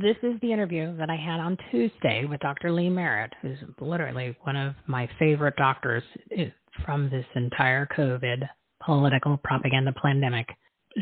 This 0.00 0.16
is 0.22 0.38
the 0.40 0.52
interview 0.52 0.96
that 0.96 1.10
I 1.10 1.16
had 1.16 1.40
on 1.40 1.56
Tuesday 1.70 2.24
with 2.28 2.40
Dr. 2.40 2.72
Lee 2.72 2.90
Merritt, 2.90 3.32
who's 3.40 3.58
literally 3.80 4.36
one 4.42 4.56
of 4.56 4.74
my 4.86 5.08
favorite 5.18 5.56
doctors 5.56 6.02
eh, 6.36 6.46
from 6.84 7.08
this 7.08 7.24
entire 7.34 7.86
COVID 7.96 8.48
political 8.84 9.38
propaganda 9.42 9.92
pandemic. 10.02 10.48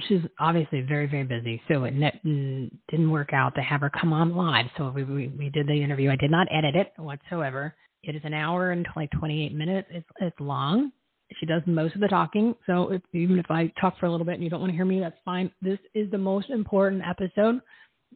She's 0.09 0.23
obviously 0.39 0.81
very, 0.81 1.07
very 1.07 1.25
busy, 1.25 1.61
so 1.69 1.85
it 1.85 1.95
didn't 1.95 3.11
work 3.11 3.33
out 3.33 3.55
to 3.55 3.63
have 3.63 3.81
her 3.81 3.91
come 3.91 4.13
on 4.13 4.35
live. 4.35 4.67
So 4.77 4.91
we, 4.91 5.05
we, 5.05 5.29
we 5.29 5.51
did 5.51 5.67
the 5.67 5.83
interview. 5.83 6.11
I 6.11 6.17
did 6.17 6.31
not 6.31 6.49
edit 6.51 6.75
it 6.75 6.93
whatsoever. 6.97 7.75
It 8.03 8.17
is 8.17 8.23
an 8.25 8.35
hour 8.35 8.73
and 8.73 8.87
like 8.97 9.11
28 9.13 9.55
minutes. 9.55 9.89
It's, 9.91 10.07
it's 10.21 10.41
long. 10.41 10.91
She 11.39 11.47
does 11.47 11.63
most 11.67 11.95
of 11.95 12.01
the 12.01 12.09
talking. 12.09 12.55
So 12.67 12.93
if, 12.93 13.03
even 13.13 13.39
if 13.39 13.47
I 13.51 13.73
talk 13.81 13.99
for 13.99 14.07
a 14.07 14.11
little 14.11 14.27
bit 14.27 14.35
and 14.35 14.45
you 14.45 14.51
don't 14.51 14.61
want 14.61 14.73
to 14.73 14.77
hear 14.77 14.85
me, 14.85 15.01
that's 15.01 15.17
fine. 15.25 15.51
This 15.63 15.79
is 15.95 16.11
the 16.11 16.19
most 16.19 16.51
important 16.51 17.03
episode 17.09 17.61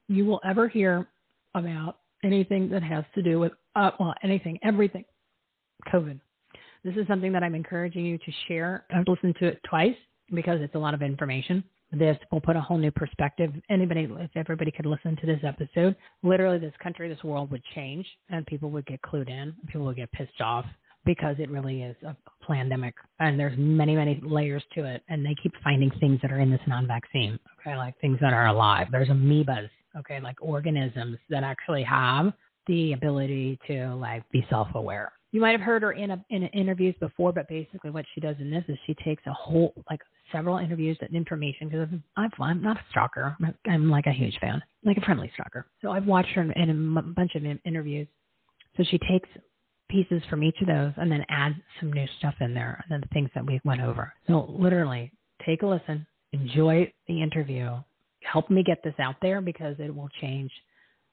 you 0.08 0.24
will 0.24 0.40
ever 0.44 0.68
hear 0.68 1.06
about 1.54 1.98
anything 2.24 2.68
that 2.70 2.82
has 2.82 3.04
to 3.14 3.22
do 3.22 3.38
with, 3.38 3.52
uh, 3.76 3.90
well, 3.98 4.14
anything, 4.22 4.58
everything, 4.62 5.04
COVID. 5.92 6.20
This 6.84 6.94
is 6.96 7.06
something 7.06 7.32
that 7.32 7.42
I'm 7.42 7.54
encouraging 7.54 8.04
you 8.04 8.18
to 8.18 8.32
share. 8.46 8.84
I've 8.90 9.06
listened 9.06 9.36
to 9.40 9.46
it 9.46 9.60
twice 9.68 9.96
because 10.34 10.60
it's 10.60 10.74
a 10.74 10.78
lot 10.78 10.94
of 10.94 11.02
information. 11.02 11.62
This 11.90 12.18
will 12.30 12.40
put 12.40 12.56
a 12.56 12.60
whole 12.60 12.76
new 12.76 12.90
perspective. 12.90 13.50
Anybody, 13.70 14.08
if 14.10 14.30
everybody 14.36 14.70
could 14.70 14.86
listen 14.86 15.16
to 15.16 15.26
this 15.26 15.40
episode, 15.42 15.96
literally 16.22 16.58
this 16.58 16.74
country, 16.82 17.08
this 17.08 17.22
world 17.24 17.50
would 17.50 17.62
change 17.74 18.06
and 18.28 18.46
people 18.46 18.70
would 18.70 18.86
get 18.86 19.00
clued 19.02 19.28
in. 19.28 19.54
People 19.68 19.86
would 19.86 19.96
get 19.96 20.12
pissed 20.12 20.40
off 20.40 20.66
because 21.06 21.36
it 21.38 21.50
really 21.50 21.82
is 21.82 21.96
a 22.02 22.14
pandemic 22.46 22.94
and 23.20 23.40
there's 23.40 23.56
many 23.56 23.94
many 23.94 24.20
layers 24.22 24.62
to 24.74 24.84
it 24.84 25.02
and 25.08 25.24
they 25.24 25.34
keep 25.42 25.52
finding 25.64 25.90
things 26.00 26.18
that 26.20 26.30
are 26.30 26.40
in 26.40 26.50
this 26.50 26.60
non-vaccine 26.66 27.38
okay 27.60 27.76
like 27.76 27.98
things 28.00 28.18
that 28.20 28.34
are 28.34 28.48
alive 28.48 28.88
there's 28.90 29.08
amoebas 29.08 29.68
okay, 29.96 30.20
like 30.20 30.36
organisms 30.40 31.18
that 31.30 31.44
actually 31.44 31.82
have 31.82 32.32
the 32.66 32.92
ability 32.92 33.58
to 33.66 33.94
like 33.94 34.22
be 34.30 34.46
self-aware. 34.50 35.12
You 35.30 35.40
might 35.40 35.52
have 35.52 35.60
heard 35.60 35.82
her 35.82 35.92
in 35.92 36.10
a, 36.10 36.24
in 36.30 36.44
interviews 36.48 36.94
before, 37.00 37.32
but 37.32 37.48
basically 37.48 37.90
what 37.90 38.04
she 38.14 38.20
does 38.20 38.36
in 38.40 38.50
this 38.50 38.64
is 38.68 38.78
she 38.86 38.94
takes 38.94 39.22
a 39.26 39.32
whole 39.32 39.74
like 39.90 40.00
several 40.32 40.58
interviews 40.58 40.96
and 41.00 41.14
information 41.14 41.68
because 41.68 41.88
I'm, 42.16 42.30
I'm 42.40 42.62
not 42.62 42.76
a 42.76 42.84
stalker. 42.90 43.36
I'm, 43.42 43.54
I'm 43.66 43.90
like 43.90 44.06
a 44.06 44.12
huge 44.12 44.38
fan, 44.40 44.62
like 44.84 44.96
a 44.96 45.02
friendly 45.02 45.30
stalker. 45.34 45.66
So 45.82 45.90
I've 45.90 46.06
watched 46.06 46.30
her 46.30 46.42
in, 46.42 46.52
in 46.52 46.96
a 46.96 47.02
bunch 47.02 47.34
of 47.34 47.42
interviews. 47.64 48.08
So 48.76 48.84
she 48.90 48.98
takes 48.98 49.28
pieces 49.90 50.22
from 50.30 50.42
each 50.42 50.56
of 50.60 50.66
those 50.66 50.92
and 50.96 51.10
then 51.10 51.24
adds 51.28 51.56
some 51.80 51.92
new 51.92 52.06
stuff 52.18 52.34
in 52.40 52.54
there 52.54 52.82
and 52.82 52.92
then 52.92 53.00
the 53.00 53.12
things 53.12 53.30
that 53.34 53.44
we 53.44 53.60
went 53.64 53.80
over. 53.80 54.12
So 54.26 54.46
literally 54.48 55.12
take 55.44 55.62
a 55.62 55.66
listen, 55.66 56.06
enjoy 56.32 56.92
the 57.06 57.22
interview, 57.22 57.76
help 58.30 58.50
me 58.50 58.62
get 58.62 58.82
this 58.82 58.94
out 58.98 59.16
there 59.22 59.40
because 59.40 59.76
it 59.78 59.94
will 59.94 60.08
change 60.20 60.50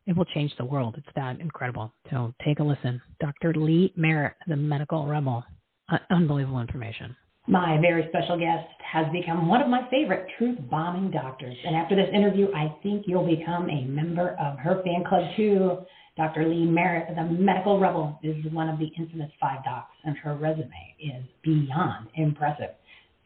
it 0.08 0.16
will 0.16 0.26
change 0.26 0.52
the 0.58 0.66
world. 0.66 0.96
It's 0.98 1.08
that 1.16 1.40
incredible. 1.40 1.92
So 2.12 2.34
take 2.46 2.60
a 2.60 2.64
listen. 2.64 3.02
Dr. 3.20 3.54
Lee 3.56 3.92
Merritt, 3.96 4.36
the 4.48 4.56
medical 4.56 5.08
rebel. 5.08 5.44
Uh, 5.92 5.98
unbelievable 6.12 6.62
information. 6.62 7.16
My 7.48 7.78
very 7.80 8.08
special 8.10 8.40
guest 8.40 8.68
has 8.84 9.06
become 9.12 9.48
one 9.48 9.62
of 9.62 9.68
my 9.68 9.88
favorite 9.90 10.28
truth 10.38 10.58
bombing 10.70 11.12
doctors. 11.12 11.56
And 11.66 11.76
after 11.76 11.96
this 11.96 12.10
interview, 12.14 12.48
I 12.56 12.76
think 12.82 13.06
you'll 13.08 13.26
become 13.26 13.70
a 13.70 13.86
member 13.86 14.36
of 14.40 14.58
her 14.60 14.82
fan 14.84 15.04
club 15.08 15.24
too. 15.36 15.78
Dr. 16.18 16.48
Lee 16.48 16.66
Merritt, 16.66 17.14
the 17.16 17.24
medical 17.24 17.80
rebel, 17.80 18.18
is 18.24 18.36
one 18.52 18.70
of 18.70 18.80
the 18.80 18.88
infamous 18.98 19.30
five 19.40 19.64
docs, 19.66 19.92
and 20.06 20.18
her 20.18 20.36
resume 20.36 20.96
is 21.00 21.24
beyond 21.44 22.08
impressive. 22.16 22.72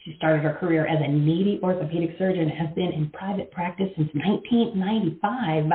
She 0.05 0.15
started 0.15 0.43
her 0.43 0.53
career 0.53 0.87
as 0.87 0.99
a 1.01 1.07
Navy 1.07 1.59
orthopedic 1.61 2.17
surgeon 2.17 2.49
and 2.49 2.51
has 2.51 2.73
been 2.73 2.93
in 2.93 3.09
private 3.09 3.51
practice 3.51 3.89
since 3.97 4.09
1995. 4.13 5.69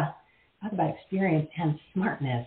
Talk 0.63 0.73
about 0.73 0.95
experience 0.97 1.49
and 1.59 1.79
smartness. 1.93 2.47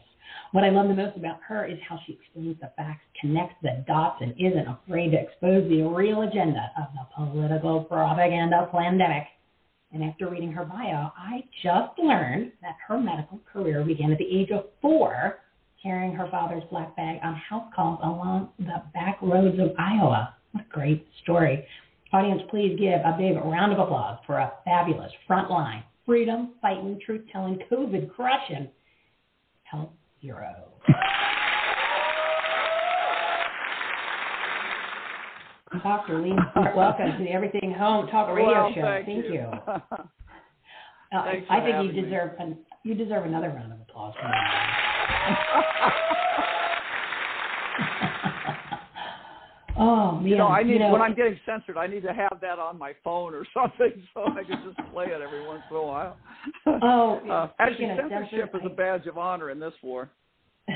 What 0.53 0.63
I 0.63 0.69
love 0.69 0.87
the 0.87 0.95
most 0.95 1.17
about 1.17 1.39
her 1.47 1.65
is 1.65 1.77
how 1.87 1.99
she 2.05 2.13
explains 2.13 2.59
the 2.59 2.71
facts, 2.75 3.03
connects 3.21 3.55
the 3.61 3.83
dots, 3.87 4.21
and 4.21 4.33
isn't 4.39 4.67
afraid 4.67 5.11
to 5.11 5.19
expose 5.19 5.69
the 5.69 5.83
real 5.83 6.23
agenda 6.23 6.71
of 6.77 6.87
the 6.93 7.05
political 7.15 7.83
propaganda 7.83 8.67
pandemic. 8.71 9.27
And 9.91 10.03
after 10.03 10.29
reading 10.29 10.51
her 10.53 10.65
bio, 10.65 11.11
I 11.15 11.43
just 11.63 11.97
learned 11.99 12.53
that 12.61 12.75
her 12.87 12.99
medical 12.99 13.39
career 13.51 13.83
began 13.83 14.11
at 14.11 14.17
the 14.17 14.25
age 14.25 14.49
of 14.51 14.65
four, 14.81 15.39
carrying 15.81 16.13
her 16.13 16.27
father's 16.29 16.63
black 16.71 16.95
bag 16.95 17.19
on 17.23 17.35
house 17.35 17.71
calls 17.75 17.99
along 18.03 18.49
the 18.57 18.81
back 18.93 19.19
roads 19.21 19.59
of 19.59 19.73
Iowa. 19.77 20.33
What 20.51 20.65
a 20.65 20.69
great 20.69 21.07
story. 21.23 21.65
Audience, 22.13 22.41
please 22.49 22.77
give 22.79 23.01
a 23.01 23.15
big 23.17 23.35
round 23.35 23.73
of 23.73 23.79
applause 23.79 24.17
for 24.25 24.37
a 24.37 24.53
fabulous 24.63 25.11
frontline, 25.29 25.83
freedom 26.05 26.53
fighting, 26.61 26.99
truth 27.05 27.23
telling, 27.31 27.59
COVID 27.69 28.13
crushing 28.13 28.69
health 29.63 29.89
hero. 30.19 30.69
Dr. 35.83 36.21
Lee 36.21 36.33
welcome 36.75 37.17
to 37.17 37.23
the 37.23 37.29
Everything 37.29 37.73
Home 37.73 38.07
Talk 38.07 38.33
Radio 38.33 38.47
well, 38.47 38.73
Show. 38.73 38.81
Thank, 38.81 39.05
thank 39.05 39.25
you. 39.25 39.33
you. 39.33 39.39
uh, 39.67 39.79
I 41.49 41.61
think 41.61 41.93
you 41.93 42.01
deserve 42.01 42.31
an, 42.39 42.57
you 42.83 42.95
deserve 42.95 43.25
another 43.25 43.49
round 43.49 43.73
of 43.73 43.81
applause. 43.81 44.13
Oh 49.79 50.13
man! 50.13 50.25
You 50.25 50.37
know, 50.37 50.47
I 50.47 50.63
need 50.63 50.73
you 50.73 50.79
know, 50.79 50.91
when 50.91 51.01
I'm 51.01 51.15
getting 51.15 51.39
censored, 51.45 51.77
I 51.77 51.87
need 51.87 52.03
to 52.03 52.13
have 52.13 52.39
that 52.41 52.59
on 52.59 52.77
my 52.77 52.93
phone 53.03 53.33
or 53.33 53.45
something 53.53 53.91
so 54.13 54.25
I 54.25 54.43
can 54.43 54.63
just 54.65 54.91
play 54.91 55.05
it 55.05 55.21
every 55.21 55.45
once 55.45 55.61
in 55.69 55.75
a 55.75 55.83
while. 55.83 56.17
Oh, 56.65 57.19
uh, 57.29 57.49
actually, 57.59 57.89
censorship 57.95 58.53
is 58.55 58.61
a 58.65 58.69
badge 58.69 59.05
of 59.07 59.17
honor 59.17 59.51
in 59.51 59.59
this 59.59 59.73
war. 59.83 60.09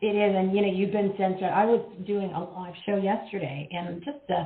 It 0.00 0.14
is, 0.14 0.32
and 0.36 0.54
you 0.54 0.62
know, 0.62 0.72
you've 0.72 0.92
been 0.92 1.12
censored. 1.18 1.50
I 1.50 1.64
was 1.64 1.84
doing 2.06 2.30
a 2.30 2.40
live 2.40 2.74
show 2.86 2.98
yesterday, 2.98 3.68
and 3.72 4.00
just 4.04 4.30
uh, 4.30 4.44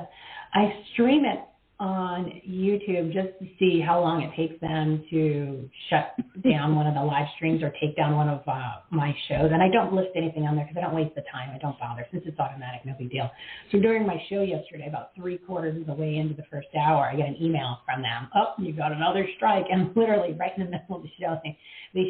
I 0.54 0.72
stream 0.94 1.26
it 1.26 1.40
on 1.82 2.40
YouTube 2.48 3.12
just 3.12 3.36
to 3.40 3.46
see 3.58 3.82
how 3.84 3.98
long 4.00 4.22
it 4.22 4.30
takes 4.36 4.58
them 4.60 5.04
to 5.10 5.68
shut 5.90 6.14
down 6.44 6.76
one 6.76 6.86
of 6.86 6.94
the 6.94 7.02
live 7.02 7.26
streams 7.34 7.60
or 7.60 7.74
take 7.82 7.96
down 7.96 8.14
one 8.14 8.28
of 8.28 8.40
uh, 8.46 8.86
my 8.92 9.12
shows. 9.26 9.50
And 9.52 9.60
I 9.60 9.68
don't 9.68 9.92
list 9.92 10.10
anything 10.14 10.46
on 10.46 10.54
there 10.54 10.64
because 10.64 10.78
I 10.78 10.86
don't 10.86 10.94
waste 10.94 11.16
the 11.16 11.24
time. 11.32 11.50
I 11.52 11.58
don't 11.58 11.76
bother 11.80 12.06
since 12.12 12.22
it's 12.24 12.38
automatic, 12.38 12.86
no 12.86 12.94
big 12.96 13.10
deal. 13.10 13.28
So 13.72 13.80
during 13.80 14.06
my 14.06 14.14
show 14.30 14.42
yesterday, 14.42 14.86
about 14.86 15.10
three 15.16 15.38
quarters 15.38 15.76
of 15.76 15.88
the 15.88 15.94
way 15.94 16.18
into 16.18 16.34
the 16.34 16.44
first 16.52 16.68
hour, 16.78 17.10
I 17.10 17.16
get 17.16 17.26
an 17.26 17.36
email 17.42 17.80
from 17.84 18.00
them. 18.00 18.28
Oh, 18.36 18.54
you 18.62 18.72
got 18.72 18.92
another 18.92 19.26
strike, 19.36 19.66
and 19.68 19.90
literally 19.96 20.34
right 20.38 20.52
in 20.56 20.64
the 20.64 20.70
middle 20.70 20.96
of 20.96 21.02
the 21.02 21.10
show, 21.18 21.36
they, 21.42 21.58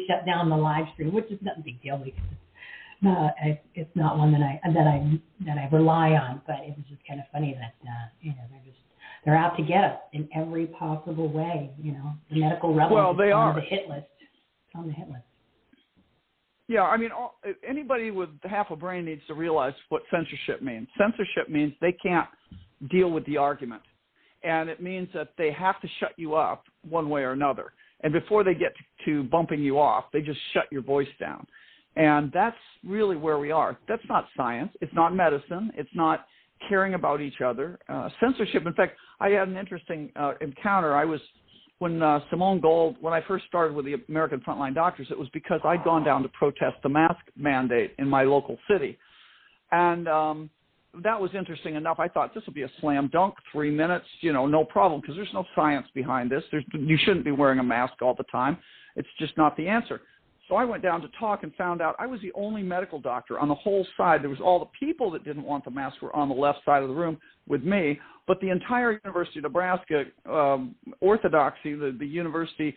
shut 0.07 0.25
down 0.25 0.49
the 0.49 0.55
live 0.55 0.85
stream, 0.93 1.13
which 1.13 1.31
is 1.31 1.39
not 1.41 1.57
a 1.57 1.61
big 1.61 1.81
deal 1.81 1.97
because 1.97 2.21
uh, 3.07 3.29
it's 3.73 3.95
not 3.95 4.17
one 4.17 4.31
that 4.31 4.41
I 4.41 4.59
that 4.69 4.87
I 4.87 5.19
that 5.45 5.57
I 5.57 5.67
rely 5.75 6.11
on. 6.11 6.41
But 6.45 6.57
it 6.61 6.77
was 6.77 6.85
just 6.89 7.01
kind 7.07 7.19
of 7.19 7.25
funny 7.31 7.57
that 7.59 7.75
uh, 7.87 8.07
you 8.21 8.31
know 8.31 8.43
they're 8.49 8.61
just 8.65 8.79
they're 9.25 9.37
out 9.37 9.55
to 9.57 9.63
get 9.63 9.83
us 9.83 9.99
in 10.13 10.27
every 10.35 10.67
possible 10.67 11.31
way. 11.31 11.71
You 11.81 11.93
know, 11.93 12.13
the 12.29 12.41
medical 12.41 12.73
rebels 12.73 12.93
well, 12.93 13.13
they 13.13 13.31
on 13.31 13.55
the 13.55 13.61
hit 13.61 13.89
list. 13.89 14.07
It's 14.19 14.75
on 14.75 14.87
the 14.87 14.93
hit 14.93 15.07
list. 15.07 15.23
Yeah, 16.67 16.83
I 16.83 16.97
mean, 16.97 17.11
all, 17.11 17.39
anybody 17.67 18.09
with 18.09 18.29
half 18.43 18.71
a 18.71 18.75
brain 18.75 19.05
needs 19.05 19.21
to 19.27 19.33
realize 19.33 19.73
what 19.89 20.01
censorship 20.09 20.61
means. 20.61 20.87
Censorship 20.97 21.49
means 21.49 21.73
they 21.81 21.91
can't 21.91 22.27
deal 22.89 23.11
with 23.11 23.25
the 23.25 23.37
argument, 23.37 23.81
and 24.43 24.69
it 24.69 24.81
means 24.81 25.09
that 25.13 25.33
they 25.37 25.51
have 25.51 25.79
to 25.81 25.87
shut 25.99 26.11
you 26.17 26.35
up 26.35 26.63
one 26.87 27.09
way 27.09 27.21
or 27.21 27.31
another. 27.31 27.73
And 28.01 28.11
before 28.11 28.43
they 28.43 28.53
get 28.53 28.73
to 29.05 29.23
bumping 29.23 29.61
you 29.61 29.79
off, 29.79 30.05
they 30.11 30.21
just 30.21 30.39
shut 30.53 30.65
your 30.71 30.81
voice 30.81 31.07
down. 31.19 31.45
And 31.95 32.31
that's 32.33 32.57
really 32.85 33.15
where 33.15 33.39
we 33.39 33.51
are. 33.51 33.77
That's 33.87 34.03
not 34.09 34.27
science. 34.35 34.71
It's 34.81 34.93
not 34.93 35.15
medicine. 35.15 35.71
It's 35.75 35.89
not 35.93 36.25
caring 36.67 36.95
about 36.95 37.21
each 37.21 37.41
other. 37.41 37.79
Uh, 37.87 38.09
censorship. 38.19 38.65
In 38.65 38.73
fact, 38.73 38.97
I 39.23 39.29
had 39.29 39.47
an 39.47 39.55
interesting 39.55 40.11
uh, 40.17 40.33
encounter. 40.41 40.93
I 40.95 41.05
was 41.05 41.21
when 41.79 42.01
uh, 42.01 42.19
Simone 42.29 42.59
Gold, 42.59 42.97
when 42.99 43.13
I 43.13 43.21
first 43.25 43.45
started 43.45 43.73
with 43.73 43.85
the 43.85 43.95
American 44.09 44.41
Frontline 44.41 44.75
Doctors, 44.75 45.07
it 45.09 45.17
was 45.17 45.29
because 45.33 45.61
I'd 45.63 45.83
gone 45.83 46.03
down 46.03 46.23
to 46.23 46.29
protest 46.29 46.75
the 46.83 46.89
mask 46.89 47.21
mandate 47.37 47.95
in 47.99 48.07
my 48.07 48.23
local 48.23 48.57
city, 48.69 48.97
and 49.71 50.07
um, 50.09 50.49
that 51.03 51.19
was 51.19 51.31
interesting 51.33 51.75
enough. 51.75 51.99
I 51.99 52.09
thought 52.09 52.35
this 52.35 52.45
will 52.45 52.53
be 52.53 52.63
a 52.63 52.71
slam 52.81 53.09
dunk, 53.13 53.35
three 53.51 53.71
minutes, 53.71 54.05
you 54.19 54.33
know, 54.33 54.45
no 54.45 54.65
problem, 54.65 54.99
because 54.99 55.15
there's 55.15 55.33
no 55.33 55.45
science 55.55 55.87
behind 55.95 56.29
this. 56.29 56.43
There's, 56.51 56.65
you 56.73 56.97
shouldn't 57.03 57.25
be 57.25 57.31
wearing 57.31 57.59
a 57.59 57.63
mask 57.63 58.01
all 58.01 58.13
the 58.13 58.25
time. 58.25 58.57
It's 58.95 59.07
just 59.19 59.37
not 59.37 59.57
the 59.57 59.67
answer. 59.67 60.01
So 60.49 60.55
I 60.55 60.65
went 60.65 60.83
down 60.83 61.01
to 61.01 61.07
talk 61.19 61.43
and 61.43 61.53
found 61.55 61.81
out 61.81 61.95
I 61.99 62.05
was 62.05 62.19
the 62.21 62.31
only 62.35 62.63
medical 62.63 62.99
doctor 62.99 63.39
on 63.39 63.47
the 63.47 63.55
whole 63.55 63.87
side. 63.95 64.21
There 64.21 64.29
was 64.29 64.41
all 64.41 64.59
the 64.59 64.69
people 64.77 65.09
that 65.11 65.23
didn't 65.23 65.43
want 65.43 65.63
the 65.63 65.71
mask 65.71 66.01
were 66.01 66.13
on 66.15 66.27
the 66.27 66.35
left 66.35 66.59
side 66.65 66.83
of 66.83 66.89
the 66.89 66.95
room 66.95 67.17
with 67.47 67.63
me, 67.63 67.97
but 68.27 68.39
the 68.41 68.49
entire 68.49 68.99
University 69.03 69.39
of 69.39 69.43
Nebraska 69.43 70.03
um, 70.29 70.75
orthodoxy, 70.99 71.75
the, 71.75 71.95
the 71.97 72.05
university 72.05 72.75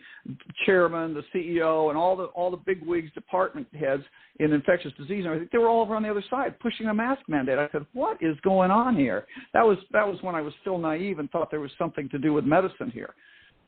chairman, 0.65 1.13
the 1.13 1.23
CEO, 1.33 1.89
and 1.89 1.97
all 1.97 2.15
the 2.15 2.25
all 2.25 2.51
the 2.51 2.57
big 2.57 2.85
wigs, 2.85 3.11
department 3.13 3.67
heads 3.77 4.03
in 4.39 4.53
infectious 4.53 4.91
disease 4.97 5.25
and 5.25 5.27
everything, 5.27 5.49
they 5.51 5.57
were 5.57 5.67
all 5.67 5.81
over 5.81 5.95
on 5.95 6.03
the 6.03 6.09
other 6.09 6.23
side 6.29 6.57
pushing 6.59 6.87
a 6.87 6.93
mask 6.93 7.21
mandate. 7.27 7.59
I 7.59 7.69
said, 7.71 7.85
"What 7.93 8.17
is 8.21 8.37
going 8.43 8.71
on 8.71 8.95
here?" 8.95 9.25
That 9.53 9.65
was 9.65 9.77
that 9.91 10.07
was 10.07 10.17
when 10.21 10.35
I 10.35 10.41
was 10.41 10.53
still 10.61 10.77
naive 10.77 11.19
and 11.19 11.29
thought 11.31 11.51
there 11.51 11.59
was 11.61 11.71
something 11.77 12.07
to 12.09 12.17
do 12.17 12.33
with 12.33 12.45
medicine 12.45 12.91
here. 12.93 13.13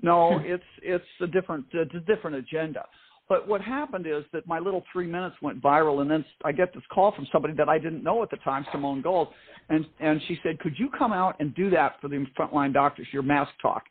No, 0.02 0.40
it's 0.44 0.64
it's 0.82 1.06
a 1.22 1.28
different 1.28 1.66
it's 1.74 1.94
a 1.94 2.00
different 2.00 2.38
agenda. 2.38 2.86
But 3.30 3.48
what 3.48 3.62
happened 3.62 4.08
is 4.08 4.24
that 4.34 4.48
my 4.48 4.58
little 4.58 4.84
three 4.92 5.06
minutes 5.06 5.36
went 5.40 5.62
viral, 5.62 6.02
and 6.02 6.10
then 6.10 6.26
I 6.44 6.52
get 6.52 6.74
this 6.74 6.84
call 6.92 7.12
from 7.12 7.28
somebody 7.32 7.54
that 7.54 7.70
I 7.70 7.78
didn't 7.78 8.04
know 8.04 8.24
at 8.24 8.32
the 8.32 8.38
time, 8.38 8.66
Simone 8.72 9.04
Gold, 9.04 9.30
and 9.70 9.86
and 10.00 10.20
she 10.28 10.40
said, 10.42 10.60
"Could 10.60 10.74
you 10.78 10.90
come 10.90 11.14
out 11.14 11.36
and 11.40 11.54
do 11.54 11.70
that 11.70 12.02
for 12.02 12.08
the 12.08 12.26
frontline 12.38 12.74
doctors, 12.74 13.08
your 13.14 13.22
mask 13.22 13.52
talk?" 13.62 13.84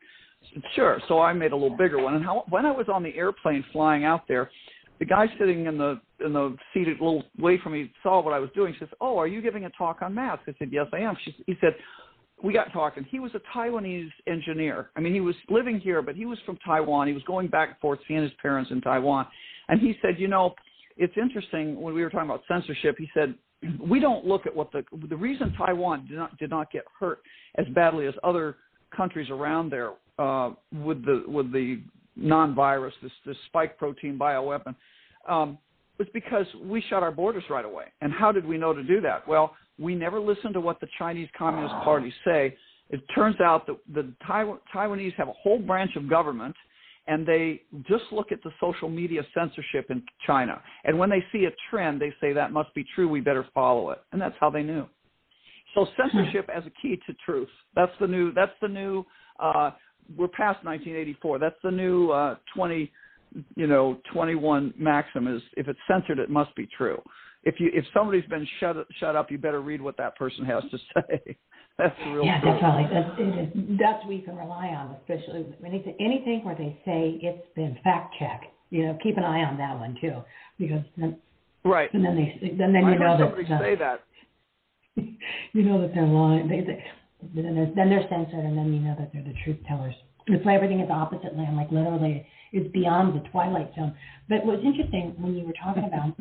Said, 0.52 0.62
sure. 0.74 1.00
So 1.06 1.20
I 1.20 1.32
made 1.32 1.52
a 1.52 1.56
little 1.56 1.76
bigger 1.76 2.02
one, 2.02 2.14
and 2.14 2.24
how, 2.24 2.44
when 2.48 2.66
I 2.66 2.72
was 2.72 2.88
on 2.92 3.02
the 3.02 3.14
airplane 3.16 3.64
flying 3.72 4.04
out 4.04 4.22
there, 4.28 4.50
the 4.98 5.04
guy 5.04 5.26
sitting 5.38 5.66
in 5.66 5.78
the 5.78 6.00
in 6.24 6.32
the 6.32 6.56
seat 6.74 6.88
a 6.88 6.90
little 6.90 7.22
way 7.38 7.58
from 7.62 7.74
me 7.74 7.92
saw 8.02 8.20
what 8.20 8.34
I 8.34 8.40
was 8.40 8.50
doing. 8.56 8.72
She 8.72 8.80
says, 8.80 8.88
"Oh, 9.00 9.18
are 9.18 9.28
you 9.28 9.40
giving 9.40 9.66
a 9.66 9.70
talk 9.70 10.02
on 10.02 10.14
masks?" 10.14 10.44
I 10.48 10.54
said, 10.58 10.70
"Yes, 10.72 10.86
I 10.92 10.98
am." 10.98 11.16
She, 11.24 11.36
he 11.46 11.56
said, 11.60 11.76
we 12.42 12.52
got 12.52 12.72
talking. 12.72 13.04
He 13.04 13.18
was 13.18 13.32
a 13.34 13.40
Taiwanese 13.56 14.10
engineer. 14.26 14.90
I 14.96 15.00
mean, 15.00 15.12
he 15.12 15.20
was 15.20 15.34
living 15.48 15.80
here, 15.80 16.02
but 16.02 16.14
he 16.14 16.24
was 16.24 16.38
from 16.46 16.56
Taiwan. 16.64 17.08
He 17.08 17.12
was 17.12 17.22
going 17.24 17.48
back 17.48 17.70
and 17.70 17.78
forth 17.78 17.98
seeing 18.06 18.22
his 18.22 18.32
parents 18.40 18.70
in 18.70 18.80
Taiwan. 18.80 19.26
And 19.68 19.80
he 19.80 19.94
said, 20.00 20.18
you 20.18 20.28
know, 20.28 20.54
it's 20.96 21.14
interesting 21.20 21.80
when 21.80 21.94
we 21.94 22.02
were 22.02 22.10
talking 22.10 22.28
about 22.28 22.42
censorship. 22.48 22.96
He 22.98 23.08
said, 23.14 23.34
we 23.80 24.00
don't 24.00 24.24
look 24.24 24.46
at 24.46 24.54
what 24.54 24.70
the 24.72 24.84
the 25.08 25.16
reason 25.16 25.52
Taiwan 25.54 26.06
did 26.06 26.16
not 26.16 26.36
did 26.38 26.50
not 26.50 26.70
get 26.70 26.84
hurt 26.98 27.20
as 27.56 27.66
badly 27.74 28.06
as 28.06 28.14
other 28.22 28.56
countries 28.96 29.30
around 29.30 29.70
there 29.70 29.92
uh, 30.18 30.50
with 30.72 31.04
the 31.04 31.24
with 31.26 31.52
the 31.52 31.80
non-virus, 32.16 32.94
this 33.02 33.12
this 33.26 33.36
spike 33.46 33.78
protein 33.78 34.18
bioweapon, 34.18 34.74
um, 35.28 35.58
was 35.98 36.08
because 36.12 36.46
we 36.64 36.82
shut 36.88 37.02
our 37.02 37.12
borders 37.12 37.44
right 37.50 37.64
away. 37.64 37.86
And 38.00 38.12
how 38.12 38.32
did 38.32 38.44
we 38.44 38.58
know 38.58 38.72
to 38.72 38.82
do 38.82 39.00
that? 39.00 39.26
Well, 39.26 39.56
we 39.78 39.94
never 39.94 40.18
listen 40.20 40.52
to 40.52 40.60
what 40.60 40.80
the 40.80 40.88
Chinese 40.98 41.28
Communist 41.36 41.74
Party 41.84 42.12
say. 42.24 42.56
It 42.90 43.00
turns 43.14 43.40
out 43.40 43.66
that 43.66 43.76
the 43.92 44.12
Taiwan, 44.26 44.58
Taiwanese 44.74 45.14
have 45.14 45.28
a 45.28 45.32
whole 45.32 45.58
branch 45.58 45.92
of 45.96 46.08
government, 46.08 46.56
and 47.06 47.26
they 47.26 47.62
just 47.88 48.04
look 48.10 48.32
at 48.32 48.42
the 48.42 48.50
social 48.60 48.88
media 48.88 49.22
censorship 49.34 49.86
in 49.90 50.02
China. 50.26 50.60
And 50.84 50.98
when 50.98 51.10
they 51.10 51.24
see 51.32 51.44
a 51.44 51.50
trend, 51.70 52.00
they 52.00 52.12
say 52.20 52.32
that 52.32 52.52
must 52.52 52.74
be 52.74 52.84
true. 52.94 53.08
We 53.08 53.20
better 53.20 53.46
follow 53.54 53.90
it, 53.90 53.98
and 54.12 54.20
that's 54.20 54.34
how 54.40 54.50
they 54.50 54.62
knew. 54.62 54.86
So 55.74 55.86
censorship 55.96 56.48
as 56.54 56.64
a 56.66 56.70
key 56.82 56.98
to 57.06 57.14
truth. 57.24 57.48
That's 57.74 57.92
the 58.00 58.06
new. 58.06 58.32
That's 58.32 58.52
the 58.60 58.68
new. 58.68 59.04
Uh, 59.38 59.70
we're 60.16 60.28
past 60.28 60.64
1984. 60.64 61.38
That's 61.38 61.56
the 61.62 61.70
new 61.70 62.10
uh, 62.10 62.36
20. 62.54 62.90
You 63.56 63.66
know, 63.66 63.98
21 64.14 64.72
maxim 64.78 65.28
is 65.28 65.42
if 65.58 65.68
it's 65.68 65.78
censored, 65.86 66.18
it 66.18 66.30
must 66.30 66.54
be 66.56 66.66
true 66.76 67.00
if 67.44 67.60
you 67.60 67.70
if 67.72 67.84
somebody's 67.94 68.24
been 68.26 68.46
shut 68.60 68.76
shut 68.98 69.16
up, 69.16 69.30
you 69.30 69.38
better 69.38 69.60
read 69.60 69.80
what 69.80 69.96
that 69.96 70.16
person 70.16 70.44
has 70.44 70.62
to 70.70 70.78
say. 70.94 71.36
that's 71.78 71.96
the 72.04 72.10
real. 72.10 72.24
Yeah, 72.24 72.40
definitely. 72.40 72.88
That's 72.92 73.10
it 73.18 73.58
is. 73.58 73.78
That's 73.78 74.04
what 74.04 74.14
you 74.14 74.22
can 74.22 74.36
rely 74.36 74.68
on, 74.68 74.96
especially 75.00 75.46
anything 75.64 75.94
anything 76.00 76.44
where 76.44 76.56
they 76.56 76.78
say 76.84 77.18
it's 77.22 77.46
been 77.54 77.78
fact 77.84 78.14
checked. 78.18 78.46
You 78.70 78.86
know, 78.86 78.98
keep 79.02 79.16
an 79.16 79.24
eye 79.24 79.44
on 79.44 79.56
that 79.58 79.78
one 79.78 79.96
too, 80.00 80.22
because 80.58 80.82
then, 80.96 81.16
right. 81.64 81.92
And 81.94 82.04
then 82.04 82.16
they 82.16 82.56
then 82.58 82.72
then 82.72 82.84
I 82.84 82.92
you 82.92 82.98
know 82.98 83.16
that 83.16 83.24
somebody 83.24 83.46
say 83.46 83.76
that. 83.76 84.04
you 84.96 85.62
know 85.62 85.80
that 85.80 85.94
they're 85.94 86.06
lying. 86.06 86.48
They, 86.48 86.60
they, 86.60 86.84
then 87.34 87.54
they're, 87.54 87.72
then 87.74 87.88
they're 87.88 88.06
censored, 88.10 88.44
and 88.44 88.58
then 88.58 88.72
you 88.72 88.80
know 88.80 88.96
that 88.98 89.10
they're 89.12 89.22
the 89.24 89.34
truth 89.44 89.58
tellers. 89.66 89.94
It's 90.26 90.44
why 90.44 90.56
everything 90.56 90.80
is 90.80 90.90
opposite 90.90 91.36
land, 91.36 91.56
like 91.56 91.70
literally, 91.70 92.26
it's 92.52 92.70
beyond 92.72 93.14
the 93.14 93.26
twilight 93.30 93.72
zone. 93.74 93.94
But 94.28 94.44
what's 94.44 94.62
interesting 94.62 95.14
when 95.18 95.34
you 95.34 95.46
were 95.46 95.54
talking 95.54 95.84
about 95.84 96.14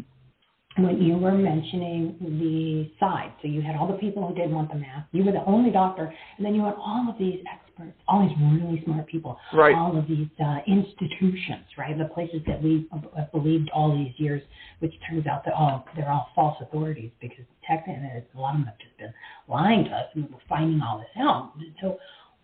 when 0.78 1.02
you 1.02 1.18
were 1.18 1.32
mentioning 1.32 2.16
the 2.20 2.92
side. 3.00 3.34
So 3.42 3.48
you 3.48 3.62
had 3.62 3.76
all 3.76 3.88
the 3.88 3.98
people 3.98 4.28
who 4.28 4.36
didn't 4.36 4.54
want 4.54 4.72
the 4.72 4.78
mask. 4.78 5.08
You 5.12 5.24
were 5.24 5.32
the 5.32 5.44
only 5.46 5.72
doctor, 5.72 6.14
and 6.38 6.46
then 6.46 6.54
you 6.54 6.64
had 6.64 6.76
all 6.76 7.08
of 7.10 7.18
these 7.18 7.40
experts, 7.52 7.98
all 8.08 8.28
these 8.28 8.38
really 8.40 8.84
smart 8.86 9.08
people, 9.08 9.38
right. 9.54 9.76
all 9.76 9.98
of 9.98 10.08
these 10.08 10.28
uh, 10.44 10.58
institutions, 10.68 11.66
right? 11.78 11.98
The 11.98 12.06
places 12.06 12.42
that 12.48 12.62
we 12.62 12.88
have 13.16 13.32
believed 13.32 13.70
all 13.74 13.96
these 13.96 14.14
years, 14.18 14.42
which 14.80 14.94
turns 15.10 15.26
out 15.26 15.44
that 15.46 15.54
oh, 15.58 15.84
they're 15.96 16.10
all 16.10 16.30
false 16.36 16.58
authorities 16.62 17.12
because 17.20 17.46
tech 17.68 17.86
technically 17.86 18.24
a 18.36 18.40
lot 18.40 18.54
of 18.54 18.62
them 18.62 18.66
have 18.66 18.78
just 18.78 18.98
been 18.98 19.14
lying 19.48 19.86
to 19.86 19.92
us, 19.92 20.06
and 20.14 20.30
we're 20.32 20.40
finding 20.48 20.82
all 20.82 21.00
this 21.00 21.08
out. 21.20 21.54
So 21.82 21.98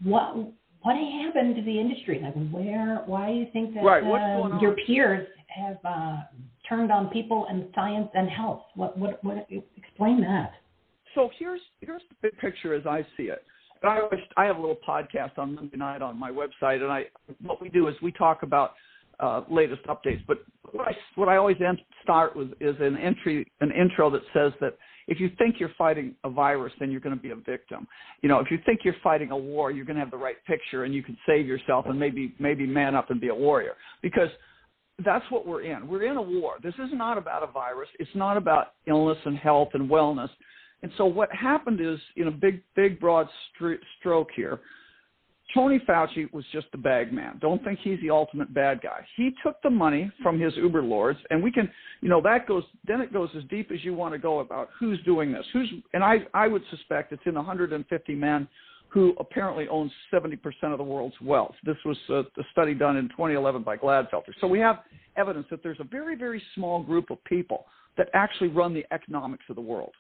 what? 0.04 0.36
What 0.82 0.98
happened 0.98 1.56
to 1.56 1.62
the 1.62 1.80
industry? 1.80 2.20
Like, 2.22 2.34
where? 2.52 3.04
Why 3.06 3.28
do 3.28 3.36
you 3.36 3.48
think 3.54 3.74
that 3.76 3.86
right. 3.86 4.04
uh, 4.04 4.60
your 4.60 4.76
peers 4.86 5.26
have 5.48 5.78
uh, 5.86 6.18
turned 6.74 6.92
on 6.92 7.10
people 7.10 7.46
and 7.50 7.68
science 7.76 8.10
and 8.14 8.30
health. 8.30 8.64
What 8.76 8.98
what 8.98 9.24
what 9.24 9.48
explain 9.78 10.22
that? 10.22 10.54
So 11.16 11.30
here's 11.38 11.62
here's 11.82 12.02
the 12.10 12.16
big 12.22 12.38
picture 12.40 12.74
as 12.74 12.86
I 12.86 13.06
see 13.16 13.24
it. 13.24 13.44
I 13.84 14.00
always 14.00 14.22
I 14.38 14.46
have 14.46 14.58
a 14.58 14.60
little 14.60 14.80
podcast 14.88 15.38
on 15.38 15.56
Monday 15.56 15.78
night 15.78 16.02
on 16.02 16.18
my 16.18 16.32
website, 16.32 16.82
and 16.82 16.92
I 16.92 17.06
what 17.42 17.62
we 17.62 17.70
do 17.70 17.88
is 17.88 17.96
we 18.02 18.12
talk 18.12 18.44
about 18.44 18.74
uh, 19.20 19.42
latest 19.50 19.84
updates. 19.84 20.22
But 20.28 20.38
what 20.72 20.88
I 20.88 20.92
what 21.16 21.30
I 21.30 21.38
always 21.38 21.58
start 22.02 22.36
with 22.36 22.50
is 22.60 22.76
an 22.80 22.98
entry 22.98 23.46
an 23.62 23.72
intro 23.72 24.10
that 24.10 24.22
says 24.34 24.54
that 24.62 24.78
if 25.08 25.20
you 25.20 25.30
think 25.38 25.56
you're 25.60 25.74
fighting 25.78 26.16
a 26.24 26.30
virus, 26.30 26.72
then 26.80 26.90
you're 26.90 27.02
going 27.02 27.16
to 27.16 27.22
be 27.22 27.32
a 27.32 27.36
victim. 27.36 27.86
You 28.22 28.30
know, 28.30 28.40
if 28.40 28.50
you 28.50 28.58
think 28.66 28.80
you're 28.86 28.96
fighting 29.04 29.32
a 29.32 29.38
war, 29.38 29.70
you're 29.70 29.84
going 29.84 29.98
to 29.98 30.02
have 30.02 30.12
the 30.12 30.18
right 30.18 30.38
picture, 30.48 30.86
and 30.86 30.94
you 30.94 31.04
can 31.04 31.18
save 31.28 31.46
yourself 31.46 31.86
and 31.88 32.00
maybe 32.00 32.34
maybe 32.40 32.66
man 32.66 32.96
up 32.96 33.10
and 33.10 33.20
be 33.20 33.28
a 33.28 33.36
warrior 33.36 33.74
because 34.02 34.30
that's 35.04 35.26
what 35.30 35.48
we're 35.48 35.64
in. 35.64 35.88
We're 35.88 36.04
in 36.04 36.18
a 36.18 36.22
war. 36.22 36.56
This 36.62 36.76
is 36.76 36.90
not 36.92 37.18
about 37.18 37.44
a 37.44 37.48
virus. 37.48 37.90
It's 38.00 38.12
not 38.16 38.38
about 38.38 38.74
illness 38.88 39.18
and 39.26 39.38
health 39.38 39.70
and 39.74 39.90
wellness. 39.90 40.30
And 40.84 40.92
so 40.98 41.06
what 41.06 41.34
happened 41.34 41.80
is, 41.82 41.98
in 42.18 42.28
a 42.28 42.32
big, 42.32 42.62
big, 42.76 43.00
broad 43.00 43.28
stri- 43.60 43.80
stroke 44.00 44.30
here, 44.36 44.60
Tony 45.54 45.80
Fauci 45.88 46.32
was 46.34 46.44
just 46.52 46.68
the 46.72 46.78
bag 46.78 47.14
man. 47.14 47.38
Don't 47.40 47.64
think 47.64 47.80
he's 47.84 48.00
the 48.02 48.10
ultimate 48.10 48.54
bad 48.54 48.82
guy. 48.82 49.06
He 49.16 49.32
took 49.44 49.62
the 49.62 49.70
money 49.70 50.12
from 50.22 50.40
his 50.40 50.54
Uber 50.56 50.82
lords, 50.82 51.20
and 51.30 51.44
we 51.44 51.52
can, 51.52 51.70
you 52.02 52.10
know, 52.10 52.22
that 52.22 52.48
goes. 52.48 52.64
Then 52.88 53.02
it 53.02 53.14
goes 53.14 53.30
as 53.38 53.44
deep 53.50 53.72
as 53.72 53.84
you 53.84 53.94
want 53.94 54.14
to 54.14 54.20
go 54.20 54.40
about 54.40 54.70
who's 54.80 55.02
doing 55.04 55.32
this. 55.32 55.46
Who's, 55.54 55.72
and 55.94 56.04
I, 56.04 56.18
I 56.34 56.48
would 56.48 56.64
suspect 56.70 57.12
it's 57.12 57.24
in 57.26 57.36
150 57.36 58.16
men 58.16 58.48
who 58.94 59.16
apparently 59.20 59.68
owns 59.70 59.92
70% 60.14 60.38
of 60.66 60.78
the 60.78 60.84
world's 60.84 61.16
wealth. 61.20 61.56
This 61.64 61.78
was 61.84 61.98
a, 62.10 62.20
a 62.20 62.44
study 62.52 62.76
done 62.76 62.96
in 62.96 63.10
2011 63.10 63.64
by 63.64 63.76
Glattfelder. 63.76 64.32
So 64.40 64.46
we 64.46 64.60
have 64.60 64.80
evidence 65.18 65.48
that 65.50 65.64
there's 65.64 65.80
a 65.80 65.84
very, 65.84 66.16
very 66.16 66.42
small 66.54 66.84
group 66.84 67.10
of 67.10 67.24
people 67.24 67.66
that 67.98 68.10
actually 68.14 68.50
run 68.50 68.72
the 68.72 68.86
economics 68.92 69.46
of 69.50 69.56
the 69.56 69.62
world. 69.62 69.94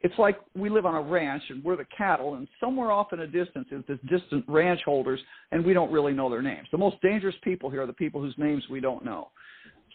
It's 0.00 0.14
like 0.18 0.38
we 0.56 0.68
live 0.68 0.84
on 0.86 0.96
a 0.96 1.00
ranch 1.00 1.44
and 1.50 1.62
we're 1.62 1.76
the 1.76 1.86
cattle, 1.96 2.34
and 2.34 2.48
somewhere 2.58 2.90
off 2.90 3.12
in 3.12 3.20
a 3.20 3.26
distance 3.28 3.68
is 3.70 3.84
this 3.86 3.98
distant 4.10 4.44
ranch 4.48 4.80
holders, 4.84 5.20
and 5.52 5.64
we 5.64 5.72
don't 5.72 5.92
really 5.92 6.12
know 6.12 6.28
their 6.28 6.42
names. 6.42 6.66
The 6.72 6.78
most 6.78 7.00
dangerous 7.00 7.36
people 7.44 7.70
here 7.70 7.82
are 7.82 7.86
the 7.86 7.92
people 7.92 8.20
whose 8.20 8.34
names 8.38 8.64
we 8.68 8.80
don't 8.80 9.04
know. 9.04 9.28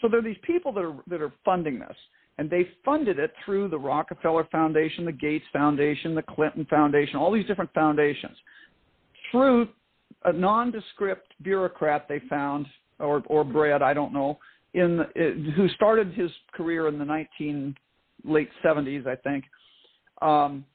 So 0.01 0.07
there 0.07 0.19
are 0.19 0.23
these 0.23 0.37
people 0.43 0.71
that 0.71 0.85
are 0.85 0.95
that 1.07 1.21
are 1.21 1.33
funding 1.43 1.79
this 1.79 1.95
and 2.37 2.49
they 2.49 2.67
funded 2.85 3.19
it 3.19 3.33
through 3.43 3.67
the 3.69 3.77
Rockefeller 3.77 4.47
Foundation, 4.51 5.05
the 5.05 5.11
Gates 5.11 5.45
Foundation, 5.51 6.13
the 6.13 6.21
Clinton 6.21 6.65
Foundation, 6.69 7.15
all 7.15 7.31
these 7.31 7.45
different 7.45 7.73
foundations. 7.73 8.37
Through 9.31 9.69
a 10.25 10.33
nondescript 10.33 11.33
bureaucrat 11.41 12.07
they 12.07 12.21
found, 12.29 12.65
or 12.99 13.23
or 13.27 13.43
bred, 13.43 13.81
I 13.81 13.93
don't 13.93 14.13
know, 14.13 14.37
in 14.73 15.05
who 15.55 15.67
started 15.69 16.13
his 16.13 16.31
career 16.53 16.87
in 16.87 16.99
the 16.99 17.05
19 17.05 17.75
late 18.23 18.49
70s, 18.63 19.07
I 19.07 19.15
think. 19.15 19.45
Um, 20.21 20.65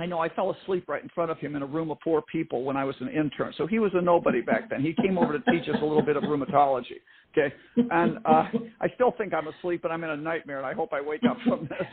I 0.00 0.06
know 0.06 0.18
I 0.18 0.28
fell 0.30 0.56
asleep 0.62 0.88
right 0.88 1.02
in 1.02 1.10
front 1.10 1.30
of 1.30 1.38
him 1.38 1.56
in 1.56 1.62
a 1.62 1.66
room 1.66 1.90
of 1.90 1.98
four 2.02 2.22
people 2.22 2.64
when 2.64 2.76
I 2.76 2.84
was 2.84 2.96
an 3.00 3.08
intern. 3.08 3.52
So 3.58 3.66
he 3.66 3.78
was 3.78 3.90
a 3.94 4.00
nobody 4.00 4.40
back 4.40 4.70
then. 4.70 4.80
He 4.80 4.94
came 4.94 5.18
over 5.18 5.38
to 5.38 5.50
teach 5.50 5.68
us 5.68 5.76
a 5.80 5.84
little 5.84 6.02
bit 6.02 6.16
of 6.16 6.22
rheumatology. 6.22 7.00
Okay, 7.32 7.54
and 7.76 8.18
uh, 8.24 8.44
I 8.80 8.88
still 8.94 9.14
think 9.16 9.32
I'm 9.34 9.46
asleep, 9.48 9.82
but 9.82 9.92
I'm 9.92 10.02
in 10.02 10.10
a 10.10 10.16
nightmare, 10.16 10.58
and 10.58 10.66
I 10.66 10.74
hope 10.74 10.92
I 10.92 11.00
wake 11.00 11.22
up 11.28 11.36
from 11.46 11.68
this. 11.68 11.86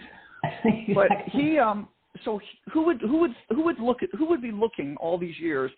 but 0.96 1.10
he, 1.32 1.60
um, 1.60 1.90
so 2.24 2.40
who 2.72 2.86
would 2.86 3.02
who 3.02 3.20
would 3.20 3.32
who 3.50 3.64
would 3.64 3.80
look 3.80 4.02
at 4.02 4.10
who 4.18 4.26
would 4.30 4.42
be 4.42 4.52
looking 4.52 4.96
all 5.00 5.18
these 5.18 5.38
years 5.38 5.70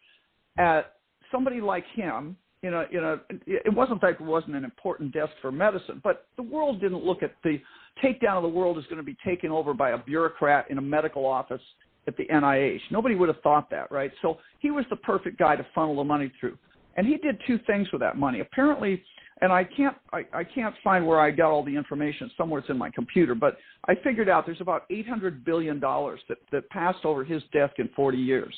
at 0.57 0.93
somebody 1.31 1.59
like 1.59 1.85
him 1.95 2.37
in 2.63 2.73
a 2.73 2.85
in 2.91 3.03
a 3.03 3.17
it 3.47 3.73
wasn't 3.73 4.01
like 4.03 4.15
it 4.15 4.23
wasn't 4.23 4.55
an 4.55 4.63
important 4.63 5.11
desk 5.13 5.31
for 5.41 5.51
medicine, 5.51 5.99
but 6.03 6.27
the 6.37 6.43
world 6.43 6.79
didn't 6.79 7.03
look 7.03 7.23
at 7.23 7.35
the 7.43 7.59
takedown 8.03 8.37
of 8.37 8.43
the 8.43 8.49
world 8.49 8.77
is 8.77 8.85
going 8.85 8.97
to 8.97 9.03
be 9.03 9.17
taken 9.25 9.51
over 9.51 9.73
by 9.73 9.91
a 9.91 9.97
bureaucrat 9.97 10.69
in 10.69 10.77
a 10.77 10.81
medical 10.81 11.25
office 11.25 11.61
at 12.07 12.17
the 12.17 12.25
NIH. 12.25 12.79
Nobody 12.91 13.15
would 13.15 13.29
have 13.29 13.41
thought 13.41 13.69
that, 13.69 13.91
right? 13.91 14.11
So 14.21 14.39
he 14.59 14.71
was 14.71 14.85
the 14.89 14.95
perfect 14.97 15.37
guy 15.37 15.55
to 15.55 15.65
funnel 15.75 15.97
the 15.97 16.03
money 16.03 16.31
through. 16.39 16.57
And 16.97 17.07
he 17.07 17.17
did 17.17 17.39
two 17.45 17.59
things 17.67 17.87
with 17.91 18.01
that 18.01 18.17
money. 18.17 18.39
Apparently, 18.39 19.03
and 19.41 19.53
I 19.53 19.63
can't 19.63 19.95
I, 20.11 20.25
I 20.33 20.43
can't 20.43 20.75
find 20.83 21.05
where 21.07 21.19
I 21.19 21.31
got 21.31 21.51
all 21.51 21.63
the 21.63 21.75
information. 21.75 22.29
Somewhere 22.37 22.59
it's 22.59 22.69
in 22.69 22.77
my 22.77 22.89
computer, 22.89 23.35
but 23.35 23.57
I 23.87 23.95
figured 24.03 24.27
out 24.27 24.45
there's 24.45 24.59
about 24.59 24.83
800 24.89 25.45
billion 25.45 25.79
dollars 25.79 26.19
that 26.27 26.39
that 26.51 26.69
passed 26.69 27.05
over 27.05 27.23
his 27.23 27.41
desk 27.53 27.75
in 27.77 27.89
40 27.95 28.17
years. 28.17 28.53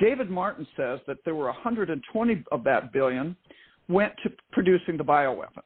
David 0.00 0.30
Martin 0.30 0.66
says 0.76 1.00
that 1.06 1.18
there 1.24 1.34
were 1.34 1.46
120 1.46 2.44
of 2.52 2.64
that 2.64 2.92
billion 2.92 3.36
went 3.88 4.12
to 4.22 4.30
producing 4.52 4.96
the 4.96 5.04
bioweapon. 5.04 5.62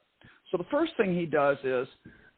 So 0.51 0.57
the 0.57 0.67
first 0.71 0.93
thing 0.97 1.15
he 1.15 1.27
does 1.27 1.57
is 1.63 1.87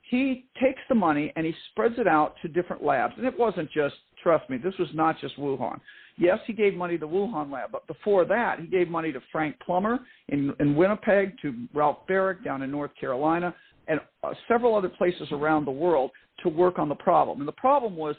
he 0.03 0.47
takes 0.61 0.81
the 0.89 0.95
money 0.95 1.33
and 1.37 1.47
he 1.47 1.55
spreads 1.71 1.95
it 1.99 2.07
out 2.07 2.35
to 2.43 2.49
different 2.49 2.83
labs. 2.83 3.15
And 3.17 3.27
it 3.27 3.39
wasn't 3.39 3.71
just, 3.71 3.95
trust 4.23 4.49
me, 4.51 4.57
this 4.57 4.75
was 4.79 4.89
not 4.95 5.21
just 5.21 5.37
Wuhan. 5.39 5.81
Yes, 6.19 6.39
he 6.47 6.53
gave 6.53 6.75
money 6.75 6.99
to 6.99 7.07
Wuhan 7.07 7.51
lab, 7.51 7.73
but 7.73 7.87
before 7.87 8.25
that, 8.27 8.61
he 8.61 8.67
gave 8.67 8.89
money 8.89 9.13
to 9.13 9.21
Frank 9.33 9.57
Plummer 9.65 10.01
in, 10.29 10.53
in 10.61 10.77
Winnipeg, 10.77 11.35
to 11.43 11.55
Ralph 11.73 11.99
Baric 12.09 12.45
down 12.45 12.63
in 12.63 12.71
North 12.71 12.91
Carolina, 12.99 13.55
and 13.89 14.01
uh, 14.23 14.33
several 14.49 14.75
other 14.75 14.89
places 14.89 15.29
around 15.33 15.65
the 15.65 15.71
world 15.71 16.11
to 16.43 16.49
work 16.49 16.79
on 16.79 16.89
the 16.89 16.95
problem. 16.95 17.41
And 17.41 17.49
the 17.49 17.53
problem 17.53 17.97
was 17.97 18.17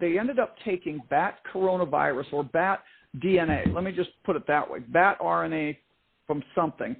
they 0.00 0.18
ended 0.18 0.38
up 0.38 0.56
taking 0.64 1.02
bat 1.10 1.38
coronavirus 1.52 2.32
or 2.32 2.44
bat 2.44 2.82
DNA. 3.18 3.72
Let 3.74 3.84
me 3.84 3.92
just 3.92 4.10
put 4.24 4.36
it 4.36 4.46
that 4.46 4.70
way 4.70 4.78
bat 4.78 5.18
RNA 5.20 5.76
from 6.26 6.42
something 6.54 6.96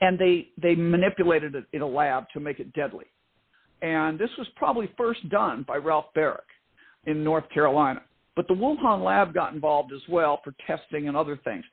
and 0.00 0.18
they 0.18 0.48
they 0.60 0.74
manipulated 0.74 1.54
it 1.54 1.64
in 1.72 1.82
a 1.82 1.86
lab 1.86 2.24
to 2.32 2.40
make 2.40 2.60
it 2.60 2.72
deadly. 2.72 3.06
And 3.82 4.18
this 4.18 4.30
was 4.38 4.46
probably 4.56 4.90
first 4.96 5.28
done 5.28 5.64
by 5.66 5.76
Ralph 5.76 6.06
Baric 6.16 6.48
in 7.06 7.24
North 7.24 7.48
Carolina. 7.50 8.02
But 8.36 8.46
the 8.48 8.54
Wuhan 8.54 9.04
lab 9.04 9.34
got 9.34 9.52
involved 9.52 9.92
as 9.92 10.02
well 10.08 10.40
for 10.44 10.54
testing 10.66 11.08
and 11.08 11.16
other 11.16 11.38
things. 11.44 11.64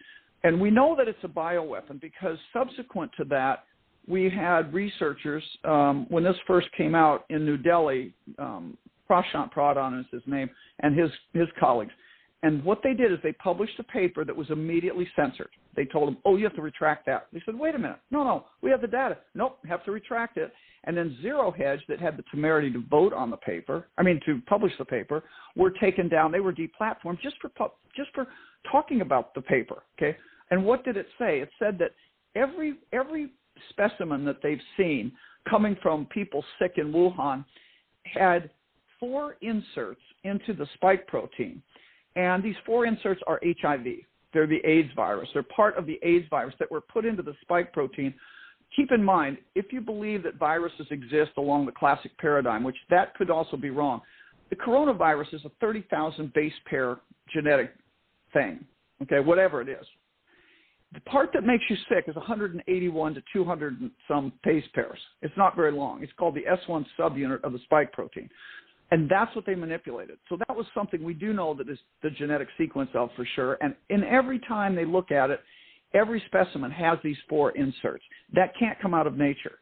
And 0.43 0.59
we 0.59 0.71
know 0.71 0.95
that 0.97 1.07
it's 1.07 1.23
a 1.23 1.27
bioweapon 1.27 1.99
because 2.01 2.37
subsequent 2.53 3.11
to 3.17 3.23
that, 3.25 3.65
we 4.07 4.29
had 4.29 4.73
researchers, 4.73 5.43
um, 5.63 6.05
when 6.09 6.23
this 6.23 6.35
first 6.45 6.67
came 6.77 6.93
out 6.93 7.25
in 7.29 7.45
New 7.45 7.57
Delhi, 7.57 8.13
um, 8.37 8.77
Prashant 9.09 9.51
Pradhan 9.51 9.99
is 9.99 10.05
his 10.11 10.21
name, 10.27 10.49
and 10.79 10.97
his, 10.97 11.09
his 11.33 11.47
colleagues, 11.59 11.91
and 12.45 12.63
what 12.63 12.81
they 12.83 12.93
did 12.93 13.11
is 13.11 13.17
they 13.23 13.31
published 13.33 13.79
a 13.79 13.83
paper 13.83 14.23
that 14.23 14.35
was 14.35 14.47
immediately 14.51 15.07
censored. 15.15 15.49
They 15.75 15.85
told 15.85 16.07
them, 16.07 16.17
"Oh, 16.25 16.35
you 16.35 16.43
have 16.43 16.55
to 16.55 16.61
retract 16.61 17.07
that." 17.07 17.25
They 17.33 17.41
said, 17.43 17.55
"Wait 17.55 17.73
a 17.73 17.79
minute, 17.79 17.97
no, 18.11 18.23
no, 18.23 18.45
we 18.61 18.69
have 18.69 18.81
the 18.81 18.87
data. 18.87 19.17
Nope, 19.33 19.57
have 19.67 19.83
to 19.85 19.91
retract 19.91 20.37
it." 20.37 20.53
And 20.85 20.95
then 20.95 21.17
Zero 21.21 21.51
Hedge, 21.51 21.81
that 21.87 21.99
had 21.99 22.17
the 22.17 22.23
temerity 22.31 22.71
to 22.71 22.83
vote 22.89 23.13
on 23.13 23.29
the 23.29 23.37
paper, 23.37 23.87
I 23.97 24.03
mean 24.03 24.19
to 24.25 24.41
publish 24.47 24.71
the 24.77 24.85
paper, 24.85 25.23
were 25.55 25.71
taken 25.71 26.07
down. 26.07 26.31
They 26.31 26.39
were 26.39 26.53
deplatformed 26.53 27.21
just 27.21 27.35
for 27.41 27.51
just 27.95 28.09
for 28.13 28.27
talking 28.71 29.01
about 29.01 29.33
the 29.33 29.41
paper. 29.41 29.83
Okay, 29.97 30.17
and 30.51 30.63
what 30.63 30.83
did 30.85 30.97
it 30.97 31.07
say? 31.17 31.39
It 31.39 31.49
said 31.59 31.77
that 31.79 31.91
every 32.35 32.75
every 32.93 33.31
specimen 33.69 34.25
that 34.25 34.41
they've 34.43 34.61
seen 34.77 35.11
coming 35.49 35.75
from 35.81 36.05
people 36.07 36.43
sick 36.59 36.73
in 36.77 36.91
Wuhan 36.91 37.45
had 38.03 38.49
four 38.99 39.37
inserts 39.41 40.01
into 40.23 40.53
the 40.53 40.67
spike 40.75 41.07
protein 41.07 41.61
and 42.15 42.41
these 42.43 42.55
four 42.65 42.85
inserts 42.85 43.21
are 43.27 43.39
HIV. 43.43 43.85
They're 44.33 44.47
the 44.47 44.65
AIDS 44.65 44.89
virus. 44.95 45.29
They're 45.33 45.43
part 45.43 45.77
of 45.77 45.85
the 45.85 45.99
AIDS 46.01 46.25
virus 46.29 46.55
that 46.59 46.71
were 46.71 46.81
put 46.81 47.05
into 47.05 47.23
the 47.23 47.35
spike 47.41 47.73
protein. 47.73 48.13
Keep 48.75 48.91
in 48.91 49.03
mind, 49.03 49.37
if 49.55 49.71
you 49.71 49.79
believe 49.79 50.23
that 50.23 50.35
viruses 50.35 50.87
exist 50.91 51.31
along 51.37 51.65
the 51.65 51.71
classic 51.71 52.17
paradigm, 52.17 52.63
which 52.63 52.75
that 52.89 53.15
could 53.15 53.29
also 53.29 53.55
be 53.55 53.69
wrong, 53.69 54.01
the 54.49 54.55
coronavirus 54.55 55.33
is 55.33 55.41
a 55.45 55.51
30,000 55.61 56.33
base 56.33 56.53
pair 56.69 56.97
genetic 57.33 57.71
thing, 58.33 58.65
okay, 59.01 59.19
whatever 59.19 59.61
it 59.61 59.69
is. 59.69 59.85
The 60.93 61.01
part 61.01 61.31
that 61.33 61.43
makes 61.43 61.63
you 61.69 61.75
sick 61.89 62.05
is 62.07 62.15
181 62.15 63.13
to 63.15 63.23
200 63.33 63.81
and 63.81 63.91
some 64.07 64.31
base 64.43 64.63
pairs. 64.73 64.99
It's 65.21 65.35
not 65.35 65.55
very 65.55 65.71
long. 65.71 66.03
It's 66.03 66.13
called 66.13 66.35
the 66.35 66.43
S1 66.43 66.85
subunit 66.97 67.43
of 67.43 67.53
the 67.53 67.59
spike 67.65 67.91
protein. 67.91 68.29
And 68.91 69.09
that's 69.09 69.35
what 69.35 69.45
they 69.45 69.55
manipulated. 69.55 70.19
So 70.29 70.37
that 70.47 70.55
was 70.55 70.65
something 70.75 71.03
we 71.03 71.15
do 71.15 71.33
know 71.33 71.53
that 71.55 71.69
is 71.69 71.79
the 72.03 72.11
genetic 72.11 72.47
sequence 72.57 72.91
of 72.93 73.09
for 73.15 73.27
sure. 73.35 73.57
And 73.61 73.73
in 73.89 74.03
every 74.03 74.39
time 74.47 74.75
they 74.75 74.85
look 74.85 75.11
at 75.11 75.31
it, 75.31 75.41
every 75.93 76.21
specimen 76.27 76.71
has 76.71 76.97
these 77.03 77.17
four 77.29 77.51
inserts. 77.51 78.03
That 78.33 78.53
can't 78.57 78.79
come 78.81 78.93
out 78.93 79.07
of 79.07 79.17
nature. 79.17 79.59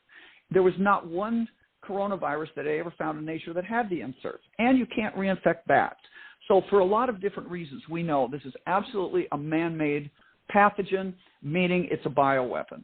There 0.51 0.63
was 0.63 0.73
not 0.77 1.07
one 1.07 1.47
coronavirus 1.87 2.49
that 2.55 2.67
I 2.67 2.77
ever 2.77 2.93
found 2.97 3.19
in 3.19 3.25
nature 3.25 3.53
that 3.53 3.65
had 3.65 3.89
the 3.89 4.01
inserts. 4.01 4.43
And 4.59 4.77
you 4.77 4.85
can't 4.95 5.15
reinfect 5.15 5.65
bats. 5.67 5.99
So 6.47 6.61
for 6.69 6.79
a 6.79 6.85
lot 6.85 7.09
of 7.09 7.21
different 7.21 7.49
reasons, 7.49 7.83
we 7.89 8.03
know 8.03 8.27
this 8.31 8.41
is 8.45 8.53
absolutely 8.67 9.27
a 9.31 9.37
man-made 9.37 10.09
pathogen, 10.53 11.13
meaning 11.41 11.87
it's 11.89 12.05
a 12.05 12.09
bioweapon. 12.09 12.83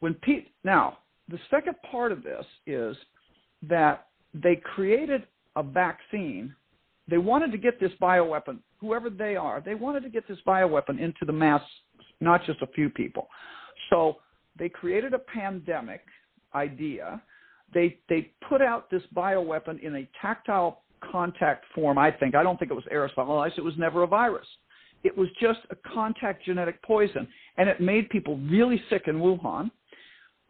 When 0.00 0.14
Pete, 0.14 0.52
now 0.64 0.98
the 1.28 1.38
second 1.50 1.76
part 1.90 2.12
of 2.12 2.22
this 2.22 2.44
is 2.66 2.96
that 3.62 4.08
they 4.34 4.56
created 4.56 5.26
a 5.56 5.62
vaccine, 5.62 6.54
they 7.08 7.18
wanted 7.18 7.52
to 7.52 7.58
get 7.58 7.78
this 7.80 7.92
bioweapon, 8.02 8.58
whoever 8.80 9.08
they 9.08 9.36
are, 9.36 9.62
they 9.64 9.74
wanted 9.74 10.02
to 10.02 10.08
get 10.08 10.26
this 10.26 10.38
bioweapon 10.46 11.00
into 11.00 11.24
the 11.24 11.32
mass, 11.32 11.62
not 12.20 12.44
just 12.44 12.60
a 12.62 12.66
few 12.68 12.90
people. 12.90 13.28
So 13.90 14.16
they 14.58 14.68
created 14.68 15.14
a 15.14 15.18
pandemic 15.18 16.02
idea. 16.54 17.20
They 17.72 17.98
they 18.08 18.30
put 18.48 18.62
out 18.62 18.90
this 18.90 19.02
bioweapon 19.14 19.82
in 19.82 19.96
a 19.96 20.08
tactile 20.20 20.82
contact 21.10 21.64
form. 21.74 21.98
I 21.98 22.10
think 22.10 22.34
I 22.34 22.42
don't 22.42 22.58
think 22.58 22.70
it 22.70 22.74
was 22.74 22.84
aerosolized. 22.92 23.58
It 23.58 23.64
was 23.64 23.74
never 23.76 24.02
a 24.02 24.06
virus. 24.06 24.46
It 25.02 25.16
was 25.16 25.28
just 25.40 25.60
a 25.70 25.76
contact 25.94 26.44
genetic 26.44 26.82
poison, 26.82 27.28
and 27.58 27.68
it 27.68 27.80
made 27.80 28.08
people 28.08 28.38
really 28.38 28.82
sick 28.88 29.02
in 29.06 29.16
Wuhan. 29.16 29.70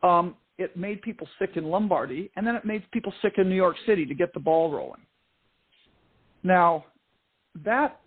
Um, 0.02 0.36
it 0.58 0.76
made 0.76 1.02
people 1.02 1.26
sick 1.40 1.50
in 1.56 1.64
Lombardy, 1.64 2.30
and 2.36 2.46
then 2.46 2.54
it 2.54 2.64
made 2.64 2.88
people 2.92 3.12
sick 3.20 3.34
in 3.38 3.48
New 3.48 3.56
York 3.56 3.76
City 3.86 4.06
to 4.06 4.14
get 4.14 4.32
the 4.32 4.38
ball 4.38 4.70
rolling. 4.70 5.00
Now, 6.44 6.84
that 7.64 8.00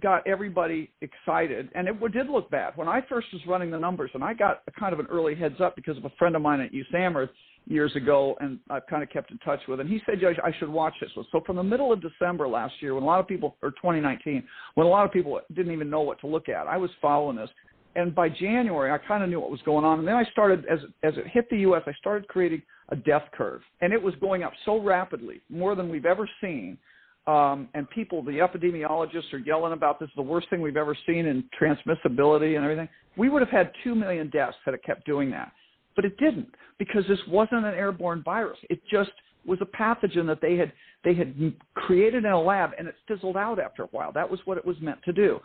got 0.00 0.26
everybody 0.26 0.90
excited, 1.00 1.68
and 1.74 1.88
it 1.88 2.12
did 2.12 2.28
look 2.28 2.50
bad. 2.50 2.76
When 2.76 2.88
I 2.88 3.00
first 3.08 3.28
was 3.32 3.42
running 3.46 3.70
the 3.70 3.78
numbers, 3.78 4.10
and 4.14 4.24
I 4.24 4.34
got 4.34 4.62
a 4.66 4.72
kind 4.72 4.92
of 4.92 5.00
an 5.00 5.06
early 5.10 5.34
heads 5.34 5.60
up 5.60 5.76
because 5.76 5.96
of 5.96 6.04
a 6.04 6.10
friend 6.18 6.36
of 6.36 6.42
mine 6.42 6.60
at 6.60 6.72
USAMRIID 6.72 7.28
years 7.66 7.94
ago, 7.94 8.36
and 8.40 8.58
I've 8.70 8.86
kind 8.86 9.02
of 9.02 9.10
kept 9.10 9.30
in 9.30 9.38
touch 9.38 9.60
with, 9.68 9.80
and 9.80 9.88
he 9.88 10.00
said, 10.06 10.18
I 10.42 10.52
should 10.58 10.68
watch 10.68 10.94
this. 11.00 11.10
So 11.14 11.40
from 11.46 11.56
the 11.56 11.62
middle 11.62 11.92
of 11.92 12.00
December 12.02 12.48
last 12.48 12.74
year, 12.80 12.94
when 12.94 13.04
a 13.04 13.06
lot 13.06 13.20
of 13.20 13.28
people, 13.28 13.56
or 13.62 13.70
2019, 13.70 14.42
when 14.74 14.86
a 14.86 14.90
lot 14.90 15.04
of 15.04 15.12
people 15.12 15.40
didn't 15.54 15.72
even 15.72 15.88
know 15.88 16.00
what 16.00 16.20
to 16.20 16.26
look 16.26 16.48
at, 16.48 16.66
I 16.66 16.76
was 16.76 16.90
following 17.00 17.36
this 17.36 17.50
and 17.94 18.14
by 18.14 18.28
January, 18.28 18.90
I 18.90 18.98
kind 19.06 19.22
of 19.22 19.28
knew 19.28 19.40
what 19.40 19.50
was 19.50 19.60
going 19.62 19.84
on. 19.84 19.98
And 19.98 20.08
then 20.08 20.14
I 20.14 20.24
started, 20.32 20.64
as 20.66 20.78
as 21.02 21.14
it 21.16 21.26
hit 21.26 21.48
the 21.50 21.58
U.S., 21.58 21.82
I 21.86 21.92
started 21.94 22.26
creating 22.28 22.62
a 22.88 22.96
death 22.96 23.24
curve, 23.32 23.60
and 23.80 23.92
it 23.92 24.02
was 24.02 24.14
going 24.20 24.42
up 24.42 24.52
so 24.64 24.80
rapidly, 24.80 25.40
more 25.48 25.74
than 25.74 25.88
we've 25.88 26.06
ever 26.06 26.28
seen. 26.40 26.78
Um, 27.26 27.68
and 27.74 27.88
people, 27.90 28.22
the 28.22 28.32
epidemiologists, 28.32 29.32
are 29.32 29.38
yelling 29.38 29.72
about 29.72 30.00
this 30.00 30.08
is 30.08 30.14
the 30.16 30.22
worst 30.22 30.50
thing 30.50 30.60
we've 30.60 30.76
ever 30.76 30.96
seen 31.06 31.26
in 31.26 31.44
transmissibility 31.60 32.56
and 32.56 32.64
everything. 32.64 32.88
We 33.16 33.28
would 33.28 33.42
have 33.42 33.50
had 33.50 33.70
two 33.84 33.94
million 33.94 34.28
deaths 34.30 34.56
had 34.64 34.74
it 34.74 34.82
kept 34.84 35.06
doing 35.06 35.30
that, 35.30 35.52
but 35.94 36.04
it 36.04 36.16
didn't 36.18 36.48
because 36.78 37.04
this 37.08 37.20
wasn't 37.28 37.64
an 37.64 37.74
airborne 37.74 38.22
virus. 38.24 38.58
It 38.70 38.80
just 38.90 39.12
was 39.46 39.58
a 39.60 39.76
pathogen 39.76 40.26
that 40.26 40.40
they 40.40 40.56
had 40.56 40.72
they 41.04 41.14
had 41.14 41.34
created 41.74 42.24
in 42.24 42.30
a 42.32 42.40
lab, 42.40 42.70
and 42.78 42.88
it 42.88 42.94
fizzled 43.06 43.36
out 43.36 43.60
after 43.60 43.84
a 43.84 43.88
while. 43.88 44.12
That 44.12 44.28
was 44.28 44.40
what 44.44 44.58
it 44.58 44.64
was 44.64 44.76
meant 44.80 44.98
to 45.04 45.12
do 45.12 45.40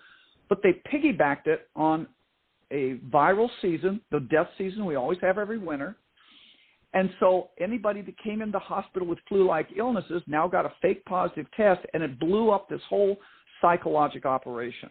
but 0.49 0.61
they 0.63 0.81
piggybacked 0.91 1.47
it 1.47 1.69
on 1.75 2.07
a 2.71 2.99
viral 3.09 3.49
season, 3.61 4.01
the 4.11 4.19
death 4.19 4.47
season 4.57 4.85
we 4.85 4.95
always 4.95 5.19
have 5.21 5.37
every 5.37 5.57
winter. 5.57 5.95
And 6.97 7.11
so 7.19 7.49
anybody 7.59 8.01
that 8.01 8.17
came 8.17 8.41
into 8.41 8.57
hospital 8.57 9.07
with 9.07 9.19
flu-like 9.29 9.67
illnesses 9.77 10.23
now 10.25 10.47
got 10.47 10.65
a 10.65 10.73
fake 10.81 11.05
positive 11.05 11.45
test, 11.55 11.81
and 11.93 12.01
it 12.01 12.19
blew 12.19 12.49
up 12.49 12.67
this 12.67 12.81
whole 12.89 13.17
psychological 13.61 14.31
operation. 14.31 14.89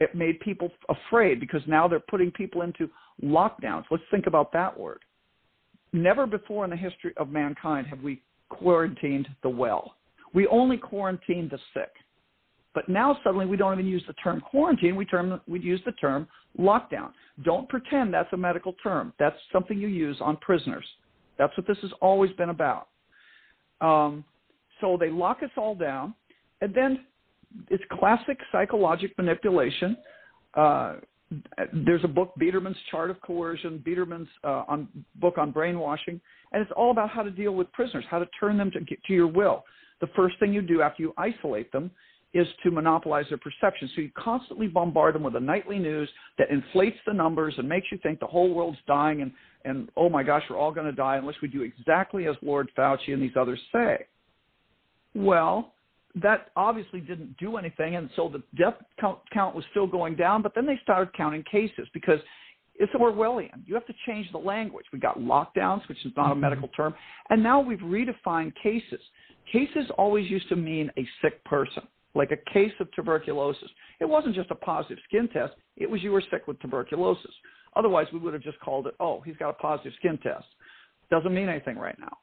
It 0.00 0.14
made 0.14 0.40
people 0.40 0.70
afraid 0.88 1.40
because 1.40 1.60
now 1.66 1.86
they're 1.86 2.00
putting 2.00 2.30
people 2.30 2.62
into 2.62 2.88
lockdowns. 3.22 3.84
Let's 3.90 4.02
think 4.10 4.26
about 4.26 4.50
that 4.54 4.80
word. 4.80 5.00
Never 5.92 6.26
before 6.26 6.64
in 6.64 6.70
the 6.70 6.76
history 6.76 7.12
of 7.18 7.28
mankind 7.28 7.86
have 7.88 8.00
we 8.00 8.22
quarantined 8.48 9.28
the 9.42 9.50
well. 9.50 9.96
We 10.32 10.46
only 10.46 10.78
quarantined 10.78 11.50
the 11.50 11.58
sick. 11.74 11.92
But 12.74 12.88
now 12.88 13.18
suddenly 13.22 13.44
we 13.44 13.58
don't 13.58 13.74
even 13.74 13.84
use 13.84 14.04
the 14.06 14.14
term 14.14 14.40
quarantine. 14.40 14.96
We 14.96 15.04
term 15.04 15.38
we 15.46 15.60
use 15.60 15.82
the 15.84 15.92
term 15.92 16.26
lockdown. 16.58 17.10
Don't 17.44 17.68
pretend 17.68 18.14
that's 18.14 18.32
a 18.32 18.38
medical 18.38 18.72
term. 18.82 19.12
That's 19.18 19.36
something 19.52 19.78
you 19.78 19.88
use 19.88 20.16
on 20.22 20.38
prisoners. 20.38 20.86
That's 21.38 21.56
what 21.56 21.66
this 21.66 21.78
has 21.82 21.90
always 22.00 22.30
been 22.32 22.50
about. 22.50 22.88
Um, 23.80 24.24
so 24.80 24.96
they 24.98 25.10
lock 25.10 25.42
us 25.42 25.50
all 25.56 25.74
down, 25.74 26.14
and 26.60 26.74
then 26.74 27.04
it's 27.70 27.82
classic 27.92 28.38
psychological 28.50 29.24
manipulation. 29.24 29.96
Uh, 30.54 30.96
there's 31.72 32.04
a 32.04 32.08
book, 32.08 32.32
Biderman's 32.40 32.76
Chart 32.90 33.10
of 33.10 33.20
Coercion, 33.22 33.82
Biderman's 33.86 34.28
uh, 34.44 34.64
on, 34.68 34.88
book 35.16 35.38
on 35.38 35.50
brainwashing, 35.50 36.20
and 36.52 36.62
it's 36.62 36.72
all 36.76 36.90
about 36.90 37.10
how 37.10 37.22
to 37.22 37.30
deal 37.30 37.52
with 37.52 37.70
prisoners, 37.72 38.04
how 38.10 38.18
to 38.18 38.26
turn 38.38 38.58
them 38.58 38.70
to, 38.70 38.80
to 38.80 39.12
your 39.12 39.26
will. 39.26 39.64
The 40.00 40.08
first 40.08 40.38
thing 40.40 40.52
you 40.52 40.62
do 40.62 40.82
after 40.82 41.02
you 41.02 41.14
isolate 41.16 41.72
them 41.72 41.90
is 42.34 42.46
to 42.62 42.70
monopolize 42.70 43.26
their 43.28 43.38
perception. 43.38 43.90
So 43.94 44.00
you 44.00 44.10
constantly 44.16 44.66
bombard 44.66 45.14
them 45.14 45.22
with 45.22 45.36
a 45.36 45.40
nightly 45.40 45.78
news 45.78 46.08
that 46.38 46.50
inflates 46.50 46.96
the 47.06 47.12
numbers 47.12 47.54
and 47.58 47.68
makes 47.68 47.88
you 47.92 47.98
think 48.02 48.20
the 48.20 48.26
whole 48.26 48.54
world's 48.54 48.78
dying 48.86 49.20
and, 49.20 49.32
and 49.64 49.88
oh 49.96 50.08
my 50.08 50.22
gosh, 50.22 50.42
we're 50.48 50.58
all 50.58 50.72
going 50.72 50.86
to 50.86 50.92
die 50.92 51.16
unless 51.16 51.36
we 51.42 51.48
do 51.48 51.62
exactly 51.62 52.26
as 52.26 52.36
Lord 52.42 52.70
Fauci 52.76 53.12
and 53.12 53.22
these 53.22 53.36
others 53.38 53.60
say. 53.72 54.06
Well, 55.14 55.74
that 56.20 56.48
obviously 56.56 57.00
didn't 57.00 57.36
do 57.38 57.56
anything, 57.56 57.96
and 57.96 58.10
so 58.16 58.28
the 58.28 58.42
death 58.56 58.74
count, 59.00 59.18
count 59.32 59.54
was 59.54 59.64
still 59.70 59.86
going 59.86 60.16
down. 60.16 60.42
But 60.42 60.54
then 60.54 60.66
they 60.66 60.78
started 60.82 61.14
counting 61.14 61.44
cases 61.50 61.88
because 61.94 62.18
it's 62.74 62.92
Orwellian. 62.94 63.62
You 63.66 63.74
have 63.74 63.86
to 63.86 63.94
change 64.06 64.30
the 64.32 64.38
language. 64.38 64.86
We 64.92 64.98
got 64.98 65.18
lockdowns, 65.18 65.86
which 65.88 66.04
is 66.04 66.12
not 66.16 66.26
a 66.26 66.30
mm-hmm. 66.32 66.40
medical 66.40 66.68
term, 66.68 66.94
and 67.30 67.42
now 67.42 67.60
we've 67.60 67.78
redefined 67.78 68.52
cases. 68.62 69.00
Cases 69.50 69.90
always 69.98 70.30
used 70.30 70.48
to 70.50 70.56
mean 70.56 70.90
a 70.98 71.06
sick 71.22 71.42
person, 71.44 71.82
like 72.14 72.30
a 72.30 72.52
case 72.52 72.72
of 72.80 72.92
tuberculosis. 72.92 73.70
It 74.00 74.04
wasn't 74.04 74.34
just 74.34 74.50
a 74.50 74.54
positive 74.54 74.98
skin 75.08 75.28
test; 75.32 75.54
it 75.76 75.88
was 75.88 76.02
you 76.02 76.12
were 76.12 76.22
sick 76.30 76.46
with 76.46 76.60
tuberculosis. 76.60 77.34
Otherwise, 77.74 78.06
we 78.12 78.18
would 78.18 78.34
have 78.34 78.42
just 78.42 78.60
called 78.60 78.86
it, 78.86 78.94
"Oh, 79.00 79.20
he's 79.20 79.36
got 79.36 79.50
a 79.50 79.54
positive 79.54 79.92
skin 79.98 80.18
test." 80.18 80.46
Doesn't 81.10 81.34
mean 81.34 81.48
anything 81.48 81.76
right 81.76 81.98
now. 81.98 82.16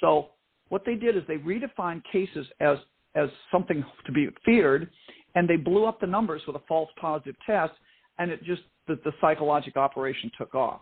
So 0.00 0.30
what 0.68 0.84
they 0.84 0.94
did 0.94 1.16
is 1.16 1.22
they 1.26 1.36
redefined 1.36 2.02
cases 2.10 2.46
as 2.60 2.78
as 3.14 3.28
something 3.52 3.84
to 4.06 4.12
be 4.12 4.28
feared, 4.44 4.90
and 5.34 5.48
they 5.48 5.56
blew 5.56 5.84
up 5.84 6.00
the 6.00 6.06
numbers 6.06 6.42
with 6.46 6.56
a 6.56 6.62
false 6.66 6.90
positive 7.00 7.36
test, 7.46 7.72
and 8.18 8.30
it 8.30 8.42
just 8.44 8.62
the, 8.86 8.96
the 9.04 9.12
psychological 9.20 9.80
operation 9.80 10.30
took 10.36 10.54
off. 10.54 10.80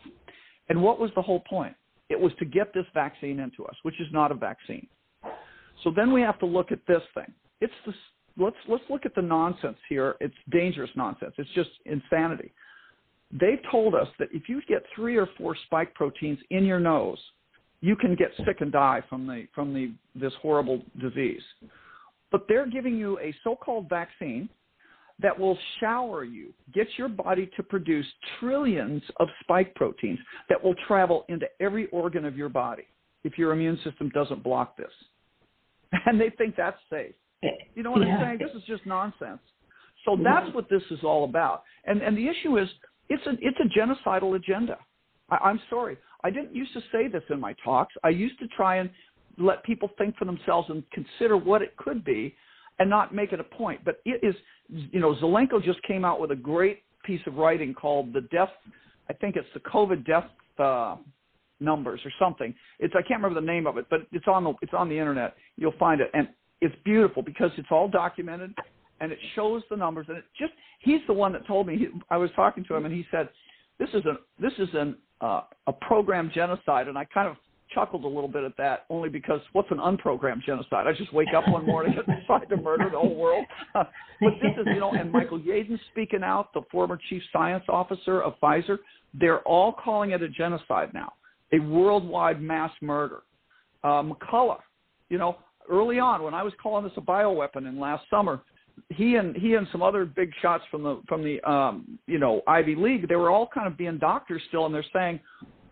And 0.69 0.83
what 0.83 0.99
was 0.99 1.11
the 1.15 1.23
whole 1.23 1.41
point? 1.41 1.75
It 2.09 2.19
was 2.19 2.33
to 2.39 2.45
get 2.45 2.75
this 2.75 2.87
vaccine 2.95 3.39
into 3.39 3.65
us, 3.65 3.75
which 3.83 4.01
is 4.01 4.07
not 4.13 4.33
a 4.33 4.35
vaccine. 4.35 4.87
So 5.85 5.91
then 5.95 6.13
we 6.13 6.21
have 6.21 6.39
to 6.41 6.47
look 6.47 6.73
at 6.73 6.81
this 6.87 7.03
thing. 7.15 7.33
It's 7.61 7.73
the 7.87 7.93
let's 8.39 8.57
let's 8.69 8.85
look 8.91 9.05
at 9.05 9.15
the 9.15 9.23
nonsense 9.23 9.79
here. 9.89 10.17
It's 10.21 10.35
dangerous 10.51 10.91
nonsense. 10.97 11.35
It's 11.39 11.51
just 11.55 11.71
insanity. 11.87 12.53
They've 13.33 13.61
told 13.71 13.95
us 13.95 14.09
that 14.19 14.29
if 14.33 14.49
you 14.49 14.61
get 14.69 14.83
three 14.95 15.17
or 15.17 15.29
four 15.39 15.57
spike 15.67 15.95
proteins 15.95 16.39
in 16.51 16.65
your 16.65 16.81
nose, 16.81 17.19
you 17.81 17.97
can 17.97 18.15
get 18.15 18.31
sick 18.47 18.61
and 18.61 18.71
die 18.71 19.03
from 19.09 19.27
the 19.27 19.47
from 19.55 19.73
the 19.73 19.93
this 20.15 20.33
horrible 20.43 20.83
disease. 21.01 21.43
But 22.31 22.47
they're 22.49 22.69
giving 22.69 22.97
you 22.97 23.19
a 23.19 23.35
so-called 23.45 23.89
vaccine 23.91 24.49
that 25.21 25.39
will 25.39 25.59
shower 25.81 26.25
you, 26.25 26.53
get 26.73 26.87
your 26.97 27.09
body 27.09 27.51
to 27.57 27.63
produce 27.63 28.07
trillions 28.41 29.03
of 29.21 29.29
spike 29.43 29.75
proteins 29.75 30.19
that 30.49 30.63
will 30.63 30.75
travel 30.87 31.25
into 31.29 31.47
every 31.61 31.87
organ 31.89 32.25
of 32.25 32.37
your 32.37 32.49
body 32.49 32.85
if 33.25 33.39
your 33.39 33.53
immune 33.53 33.79
system 33.85 34.11
doesn't 34.11 34.43
block 34.43 34.77
this. 34.77 34.93
And 36.07 36.19
they 36.19 36.31
think 36.39 36.57
that's 36.57 36.79
safe. 36.91 37.15
You 37.75 37.83
know 37.83 37.91
what 37.93 38.07
yeah. 38.07 38.17
I'm 38.17 38.25
saying? 38.25 38.39
This 38.39 38.57
is 38.57 38.67
just 38.67 38.87
nonsense. 38.87 39.41
So 40.05 40.17
that's 40.23 40.53
what 40.55 40.69
this 40.69 40.83
is 40.91 41.01
all 41.05 41.25
about. 41.25 41.63
And 41.85 42.03
and 42.03 42.17
the 42.17 42.29
issue 42.29 42.59
is 42.59 42.69
it's 43.09 43.25
a 43.27 43.33
it's 43.41 43.59
a 43.61 43.79
genocidal 43.79 44.37
agenda. 44.37 44.79
I, 45.31 45.37
I'm 45.37 45.61
sorry. 45.71 45.97
I 46.25 46.31
didn't 46.31 46.55
used 46.55 46.73
to 46.75 46.81
say 46.93 47.09
this 47.09 47.23
in 47.31 47.41
my 47.41 47.55
talks. 47.65 47.95
I 48.05 48.11
used 48.11 48.39
to 48.39 48.47
try 48.49 48.77
and 48.77 48.91
let 49.39 49.65
people 49.65 49.91
think 49.99 50.17
for 50.17 50.25
themselves 50.25 50.69
and 50.71 50.85
consider 50.93 51.37
what 51.37 51.63
it 51.63 51.77
could 51.77 52.05
be 52.05 52.35
and 52.79 52.89
not 52.89 53.15
make 53.15 53.33
it 53.33 53.41
a 53.41 53.45
point. 53.45 53.85
But 53.85 54.01
it 54.05 54.21
is, 54.23 54.35
you 54.69 55.01
know, 55.01 55.15
Zelenko 55.17 55.63
just 55.63 55.83
came 55.83 56.05
out 56.05 56.21
with 56.21 56.31
a 56.31 56.37
great 56.37 56.83
piece 57.05 57.21
of 57.27 57.35
writing 57.35 57.75
called 57.75 58.13
the 58.13 58.23
death, 58.33 58.51
I 59.09 59.13
think 59.15 59.37
it's 59.37 59.49
the 59.55 59.61
COVID 59.61 60.07
death 60.07 60.29
uh, 60.59 60.97
numbers 61.61 62.01
or 62.05 62.11
something. 62.19 62.55
It's 62.79 62.95
I 62.97 63.03
can't 63.03 63.23
remember 63.23 63.41
the 63.41 63.47
name 63.47 63.67
of 63.67 63.77
it, 63.77 63.87
but 63.91 64.01
it's 64.13 64.27
on 64.27 64.45
the 64.45 64.53
it's 64.63 64.73
on 64.77 64.89
the 64.89 64.99
internet. 64.99 65.35
You'll 65.57 65.75
find 65.79 66.01
it, 66.01 66.11
and 66.15 66.29
it's 66.63 66.75
beautiful 66.85 67.23
because 67.23 67.51
it's 67.59 67.69
all 67.71 67.89
documented 67.89 68.55
and 69.01 69.11
it 69.13 69.19
shows 69.35 69.63
the 69.69 69.77
numbers. 69.77 70.07
And 70.09 70.17
it 70.17 70.25
just 70.39 70.53
he's 70.79 71.01
the 71.07 71.13
one 71.13 71.33
that 71.33 71.47
told 71.47 71.67
me. 71.67 71.77
He, 71.77 71.89
I 72.09 72.17
was 72.17 72.31
talking 72.35 72.65
to 72.69 72.75
him, 72.75 72.87
and 72.87 72.95
he 72.95 73.05
said, 73.11 73.29
"This 73.79 73.91
is 73.91 74.05
a 74.07 74.15
this 74.41 74.53
is 74.59 74.69
an 74.73 74.97
uh, 75.21 75.43
a 75.67 75.73
program 75.73 76.31
genocide," 76.33 76.89
and 76.89 76.97
I 76.97 77.05
kind 77.05 77.29
of 77.29 77.37
chuckled 77.75 78.05
a 78.05 78.09
little 78.09 78.29
bit 78.29 78.45
at 78.45 78.57
that, 78.59 78.85
only 78.91 79.09
because 79.09 79.41
what's 79.53 79.71
an 79.71 79.79
unprogrammed 79.79 80.45
genocide? 80.45 80.87
I 80.87 80.93
just 80.93 81.13
wake 81.13 81.29
up 81.37 81.49
one 81.49 81.67
morning 81.67 81.95
and 81.97 82.21
decide 82.21 82.49
to 82.51 82.57
murder 82.57 82.89
the 82.91 82.99
whole 82.99 83.17
world. 83.17 83.45
but 83.75 83.87
this 84.21 84.53
is, 84.59 84.67
you 84.67 84.81
know, 84.81 84.93
and 84.93 85.11
Michael 85.11 85.41
Yeadon 85.41 85.79
speaking 85.91 86.23
out, 86.23 86.53
the 86.53 86.63
former 86.71 86.99
chief 87.09 87.23
science 87.33 87.65
officer 87.69 88.23
of 88.23 88.35
Pfizer, 88.43 88.79
they're 89.15 89.41
all 89.41 89.73
calling 89.73 90.11
it 90.11 90.23
a 90.23 90.29
genocide 90.29 90.93
now, 90.93 91.15
a 91.53 91.59
worldwide 91.59 92.43
mass 92.43 92.73
murder. 92.83 93.23
Uh, 93.83 94.03
McCullough, 94.03 94.61
you 95.09 95.19
know, 95.19 95.39
early 95.71 95.99
on 95.99 96.23
when 96.23 96.35
I 96.35 96.43
was 96.43 96.53
calling 96.63 96.85
this 96.85 96.93
a 96.97 97.01
bioweapon 97.01 97.69
in 97.69 97.79
last 97.79 98.05
summer, 98.11 98.41
he 98.89 99.17
and 99.17 99.37
he 99.37 99.55
and 99.55 99.67
some 99.71 99.83
other 99.83 100.05
big 100.05 100.31
shots 100.41 100.65
from 100.71 100.83
the 100.83 101.03
from 101.09 101.23
the 101.23 101.41
um, 101.49 101.99
you 102.07 102.19
know 102.19 102.43
Ivy 102.47 102.75
League, 102.75 103.09
they 103.09 103.17
were 103.17 103.31
all 103.31 103.49
kind 103.53 103.67
of 103.67 103.77
being 103.77 103.99
doctors 103.99 104.43
still, 104.49 104.67
and 104.67 104.75
they're 104.75 104.85
saying, 104.93 105.21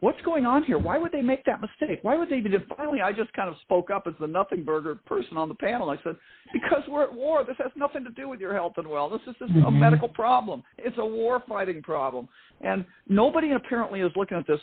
what's 0.01 0.21
going 0.23 0.47
on 0.47 0.65
here? 0.65 0.79
Why 0.79 0.99
would 0.99 1.13
they 1.13 1.23
make 1.23 1.45
that 1.45 1.61
mistake? 1.61 2.01
Why 2.03 2.17
would 2.17 2.29
they 2.29 2.37
even? 2.37 2.53
Finally, 2.77 3.01
I 3.01 3.13
just 3.13 3.33
kind 3.33 3.49
of 3.49 3.57
spoke 3.63 3.91
up 3.91 4.05
as 4.07 4.15
the 4.21 4.27
nothing 4.27 4.65
burger 4.65 4.97
person 5.07 5.37
on 5.37 5.49
the 5.49 5.55
panel. 5.55 5.91
I 5.91 5.97
said, 6.03 6.17
because 6.53 6.83
we're 6.89 7.05
at 7.05 7.15
war. 7.15 7.45
This 7.45 7.57
has 7.59 7.71
nothing 7.77 8.05
to 8.05 8.11
do 8.11 8.29
with 8.29 8.41
your 8.41 8.55
health 8.55 8.75
and 8.77 8.87
wellness. 8.87 9.25
This 9.27 9.37
is 9.41 9.51
mm-hmm. 9.51 9.65
a 9.65 9.71
medical 9.71 10.09
problem. 10.09 10.63
It's 10.79 10.97
a 10.99 11.07
war 11.07 11.43
fighting 11.49 11.83
problem, 11.83 12.29
and 12.61 12.85
nobody 13.09 13.53
apparently 13.53 14.01
is 14.01 14.11
looking 14.17 14.39
at 14.39 14.47
this. 14.47 14.61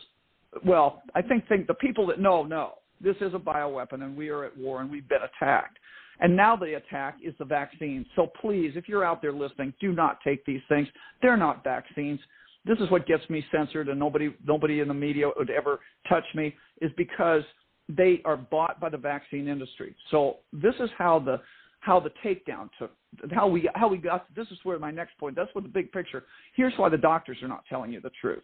Well, 0.66 1.02
I 1.16 1.22
think 1.22 1.48
think 1.48 1.68
the 1.68 1.76
people 1.76 2.08
that 2.08 2.20
know 2.20 2.44
know 2.44 2.74
this 3.02 3.16
is 3.22 3.34
a 3.34 3.40
bioweapon, 3.40 4.04
and 4.04 4.16
we 4.16 4.30
are 4.30 4.46
at 4.46 4.58
war, 4.58 4.82
and 4.82 4.90
we've 4.90 5.08
been 5.08 5.22
attacked. 5.22 5.78
And 6.20 6.36
now 6.36 6.56
the 6.56 6.78
attack 6.78 7.18
is 7.24 7.34
the 7.38 7.46
vaccine. 7.46 8.06
So 8.16 8.32
please, 8.42 8.72
if 8.76 8.90
you're 8.90 9.06
out 9.06 9.22
there 9.22 9.34
listening, 9.34 9.74
do 9.80 9.94
not 9.94 10.20
take 10.24 10.44
these 10.46 10.62
things. 10.68 10.88
They're 11.22 11.38
not 11.38 11.64
vaccines 11.64 12.20
this 12.68 12.78
is 12.80 12.92
what 12.92 13.08
gets 13.08 13.28
me 13.30 13.44
censored 13.52 13.88
and 13.88 13.98
nobody 13.98 14.36
nobody 14.46 14.82
in 14.82 14.88
the 14.88 14.94
media 14.94 15.30
would 15.38 15.50
ever 15.50 15.80
touch 16.10 16.26
me 16.36 16.54
is 16.82 16.92
because 16.98 17.42
they 17.90 18.22
are 18.26 18.36
bought 18.36 18.80
by 18.80 18.90
the 18.90 18.98
vaccine 18.98 19.48
industry. 19.48 19.96
So 20.12 20.38
this 20.52 20.76
is 20.80 20.90
how 20.98 21.20
the 21.20 21.40
how 21.80 22.00
the 22.00 22.12
takedown 22.24 22.70
took 22.78 22.92
how 23.32 23.48
we 23.48 23.70
how 23.76 23.88
we 23.88 23.98
got 23.98 24.26
this 24.36 24.48
is 24.48 24.58
where 24.64 24.78
my 24.78 24.92
next 24.92 25.18
point 25.18 25.36
that's 25.36 25.54
what 25.54 25.64
the 25.64 25.70
big 25.70 25.92
picture 25.92 26.24
here's 26.56 26.74
why 26.76 26.90
the 26.90 26.98
doctors 26.98 27.38
are 27.42 27.48
not 27.48 27.64
telling 27.70 27.94
you 27.94 28.02
the 28.02 28.10
truth 28.20 28.44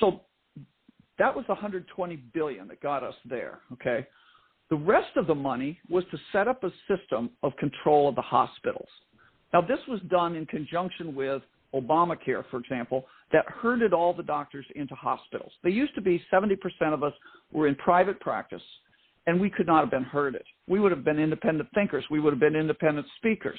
so 0.00 0.22
that 1.18 1.34
was 1.34 1.46
120 1.48 2.16
billion 2.34 2.68
that 2.68 2.80
got 2.80 3.02
us 3.02 3.14
there 3.24 3.60
okay 3.72 4.06
the 4.70 4.76
rest 4.76 5.16
of 5.16 5.26
the 5.26 5.34
money 5.34 5.78
was 5.90 6.04
to 6.10 6.18
set 6.32 6.48
up 6.48 6.64
a 6.64 6.70
system 6.88 7.30
of 7.42 7.56
control 7.56 8.08
of 8.08 8.14
the 8.14 8.22
hospitals 8.22 8.88
now 9.52 9.60
this 9.60 9.80
was 9.88 10.00
done 10.08 10.34
in 10.34 10.46
conjunction 10.46 11.14
with 11.14 11.42
Obamacare, 11.74 12.44
for 12.50 12.58
example, 12.58 13.06
that 13.32 13.46
herded 13.48 13.92
all 13.92 14.12
the 14.12 14.22
doctors 14.22 14.66
into 14.74 14.94
hospitals. 14.94 15.52
They 15.64 15.70
used 15.70 15.94
to 15.94 16.00
be 16.00 16.22
70% 16.32 16.56
of 16.92 17.02
us 17.02 17.14
were 17.52 17.66
in 17.66 17.74
private 17.76 18.20
practice, 18.20 18.62
and 19.26 19.40
we 19.40 19.48
could 19.48 19.66
not 19.66 19.80
have 19.80 19.90
been 19.90 20.04
herded. 20.04 20.42
We 20.68 20.80
would 20.80 20.92
have 20.92 21.04
been 21.04 21.18
independent 21.18 21.68
thinkers. 21.74 22.04
We 22.10 22.20
would 22.20 22.32
have 22.32 22.40
been 22.40 22.56
independent 22.56 23.06
speakers. 23.16 23.58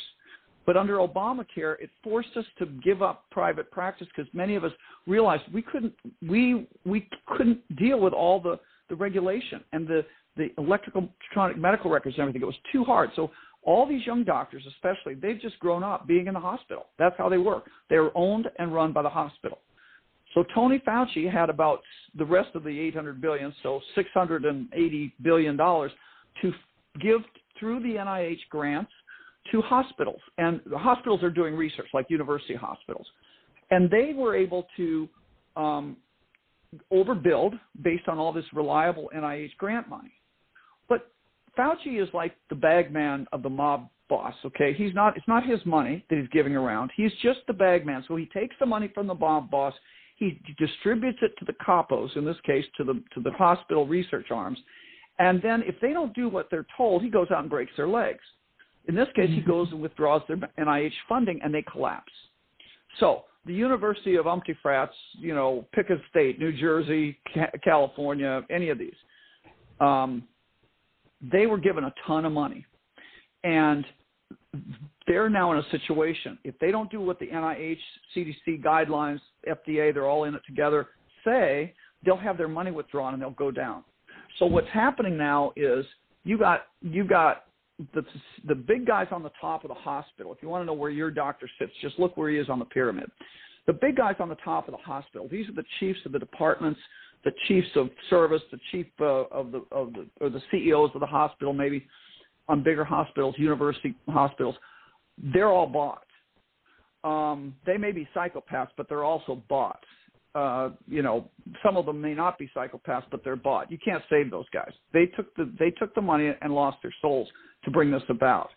But 0.65 0.77
under 0.77 0.97
Obamacare, 0.97 1.75
it 1.81 1.89
forced 2.03 2.35
us 2.37 2.45
to 2.59 2.65
give 2.65 3.01
up 3.01 3.25
private 3.31 3.69
practice 3.71 4.07
because 4.15 4.31
many 4.33 4.55
of 4.55 4.63
us 4.63 4.71
realized 5.07 5.43
we 5.53 5.61
couldn't 5.61 5.93
we 6.27 6.67
we 6.85 7.07
couldn't 7.27 7.59
deal 7.75 7.99
with 7.99 8.13
all 8.13 8.39
the 8.39 8.59
the 8.89 8.95
regulation 8.95 9.61
and 9.73 9.87
the 9.87 10.05
the 10.37 10.49
electrical 10.57 11.09
electronic 11.21 11.57
medical 11.57 11.91
records 11.91 12.15
and 12.15 12.21
everything. 12.21 12.41
It 12.41 12.45
was 12.45 12.55
too 12.71 12.83
hard. 12.83 13.11
So 13.15 13.31
all 13.63 13.87
these 13.87 14.05
young 14.05 14.23
doctors, 14.23 14.63
especially, 14.67 15.15
they've 15.15 15.39
just 15.39 15.59
grown 15.59 15.83
up 15.83 16.07
being 16.07 16.27
in 16.27 16.33
the 16.33 16.39
hospital. 16.39 16.87
That's 16.97 17.15
how 17.17 17.29
they 17.29 17.37
work. 17.37 17.69
They're 17.89 18.15
owned 18.17 18.47
and 18.59 18.73
run 18.73 18.93
by 18.93 19.03
the 19.03 19.09
hospital. 19.09 19.59
So 20.33 20.43
Tony 20.53 20.79
Fauci 20.79 21.31
had 21.31 21.49
about 21.49 21.81
the 22.17 22.25
rest 22.25 22.55
of 22.55 22.63
the 22.63 22.77
800 22.79 23.21
billion, 23.21 23.53
so 23.61 23.79
680 23.95 25.13
billion 25.21 25.55
dollars, 25.55 25.91
to 26.41 26.51
give 26.99 27.21
through 27.59 27.81
the 27.81 27.95
NIH 27.95 28.39
grants 28.49 28.91
to 29.51 29.61
hospitals, 29.61 30.21
and 30.37 30.61
the 30.65 30.77
hospitals 30.77 31.21
are 31.23 31.29
doing 31.29 31.55
research 31.55 31.87
like 31.93 32.05
university 32.09 32.55
hospitals, 32.55 33.05
and 33.71 33.89
they 33.89 34.13
were 34.15 34.35
able 34.35 34.67
to 34.77 35.09
um, 35.55 35.97
overbuild 36.91 37.59
based 37.81 38.07
on 38.07 38.17
all 38.17 38.33
this 38.33 38.45
reliable 38.53 39.09
NIH 39.15 39.55
grant 39.57 39.89
money. 39.89 40.13
But 40.89 41.11
Fauci 41.57 42.01
is 42.01 42.09
like 42.13 42.35
the 42.49 42.55
bagman 42.55 43.27
of 43.31 43.43
the 43.43 43.49
mob 43.49 43.89
boss. 44.09 44.33
Okay, 44.45 44.73
he's 44.73 44.93
not. 44.93 45.17
It's 45.17 45.27
not 45.27 45.45
his 45.45 45.59
money 45.65 46.05
that 46.09 46.19
he's 46.19 46.29
giving 46.29 46.55
around. 46.55 46.91
He's 46.95 47.11
just 47.21 47.39
the 47.47 47.53
bagman. 47.53 48.03
So 48.07 48.15
he 48.15 48.27
takes 48.27 48.55
the 48.59 48.65
money 48.65 48.91
from 48.93 49.07
the 49.07 49.15
mob 49.15 49.49
boss. 49.49 49.73
He 50.15 50.39
distributes 50.57 51.19
it 51.21 51.33
to 51.39 51.45
the 51.45 51.53
capos, 51.53 52.15
in 52.15 52.23
this 52.23 52.37
case, 52.45 52.65
to 52.77 52.83
the 52.83 52.93
to 53.13 53.21
the 53.21 53.31
hospital 53.31 53.85
research 53.87 54.27
arms, 54.31 54.57
and 55.19 55.41
then 55.41 55.63
if 55.65 55.75
they 55.81 55.93
don't 55.93 56.13
do 56.13 56.29
what 56.29 56.47
they're 56.49 56.65
told, 56.75 57.03
he 57.03 57.09
goes 57.09 57.27
out 57.31 57.41
and 57.41 57.49
breaks 57.49 57.71
their 57.77 57.87
legs. 57.87 58.21
In 58.87 58.95
this 58.95 59.07
case, 59.15 59.29
he 59.29 59.37
mm-hmm. 59.37 59.49
goes 59.49 59.67
and 59.71 59.81
withdraws 59.81 60.21
their 60.27 60.37
NIH 60.59 60.91
funding, 61.07 61.39
and 61.43 61.53
they 61.53 61.61
collapse. 61.63 62.11
So 62.99 63.23
the 63.45 63.53
University 63.53 64.15
of 64.15 64.25
Umtifrats, 64.25 64.89
you 65.13 65.33
know, 65.33 65.65
pick 65.73 65.89
a 65.89 65.97
state, 66.09 66.39
New 66.39 66.51
Jersey, 66.53 67.17
California, 67.63 68.41
any 68.49 68.69
of 68.69 68.77
these. 68.77 68.95
Um, 69.79 70.23
they 71.31 71.45
were 71.45 71.57
given 71.57 71.85
a 71.85 71.93
ton 72.05 72.25
of 72.25 72.31
money. 72.31 72.65
And 73.43 73.85
they're 75.07 75.29
now 75.29 75.51
in 75.51 75.59
a 75.59 75.69
situation. 75.71 76.37
If 76.43 76.57
they 76.59 76.71
don't 76.71 76.89
do 76.89 77.01
what 77.01 77.19
the 77.19 77.27
NIH, 77.27 77.77
CDC 78.15 78.63
guidelines, 78.63 79.19
FDA, 79.47 79.93
they're 79.93 80.07
all 80.07 80.23
in 80.25 80.35
it 80.35 80.41
together, 80.47 80.87
say, 81.25 81.73
they'll 82.05 82.17
have 82.17 82.37
their 82.37 82.47
money 82.47 82.71
withdrawn 82.71 83.13
and 83.13 83.21
they'll 83.21 83.31
go 83.31 83.51
down. 83.51 83.83
So 84.39 84.45
what's 84.45 84.69
happening 84.73 85.17
now 85.17 85.53
is 85.55 85.85
you 86.23 86.37
got 86.37 86.67
you 86.81 87.03
got 87.03 87.45
the 87.93 88.03
the 88.47 88.55
big 88.55 88.85
guys 88.85 89.07
on 89.11 89.23
the 89.23 89.31
top 89.41 89.63
of 89.63 89.69
the 89.69 89.75
hospital. 89.75 90.31
If 90.33 90.39
you 90.41 90.49
want 90.49 90.61
to 90.61 90.65
know 90.65 90.73
where 90.73 90.91
your 90.91 91.11
doctor 91.11 91.49
sits, 91.59 91.71
just 91.81 91.99
look 91.99 92.15
where 92.17 92.29
he 92.29 92.37
is 92.37 92.49
on 92.49 92.59
the 92.59 92.65
pyramid. 92.65 93.09
The 93.65 93.73
big 93.73 93.95
guys 93.95 94.15
on 94.19 94.29
the 94.29 94.37
top 94.43 94.67
of 94.67 94.73
the 94.73 94.81
hospital. 94.83 95.27
These 95.29 95.47
are 95.49 95.53
the 95.53 95.63
chiefs 95.79 95.99
of 96.05 96.11
the 96.11 96.19
departments, 96.19 96.79
the 97.23 97.31
chiefs 97.47 97.69
of 97.75 97.89
service, 98.09 98.41
the 98.51 98.59
chief 98.71 98.87
uh, 98.99 99.25
of 99.31 99.51
the 99.51 99.63
of 99.71 99.93
the 99.93 100.07
or 100.21 100.29
the 100.29 100.41
CEOs 100.51 100.91
of 100.93 100.99
the 100.99 101.07
hospital, 101.07 101.53
maybe 101.53 101.85
on 102.47 102.61
bigger 102.61 102.83
hospitals, 102.83 103.35
university 103.37 103.95
hospitals. 104.09 104.55
They're 105.33 105.49
all 105.49 105.67
bought. 105.67 106.05
Um, 107.03 107.55
they 107.65 107.77
may 107.77 107.91
be 107.91 108.07
psychopaths, 108.15 108.69
but 108.77 108.87
they're 108.87 109.03
also 109.03 109.41
bought. 109.49 109.83
Uh, 110.35 110.69
you 110.87 111.03
know, 111.03 111.29
some 111.63 111.77
of 111.77 111.85
them 111.85 112.01
may 112.01 112.13
not 112.15 112.39
be 112.39 112.49
psychopaths, 112.55 113.03
but 113.11 113.23
they're 113.23 113.35
bought. 113.35 113.71
You 113.71 113.77
can't 113.83 114.03
save 114.09 114.31
those 114.31 114.49
guys. 114.51 114.71
They 114.91 115.05
took 115.05 115.33
the 115.35 115.51
they 115.59 115.69
took 115.71 115.93
the 115.93 116.01
money 116.01 116.31
and 116.41 116.53
lost 116.53 116.77
their 116.81 116.93
souls 117.01 117.27
to 117.65 117.71
bring 117.71 117.91
this 117.91 118.01
about. 118.09 118.49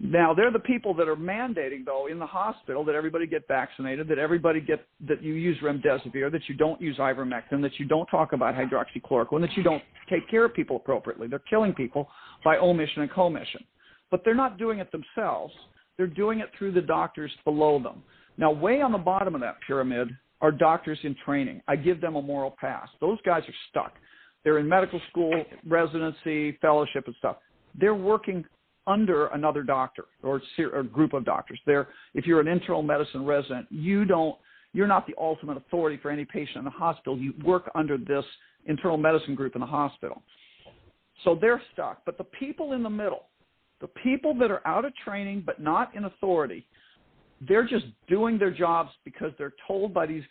Now 0.00 0.32
they're 0.32 0.52
the 0.52 0.60
people 0.60 0.94
that 0.94 1.08
are 1.08 1.16
mandating, 1.16 1.84
though, 1.84 2.06
in 2.06 2.20
the 2.20 2.26
hospital 2.26 2.84
that 2.84 2.94
everybody 2.94 3.26
get 3.26 3.48
vaccinated, 3.48 4.06
that 4.06 4.18
everybody 4.18 4.60
get 4.60 4.86
that 5.08 5.20
you 5.20 5.34
use 5.34 5.58
remdesivir, 5.60 6.30
that 6.30 6.42
you 6.48 6.54
don't 6.54 6.80
use 6.80 6.96
ivermectin, 6.98 7.60
that 7.62 7.72
you 7.78 7.84
don't 7.84 8.06
talk 8.06 8.32
about 8.32 8.54
hydroxychloroquine, 8.54 9.40
that 9.40 9.56
you 9.56 9.64
don't 9.64 9.82
take 10.08 10.28
care 10.30 10.44
of 10.44 10.54
people 10.54 10.76
appropriately. 10.76 11.26
They're 11.26 11.40
killing 11.50 11.74
people 11.74 12.08
by 12.44 12.58
omission 12.58 13.02
and 13.02 13.10
commission, 13.10 13.64
but 14.12 14.20
they're 14.24 14.36
not 14.36 14.56
doing 14.56 14.78
it 14.78 14.92
themselves. 14.92 15.52
They're 15.96 16.06
doing 16.06 16.38
it 16.38 16.50
through 16.56 16.72
the 16.72 16.80
doctors 16.80 17.32
below 17.44 17.82
them. 17.82 18.04
Now, 18.36 18.52
way 18.52 18.80
on 18.80 18.92
the 18.92 18.98
bottom 18.98 19.34
of 19.34 19.40
that 19.40 19.56
pyramid 19.66 20.10
are 20.40 20.52
doctors 20.52 20.98
in 21.02 21.16
training. 21.24 21.60
I 21.68 21.76
give 21.76 22.00
them 22.00 22.16
a 22.16 22.22
moral 22.22 22.54
pass. 22.60 22.88
Those 23.00 23.18
guys 23.24 23.42
are 23.48 23.54
stuck. 23.70 23.94
They're 24.44 24.58
in 24.58 24.68
medical 24.68 25.00
school, 25.10 25.44
residency, 25.66 26.52
fellowship, 26.60 27.06
and 27.06 27.14
stuff. 27.18 27.38
They're 27.78 27.94
working 27.94 28.44
under 28.86 29.26
another 29.28 29.62
doctor 29.62 30.04
or 30.22 30.40
a 30.74 30.82
group 30.82 31.12
of 31.12 31.24
doctors. 31.24 31.60
They're, 31.66 31.88
if 32.14 32.26
you're 32.26 32.40
an 32.40 32.48
internal 32.48 32.82
medicine 32.82 33.26
resident, 33.26 33.66
you 33.70 34.04
don't, 34.04 34.36
you're 34.72 34.86
not 34.86 35.06
the 35.06 35.14
ultimate 35.18 35.56
authority 35.56 35.98
for 36.00 36.10
any 36.10 36.24
patient 36.24 36.58
in 36.58 36.64
the 36.64 36.70
hospital. 36.70 37.18
You 37.18 37.34
work 37.44 37.70
under 37.74 37.98
this 37.98 38.24
internal 38.66 38.96
medicine 38.96 39.34
group 39.34 39.54
in 39.54 39.60
the 39.60 39.66
hospital. 39.66 40.22
So 41.24 41.36
they're 41.38 41.60
stuck. 41.72 42.02
But 42.06 42.16
the 42.16 42.24
people 42.24 42.72
in 42.72 42.82
the 42.82 42.90
middle, 42.90 43.24
the 43.80 43.88
people 43.88 44.34
that 44.38 44.50
are 44.50 44.66
out 44.66 44.84
of 44.84 44.92
training 45.04 45.42
but 45.44 45.60
not 45.60 45.94
in 45.94 46.04
authority, 46.04 46.66
they're 47.46 47.66
just 47.66 47.86
doing 48.08 48.38
their 48.38 48.50
jobs 48.50 48.90
because 49.04 49.32
they're 49.38 49.54
told 49.66 49.94
by 49.94 50.06
these 50.06 50.24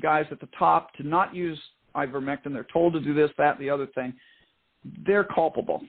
guys 0.00 0.26
at 0.30 0.40
the 0.40 0.48
top 0.58 0.92
to 0.94 1.06
not 1.06 1.34
use 1.34 1.58
ivermectin. 1.96 2.52
They're 2.52 2.66
told 2.72 2.92
to 2.94 3.00
do 3.00 3.14
this, 3.14 3.30
that, 3.38 3.58
the 3.58 3.70
other 3.70 3.86
thing. 3.86 4.14
They're 5.06 5.24
culpable. 5.24 5.82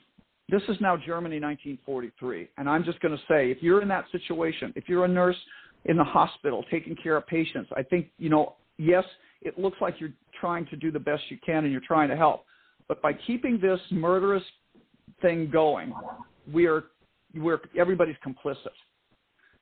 This 0.50 0.62
is 0.68 0.78
now 0.82 0.98
Germany 0.98 1.40
1943. 1.40 2.50
And 2.58 2.70
I'm 2.70 2.84
just 2.84 3.00
going 3.00 3.16
to 3.16 3.24
say, 3.28 3.50
if 3.52 3.60
you're 3.62 3.82
in 3.82 3.88
that 3.88 4.06
situation, 4.12 4.74
if 4.76 4.90
you're 4.90 5.06
a 5.06 5.08
nurse 5.08 5.38
in 5.86 5.98
the 5.98 6.04
hospital 6.04 6.64
taking 6.70 6.96
care 6.96 7.18
of 7.18 7.26
patients, 7.28 7.70
I 7.76 7.84
think, 7.84 8.08
you 8.18 8.30
know, 8.30 8.56
yes, 8.78 9.04
it 9.42 9.58
looks 9.58 9.78
like 9.80 9.96
you're 10.00 10.14
trying 10.40 10.66
to 10.68 10.76
do 10.76 10.92
the 10.92 11.00
best 11.00 11.24
you 11.30 11.38
can 11.46 11.64
and 11.64 11.72
you're 11.72 11.82
trying 11.88 12.10
to 12.10 12.18
help. 12.18 12.46
But 12.88 13.02
by 13.02 13.14
keeping 13.14 13.60
this 13.60 13.80
murderous 13.92 14.44
thing 15.22 15.50
going, 15.52 15.94
we 16.52 16.66
are, 16.66 16.86
we're, 17.36 17.62
everybody's 17.78 18.18
complicit 18.26 18.74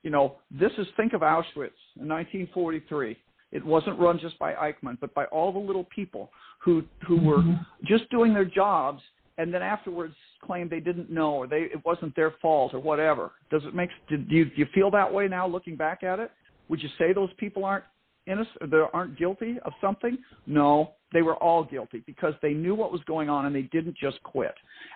you 0.04 0.10
know, 0.10 0.38
this 0.50 0.72
is 0.78 0.88
think 0.98 1.14
of 1.14 1.22
Auschwitz 1.22 1.78
in 2.00 2.08
1943. 2.08 3.18
It 3.52 3.66
wasn't 3.66 4.00
run 4.00 4.18
just 4.20 4.40
by 4.40 4.54
Eichmann, 4.54 4.98
but 5.00 5.14
by 5.14 5.26
all 5.26 5.52
the 5.52 5.60
little 5.60 5.88
people 5.94 6.32
who 6.60 6.84
who 7.08 7.18
were 7.18 7.40
mm-hmm. 7.40 7.62
just 7.86 8.10
doing 8.10 8.34
their 8.34 8.46
jobs, 8.46 9.02
and 9.38 9.54
then 9.54 9.62
afterwards 9.62 10.16
claimed 10.44 10.70
they 10.70 10.80
didn't 10.80 11.10
know 11.12 11.34
or 11.34 11.48
they 11.48 11.64
it 11.64 11.84
wasn't 11.86 12.16
their 12.16 12.34
fault 12.42 12.74
or 12.74 12.80
whatever. 12.80 13.32
Does 13.50 13.64
it 13.66 13.76
make? 13.76 13.90
Do 14.10 14.16
you, 14.30 14.46
do 14.46 14.52
you 14.56 14.68
feel 14.74 14.90
that 14.92 15.12
way 15.12 15.28
now, 15.28 15.48
looking 15.48 15.76
back 15.76 16.04
at 16.04 16.20
it? 16.20 16.32
Would 16.70 16.82
you 16.82 16.90
say 16.98 17.14
those 17.14 17.30
people 17.38 17.66
aren't 17.66 17.84
innocent? 18.26 18.72
They 18.72 18.78
aren't 18.94 19.20
guilty 19.20 19.58
of 19.66 19.74
something? 19.82 20.18
No, 20.48 20.94
they 21.14 21.22
were 21.22 21.36
all 21.36 21.64
guilty 21.64 22.04
because 22.06 22.34
they 22.42 22.54
knew 22.54 22.76
what 22.76 22.92
was 22.92 23.02
going 23.06 23.30
on 23.30 23.46
and 23.46 23.56
they 23.56 23.64
didn't 23.64 23.98
just 23.98 24.22
quit. 24.24 24.54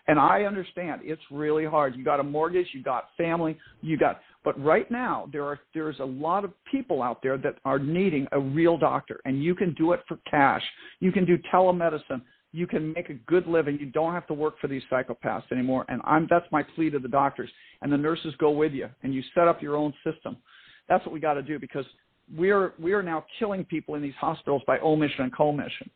And 0.07 0.19
I 0.19 0.43
understand 0.43 1.01
it's 1.03 1.21
really 1.31 1.65
hard. 1.65 1.95
You 1.95 2.03
got 2.03 2.19
a 2.19 2.23
mortgage, 2.23 2.67
you 2.73 2.83
got 2.83 3.09
family, 3.17 3.57
you 3.81 3.97
got 3.97 4.21
but 4.45 4.63
right 4.63 4.89
now 4.91 5.27
there 5.33 5.43
are 5.43 5.59
there's 5.73 5.99
a 5.99 6.05
lot 6.05 6.45
of 6.45 6.53
people 6.71 7.01
out 7.01 7.21
there 7.23 7.37
that 7.39 7.55
are 7.65 7.79
needing 7.79 8.27
a 8.31 8.39
real 8.39 8.77
doctor 8.77 9.19
and 9.25 9.43
you 9.43 9.55
can 9.55 9.73
do 9.73 9.91
it 9.91 10.01
for 10.07 10.19
cash. 10.29 10.61
You 10.99 11.11
can 11.11 11.25
do 11.25 11.37
telemedicine. 11.51 12.21
You 12.51 12.67
can 12.67 12.93
make 12.93 13.09
a 13.09 13.15
good 13.25 13.47
living. 13.47 13.77
You 13.81 13.87
don't 13.87 14.13
have 14.13 14.27
to 14.27 14.33
work 14.33 14.59
for 14.61 14.67
these 14.67 14.83
psychopaths 14.89 15.51
anymore. 15.51 15.83
And 15.89 16.01
I'm 16.05 16.27
that's 16.29 16.45
my 16.51 16.63
plea 16.63 16.89
to 16.91 16.99
the 16.99 17.09
doctors. 17.09 17.49
And 17.81 17.91
the 17.91 17.97
nurses 17.97 18.33
go 18.37 18.51
with 18.51 18.71
you 18.71 18.87
and 19.03 19.13
you 19.13 19.23
set 19.33 19.47
up 19.47 19.61
your 19.61 19.75
own 19.75 19.93
system. 20.05 20.37
That's 20.87 21.03
what 21.05 21.11
we 21.11 21.19
got 21.19 21.33
to 21.33 21.41
do 21.41 21.59
because 21.59 21.85
we 22.37 22.51
are 22.51 22.73
we 22.79 22.93
are 22.93 23.03
now 23.03 23.25
killing 23.39 23.65
people 23.65 23.95
in 23.95 24.01
these 24.01 24.13
hospitals 24.19 24.61
by 24.65 24.77
omission 24.79 25.23
and 25.23 25.35
commission. 25.35 25.89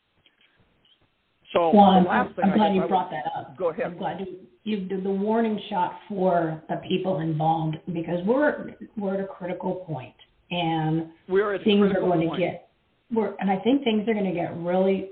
So 1.54 1.72
well, 1.74 1.86
I'm, 1.86 2.08
I'm 2.08 2.34
glad 2.56 2.76
you 2.76 2.88
brought 2.88 3.10
that 3.10 3.24
up. 3.36 3.58
Go 3.58 3.70
ahead. 3.70 3.86
I'm 3.86 3.98
glad 3.98 4.20
you 4.20 4.40
you 4.64 4.82
did 4.88 5.04
the 5.04 5.10
warning 5.10 5.60
shot 5.70 6.00
for 6.08 6.62
the 6.70 6.76
people 6.88 7.20
involved 7.20 7.78
because 7.92 8.20
we're 8.26 8.76
we're 8.98 9.16
at 9.16 9.20
a 9.22 9.28
critical 9.28 9.76
point 9.88 10.14
and 10.52 11.08
we're 11.28 11.56
at 11.56 11.64
things 11.64 11.92
are 11.92 12.00
going 12.02 12.28
point. 12.28 12.40
to 12.40 12.40
get 12.40 12.70
we're 13.12 13.36
and 13.40 13.50
I 13.50 13.58
think 13.58 13.84
things 13.84 14.08
are 14.08 14.14
going 14.14 14.26
to 14.26 14.34
get 14.34 14.56
really 14.58 15.12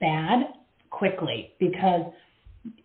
bad 0.00 0.46
quickly 0.90 1.52
because 1.60 2.12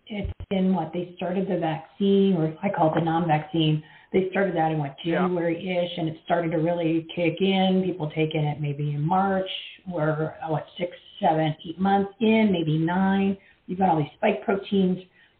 it's 0.06 0.32
in 0.50 0.74
what 0.74 0.92
they 0.92 1.14
started 1.16 1.48
the 1.48 1.58
vaccine 1.58 2.34
or 2.34 2.56
I 2.62 2.68
call 2.68 2.92
it 2.92 2.98
the 2.98 3.04
non-vaccine. 3.04 3.82
They 4.12 4.28
started 4.30 4.54
that 4.56 4.70
in 4.70 4.78
what 4.78 4.94
January-ish, 5.02 5.98
and 5.98 6.06
it 6.06 6.18
started 6.26 6.50
to 6.50 6.58
really 6.58 7.06
kick 7.16 7.40
in. 7.40 7.82
People 7.82 8.10
taking 8.14 8.44
it 8.44 8.60
maybe 8.60 8.90
in 8.90 9.00
March. 9.00 9.48
We're 9.88 10.34
uh, 10.44 10.50
what 10.50 10.66
six, 10.78 10.92
seven, 11.22 11.54
eight 11.66 11.78
months 11.78 12.12
in, 12.20 12.50
maybe 12.52 12.76
nine. 12.76 13.38
You've 13.66 13.78
got 13.78 13.88
all 13.88 13.98
these 13.98 14.12
spike 14.16 14.44
proteins 14.44 14.98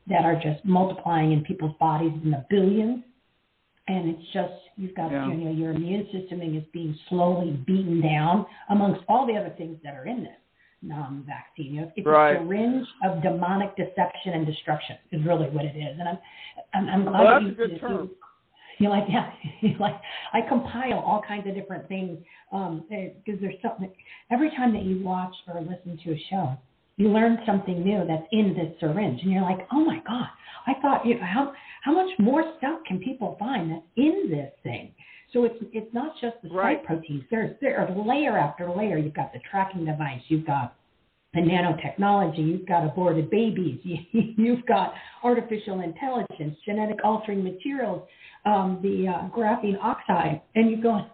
that 0.08 0.24
are 0.24 0.36
just 0.36 0.64
multiplying 0.64 1.32
in 1.32 1.44
people's 1.44 1.76
bodies 1.78 2.12
in 2.24 2.30
the 2.30 2.44
billions. 2.48 3.04
And 3.88 4.10
it's 4.10 4.32
just, 4.32 4.52
you've 4.76 4.94
got, 4.94 5.10
yeah. 5.10 5.26
you 5.28 5.34
know, 5.34 5.50
your 5.50 5.72
immune 5.72 6.06
system 6.12 6.40
is 6.40 6.62
being 6.72 6.96
slowly 7.08 7.50
beaten 7.66 8.00
down 8.00 8.46
amongst 8.70 9.02
all 9.08 9.26
the 9.26 9.34
other 9.34 9.52
things 9.58 9.76
that 9.82 9.94
are 9.94 10.06
in 10.06 10.22
this 10.22 10.32
um, 10.92 11.24
vaccine. 11.26 11.74
You 11.74 11.80
know, 11.82 11.92
it's 11.96 12.06
right. 12.06 12.36
a 12.36 12.38
syringe 12.38 12.86
of 13.04 13.22
demonic 13.22 13.76
deception 13.76 14.34
and 14.34 14.46
destruction 14.46 14.96
is 15.10 15.24
really 15.26 15.48
what 15.50 15.64
it 15.64 15.76
is. 15.76 15.98
And 15.98 16.08
I'm, 16.08 16.18
I'm, 16.74 16.88
I'm 16.88 17.04
glad 17.04 17.20
well, 17.20 17.40
that's 17.40 17.44
you, 17.44 17.64
a 17.64 17.68
good 17.68 17.80
term. 17.80 17.92
You, 17.92 18.16
are 18.80 18.88
like, 18.90 19.04
yeah, 19.08 19.30
you're 19.60 19.78
like 19.78 20.00
I 20.32 20.40
compile 20.48 20.98
all 20.98 21.22
kinds 21.26 21.46
of 21.46 21.54
different 21.54 21.88
things 21.88 22.18
um, 22.52 22.84
because 22.88 23.40
there's 23.40 23.60
something 23.62 23.90
every 24.30 24.50
time 24.50 24.72
that 24.72 24.82
you 24.82 25.02
watch 25.02 25.34
or 25.48 25.60
listen 25.60 25.98
to 26.04 26.12
a 26.12 26.24
show, 26.30 26.56
you 26.96 27.08
learn 27.08 27.38
something 27.46 27.82
new 27.82 28.04
that's 28.06 28.26
in 28.32 28.54
this 28.54 28.78
syringe, 28.80 29.20
and 29.22 29.32
you're 29.32 29.42
like, 29.42 29.66
oh 29.72 29.84
my 29.84 30.00
god, 30.06 30.28
I 30.66 30.74
thought 30.80 31.06
you 31.06 31.14
know, 31.14 31.26
how 31.26 31.52
how 31.82 31.92
much 31.92 32.10
more 32.18 32.44
stuff 32.58 32.80
can 32.86 32.98
people 32.98 33.36
find 33.38 33.70
that's 33.70 33.82
in 33.96 34.28
this 34.30 34.52
thing? 34.62 34.92
So 35.32 35.44
it's 35.44 35.56
it's 35.72 35.92
not 35.94 36.14
just 36.20 36.36
the 36.42 36.50
right. 36.50 36.78
spike 36.78 36.86
proteins. 36.86 37.24
There's 37.30 37.56
there 37.60 37.78
are 37.78 37.90
layer 38.06 38.36
after 38.36 38.70
layer. 38.70 38.98
You've 38.98 39.14
got 39.14 39.32
the 39.32 39.40
tracking 39.50 39.84
device. 39.84 40.20
You've 40.28 40.46
got 40.46 40.76
the 41.34 41.40
nanotechnology. 41.40 42.46
You've 42.46 42.66
got 42.66 42.84
aborted 42.84 43.30
babies. 43.30 43.80
You've 44.12 44.66
got 44.66 44.92
artificial 45.22 45.80
intelligence, 45.80 46.56
genetic 46.64 46.98
altering 47.04 47.42
materials, 47.42 48.06
um, 48.44 48.80
the 48.82 49.08
uh, 49.08 49.28
graphene 49.36 49.78
oxide, 49.80 50.42
and 50.54 50.70
you 50.70 50.82
go, 50.82 51.06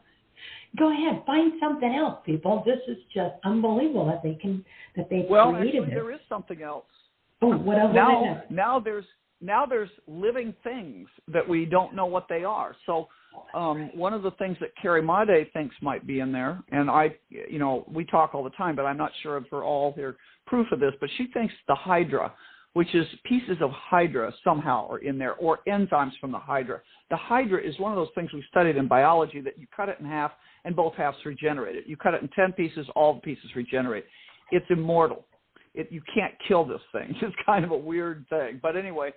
go 0.79 0.93
ahead, 0.93 1.23
find 1.27 1.53
something 1.61 1.95
else, 1.95 2.19
people. 2.27 2.63
This 2.67 2.79
is 2.89 3.03
just 3.15 3.35
unbelievable 3.45 4.07
that 4.07 4.23
they 4.23 4.35
can 4.35 4.65
that 4.97 5.09
they 5.11 5.27
well, 5.29 5.53
created 5.53 5.69
actually, 5.69 5.87
this. 5.87 5.95
there 5.95 6.13
is 6.13 6.21
something 6.29 6.63
else. 6.63 6.85
Oh, 7.41 7.57
what 7.57 7.79
else? 7.79 7.93
Now, 7.95 8.43
now 8.51 8.81
there's 8.81 9.05
now 9.41 9.65
there's 9.67 9.91
living 10.07 10.55
things 10.65 11.09
that 11.29 11.49
we 11.49 11.65
don't 11.65 11.95
know 11.95 12.07
what 12.07 12.27
they 12.29 12.45
are. 12.45 12.75
So 12.87 13.09
um, 13.55 13.91
one 13.95 14.13
of 14.13 14.23
the 14.23 14.33
things 14.33 14.57
that 14.61 14.71
Carrie 14.81 15.03
Madej 15.03 15.53
thinks 15.53 15.75
might 15.81 16.07
be 16.07 16.21
in 16.21 16.33
there, 16.33 16.61
and 16.71 16.91
I, 16.91 17.15
you 17.29 17.59
know, 17.59 17.85
we 17.87 18.05
talk 18.05 18.35
all 18.35 18.43
the 18.43 18.51
time, 18.51 18.75
but 18.75 18.85
I'm 18.85 18.97
not 18.97 19.13
sure 19.23 19.37
if 19.37 19.45
we're 19.53 19.65
all 19.65 19.93
here 19.93 20.17
proof 20.47 20.67
of 20.73 20.81
this, 20.81 20.93
but 21.01 21.11
she 21.17 21.29
thinks 21.33 21.55
the 21.69 21.75
Hydra, 21.75 22.33
which 22.73 22.95
is 22.95 23.07
pieces 23.25 23.59
of 23.61 23.71
Hydra 23.71 24.33
somehow 24.43 24.89
are 24.91 24.99
in 24.99 25.19
there, 25.19 25.35
or 25.35 25.61
enzymes 25.69 26.13
from 26.21 26.33
the 26.33 26.39
Hydra. 26.39 26.81
The 27.11 27.17
Hydra 27.17 27.63
is 27.63 27.79
one 27.79 27.93
of 27.93 27.97
those 27.97 28.09
things 28.15 28.33
we 28.33 28.45
studied 28.51 28.77
in 28.77 28.89
biology 28.89 29.41
that 29.43 29.59
you 29.59 29.67
cut 29.75 29.89
it 29.89 29.99
in 30.01 30.07
half 30.07 30.33
and 30.65 30.75
both 30.75 30.95
halves 30.95 31.19
regenerate 31.25 31.77
it. 31.77 31.85
You 31.87 31.97
cut 31.97 32.15
it 32.15 32.23
in 32.23 32.29
10 32.29 32.53
pieces, 32.53 32.87
all 32.97 33.15
the 33.15 33.21
pieces 33.21 33.51
regenerate. 33.55 34.05
It's 34.51 34.67
immortal. 34.71 35.25
It, 35.75 35.89
you 35.91 36.03
can't 36.13 36.35
kill 36.47 36.65
this 36.65 36.81
thing. 36.93 37.15
It's 37.23 37.37
kind 37.47 37.65
of 37.65 37.71
a 37.71 37.77
weird 37.77 38.27
thing. 38.31 38.61
But 38.63 38.77
anyway, 38.77 39.13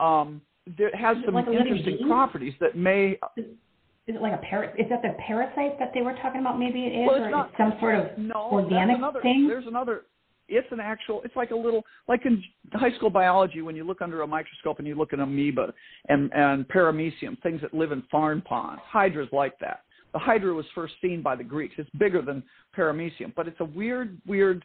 um, 0.00 0.40
it 0.66 0.94
has 0.94 1.16
some 1.24 1.34
like 1.34 1.46
interesting 1.48 1.98
properties 2.06 2.54
that 2.60 2.76
may. 2.76 3.18
Is 3.36 3.44
it 4.16 4.22
like 4.22 4.32
a 4.32 4.38
parrot? 4.38 4.74
Is 4.78 4.86
that 4.90 5.02
the 5.02 5.14
parasite 5.26 5.78
that 5.78 5.92
they 5.94 6.00
were 6.02 6.14
talking 6.22 6.40
about? 6.40 6.58
Maybe 6.58 6.84
it 6.84 6.92
is, 7.02 7.08
Well, 7.08 7.22
or 7.22 7.30
not- 7.30 7.52
some 7.58 7.74
sort 7.80 7.96
of 7.96 8.18
No, 8.18 8.48
organic 8.52 8.96
another, 8.96 9.20
thing. 9.20 9.46
There's 9.48 9.66
another. 9.66 10.02
It's 10.50 10.66
an 10.70 10.80
actual. 10.80 11.20
It's 11.24 11.36
like 11.36 11.50
a 11.50 11.56
little, 11.56 11.84
like 12.08 12.24
in 12.24 12.42
high 12.72 12.94
school 12.96 13.10
biology 13.10 13.60
when 13.60 13.76
you 13.76 13.84
look 13.84 14.00
under 14.00 14.22
a 14.22 14.26
microscope 14.26 14.78
and 14.78 14.88
you 14.88 14.94
look 14.94 15.12
at 15.12 15.20
amoeba 15.20 15.74
and 16.08 16.32
and 16.32 16.66
paramecium, 16.68 17.40
things 17.42 17.60
that 17.60 17.74
live 17.74 17.92
in 17.92 18.02
farm 18.10 18.40
ponds. 18.40 18.80
Hydra's 18.86 19.28
like 19.30 19.58
that. 19.58 19.80
The 20.14 20.18
hydra 20.18 20.54
was 20.54 20.64
first 20.74 20.94
seen 21.02 21.20
by 21.20 21.36
the 21.36 21.44
Greeks. 21.44 21.74
It's 21.76 21.90
bigger 21.98 22.22
than 22.22 22.42
paramecium, 22.74 23.34
but 23.36 23.46
it's 23.46 23.60
a 23.60 23.64
weird, 23.66 24.18
weird, 24.26 24.64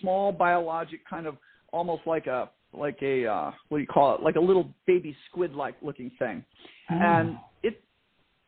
small 0.00 0.32
biologic 0.32 1.00
kind 1.08 1.26
of 1.26 1.36
almost 1.72 2.02
like 2.06 2.26
a 2.26 2.50
like 2.72 2.98
a 3.02 3.26
uh, 3.26 3.52
what 3.68 3.78
do 3.78 3.82
you 3.82 3.86
call 3.86 4.14
it? 4.16 4.22
Like 4.22 4.36
a 4.36 4.40
little 4.40 4.68
baby 4.86 5.16
squid-like 5.30 5.76
looking 5.82 6.10
thing, 6.18 6.44
Oh. 6.90 6.94
and 6.94 7.38
it 7.62 7.80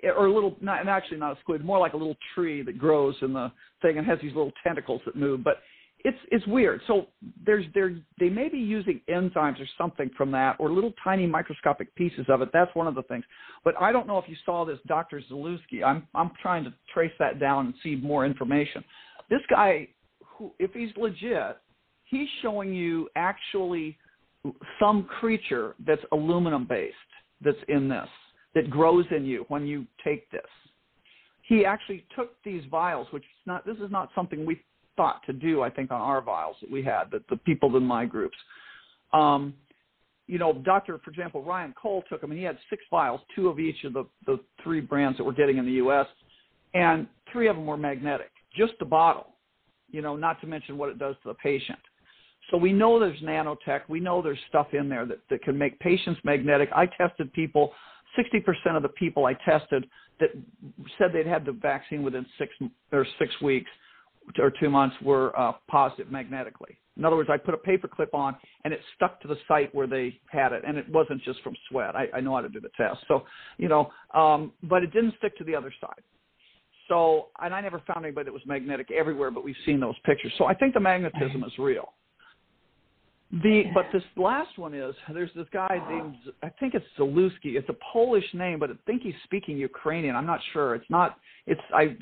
or 0.02 0.26
a 0.26 0.32
little 0.32 0.56
not 0.60 0.80
and 0.80 0.90
actually 0.90 1.18
not 1.18 1.36
a 1.36 1.40
squid, 1.40 1.64
more 1.64 1.78
like 1.78 1.94
a 1.94 1.96
little 1.96 2.16
tree 2.34 2.62
that 2.62 2.78
grows 2.78 3.14
in 3.22 3.32
the 3.32 3.50
thing 3.82 3.98
and 3.98 4.06
has 4.06 4.18
these 4.20 4.34
little 4.34 4.52
tentacles 4.62 5.00
that 5.06 5.16
move. 5.16 5.42
But 5.42 5.62
it's 6.04 6.18
it's 6.30 6.46
weird. 6.46 6.82
So 6.86 7.06
there's 7.44 7.64
there 7.74 7.96
they 8.20 8.28
may 8.28 8.48
be 8.48 8.58
using 8.58 9.00
enzymes 9.08 9.60
or 9.60 9.66
something 9.78 10.10
from 10.16 10.30
that, 10.32 10.56
or 10.58 10.70
little 10.70 10.92
tiny 11.02 11.26
microscopic 11.26 11.94
pieces 11.94 12.26
of 12.28 12.42
it. 12.42 12.50
That's 12.52 12.72
one 12.74 12.86
of 12.86 12.94
the 12.94 13.02
things. 13.04 13.24
But 13.64 13.74
I 13.80 13.90
don't 13.90 14.06
know 14.06 14.18
if 14.18 14.28
you 14.28 14.36
saw 14.44 14.64
this, 14.64 14.78
Dr. 14.86 15.22
Zalewski. 15.30 15.82
I'm 15.84 16.06
I'm 16.14 16.30
trying 16.40 16.64
to 16.64 16.74
trace 16.92 17.12
that 17.18 17.40
down 17.40 17.66
and 17.66 17.74
see 17.82 17.96
more 17.96 18.26
information. 18.26 18.84
This 19.30 19.40
guy, 19.50 19.88
who 20.36 20.52
if 20.58 20.72
he's 20.72 20.90
legit, 20.96 21.58
he's 22.04 22.28
showing 22.42 22.74
you 22.74 23.08
actually 23.16 23.96
some 24.78 25.04
creature 25.04 25.74
that's 25.86 26.02
aluminum 26.12 26.66
based 26.66 26.94
that's 27.42 27.58
in 27.68 27.88
this 27.88 28.08
that 28.54 28.70
grows 28.70 29.04
in 29.14 29.24
you 29.24 29.44
when 29.48 29.66
you 29.66 29.86
take 30.02 30.30
this. 30.30 30.40
He 31.42 31.64
actually 31.64 32.04
took 32.16 32.42
these 32.42 32.62
vials, 32.70 33.06
which 33.10 33.22
is 33.22 33.46
not 33.46 33.64
this 33.66 33.76
is 33.76 33.90
not 33.90 34.10
something 34.14 34.44
we 34.44 34.60
thought 34.96 35.20
to 35.26 35.32
do. 35.32 35.62
I 35.62 35.70
think 35.70 35.90
on 35.90 36.00
our 36.00 36.20
vials 36.20 36.56
that 36.60 36.70
we 36.70 36.82
had, 36.82 37.04
that 37.12 37.28
the 37.28 37.36
people 37.36 37.76
in 37.76 37.84
my 37.84 38.04
groups. 38.06 38.36
Um, 39.12 39.54
you 40.26 40.38
know, 40.38 40.52
Doctor, 40.52 40.98
for 41.04 41.10
example, 41.10 41.44
Ryan 41.44 41.72
Cole 41.80 42.02
took 42.08 42.20
them, 42.20 42.32
and 42.32 42.38
he 42.40 42.44
had 42.44 42.58
six 42.68 42.82
vials, 42.90 43.20
two 43.36 43.48
of 43.48 43.60
each 43.60 43.84
of 43.84 43.92
the 43.92 44.06
the 44.26 44.40
three 44.62 44.80
brands 44.80 45.18
that 45.18 45.24
we're 45.24 45.32
getting 45.32 45.58
in 45.58 45.64
the 45.64 45.72
U.S., 45.72 46.06
and 46.74 47.06
three 47.30 47.48
of 47.48 47.56
them 47.56 47.66
were 47.66 47.76
magnetic, 47.76 48.30
just 48.56 48.72
the 48.80 48.84
bottle. 48.84 49.35
You 49.96 50.02
know, 50.02 50.14
not 50.14 50.38
to 50.42 50.46
mention 50.46 50.76
what 50.76 50.90
it 50.90 50.98
does 50.98 51.14
to 51.22 51.28
the 51.28 51.34
patient. 51.34 51.78
So 52.50 52.58
we 52.58 52.70
know 52.70 53.00
there's 53.00 53.18
nanotech. 53.22 53.80
We 53.88 53.98
know 53.98 54.20
there's 54.20 54.38
stuff 54.46 54.66
in 54.74 54.90
there 54.90 55.06
that, 55.06 55.20
that 55.30 55.42
can 55.42 55.56
make 55.56 55.80
patients 55.80 56.20
magnetic. 56.22 56.68
I 56.76 56.84
tested 56.84 57.32
people, 57.32 57.72
60% 58.18 58.76
of 58.76 58.82
the 58.82 58.90
people 58.90 59.24
I 59.24 59.32
tested 59.48 59.88
that 60.20 60.28
said 60.98 61.14
they'd 61.14 61.26
had 61.26 61.46
the 61.46 61.52
vaccine 61.52 62.02
within 62.02 62.26
six 62.36 62.52
or 62.92 63.06
six 63.18 63.40
weeks 63.40 63.70
or 64.38 64.52
two 64.60 64.68
months 64.68 64.94
were 65.00 65.38
uh, 65.40 65.52
positive 65.66 66.12
magnetically. 66.12 66.76
In 66.98 67.06
other 67.06 67.16
words, 67.16 67.30
I 67.32 67.38
put 67.38 67.54
a 67.54 67.58
paper 67.58 67.88
clip 67.88 68.12
on 68.12 68.36
and 68.64 68.74
it 68.74 68.80
stuck 68.96 69.18
to 69.22 69.28
the 69.28 69.36
site 69.48 69.74
where 69.74 69.86
they 69.86 70.20
had 70.26 70.52
it, 70.52 70.62
and 70.66 70.76
it 70.76 70.86
wasn't 70.90 71.22
just 71.22 71.40
from 71.40 71.54
sweat. 71.70 71.96
I, 71.96 72.08
I 72.12 72.20
know 72.20 72.34
how 72.34 72.42
to 72.42 72.50
do 72.50 72.60
the 72.60 72.70
test. 72.76 72.98
So, 73.08 73.24
you 73.56 73.68
know, 73.68 73.90
um, 74.12 74.52
but 74.62 74.82
it 74.82 74.92
didn't 74.92 75.14
stick 75.16 75.38
to 75.38 75.44
the 75.44 75.54
other 75.54 75.72
side. 75.80 76.02
So, 76.88 77.28
and 77.40 77.54
I 77.54 77.60
never 77.60 77.82
found 77.86 78.04
anybody 78.04 78.26
that 78.26 78.32
was 78.32 78.42
magnetic 78.46 78.90
everywhere, 78.90 79.30
but 79.30 79.44
we've 79.44 79.56
seen 79.64 79.80
those 79.80 79.96
pictures. 80.04 80.32
So 80.38 80.44
I 80.44 80.54
think 80.54 80.74
the 80.74 80.80
magnetism 80.80 81.42
is 81.44 81.52
real. 81.58 81.92
The 83.32 83.64
but 83.74 83.86
this 83.92 84.04
last 84.16 84.56
one 84.56 84.72
is 84.72 84.94
there's 85.12 85.30
this 85.34 85.48
guy 85.52 85.82
named 85.90 86.14
I 86.44 86.48
think 86.60 86.74
it's 86.74 86.86
Zalewski. 86.96 87.56
It's 87.56 87.68
a 87.68 87.76
Polish 87.92 88.24
name, 88.34 88.60
but 88.60 88.70
I 88.70 88.74
think 88.86 89.02
he's 89.02 89.14
speaking 89.24 89.56
Ukrainian. 89.56 90.14
I'm 90.14 90.26
not 90.26 90.38
sure. 90.52 90.76
It's 90.76 90.88
not. 90.88 91.16
It's 91.44 91.60
I. 91.74 91.96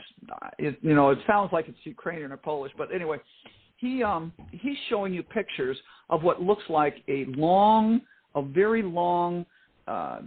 It, 0.59 0.77
you 0.83 0.94
know, 0.94 1.11
it 1.11 1.18
sounds 1.27 1.51
like 1.51 1.66
it's 1.66 1.79
Ukrainian 1.85 2.31
or 2.31 2.37
Polish, 2.37 2.73
but 2.77 2.94
anyway, 2.94 3.16
he 3.79 4.03
um 4.03 4.33
he's 4.51 4.77
showing 4.90 5.14
you 5.14 5.23
pictures 5.23 5.79
of 6.11 6.23
what 6.23 6.42
looks 6.42 6.64
like 6.68 6.97
a 7.09 7.25
long, 7.37 8.03
a 8.35 8.42
very 8.42 8.83
long, 8.83 9.47
uh, 9.88 10.18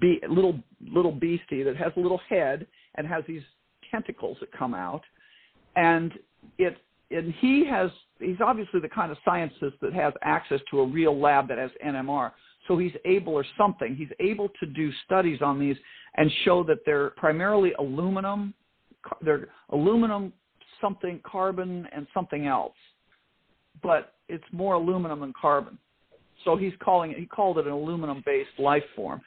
be, 0.00 0.20
little 0.28 0.58
little 0.92 1.12
beastie 1.12 1.62
that 1.62 1.76
has 1.76 1.92
a 1.96 2.00
little 2.00 2.20
head 2.28 2.66
and 2.96 3.06
has 3.06 3.24
these 3.26 3.42
tentacles 3.90 4.36
that 4.40 4.52
come 4.52 4.74
out, 4.74 5.02
and 5.76 6.12
it 6.58 6.76
and 7.10 7.34
he 7.40 7.66
has 7.66 7.90
he's 8.18 8.40
obviously 8.44 8.80
the 8.80 8.88
kind 8.88 9.10
of 9.12 9.18
scientist 9.24 9.76
that 9.80 9.92
has 9.92 10.12
access 10.22 10.60
to 10.70 10.80
a 10.80 10.86
real 10.86 11.18
lab 11.18 11.48
that 11.48 11.58
has 11.58 11.70
NMR. 11.84 12.32
So 12.66 12.78
he's 12.78 12.92
able 13.04 13.34
or 13.34 13.44
something. 13.58 13.94
He's 13.94 14.08
able 14.20 14.48
to 14.60 14.66
do 14.66 14.90
studies 15.04 15.40
on 15.42 15.60
these 15.60 15.76
and 16.16 16.30
show 16.44 16.62
that 16.64 16.78
they're 16.86 17.10
primarily 17.10 17.72
aluminum, 17.78 18.54
they're 19.20 19.48
aluminum 19.70 20.32
something 20.80 21.20
carbon 21.24 21.86
and 21.94 22.06
something 22.14 22.46
else. 22.46 22.74
But 23.82 24.14
it's 24.28 24.44
more 24.52 24.74
aluminum 24.74 25.20
than 25.20 25.32
carbon. 25.38 25.78
So 26.44 26.56
he's 26.56 26.72
calling 26.82 27.10
it 27.12 27.18
he 27.18 27.26
called 27.26 27.58
it 27.58 27.66
an 27.66 27.72
aluminum 27.72 28.22
based 28.24 28.50
life 28.58 28.84
form. 28.96 29.20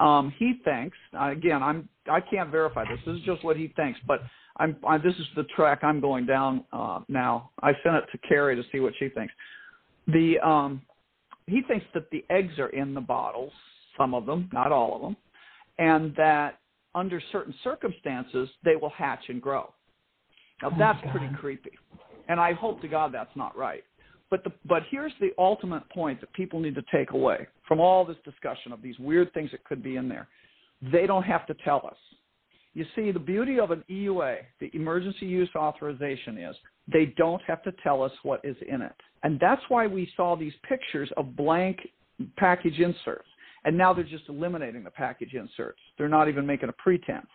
Um, 0.00 0.32
he 0.38 0.54
thinks 0.64 0.96
again 1.18 1.62
I'm 1.62 1.88
I 2.10 2.20
can't 2.20 2.50
verify 2.50 2.84
this. 2.84 3.00
This 3.06 3.16
is 3.16 3.22
just 3.22 3.44
what 3.44 3.56
he 3.56 3.68
thinks, 3.76 3.98
but 4.06 4.20
I'm 4.56 4.76
I, 4.86 4.98
this 4.98 5.14
is 5.14 5.26
the 5.36 5.44
track 5.56 5.80
I'm 5.82 6.00
going 6.00 6.26
down 6.26 6.64
uh, 6.72 7.00
now. 7.08 7.50
I 7.62 7.72
sent 7.82 7.96
it 7.96 8.04
to 8.12 8.18
Carrie 8.26 8.56
to 8.56 8.62
see 8.72 8.80
what 8.80 8.92
she 8.98 9.08
thinks. 9.08 9.32
The 10.08 10.38
um, 10.44 10.82
he 11.46 11.62
thinks 11.62 11.86
that 11.94 12.10
the 12.10 12.24
eggs 12.30 12.58
are 12.58 12.68
in 12.68 12.94
the 12.94 13.00
bottles, 13.00 13.52
some 13.96 14.14
of 14.14 14.26
them, 14.26 14.50
not 14.52 14.72
all 14.72 14.96
of 14.96 15.02
them, 15.02 15.16
and 15.78 16.14
that 16.16 16.58
under 16.94 17.20
certain 17.30 17.54
circumstances 17.64 18.48
they 18.64 18.76
will 18.76 18.90
hatch 18.90 19.24
and 19.28 19.40
grow. 19.40 19.72
Now 20.60 20.68
Oh, 20.70 20.76
that's 20.78 21.00
pretty 21.10 21.28
creepy, 21.36 21.72
and 22.28 22.38
I 22.38 22.52
hope 22.52 22.80
to 22.82 22.88
God 22.88 23.12
that's 23.12 23.34
not 23.36 23.56
right. 23.56 23.84
But 24.30 24.44
the, 24.44 24.52
but 24.64 24.82
here's 24.90 25.12
the 25.20 25.30
ultimate 25.36 25.88
point 25.90 26.20
that 26.20 26.32
people 26.32 26.58
need 26.58 26.74
to 26.76 26.84
take 26.90 27.10
away 27.10 27.46
from 27.68 27.80
all 27.80 28.04
this 28.04 28.16
discussion 28.24 28.72
of 28.72 28.80
these 28.80 28.98
weird 28.98 29.32
things 29.34 29.50
that 29.50 29.62
could 29.64 29.82
be 29.82 29.96
in 29.96 30.08
there. 30.08 30.26
They 30.90 31.06
don't 31.06 31.22
have 31.22 31.46
to 31.46 31.54
tell 31.64 31.82
us. 31.86 31.96
You 32.74 32.86
see, 32.96 33.12
the 33.12 33.18
beauty 33.18 33.60
of 33.60 33.70
an 33.70 33.84
EUA, 33.90 34.38
the 34.60 34.70
emergency 34.74 35.26
use 35.26 35.50
authorization, 35.54 36.38
is 36.38 36.56
they 36.90 37.14
don't 37.16 37.42
have 37.46 37.62
to 37.64 37.72
tell 37.82 38.02
us 38.02 38.12
what 38.22 38.40
is 38.44 38.56
in 38.66 38.80
it. 38.80 38.94
And 39.22 39.38
that's 39.38 39.62
why 39.68 39.86
we 39.86 40.10
saw 40.16 40.36
these 40.36 40.54
pictures 40.68 41.10
of 41.16 41.36
blank 41.36 41.78
package 42.36 42.78
inserts. 42.80 43.28
And 43.64 43.76
now 43.76 43.92
they're 43.92 44.04
just 44.04 44.28
eliminating 44.28 44.82
the 44.82 44.90
package 44.90 45.34
inserts. 45.34 45.78
They're 45.96 46.08
not 46.08 46.28
even 46.28 46.46
making 46.46 46.70
a 46.70 46.72
pretense. 46.72 47.28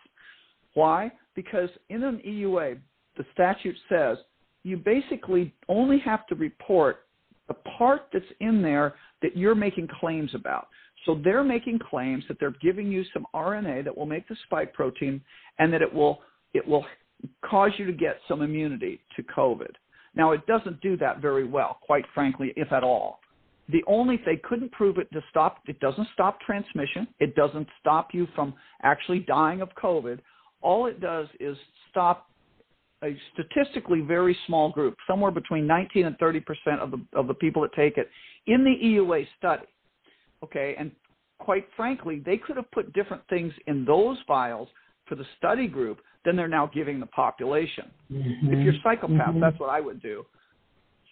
Why? 0.74 1.10
Because 1.34 1.70
in 1.88 2.02
an 2.02 2.20
EUA, 2.26 2.78
the 3.16 3.24
statute 3.32 3.76
says 3.88 4.18
you 4.64 4.76
basically 4.76 5.54
only 5.68 5.98
have 6.00 6.26
to 6.26 6.34
report 6.34 7.06
the 7.46 7.54
part 7.78 8.08
that's 8.12 8.24
in 8.40 8.60
there 8.60 8.96
that 9.22 9.36
you're 9.36 9.54
making 9.54 9.88
claims 10.00 10.34
about. 10.34 10.68
So 11.04 11.20
they're 11.22 11.44
making 11.44 11.78
claims 11.78 12.24
that 12.28 12.38
they're 12.40 12.54
giving 12.60 12.90
you 12.90 13.04
some 13.12 13.26
RNA 13.34 13.84
that 13.84 13.96
will 13.96 14.06
make 14.06 14.28
the 14.28 14.36
spike 14.44 14.72
protein 14.74 15.20
and 15.58 15.72
that 15.72 15.82
it 15.82 15.92
will 15.92 16.20
it 16.54 16.66
will 16.66 16.84
cause 17.44 17.72
you 17.78 17.84
to 17.84 17.92
get 17.92 18.18
some 18.28 18.42
immunity 18.42 19.00
to 19.16 19.22
COVID. 19.22 19.70
Now 20.14 20.32
it 20.32 20.46
doesn't 20.46 20.80
do 20.80 20.96
that 20.98 21.20
very 21.20 21.44
well, 21.44 21.78
quite 21.82 22.04
frankly, 22.14 22.52
if 22.56 22.72
at 22.72 22.82
all. 22.82 23.20
The 23.70 23.84
only 23.86 24.16
thing 24.16 24.24
they 24.26 24.48
couldn't 24.48 24.72
prove 24.72 24.98
it 24.98 25.10
to 25.12 25.22
stop 25.30 25.58
it 25.66 25.78
doesn't 25.80 26.08
stop 26.14 26.40
transmission. 26.40 27.06
It 27.20 27.34
doesn't 27.34 27.68
stop 27.80 28.08
you 28.12 28.26
from 28.34 28.54
actually 28.82 29.20
dying 29.20 29.60
of 29.60 29.68
COVID. 29.80 30.20
All 30.60 30.86
it 30.86 31.00
does 31.00 31.28
is 31.38 31.56
stop 31.90 32.28
a 33.04 33.16
statistically 33.32 34.00
very 34.00 34.36
small 34.46 34.70
group, 34.70 34.96
somewhere 35.06 35.30
between 35.30 35.66
19 35.66 36.06
and 36.06 36.18
30 36.18 36.40
percent 36.40 36.80
of 36.80 36.90
the 36.90 37.04
of 37.12 37.28
the 37.28 37.34
people 37.34 37.62
that 37.62 37.72
take 37.74 37.96
it 37.96 38.08
in 38.46 38.64
the 38.64 38.74
EUA 38.84 39.26
study. 39.38 39.66
Okay, 40.44 40.74
and 40.78 40.90
quite 41.38 41.66
frankly, 41.76 42.22
they 42.24 42.36
could 42.36 42.56
have 42.56 42.70
put 42.70 42.92
different 42.92 43.22
things 43.28 43.52
in 43.66 43.84
those 43.84 44.16
vials 44.26 44.68
for 45.06 45.14
the 45.14 45.24
study 45.38 45.66
group 45.66 46.00
than 46.24 46.36
they're 46.36 46.48
now 46.48 46.66
giving 46.66 47.00
the 47.00 47.06
population. 47.06 47.90
If 48.10 48.64
you're 48.64 48.74
psychopath, 48.82 49.34
Mhm. 49.34 49.40
that's 49.40 49.58
what 49.58 49.70
I 49.70 49.80
would 49.80 50.00
do. 50.00 50.26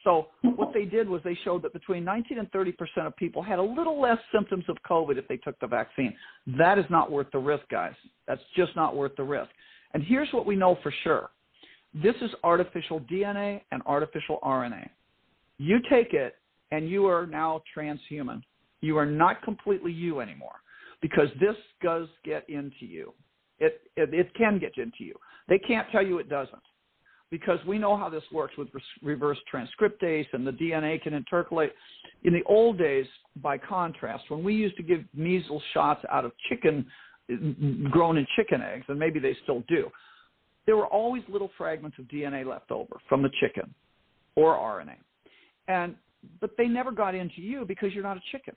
So 0.04 0.28
what 0.42 0.72
they 0.72 0.84
did 0.84 1.08
was 1.08 1.20
they 1.22 1.34
showed 1.34 1.62
that 1.62 1.72
between 1.72 2.04
19 2.04 2.38
and 2.38 2.50
30 2.52 2.70
percent 2.70 3.08
of 3.08 3.16
people 3.16 3.42
had 3.42 3.58
a 3.58 3.62
little 3.62 3.98
less 3.98 4.18
symptoms 4.30 4.68
of 4.68 4.80
COVID 4.84 5.16
if 5.16 5.26
they 5.26 5.36
took 5.38 5.58
the 5.58 5.66
vaccine. 5.66 6.16
That 6.46 6.78
is 6.78 6.88
not 6.90 7.10
worth 7.10 7.30
the 7.32 7.40
risk, 7.40 7.66
guys. 7.68 7.94
That's 8.26 8.44
just 8.54 8.76
not 8.76 8.94
worth 8.94 9.16
the 9.16 9.24
risk. 9.24 9.50
And 9.94 10.02
here's 10.04 10.32
what 10.32 10.46
we 10.46 10.54
know 10.54 10.76
for 10.76 10.92
sure. 11.02 11.30
This 11.94 12.14
is 12.22 12.30
artificial 12.44 13.00
DNA 13.00 13.64
and 13.72 13.82
artificial 13.86 14.38
RNA. 14.42 14.88
You 15.58 15.80
take 15.90 16.12
it 16.14 16.36
and 16.70 16.88
you 16.88 17.06
are 17.06 17.26
now 17.26 17.62
transhuman. 17.74 18.42
You 18.80 18.96
are 18.98 19.06
not 19.06 19.42
completely 19.42 19.92
you 19.92 20.20
anymore 20.20 20.60
because 21.02 21.28
this 21.40 21.56
does 21.82 22.08
get 22.24 22.48
into 22.48 22.86
you. 22.86 23.12
It, 23.58 23.80
it, 23.96 24.12
it 24.12 24.34
can 24.34 24.58
get 24.58 24.76
into 24.76 25.04
you. 25.04 25.14
They 25.48 25.58
can't 25.58 25.86
tell 25.90 26.04
you 26.04 26.18
it 26.18 26.28
doesn't 26.28 26.62
because 27.30 27.58
we 27.66 27.78
know 27.78 27.96
how 27.96 28.08
this 28.08 28.22
works 28.32 28.54
with 28.56 28.68
reverse 29.02 29.38
transcriptase 29.52 30.26
and 30.32 30.46
the 30.46 30.52
DNA 30.52 31.00
can 31.02 31.12
intercalate. 31.12 31.70
In 32.24 32.32
the 32.32 32.42
old 32.46 32.78
days, 32.78 33.06
by 33.42 33.58
contrast, 33.58 34.24
when 34.28 34.44
we 34.44 34.54
used 34.54 34.76
to 34.76 34.82
give 34.82 35.00
measles 35.14 35.62
shots 35.74 36.04
out 36.10 36.24
of 36.24 36.32
chicken 36.48 36.86
grown 37.90 38.16
in 38.16 38.26
chicken 38.36 38.62
eggs, 38.62 38.84
and 38.88 38.98
maybe 38.98 39.18
they 39.18 39.36
still 39.42 39.64
do, 39.68 39.90
there 40.64 40.76
were 40.76 40.86
always 40.86 41.22
little 41.28 41.50
fragments 41.58 41.98
of 41.98 42.04
DNA 42.06 42.46
left 42.46 42.70
over 42.70 42.96
from 43.08 43.22
the 43.22 43.30
chicken 43.40 43.72
or 44.36 44.54
RNA. 44.54 44.96
And 45.68 45.96
but 46.40 46.50
they 46.58 46.66
never 46.66 46.90
got 46.90 47.14
into 47.14 47.40
you 47.40 47.64
because 47.64 47.92
you're 47.92 48.02
not 48.02 48.16
a 48.16 48.22
chicken. 48.32 48.54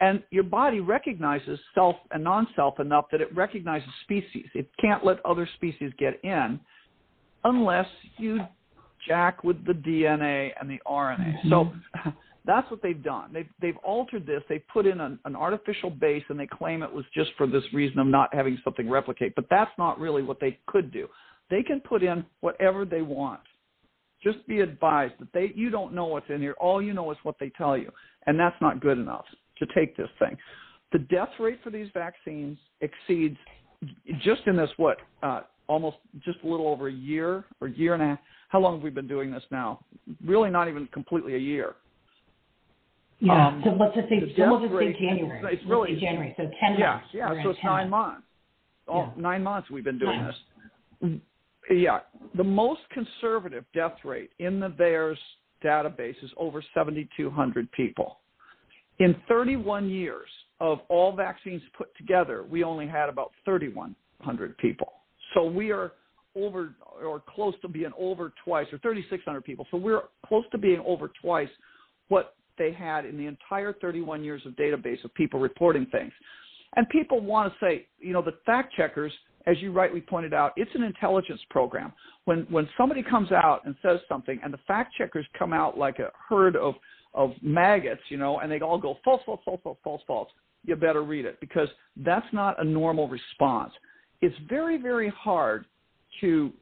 And 0.00 0.22
your 0.30 0.42
body 0.42 0.80
recognizes 0.80 1.58
self 1.74 1.96
and 2.10 2.24
non-self 2.24 2.80
enough 2.80 3.06
that 3.12 3.20
it 3.20 3.34
recognizes 3.34 3.88
species. 4.02 4.46
It 4.54 4.68
can't 4.80 5.04
let 5.04 5.24
other 5.24 5.48
species 5.56 5.92
get 5.98 6.20
in 6.24 6.58
unless 7.44 7.86
you 8.16 8.40
jack 9.06 9.44
with 9.44 9.64
the 9.66 9.72
DNA 9.72 10.50
and 10.60 10.68
the 10.68 10.78
RNA. 10.86 11.44
Mm-hmm. 11.44 11.48
So 11.48 11.72
that's 12.44 12.68
what 12.70 12.82
they've 12.82 13.02
done. 13.02 13.30
They've 13.32 13.48
they've 13.60 13.76
altered 13.78 14.26
this. 14.26 14.42
They've 14.48 14.66
put 14.72 14.86
in 14.86 15.00
an, 15.00 15.18
an 15.24 15.36
artificial 15.36 15.90
base, 15.90 16.24
and 16.28 16.38
they 16.38 16.48
claim 16.48 16.82
it 16.82 16.92
was 16.92 17.04
just 17.14 17.30
for 17.36 17.46
this 17.46 17.62
reason 17.72 18.00
of 18.00 18.08
not 18.08 18.34
having 18.34 18.58
something 18.64 18.90
replicate. 18.90 19.34
But 19.36 19.46
that's 19.48 19.70
not 19.78 20.00
really 20.00 20.22
what 20.22 20.40
they 20.40 20.58
could 20.66 20.92
do. 20.92 21.06
They 21.50 21.62
can 21.62 21.80
put 21.80 22.02
in 22.02 22.24
whatever 22.40 22.84
they 22.84 23.02
want. 23.02 23.40
Just 24.22 24.44
be 24.48 24.60
advised 24.60 25.14
that 25.20 25.28
they 25.32 25.52
you 25.54 25.70
don't 25.70 25.94
know 25.94 26.06
what's 26.06 26.28
in 26.30 26.40
here. 26.40 26.56
All 26.58 26.82
you 26.82 26.94
know 26.94 27.12
is 27.12 27.18
what 27.22 27.36
they 27.38 27.52
tell 27.56 27.76
you, 27.78 27.92
and 28.26 28.40
that's 28.40 28.56
not 28.60 28.80
good 28.80 28.98
enough 28.98 29.26
to 29.58 29.66
take 29.74 29.96
this 29.96 30.08
thing. 30.18 30.36
The 30.92 30.98
death 31.00 31.30
rate 31.40 31.58
for 31.62 31.70
these 31.70 31.88
vaccines 31.92 32.58
exceeds 32.80 33.36
just 34.22 34.42
in 34.46 34.56
this 34.56 34.70
what 34.76 34.98
uh, 35.22 35.42
almost 35.66 35.96
just 36.24 36.38
a 36.44 36.46
little 36.46 36.68
over 36.68 36.88
a 36.88 36.92
year 36.92 37.44
or 37.60 37.68
year 37.68 37.94
and 37.94 38.02
a 38.02 38.06
half. 38.06 38.18
How 38.48 38.60
long 38.60 38.74
have 38.74 38.82
we 38.82 38.90
been 38.90 39.08
doing 39.08 39.30
this 39.30 39.42
now? 39.50 39.84
Really, 40.24 40.50
not 40.50 40.68
even 40.68 40.86
completely 40.88 41.34
a 41.34 41.38
year. 41.38 41.74
Yeah. 43.20 43.48
Um, 43.48 43.62
so 43.64 43.70
let's 43.70 43.94
just 43.94 44.08
say, 44.08 44.20
so 44.36 44.42
let's 44.44 44.70
just 44.70 44.78
say 44.78 44.92
January. 44.92 45.40
It's, 45.44 45.62
it's 45.62 45.70
really 45.70 45.98
January. 45.98 46.34
So 46.36 46.44
ten 46.60 46.78
yeah, 46.78 46.92
months. 46.92 47.08
Yeah. 47.12 47.42
So 47.42 47.50
it's 47.50 47.58
nine 47.64 47.90
months. 47.90 48.22
Yeah. 48.88 49.10
Nine 49.16 49.42
months 49.42 49.70
we've 49.70 49.84
been 49.84 49.98
doing 49.98 50.26
this. 51.00 51.10
Yeah. 51.70 52.00
The 52.36 52.44
most 52.44 52.82
conservative 52.92 53.64
death 53.74 53.96
rate 54.04 54.30
in 54.38 54.60
the 54.60 54.68
VAERS 54.68 55.16
database 55.64 56.22
is 56.22 56.30
over 56.36 56.62
7,200 56.74 57.72
people. 57.72 58.18
In 59.00 59.16
31 59.28 59.88
years 59.88 60.28
of 60.60 60.78
all 60.88 61.14
vaccines 61.14 61.62
put 61.76 61.94
together, 61.96 62.44
we 62.48 62.62
only 62.62 62.86
had 62.86 63.08
about 63.08 63.32
3,100 63.44 64.58
people. 64.58 64.92
So 65.34 65.44
we 65.44 65.72
are 65.72 65.92
over 66.36 66.74
or 67.04 67.22
close 67.28 67.54
to 67.62 67.68
being 67.68 67.92
over 67.98 68.32
twice, 68.44 68.66
or 68.72 68.78
3,600 68.78 69.44
people. 69.44 69.66
So 69.70 69.76
we're 69.76 70.02
close 70.26 70.44
to 70.52 70.58
being 70.58 70.82
over 70.86 71.10
twice 71.20 71.48
what 72.08 72.34
they 72.58 72.72
had 72.72 73.04
in 73.04 73.16
the 73.16 73.26
entire 73.26 73.72
31 73.72 74.22
years 74.22 74.42
of 74.46 74.52
database 74.52 75.02
of 75.04 75.12
people 75.14 75.40
reporting 75.40 75.86
things. 75.90 76.12
And 76.76 76.88
people 76.88 77.20
want 77.20 77.52
to 77.52 77.58
say, 77.64 77.86
you 77.98 78.12
know, 78.12 78.22
the 78.22 78.34
fact 78.46 78.74
checkers, 78.76 79.12
as 79.46 79.56
you 79.60 79.72
rightly 79.72 80.00
pointed 80.00 80.34
out, 80.34 80.52
it's 80.56 80.70
an 80.74 80.82
intelligence 80.82 81.40
program. 81.50 81.92
When 82.24 82.46
when 82.50 82.68
somebody 82.76 83.02
comes 83.02 83.30
out 83.30 83.62
and 83.64 83.74
says 83.82 84.00
something, 84.08 84.40
and 84.42 84.52
the 84.52 84.58
fact 84.66 84.94
checkers 84.96 85.26
come 85.38 85.52
out 85.52 85.78
like 85.78 85.98
a 85.98 86.10
herd 86.28 86.56
of 86.56 86.74
of 87.14 87.30
maggots, 87.42 88.02
you 88.08 88.16
know, 88.16 88.40
and 88.40 88.50
they 88.50 88.60
all 88.60 88.78
go 88.78 88.96
false, 89.04 89.22
false, 89.24 89.40
false, 89.44 89.60
false, 89.62 89.78
false, 89.82 90.02
false. 90.06 90.28
You 90.64 90.76
better 90.76 91.02
read 91.02 91.24
it 91.24 91.38
because 91.40 91.68
that's 91.96 92.26
not 92.32 92.60
a 92.60 92.64
normal 92.64 93.08
response. 93.08 93.72
It's 94.20 94.34
very, 94.48 94.78
very 94.78 95.10
hard 95.10 95.66
to 96.20 96.52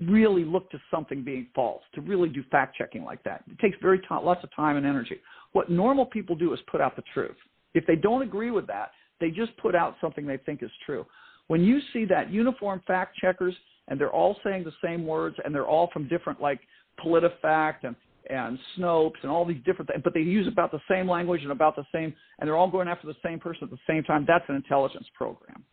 really 0.00 0.44
look 0.44 0.70
to 0.70 0.78
something 0.90 1.22
being 1.22 1.46
false, 1.54 1.82
to 1.94 2.00
really 2.00 2.28
do 2.28 2.42
fact 2.50 2.76
checking 2.76 3.04
like 3.04 3.22
that. 3.24 3.44
It 3.50 3.58
takes 3.58 3.76
very 3.80 3.98
t- 3.98 4.06
lots 4.10 4.42
of 4.44 4.54
time 4.54 4.76
and 4.76 4.84
energy. 4.84 5.16
What 5.52 5.70
normal 5.70 6.06
people 6.06 6.36
do 6.36 6.52
is 6.52 6.60
put 6.70 6.80
out 6.80 6.96
the 6.96 7.02
truth. 7.14 7.36
If 7.74 7.86
they 7.86 7.96
don't 7.96 8.22
agree 8.22 8.50
with 8.50 8.66
that, 8.66 8.90
they 9.20 9.30
just 9.30 9.56
put 9.58 9.74
out 9.74 9.96
something 10.00 10.26
they 10.26 10.36
think 10.38 10.62
is 10.62 10.70
true. 10.84 11.06
When 11.46 11.62
you 11.62 11.78
see 11.92 12.04
that 12.06 12.30
uniform 12.30 12.82
fact 12.86 13.16
checkers 13.16 13.54
and 13.88 14.00
they're 14.00 14.10
all 14.10 14.36
saying 14.44 14.64
the 14.64 14.72
same 14.84 15.06
words 15.06 15.36
and 15.44 15.54
they're 15.54 15.66
all 15.66 15.88
from 15.92 16.08
different 16.08 16.40
like 16.40 16.60
PolitiFact 17.04 17.84
and 17.84 17.94
and 18.30 18.58
Snopes 18.76 19.16
and 19.22 19.30
all 19.30 19.44
these 19.44 19.62
different 19.64 19.90
things, 19.90 20.02
but 20.04 20.14
they 20.14 20.20
use 20.20 20.48
about 20.48 20.70
the 20.72 20.80
same 20.90 21.08
language 21.08 21.42
and 21.42 21.52
about 21.52 21.76
the 21.76 21.84
same, 21.92 22.14
and 22.38 22.48
they're 22.48 22.56
all 22.56 22.70
going 22.70 22.88
after 22.88 23.06
the 23.06 23.16
same 23.24 23.38
person 23.38 23.64
at 23.64 23.70
the 23.70 23.78
same 23.86 24.02
time. 24.02 24.24
That's 24.26 24.44
an 24.48 24.56
intelligence 24.56 25.06
program. 25.14 25.64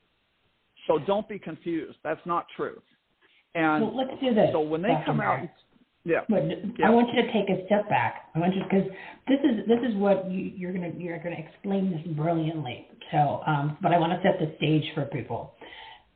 So 0.87 0.99
don't 0.99 1.27
be 1.27 1.39
confused. 1.39 1.97
That's 2.03 2.21
not 2.25 2.45
true. 2.55 2.81
And 3.55 3.83
well, 3.83 3.95
let's 3.95 4.19
do 4.21 4.33
this. 4.33 4.49
So 4.51 4.61
when 4.61 4.81
they 4.81 4.93
come 5.05 5.21
out, 5.21 5.47
yeah. 6.05 6.21
But 6.27 6.43
yeah. 6.77 6.87
I 6.87 6.89
want 6.89 7.07
you 7.13 7.21
to 7.21 7.31
take 7.31 7.49
a 7.49 7.65
step 7.65 7.87
back. 7.87 8.29
I 8.35 8.39
want 8.39 8.55
you 8.55 8.63
because 8.63 8.89
this 9.27 9.39
is 9.39 9.67
this 9.67 9.79
is 9.87 9.95
what 9.95 10.29
you, 10.29 10.51
you're 10.55 10.73
gonna 10.73 10.91
you're 10.97 11.17
gonna 11.19 11.39
explain 11.39 11.91
this 11.91 12.01
brilliantly. 12.15 12.87
So, 13.11 13.41
um, 13.47 13.77
but 13.81 13.93
I 13.93 13.99
want 13.99 14.11
to 14.11 14.19
set 14.27 14.39
the 14.39 14.53
stage 14.57 14.83
for 14.95 15.05
people 15.05 15.53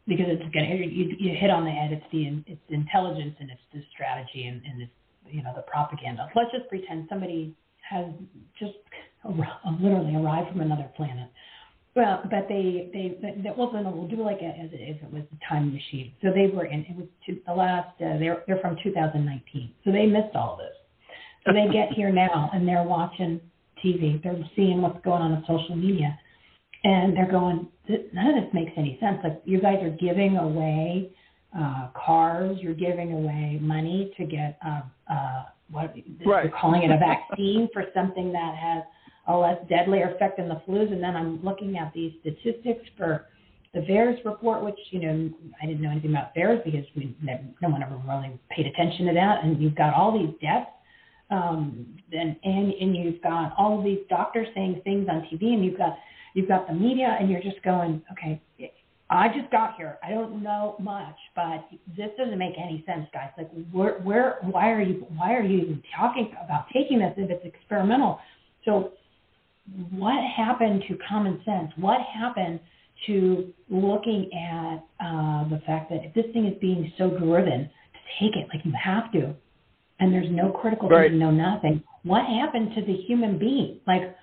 because 0.08 0.26
it's 0.28 0.44
gonna 0.54 0.76
you, 0.76 1.16
you 1.18 1.38
hit 1.40 1.50
on 1.50 1.64
the 1.64 1.72
head. 1.72 1.94
It's 1.94 2.06
the 2.12 2.52
it's 2.52 2.62
intelligence 2.70 3.36
and 3.40 3.50
it's 3.50 3.62
the 3.74 3.82
strategy 3.94 4.48
and, 4.48 4.62
and 4.66 4.82
it's 4.82 4.92
you 5.32 5.44
know 5.44 5.54
the 5.56 5.64
propaganda. 5.64 6.30
Let's 6.36 6.52
just 6.52 6.68
pretend 6.70 7.08
somebody 7.10 7.56
has 7.90 8.06
just 8.60 8.74
literally 9.80 10.16
arrived 10.16 10.52
from 10.52 10.62
another 10.62 10.90
planet 10.96 11.30
well, 11.98 12.22
but 12.30 12.46
they 12.48 12.92
they 12.94 13.18
that 13.44 13.58
wasn't. 13.58 13.84
We'll 13.86 14.08
do 14.08 14.24
like 14.24 14.38
a, 14.42 14.54
as 14.54 14.70
if 14.72 15.02
it 15.02 15.12
was 15.12 15.24
a 15.34 15.50
time 15.50 15.74
machine. 15.74 16.14
So 16.22 16.28
they 16.32 16.46
were 16.46 16.66
in. 16.66 16.82
It 16.82 16.96
was 16.96 17.08
to, 17.26 17.40
the 17.48 17.54
last. 17.54 17.90
Uh, 18.00 18.20
they're 18.20 18.44
they're 18.46 18.60
from 18.60 18.78
2019. 18.84 19.74
So 19.84 19.92
they 19.92 20.06
missed 20.06 20.36
all 20.36 20.58
this. 20.58 20.76
So 21.44 21.54
they 21.54 21.74
get 21.74 21.92
here 21.94 22.12
now 22.12 22.52
and 22.54 22.68
they're 22.68 22.84
watching 22.84 23.42
TV. 23.84 24.22
They're 24.22 24.38
seeing 24.56 24.84
what's 24.84 25.04
going 25.04 25.24
on 25.24 25.32
on 25.32 25.44
social 25.48 25.76
media, 25.76 26.18
and 26.84 27.18
they're 27.18 27.32
going. 27.32 27.68
None 27.90 28.28
of 28.28 28.44
this 28.44 28.54
makes 28.54 28.74
any 28.78 29.00
sense. 29.02 29.18
Like 29.24 29.42
you 29.46 29.60
guys 29.60 29.82
are 29.82 29.90
giving 29.90 30.38
away 30.38 31.12
uh, 31.60 31.90
cars. 31.94 32.58
You're 32.62 32.74
giving 32.74 33.14
away 33.14 33.60
money 33.62 34.14
to 34.18 34.26
get 34.26 34.58
uh, 34.66 34.82
uh, 35.12 35.44
what 35.70 35.94
right. 36.26 36.46
you're 36.46 36.54
calling 36.60 36.84
it 36.84 36.92
a 36.92 36.98
vaccine 37.30 37.68
for 37.74 37.86
something 37.94 38.32
that 38.32 38.56
has 38.56 38.84
a 39.28 39.36
less 39.36 39.58
deadly 39.70 40.02
effect 40.02 40.38
than 40.38 40.48
the 40.48 40.62
flus. 40.68 40.92
And 40.92 41.04
then 41.04 41.16
I'm 41.16 41.44
looking 41.44 41.78
at 41.78 41.92
these 41.94 42.14
statistics 42.22 42.86
for 42.98 43.26
the 43.74 43.82
VAERS 43.82 44.24
report, 44.24 44.64
which, 44.64 44.80
you 44.92 45.00
know, 45.00 45.30
I 45.62 45.66
didn't 45.66 45.82
know 45.82 45.92
anything 45.92 46.12
about 46.12 46.34
VAERS 46.36 46.64
because 46.64 46.86
we, 46.96 47.16
no 47.22 47.70
one 47.70 47.84
ever 47.84 48.00
really 48.08 48.40
paid 48.50 48.68
attention 48.68 49.06
to 49.08 49.14
that. 49.14 49.44
And 49.44 49.62
you've 49.62 49.76
got 49.76 49.94
all 49.94 50.18
these 50.18 50.34
deaths. 50.42 50.70
Um, 51.30 51.98
and, 52.14 52.38
and, 52.44 52.72
and 52.74 52.96
you've 52.96 53.22
got 53.22 53.54
all 53.58 53.78
of 53.78 53.84
these 53.84 54.00
doctors 54.10 54.48
saying 54.56 54.82
things 54.86 55.08
on 55.10 55.28
TV 55.32 55.54
and 55.54 55.66
you've 55.66 55.78
got, 55.78 55.98
you've 56.34 56.48
got 56.48 56.68
the 56.68 56.74
media 56.74 57.18
and 57.20 57.30
you're 57.30 57.42
just 57.42 57.62
going, 57.64 58.02
okay, 58.14 58.42
I 59.10 59.30
just 59.30 59.50
got 59.52 59.76
here. 59.78 59.98
I 60.04 60.10
don't 60.12 60.44
know 60.44 60.76
much, 60.80 61.16
but 61.36 61.66
this 61.96 62.10
doesn't 62.18 62.38
make 62.38 62.56
any 62.58 62.84
sense, 62.86 63.08
guys. 63.14 63.30
Like, 63.38 63.50
where, 63.72 64.00
where, 64.00 64.40
why 64.42 64.72
are 64.72 64.82
you, 64.82 65.06
why 65.16 65.34
are 65.34 65.44
you 65.44 65.60
even 65.60 65.84
talking 65.96 66.34
about 66.44 66.66
taking 66.74 67.00
this 67.00 67.14
if 67.16 67.30
it's 67.30 67.46
experimental? 67.46 68.20
So 68.66 68.92
what 69.92 70.22
happened 70.36 70.84
to 70.90 70.98
common 71.08 71.42
sense? 71.46 71.72
What 71.78 72.02
happened 72.02 72.60
to 73.06 73.54
looking 73.70 74.30
at 74.34 74.84
uh, 75.00 75.48
the 75.50 75.62
fact 75.66 75.90
that 75.90 76.04
if 76.04 76.14
this 76.14 76.26
thing 76.34 76.46
is 76.46 76.58
being 76.60 76.92
so 76.98 77.12
driven 77.12 77.70
to 77.70 78.00
take 78.20 78.36
it, 78.36 78.48
like 78.54 78.66
you 78.66 78.74
have 78.82 79.12
to, 79.14 79.34
and 80.00 80.14
there's 80.14 80.30
no 80.30 80.52
critical 80.52 80.90
right. 80.90 81.04
thinking, 81.04 81.20
no 81.20 81.32
nothing. 81.32 81.84
What 82.04 82.26
happened 82.26 82.72
to 82.76 82.82
the 82.82 82.94
human 82.94 83.38
being? 83.38 83.80
Like, 83.88 84.16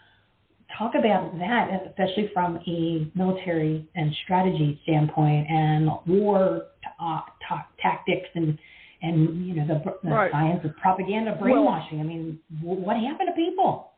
talk 0.79 0.93
about 0.99 1.37
that, 1.39 1.69
especially 1.89 2.31
from 2.33 2.59
a 2.67 3.11
military 3.15 3.89
and 3.95 4.15
strategy 4.25 4.81
standpoint, 4.83 5.47
and 5.49 5.89
war 6.07 6.67
uh, 7.01 7.21
tactics 7.81 8.29
and 8.35 8.59
and 9.03 9.47
you 9.47 9.55
know 9.55 9.67
the, 9.67 9.83
the 10.03 10.15
right. 10.15 10.33
science 10.33 10.61
of 10.65 10.77
propaganda, 10.77 11.37
brainwashing. 11.41 11.99
Well, 11.99 12.07
I 12.07 12.09
mean, 12.09 12.39
what 12.63 12.97
happened 12.97 13.29
to 13.29 13.35
people? 13.35 13.91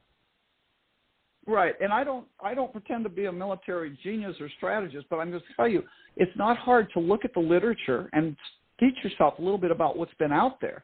Right, 1.46 1.74
and 1.80 1.92
I 1.92 2.02
don't 2.02 2.26
I 2.42 2.54
don't 2.54 2.72
pretend 2.72 3.04
to 3.04 3.10
be 3.10 3.26
a 3.26 3.32
military 3.32 3.96
genius 4.02 4.34
or 4.40 4.50
strategist, 4.56 5.06
but 5.08 5.16
I'm 5.16 5.30
going 5.30 5.40
to 5.40 5.46
tell 5.56 5.68
you 5.68 5.82
it's 6.16 6.36
not 6.36 6.56
hard 6.58 6.88
to 6.94 7.00
look 7.00 7.24
at 7.24 7.32
the 7.34 7.40
literature 7.40 8.10
and 8.12 8.36
teach 8.80 8.94
yourself 9.04 9.34
a 9.38 9.42
little 9.42 9.58
bit 9.58 9.70
about 9.70 9.96
what's 9.96 10.14
been 10.18 10.32
out 10.32 10.60
there. 10.60 10.82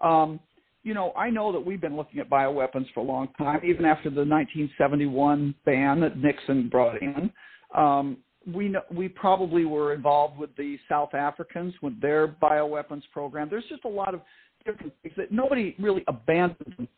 Um, 0.00 0.40
you 0.82 0.94
know, 0.94 1.12
I 1.16 1.30
know 1.30 1.52
that 1.52 1.60
we've 1.60 1.80
been 1.80 1.96
looking 1.96 2.20
at 2.20 2.30
bioweapons 2.30 2.86
for 2.94 3.00
a 3.00 3.04
long 3.04 3.28
time, 3.38 3.60
even 3.64 3.84
after 3.84 4.08
the 4.08 4.24
1971 4.24 5.54
ban 5.64 6.00
that 6.00 6.16
Nixon 6.16 6.68
brought 6.68 7.00
in. 7.02 7.30
Um, 7.76 8.18
we 8.46 8.68
know, 8.68 8.80
we 8.90 9.08
probably 9.08 9.66
were 9.66 9.92
involved 9.92 10.38
with 10.38 10.54
the 10.56 10.78
South 10.88 11.14
Africans 11.14 11.74
with 11.82 12.00
their 12.00 12.28
bioweapons 12.28 13.02
program. 13.12 13.48
There's 13.50 13.66
just 13.68 13.84
a 13.84 13.88
lot 13.88 14.14
of 14.14 14.22
different 14.64 14.92
things 15.02 15.14
that 15.16 15.30
nobody 15.30 15.74
really 15.78 16.04
abandoned 16.08 16.88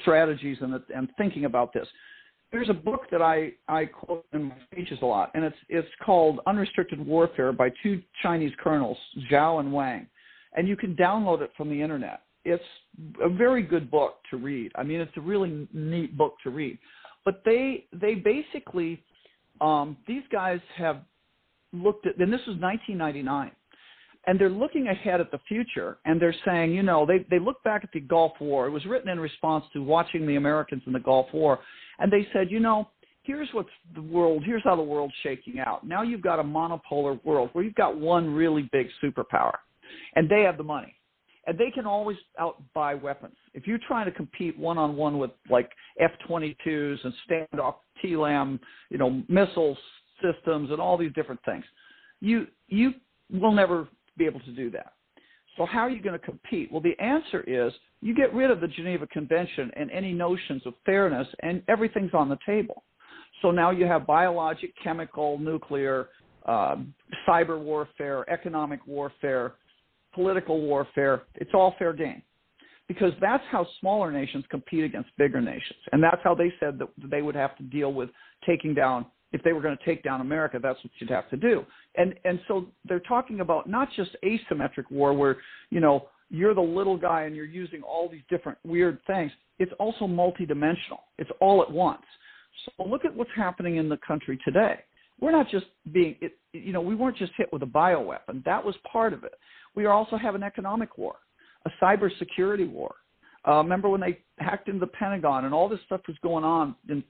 strategies 0.00 0.56
and, 0.60 0.74
and 0.94 1.08
thinking 1.18 1.44
about 1.44 1.72
this 1.74 1.86
there's 2.50 2.70
a 2.70 2.74
book 2.74 3.02
that 3.10 3.20
I, 3.20 3.52
I 3.68 3.84
quote 3.86 4.24
in 4.32 4.44
my 4.44 4.54
speeches 4.70 4.98
a 5.02 5.06
lot, 5.06 5.30
and 5.34 5.44
it's 5.44 5.56
it's 5.68 5.88
called 6.04 6.40
Unrestricted 6.46 7.04
Warfare 7.04 7.52
by 7.52 7.70
two 7.82 8.02
Chinese 8.22 8.52
colonels, 8.62 8.96
Zhao 9.30 9.60
and 9.60 9.72
Wang, 9.72 10.06
and 10.56 10.66
you 10.66 10.76
can 10.76 10.96
download 10.96 11.42
it 11.42 11.50
from 11.56 11.68
the 11.68 11.80
internet. 11.80 12.22
It's 12.50 12.64
a 13.22 13.28
very 13.28 13.62
good 13.62 13.90
book 13.90 14.16
to 14.30 14.36
read. 14.36 14.72
I 14.74 14.82
mean, 14.82 15.00
it's 15.00 15.16
a 15.16 15.20
really 15.20 15.68
neat 15.72 16.16
book 16.16 16.34
to 16.44 16.50
read. 16.50 16.78
but 17.24 17.42
they 17.44 17.84
they 17.92 18.14
basically 18.14 19.02
um, 19.60 19.96
these 20.06 20.22
guys 20.30 20.60
have 20.76 21.02
looked 21.72 22.06
at, 22.06 22.16
and 22.18 22.32
this 22.32 22.40
was 22.46 22.56
1999, 22.60 23.50
and 24.26 24.40
they're 24.40 24.48
looking 24.48 24.88
ahead 24.88 25.20
at 25.20 25.30
the 25.30 25.38
future, 25.48 25.98
and 26.04 26.20
they're 26.20 26.34
saying, 26.46 26.72
you 26.72 26.82
know, 26.82 27.06
they 27.06 27.26
they 27.30 27.38
look 27.38 27.62
back 27.64 27.84
at 27.84 27.90
the 27.92 28.00
Gulf 28.00 28.32
War. 28.40 28.66
It 28.66 28.70
was 28.70 28.84
written 28.86 29.08
in 29.10 29.20
response 29.20 29.64
to 29.72 29.82
watching 29.82 30.26
the 30.26 30.36
Americans 30.36 30.82
in 30.86 30.92
the 30.92 31.00
Gulf 31.00 31.26
War, 31.32 31.58
and 31.98 32.12
they 32.12 32.26
said, 32.32 32.50
you 32.50 32.60
know, 32.60 32.88
here's 33.22 33.48
what's 33.52 33.68
the 33.94 34.02
world, 34.02 34.42
here's 34.44 34.64
how 34.64 34.76
the 34.76 34.82
world's 34.82 35.14
shaking 35.22 35.58
out. 35.58 35.86
Now 35.86 36.02
you've 36.02 36.22
got 36.22 36.38
a 36.38 36.44
monopolar 36.44 37.22
world 37.24 37.50
where 37.52 37.64
you've 37.64 37.74
got 37.74 37.98
one 37.98 38.32
really 38.32 38.68
big 38.72 38.86
superpower, 39.02 39.54
and 40.14 40.30
they 40.30 40.42
have 40.42 40.56
the 40.56 40.64
money 40.64 40.94
and 41.48 41.58
they 41.58 41.70
can 41.70 41.86
always 41.86 42.18
outbuy 42.38 43.00
weapons. 43.00 43.34
If 43.54 43.66
you're 43.66 43.80
trying 43.88 44.04
to 44.04 44.12
compete 44.12 44.56
one 44.58 44.76
on 44.76 44.96
one 44.96 45.18
with 45.18 45.30
like 45.50 45.70
F-22s 45.98 46.98
and 47.02 47.14
standoff 47.28 47.76
TLAM, 48.04 48.60
you 48.90 48.98
know, 48.98 49.22
missile 49.28 49.76
systems 50.22 50.70
and 50.70 50.78
all 50.78 50.98
these 50.98 51.12
different 51.14 51.40
things, 51.46 51.64
you 52.20 52.46
you 52.68 52.92
will 53.32 53.52
never 53.52 53.88
be 54.18 54.26
able 54.26 54.40
to 54.40 54.52
do 54.52 54.70
that. 54.72 54.92
So 55.56 55.64
how 55.64 55.80
are 55.80 55.90
you 55.90 56.02
going 56.02 56.18
to 56.18 56.24
compete? 56.24 56.70
Well, 56.70 56.82
the 56.82 56.98
answer 57.02 57.40
is 57.46 57.72
you 58.02 58.14
get 58.14 58.32
rid 58.34 58.50
of 58.50 58.60
the 58.60 58.68
Geneva 58.68 59.06
Convention 59.06 59.70
and 59.74 59.90
any 59.90 60.12
notions 60.12 60.62
of 60.66 60.74
fairness, 60.84 61.26
and 61.42 61.62
everything's 61.66 62.12
on 62.12 62.28
the 62.28 62.38
table. 62.44 62.84
So 63.40 63.50
now 63.50 63.70
you 63.70 63.86
have 63.86 64.06
biologic, 64.06 64.72
chemical, 64.84 65.38
nuclear, 65.38 66.08
uh, 66.44 66.76
cyber 67.26 67.58
warfare, 67.58 68.28
economic 68.30 68.86
warfare, 68.86 69.54
political 70.14 70.60
warfare, 70.60 71.22
it's 71.34 71.50
all 71.54 71.74
fair 71.78 71.92
game. 71.92 72.22
Because 72.86 73.12
that's 73.20 73.44
how 73.50 73.66
smaller 73.80 74.10
nations 74.10 74.44
compete 74.50 74.82
against 74.82 75.10
bigger 75.18 75.42
nations. 75.42 75.78
And 75.92 76.02
that's 76.02 76.22
how 76.24 76.34
they 76.34 76.50
said 76.58 76.78
that 76.78 76.88
they 77.10 77.20
would 77.20 77.34
have 77.34 77.54
to 77.58 77.62
deal 77.64 77.92
with 77.92 78.08
taking 78.46 78.72
down 78.72 79.04
if 79.32 79.42
they 79.42 79.52
were 79.52 79.60
going 79.60 79.76
to 79.76 79.84
take 79.84 80.02
down 80.02 80.20
America, 80.20 80.58
that's 80.62 80.82
what 80.82 80.90
you'd 80.98 81.10
have 81.10 81.28
to 81.30 81.36
do. 81.36 81.64
And 81.96 82.14
and 82.24 82.40
so 82.48 82.66
they're 82.86 83.00
talking 83.00 83.40
about 83.40 83.68
not 83.68 83.88
just 83.94 84.16
asymmetric 84.24 84.90
war 84.90 85.12
where, 85.12 85.36
you 85.70 85.80
know, 85.80 86.08
you're 86.30 86.54
the 86.54 86.60
little 86.60 86.96
guy 86.96 87.22
and 87.22 87.34
you're 87.34 87.44
using 87.44 87.82
all 87.82 88.08
these 88.08 88.22
different 88.28 88.58
weird 88.64 88.98
things. 89.06 89.32
It's 89.58 89.72
also 89.78 90.06
multidimensional. 90.06 91.00
It's 91.18 91.30
all 91.40 91.62
at 91.62 91.70
once. 91.70 92.02
So 92.64 92.84
look 92.84 93.04
at 93.04 93.14
what's 93.14 93.30
happening 93.36 93.76
in 93.76 93.88
the 93.88 93.98
country 94.06 94.38
today. 94.44 94.80
We're 95.20 95.32
not 95.32 95.48
just 95.50 95.66
being, 95.92 96.16
it, 96.20 96.38
you 96.52 96.72
know, 96.72 96.80
we 96.80 96.94
weren't 96.94 97.16
just 97.16 97.32
hit 97.36 97.52
with 97.52 97.62
a 97.62 97.66
bioweapon. 97.66 98.44
That 98.44 98.64
was 98.64 98.74
part 98.90 99.12
of 99.12 99.24
it. 99.24 99.34
We 99.74 99.86
also 99.86 100.16
have 100.16 100.34
an 100.34 100.42
economic 100.42 100.98
war, 100.98 101.16
a 101.64 101.70
cybersecurity 101.82 102.70
war. 102.70 102.94
Uh, 103.46 103.62
remember 103.62 103.88
when 103.88 104.00
they 104.00 104.18
hacked 104.38 104.68
into 104.68 104.80
the 104.80 104.86
Pentagon 104.86 105.44
and 105.44 105.54
all 105.54 105.68
this 105.68 105.78
stuff 105.86 106.00
was 106.08 106.16
going 106.22 106.44
on 106.44 106.74
in, 106.88 107.02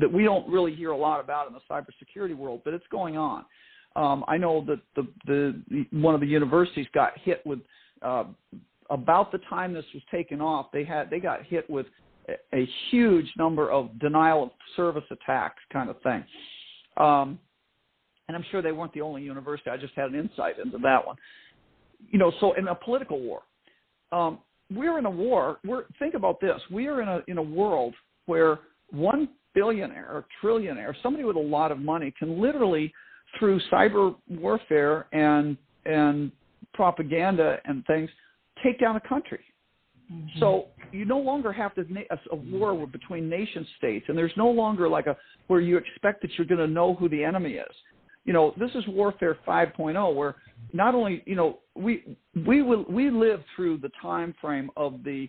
that 0.00 0.12
we 0.12 0.24
don't 0.24 0.48
really 0.48 0.74
hear 0.74 0.90
a 0.90 0.96
lot 0.96 1.20
about 1.20 1.48
in 1.48 1.54
the 1.54 1.60
cybersecurity 1.70 2.36
world, 2.36 2.60
but 2.64 2.74
it's 2.74 2.86
going 2.90 3.16
on. 3.16 3.44
Um, 3.96 4.24
I 4.28 4.36
know 4.36 4.64
that 4.66 4.80
the, 4.94 5.08
the, 5.26 5.86
one 5.90 6.14
of 6.14 6.20
the 6.20 6.26
universities 6.26 6.86
got 6.94 7.18
hit 7.18 7.44
with 7.44 7.58
uh, 8.02 8.24
about 8.88 9.32
the 9.32 9.38
time 9.48 9.72
this 9.72 9.84
was 9.94 10.02
taken 10.10 10.40
off. 10.40 10.66
They 10.72 10.84
had 10.84 11.10
they 11.10 11.18
got 11.18 11.44
hit 11.44 11.68
with 11.68 11.86
a, 12.28 12.56
a 12.56 12.68
huge 12.90 13.26
number 13.36 13.70
of 13.70 13.98
denial 13.98 14.44
of 14.44 14.50
service 14.76 15.04
attacks, 15.10 15.62
kind 15.72 15.90
of 15.90 16.00
thing. 16.02 16.24
Um, 16.96 17.38
and 18.28 18.36
I'm 18.36 18.44
sure 18.52 18.62
they 18.62 18.70
weren't 18.70 18.92
the 18.92 19.00
only 19.00 19.22
university. 19.22 19.70
I 19.70 19.76
just 19.76 19.94
had 19.94 20.10
an 20.10 20.14
insight 20.14 20.60
into 20.64 20.78
that 20.78 21.04
one 21.04 21.16
you 22.08 22.18
know, 22.18 22.32
so 22.40 22.52
in 22.54 22.68
a 22.68 22.74
political 22.74 23.20
war, 23.20 23.42
um, 24.12 24.38
we're 24.72 24.98
in 24.98 25.06
a 25.06 25.10
war. 25.10 25.58
We're 25.64 25.84
think 25.98 26.14
about 26.14 26.40
this. 26.40 26.60
We 26.70 26.86
are 26.88 27.02
in 27.02 27.08
a 27.08 27.20
in 27.28 27.38
a 27.38 27.42
world 27.42 27.94
where 28.26 28.60
one 28.90 29.28
billionaire 29.54 30.08
or 30.10 30.26
trillionaire, 30.42 30.94
somebody 31.02 31.24
with 31.24 31.36
a 31.36 31.40
lot 31.40 31.72
of 31.72 31.78
money, 31.78 32.12
can 32.18 32.40
literally 32.40 32.92
through 33.38 33.60
cyber 33.72 34.14
warfare 34.28 35.06
and 35.12 35.56
and 35.86 36.30
propaganda 36.74 37.58
and 37.64 37.84
things 37.86 38.10
take 38.62 38.78
down 38.78 38.96
a 38.96 39.00
country. 39.00 39.40
Mm-hmm. 40.12 40.38
So 40.40 40.66
you 40.92 41.04
no 41.04 41.18
longer 41.18 41.52
have 41.52 41.74
to 41.74 41.86
a, 42.10 42.18
a 42.32 42.36
war 42.36 42.86
between 42.86 43.28
nation 43.28 43.66
states, 43.78 44.06
and 44.08 44.18
there's 44.18 44.32
no 44.36 44.50
longer 44.50 44.88
like 44.88 45.06
a 45.06 45.16
where 45.46 45.60
you 45.60 45.76
expect 45.76 46.22
that 46.22 46.30
you're 46.36 46.46
going 46.46 46.60
to 46.60 46.66
know 46.66 46.94
who 46.94 47.08
the 47.08 47.22
enemy 47.22 47.52
is. 47.52 47.74
You 48.24 48.32
know, 48.32 48.54
this 48.58 48.70
is 48.74 48.84
warfare 48.88 49.38
5.0, 49.46 50.14
where 50.14 50.36
not 50.72 50.94
only 50.94 51.22
you 51.26 51.34
know 51.34 51.58
we 51.74 52.16
we 52.46 52.62
will 52.62 52.84
we 52.88 53.10
live 53.10 53.42
through 53.56 53.78
the 53.78 53.90
time 54.00 54.34
frame 54.40 54.70
of 54.76 55.02
the 55.04 55.28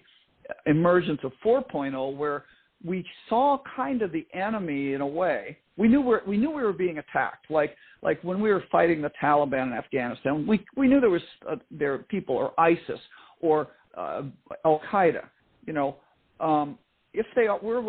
emergence 0.66 1.20
of 1.24 1.32
4.0 1.46 2.16
where 2.18 2.46
we 2.84 3.06
saw 3.30 3.60
kind 3.76 4.02
of 4.02 4.12
the 4.12 4.26
enemy 4.34 4.94
in 4.94 5.02
a 5.02 5.08
way. 5.08 5.58
We 5.78 5.88
knew 5.88 6.02
we 6.02 6.18
we 6.28 6.38
knew 6.38 6.52
we 6.52 6.64
were 6.64 6.74
being 6.74 6.98
attacked. 6.98 7.50
Like 7.50 7.76
like 8.02 8.22
when 8.24 8.42
we 8.42 8.52
were 8.52 8.64
fighting 8.72 9.02
the 9.02 9.12
Taliban 9.22 9.68
in 9.68 9.74
Afghanistan 9.74 10.46
we 10.46 10.66
we 10.76 10.88
knew 10.88 11.00
there 11.00 11.10
was 11.10 11.22
uh, 11.50 11.56
there 11.70 11.98
people 12.00 12.36
or 12.36 12.60
ISIS 12.60 13.00
or 13.40 13.70
uh, 13.98 14.24
Al 14.66 14.82
Qaeda 14.92 15.26
you 15.66 15.74
know. 15.74 15.98
Um, 16.40 16.78
if 17.14 17.26
they 17.36 17.48
are 17.48 17.60
we're 17.62 17.82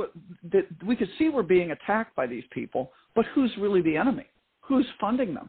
we 0.84 0.96
could 0.96 1.08
see 1.18 1.28
we're 1.28 1.42
being 1.42 1.70
attacked 1.70 2.14
by 2.16 2.26
these 2.26 2.44
people 2.50 2.92
but 3.14 3.24
who's 3.34 3.52
really 3.58 3.80
the 3.80 3.96
enemy 3.96 4.26
who's 4.62 4.86
funding 5.00 5.34
them 5.34 5.48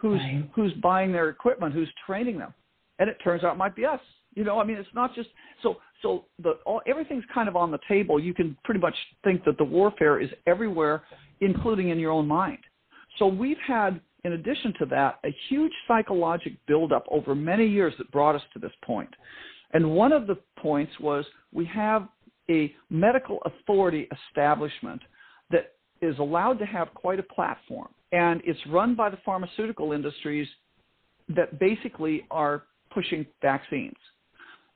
who's 0.00 0.20
right. 0.20 0.48
who's 0.54 0.72
buying 0.74 1.12
their 1.12 1.28
equipment, 1.28 1.74
who's 1.74 1.90
training 2.06 2.38
them, 2.38 2.54
and 2.98 3.08
it 3.08 3.16
turns 3.22 3.44
out 3.44 3.54
it 3.54 3.58
might 3.58 3.76
be 3.76 3.84
us. 3.84 4.00
You 4.34 4.44
know, 4.44 4.60
I 4.60 4.64
mean, 4.64 4.76
it's 4.76 4.88
not 4.94 5.14
just 5.14 5.28
so 5.62 5.76
so 6.02 6.24
the 6.42 6.52
all 6.64 6.80
everything's 6.86 7.24
kind 7.32 7.48
of 7.48 7.56
on 7.56 7.70
the 7.70 7.78
table. 7.88 8.18
You 8.18 8.34
can 8.34 8.56
pretty 8.64 8.80
much 8.80 8.94
think 9.24 9.44
that 9.44 9.58
the 9.58 9.64
warfare 9.64 10.20
is 10.20 10.30
everywhere, 10.46 11.02
including 11.40 11.90
in 11.90 11.98
your 11.98 12.12
own 12.12 12.26
mind. 12.26 12.58
So 13.18 13.26
we've 13.26 13.58
had, 13.66 14.00
in 14.24 14.32
addition 14.32 14.72
to 14.78 14.86
that, 14.86 15.18
a 15.24 15.34
huge 15.48 15.72
psychological 15.86 16.58
buildup 16.66 17.04
over 17.10 17.34
many 17.34 17.66
years 17.66 17.92
that 17.98 18.10
brought 18.10 18.34
us 18.34 18.42
to 18.54 18.58
this 18.58 18.72
point. 18.84 19.10
And 19.72 19.90
one 19.90 20.12
of 20.12 20.26
the 20.26 20.38
points 20.58 20.92
was 21.00 21.24
we 21.52 21.66
have 21.66 22.08
a 22.48 22.72
medical 22.88 23.40
authority 23.44 24.08
establishment 24.28 25.00
is 26.02 26.18
allowed 26.18 26.58
to 26.58 26.66
have 26.66 26.92
quite 26.94 27.18
a 27.18 27.22
platform 27.22 27.88
and 28.12 28.40
it's 28.44 28.58
run 28.68 28.94
by 28.94 29.10
the 29.10 29.18
pharmaceutical 29.24 29.92
industries 29.92 30.48
that 31.28 31.58
basically 31.58 32.26
are 32.30 32.64
pushing 32.92 33.24
vaccines. 33.40 33.96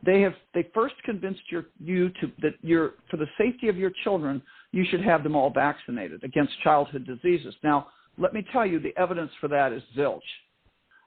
They 0.04 0.20
have 0.20 0.34
they 0.52 0.68
first 0.74 0.94
convinced 1.04 1.40
your, 1.50 1.66
you 1.80 2.10
to 2.20 2.30
that 2.42 2.54
you're 2.62 2.92
for 3.10 3.16
the 3.16 3.26
safety 3.38 3.68
of 3.68 3.76
your 3.76 3.90
children 4.04 4.42
you 4.74 4.84
should 4.90 5.02
have 5.02 5.22
them 5.22 5.36
all 5.36 5.50
vaccinated 5.50 6.24
against 6.24 6.52
childhood 6.62 7.06
diseases. 7.06 7.54
Now, 7.62 7.88
let 8.18 8.34
me 8.34 8.44
tell 8.52 8.66
you, 8.66 8.80
the 8.80 8.96
evidence 8.98 9.30
for 9.40 9.46
that 9.48 9.72
is 9.72 9.82
zilch. 9.96 10.20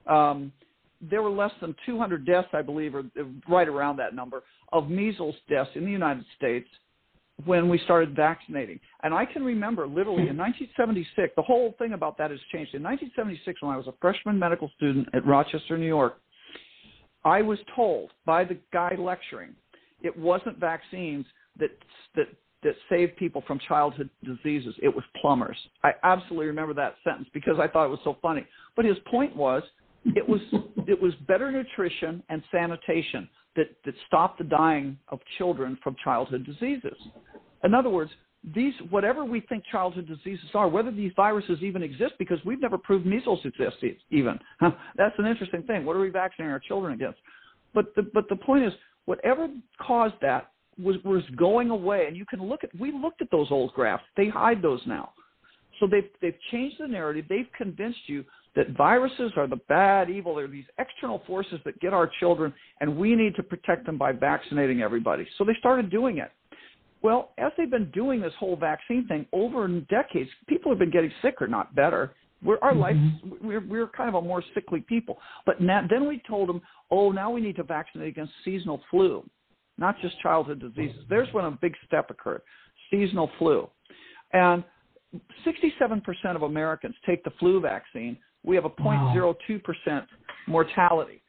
Um, 0.08 0.54
there 1.02 1.22
were 1.22 1.30
less 1.30 1.52
than 1.60 1.76
200 1.86 2.26
deaths, 2.26 2.48
I 2.54 2.62
believe, 2.62 2.96
or 2.96 3.04
right 3.48 3.68
around 3.68 3.98
that 3.98 4.16
number, 4.16 4.44
of 4.72 4.90
measles 4.90 5.36
deaths 5.50 5.70
in 5.76 5.84
the 5.84 5.92
United 5.92 6.26
States 6.38 6.68
when 7.46 7.70
we 7.70 7.80
started 7.80 8.16
vaccinating. 8.16 8.80
And 9.04 9.14
I 9.14 9.26
can 9.26 9.44
remember 9.44 9.88
literally 9.88 10.28
in 10.28 10.38
1976, 10.38 11.34
the 11.36 11.42
whole 11.42 11.76
thing 11.78 11.94
about 11.94 12.18
that 12.18 12.32
has 12.32 12.40
changed. 12.52 12.74
In 12.74 12.84
1976, 12.84 13.62
when 13.62 13.72
I 13.72 13.78
was 13.78 13.88
a 13.88 13.94
freshman 14.02 14.40
medical 14.40 14.72
student 14.76 15.08
at 15.14 15.26
Rochester, 15.26 15.78
New 15.78 15.88
York, 15.88 16.18
I 17.24 17.42
was 17.42 17.60
told 17.76 18.12
by 18.26 18.44
the 18.44 18.58
guy 18.72 18.96
lecturing 18.98 19.54
it 20.02 20.18
wasn't 20.18 20.60
vaccines 20.60 21.26
that 21.60 21.72
that 22.16 22.28
that 22.64 22.74
saved 22.90 23.16
people 23.18 23.44
from 23.46 23.60
childhood 23.68 24.10
diseases. 24.24 24.74
It 24.82 24.90
was 24.90 25.04
plumbers. 25.22 25.58
I 25.84 25.92
absolutely 26.04 26.48
remember 26.48 26.74
that 26.74 26.96
sentence 27.04 27.28
because 27.34 27.56
I 27.60 27.68
thought 27.68 27.86
it 27.86 27.90
was 27.90 28.00
so 28.04 28.18
funny. 28.22 28.46
But 28.76 28.86
his 28.86 28.98
point 29.10 29.36
was 29.36 29.64
it 30.06 30.28
was 30.28 30.42
it 30.88 31.00
was 31.00 31.14
better 31.28 31.52
nutrition 31.52 32.24
and 32.30 32.42
sanitation 32.52 33.28
that, 33.58 33.76
that 33.84 33.94
stop 34.08 34.38
the 34.38 34.46
dying 34.46 34.98
of 35.10 35.20
children 35.38 35.78
from 35.84 35.96
childhood 36.02 36.46
diseases. 36.46 36.96
In 37.64 37.74
other 37.74 37.90
words, 37.90 38.12
these 38.56 38.74
whatever 38.90 39.26
we 39.26 39.42
think 39.42 39.64
childhood 39.70 40.08
diseases 40.08 40.46
are, 40.54 40.70
whether 40.70 40.92
these 40.92 41.12
viruses 41.16 41.58
even 41.62 41.84
exist, 41.84 42.14
because 42.20 42.40
we've 42.46 42.62
never 42.62 42.78
proved 42.78 43.06
measles 43.06 43.40
exists 43.44 43.84
even. 44.12 44.40
That's 44.62 45.16
an 45.18 45.26
interesting 45.26 45.64
thing. 45.64 45.84
What 45.84 45.96
are 45.98 46.00
we 46.00 46.10
vaccinating 46.10 46.54
our 46.54 46.60
children 46.60 46.94
against? 46.94 47.20
But 47.74 47.94
the 47.96 48.04
but 48.14 48.30
the 48.30 48.36
point 48.36 48.64
is, 48.64 48.74
whatever 49.06 49.50
caused 49.86 50.16
that 50.22 50.52
was 50.82 50.96
was 51.04 51.24
going 51.36 51.72
away, 51.72 52.06
and 52.08 52.16
you 52.16 52.26
can 52.26 52.42
look 52.42 52.64
at. 52.64 52.70
We 52.80 52.92
looked 52.92 53.22
at 53.22 53.32
those 53.32 53.48
old 53.50 53.74
graphs. 53.74 54.04
They 54.16 54.30
hide 54.30 54.62
those 54.62 54.82
now. 54.86 55.12
So 55.80 55.88
they've 55.88 56.10
they've 56.22 56.40
changed 56.52 56.78
the 56.80 56.88
narrative. 56.88 57.26
They've 57.28 57.50
convinced 57.58 58.00
you 58.06 58.24
that 58.58 58.72
viruses 58.76 59.32
are 59.38 59.48
the 59.48 59.62
bad, 59.70 60.10
evil. 60.10 60.36
They're 60.36 60.48
these 60.48 60.66
external 60.80 61.22
forces 61.28 61.60
that 61.64 61.80
get 61.80 61.94
our 61.94 62.10
children, 62.20 62.52
and 62.82 62.98
we 62.98 63.16
need 63.16 63.36
to 63.36 63.44
protect 63.44 63.86
them 63.86 64.00
by 64.00 64.12
vaccinating 64.12 64.82
everybody. 64.82 65.26
So 65.38 65.46
they 65.46 65.54
started 65.60 65.92
doing 65.92 66.18
it. 66.18 66.32
Well, 67.04 67.30
as 67.38 67.52
they've 67.56 67.70
been 67.70 67.92
doing 67.92 68.20
this 68.20 68.34
whole 68.40 68.56
vaccine 68.56 69.08
thing 69.08 69.28
over 69.32 69.68
decades, 69.68 70.30
people 70.48 70.72
have 70.72 70.80
been 70.80 70.90
getting 70.90 71.12
sicker, 71.22 71.48
not 71.48 71.76
better. 71.76 72.16
We're, 72.44 72.58
our 72.64 72.72
mm-hmm. 72.72 72.80
life, 72.80 72.96
we're, 73.42 73.66
we're 73.66 73.88
kind 73.88 74.10
of 74.10 74.16
a 74.16 74.22
more 74.22 74.44
sickly 74.56 74.82
people. 74.82 75.20
But 75.46 75.62
now, 75.62 75.86
then 75.88 76.08
we 76.08 76.20
told 76.28 76.50
them, 76.50 76.62
oh, 76.90 77.12
now 77.12 77.30
we 77.30 77.42
need 77.42 77.56
to 77.58 77.64
vaccinate 77.64 78.08
against 78.08 78.34
seasonal 78.44 78.82
flu, 78.90 79.24
not 79.78 79.96
just 80.02 80.20
childhood 80.20 80.60
diseases. 80.60 81.04
There's 81.10 81.28
when 81.32 81.46
a 81.46 81.52
big 81.52 81.76
step 81.86 82.10
occurred 82.10 82.42
seasonal 82.90 83.30
flu. 83.38 83.70
And 84.34 84.64
67% 85.46 86.02
of 86.36 86.42
Americans 86.42 86.96
take 87.06 87.24
the 87.24 87.32
flu 87.40 87.62
vaccine. 87.62 88.18
We 88.48 88.56
have 88.56 88.66
a 88.66 88.70
0.02% 88.70 90.08
mortality. 90.48 91.22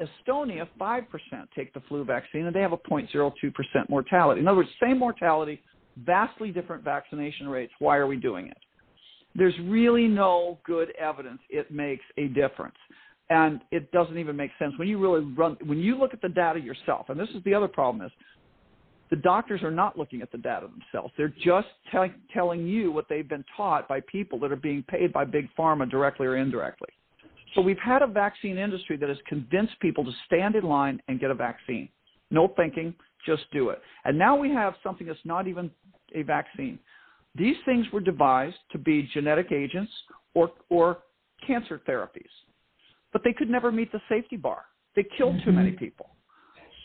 Estonia, 0.00 0.68
5% 0.78 1.06
take 1.54 1.72
the 1.72 1.80
flu 1.88 2.04
vaccine, 2.04 2.46
and 2.46 2.54
they 2.54 2.60
have 2.60 2.72
a 2.72 2.76
0.02% 2.78 3.52
mortality. 3.88 4.40
In 4.40 4.48
other 4.48 4.58
words, 4.58 4.68
same 4.82 4.98
mortality, 4.98 5.62
vastly 6.04 6.50
different 6.50 6.82
vaccination 6.82 7.48
rates. 7.48 7.72
Why 7.78 7.96
are 7.96 8.08
we 8.08 8.16
doing 8.16 8.48
it? 8.48 8.58
There's 9.36 9.54
really 9.64 10.08
no 10.08 10.58
good 10.64 10.92
evidence 10.98 11.38
it 11.48 11.70
makes 11.70 12.04
a 12.18 12.26
difference. 12.28 12.76
And 13.30 13.60
it 13.70 13.90
doesn't 13.92 14.18
even 14.18 14.36
make 14.36 14.50
sense 14.58 14.72
when 14.76 14.88
you 14.88 14.98
really 14.98 15.24
run 15.36 15.56
when 15.66 15.78
you 15.78 15.98
look 15.98 16.14
at 16.14 16.22
the 16.22 16.28
data 16.28 16.60
yourself. 16.60 17.06
And 17.08 17.18
this 17.18 17.28
is 17.30 17.42
the 17.44 17.54
other 17.54 17.66
problem 17.66 18.06
is 18.06 18.12
the 19.10 19.16
doctors 19.16 19.62
are 19.62 19.70
not 19.70 19.98
looking 19.98 20.20
at 20.22 20.32
the 20.32 20.38
data 20.38 20.68
themselves. 20.68 21.12
They're 21.16 21.32
just 21.42 21.68
te- 21.92 22.14
telling 22.34 22.66
you 22.66 22.90
what 22.90 23.06
they've 23.08 23.28
been 23.28 23.44
taught 23.56 23.88
by 23.88 24.00
people 24.00 24.38
that 24.40 24.50
are 24.50 24.56
being 24.56 24.82
paid 24.88 25.12
by 25.12 25.24
big 25.24 25.48
pharma 25.58 25.88
directly 25.88 26.26
or 26.26 26.36
indirectly. 26.36 26.88
So 27.54 27.60
we've 27.60 27.78
had 27.78 28.02
a 28.02 28.06
vaccine 28.06 28.58
industry 28.58 28.96
that 28.96 29.08
has 29.08 29.18
convinced 29.26 29.78
people 29.80 30.04
to 30.04 30.10
stand 30.26 30.56
in 30.56 30.64
line 30.64 31.00
and 31.08 31.20
get 31.20 31.30
a 31.30 31.34
vaccine. 31.34 31.88
No 32.30 32.52
thinking, 32.56 32.94
just 33.24 33.44
do 33.52 33.70
it. 33.70 33.80
And 34.04 34.18
now 34.18 34.36
we 34.36 34.50
have 34.50 34.74
something 34.82 35.06
that's 35.06 35.18
not 35.24 35.46
even 35.46 35.70
a 36.14 36.22
vaccine. 36.22 36.78
These 37.34 37.56
things 37.64 37.86
were 37.92 38.00
devised 38.00 38.56
to 38.72 38.78
be 38.78 39.08
genetic 39.14 39.52
agents 39.52 39.92
or, 40.34 40.50
or 40.68 40.98
cancer 41.46 41.80
therapies, 41.88 42.24
but 43.12 43.22
they 43.24 43.32
could 43.32 43.50
never 43.50 43.70
meet 43.70 43.92
the 43.92 44.00
safety 44.08 44.36
bar. 44.36 44.62
They 44.96 45.04
killed 45.16 45.36
too 45.44 45.52
many 45.52 45.70
mm-hmm. 45.70 45.84
people. 45.84 46.10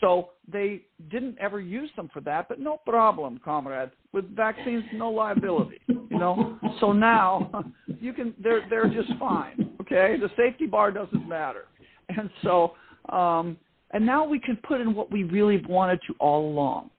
So 0.02 0.30
they 0.52 0.82
didn't 1.10 1.38
ever 1.39 1.62
use 1.62 1.89
them 1.95 2.10
for 2.12 2.22
that, 2.22 2.49
but 2.49 2.60
no 2.60 2.78
problem, 2.86 3.39
comrade. 3.45 3.91
With 4.12 4.36
vaccines, 4.36 4.84
no 4.93 5.10
liability. 5.10 5.80
You 5.88 6.18
know. 6.18 6.60
So 6.80 6.91
now 6.91 7.64
you 7.99 8.12
can. 8.12 8.34
They're 8.41 8.68
they're 8.70 8.89
just 8.89 9.18
fine. 9.20 9.70
Okay, 9.80 10.18
the 10.20 10.30
safety 10.36 10.66
bar 10.66 10.91
doesn't 10.91 11.30
matter, 11.30 11.66
and 12.10 12.30
so 12.43 12.74
um, 13.10 13.58
and 13.91 14.06
now 14.06 14.26
we 14.26 14.39
can 14.39 14.58
put 14.58 14.82
in 14.82 14.95
what 14.95 15.12
we 15.12 15.24
really 15.24 15.64
wanted 15.70 15.99
to 16.08 16.16
all 16.20 16.49
along. 16.52 16.89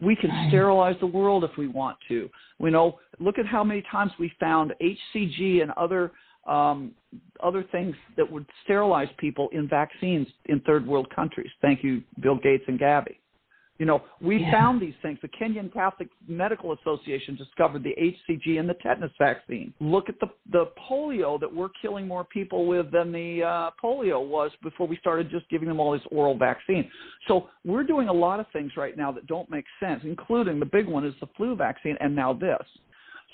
We 0.00 0.16
can 0.16 0.30
sterilize 0.48 0.96
the 1.00 1.06
world 1.06 1.44
if 1.44 1.50
we 1.58 1.66
want 1.66 1.98
to. 2.08 2.28
We 2.58 2.70
know. 2.70 2.98
Look 3.18 3.38
at 3.38 3.46
how 3.46 3.64
many 3.64 3.82
times 3.90 4.12
we 4.18 4.32
found 4.40 4.74
HCG 4.82 5.62
and 5.62 5.70
other 5.72 6.12
um, 6.46 6.92
other 7.42 7.64
things 7.72 7.94
that 8.16 8.30
would 8.30 8.46
sterilize 8.64 9.08
people 9.18 9.48
in 9.52 9.68
vaccines 9.68 10.26
in 10.46 10.60
third 10.60 10.86
world 10.86 11.08
countries. 11.14 11.50
Thank 11.62 11.82
you, 11.82 12.02
Bill 12.20 12.36
Gates 12.36 12.64
and 12.66 12.78
Gavi. 12.78 13.16
You 13.78 13.86
know, 13.86 14.02
we 14.20 14.38
yeah. 14.38 14.52
found 14.52 14.80
these 14.80 14.94
things. 15.02 15.18
The 15.20 15.28
Kenyan 15.28 15.72
Catholic 15.72 16.08
Medical 16.28 16.74
Association 16.74 17.34
discovered 17.34 17.82
the 17.82 17.92
HCG 18.00 18.60
and 18.60 18.68
the 18.68 18.74
tetanus 18.74 19.10
vaccine. 19.18 19.74
Look 19.80 20.08
at 20.08 20.14
the 20.20 20.28
the 20.52 20.66
polio 20.88 21.40
that 21.40 21.52
we're 21.52 21.70
killing 21.82 22.06
more 22.06 22.22
people 22.22 22.66
with 22.66 22.92
than 22.92 23.10
the 23.10 23.42
uh, 23.42 23.70
polio 23.82 24.24
was 24.24 24.52
before 24.62 24.86
we 24.86 24.96
started 24.98 25.28
just 25.28 25.48
giving 25.50 25.66
them 25.66 25.80
all 25.80 25.90
this 25.90 26.02
oral 26.12 26.38
vaccine. 26.38 26.88
So 27.26 27.48
we're 27.64 27.82
doing 27.82 28.06
a 28.08 28.12
lot 28.12 28.38
of 28.38 28.46
things 28.52 28.70
right 28.76 28.96
now 28.96 29.10
that 29.10 29.26
don't 29.26 29.50
make 29.50 29.64
sense, 29.80 30.02
including 30.04 30.60
the 30.60 30.66
big 30.66 30.86
one 30.86 31.04
is 31.04 31.14
the 31.20 31.26
flu 31.36 31.56
vaccine, 31.56 31.96
and 31.98 32.14
now 32.14 32.32
this. 32.32 32.62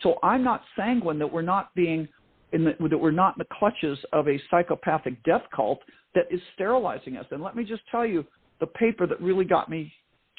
So 0.03 0.17
I'm 0.23 0.43
not 0.43 0.63
sanguine 0.75 1.19
that 1.19 1.31
we're 1.31 1.43
not 1.43 1.75
being 1.75 2.01
in 2.01 2.09
the, 2.53 2.89
that 2.89 2.99
we're 2.99 3.11
not 3.11 3.37
in 3.37 3.39
the 3.39 3.55
clutches 3.59 3.99
of 4.13 4.29
a 4.29 4.41
psychopathic 4.51 5.23
death 5.25 5.43
cult 5.55 5.81
that 6.15 6.25
is 6.31 6.41
sterilizing 6.55 7.17
us. 7.17 7.27
And 7.31 7.43
let 7.43 7.55
me 7.57 7.65
just 7.65 7.83
tell 7.91 8.05
you, 8.05 8.25
the 8.61 8.67
paper 8.67 9.07
that 9.07 9.21
really 9.21 9.45
got 9.45 9.71
me 9.71 9.93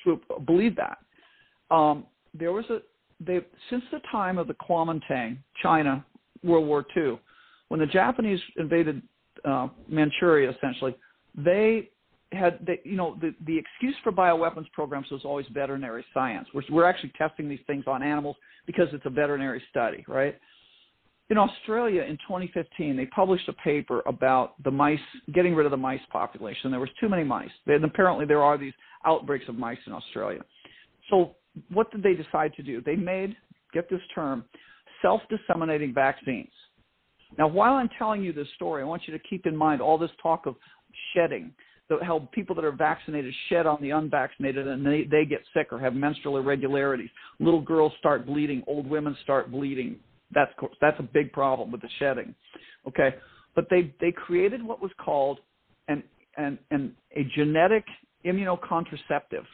to 0.03 0.20
believe 0.45 0.76
that. 0.76 0.99
Um, 1.74 2.05
there 2.34 2.51
was 2.51 2.66
a 2.70 2.80
they 3.20 3.39
since 3.70 3.84
the 3.91 3.99
time 4.12 4.38
of 4.38 4.47
the 4.47 4.55
Kuomintang, 4.55 5.38
China, 5.62 6.05
World 6.43 6.68
War 6.68 6.86
II, 6.95 7.20
when 7.68 7.80
the 7.80 7.86
Japanese 7.86 8.39
invaded 8.57 9.01
uh, 9.45 9.68
Manchuria, 9.88 10.51
essentially, 10.51 10.95
they 11.36 11.89
had 12.32 12.59
they, 12.66 12.80
you 12.84 12.95
know 12.95 13.18
the 13.22 13.34
the 13.45 13.57
excuse 13.57 13.95
for 14.03 14.12
bioweapons 14.12 14.72
programs 14.72 15.09
was 15.12 15.22
always 15.24 15.45
veterinary 15.53 16.05
science. 16.14 16.47
We're, 16.53 16.64
we're 16.70 16.86
actually 16.86 17.12
testing 17.18 17.49
these 17.49 17.59
things 17.68 17.86
on 17.88 18.03
animals 18.03 18.36
because 18.66 18.88
it's 18.93 19.05
a 19.05 19.09
veterinary 19.09 19.62
study, 19.70 20.03
right? 20.07 20.38
In 21.32 21.38
Australia 21.38 22.02
in 22.04 22.18
2015, 22.18 22.98
they 22.98 23.06
published 23.06 23.48
a 23.48 23.54
paper 23.54 24.04
about 24.06 24.62
the 24.64 24.70
mice, 24.70 25.00
getting 25.34 25.56
rid 25.56 25.66
of 25.66 25.72
the 25.72 25.78
mice 25.78 26.02
population. 26.12 26.72
There 26.72 26.80
was 26.82 26.90
too 27.00 27.08
many 27.08 27.24
mice. 27.24 27.50
And 27.68 27.86
apparently 27.86 28.26
there 28.26 28.44
are 28.44 28.58
these 28.58 28.74
outbreaks 29.06 29.46
of 29.48 29.56
mice 29.56 29.78
in 29.88 29.94
Australia. 29.94 30.42
So 31.10 31.38
what 31.72 31.90
did 31.90 32.04
they 32.04 32.14
decide 32.16 32.54
to 32.56 32.64
do? 32.64 32.82
They 32.86 32.98
made, 32.98 33.38
get 33.74 33.90
this 33.90 34.02
term, 34.14 34.44
self-disseminating 35.02 35.94
vaccines. 35.94 36.52
Now, 37.38 37.48
while 37.48 37.76
I'm 37.76 37.90
telling 37.98 38.22
you 38.22 38.34
this 38.34 38.48
story, 38.56 38.82
I 38.82 38.86
want 38.86 39.04
you 39.08 39.18
to 39.18 39.24
keep 39.24 39.46
in 39.46 39.56
mind 39.56 39.82
all 39.82 39.98
this 39.98 40.12
talk 40.22 40.46
of 40.46 40.56
shedding, 41.14 41.54
how 42.02 42.28
people 42.34 42.56
that 42.56 42.66
are 42.66 42.74
vaccinated 42.74 43.34
shed 43.48 43.66
on 43.66 43.78
the 43.82 43.92
unvaccinated 43.92 44.68
and 44.68 44.86
they, 44.86 45.04
they 45.10 45.24
get 45.24 45.42
sick 45.54 45.68
or 45.72 45.80
have 45.80 45.94
menstrual 45.94 46.38
irregularities. 46.38 47.10
Little 47.40 47.62
girls 47.62 47.94
start 48.00 48.26
bleeding, 48.26 48.64
old 48.68 48.86
women 48.86 49.16
start 49.24 49.50
bleeding, 49.50 49.98
that's 50.34 50.52
that's 50.80 51.00
a 51.00 51.04
big 51.04 51.32
problem 51.32 51.72
with 51.72 51.82
the 51.82 51.90
shedding. 52.00 52.34
Okay, 52.88 53.16
but 53.56 53.66
they 53.70 53.94
they 54.00 54.12
created 54.12 54.64
what 54.64 54.82
was 54.82 54.92
called 55.04 55.40
an 55.88 56.04
an, 56.38 56.58
an 56.72 56.96
a 57.16 57.24
genetic 57.36 57.86
immunocontraceptive, 58.26 59.46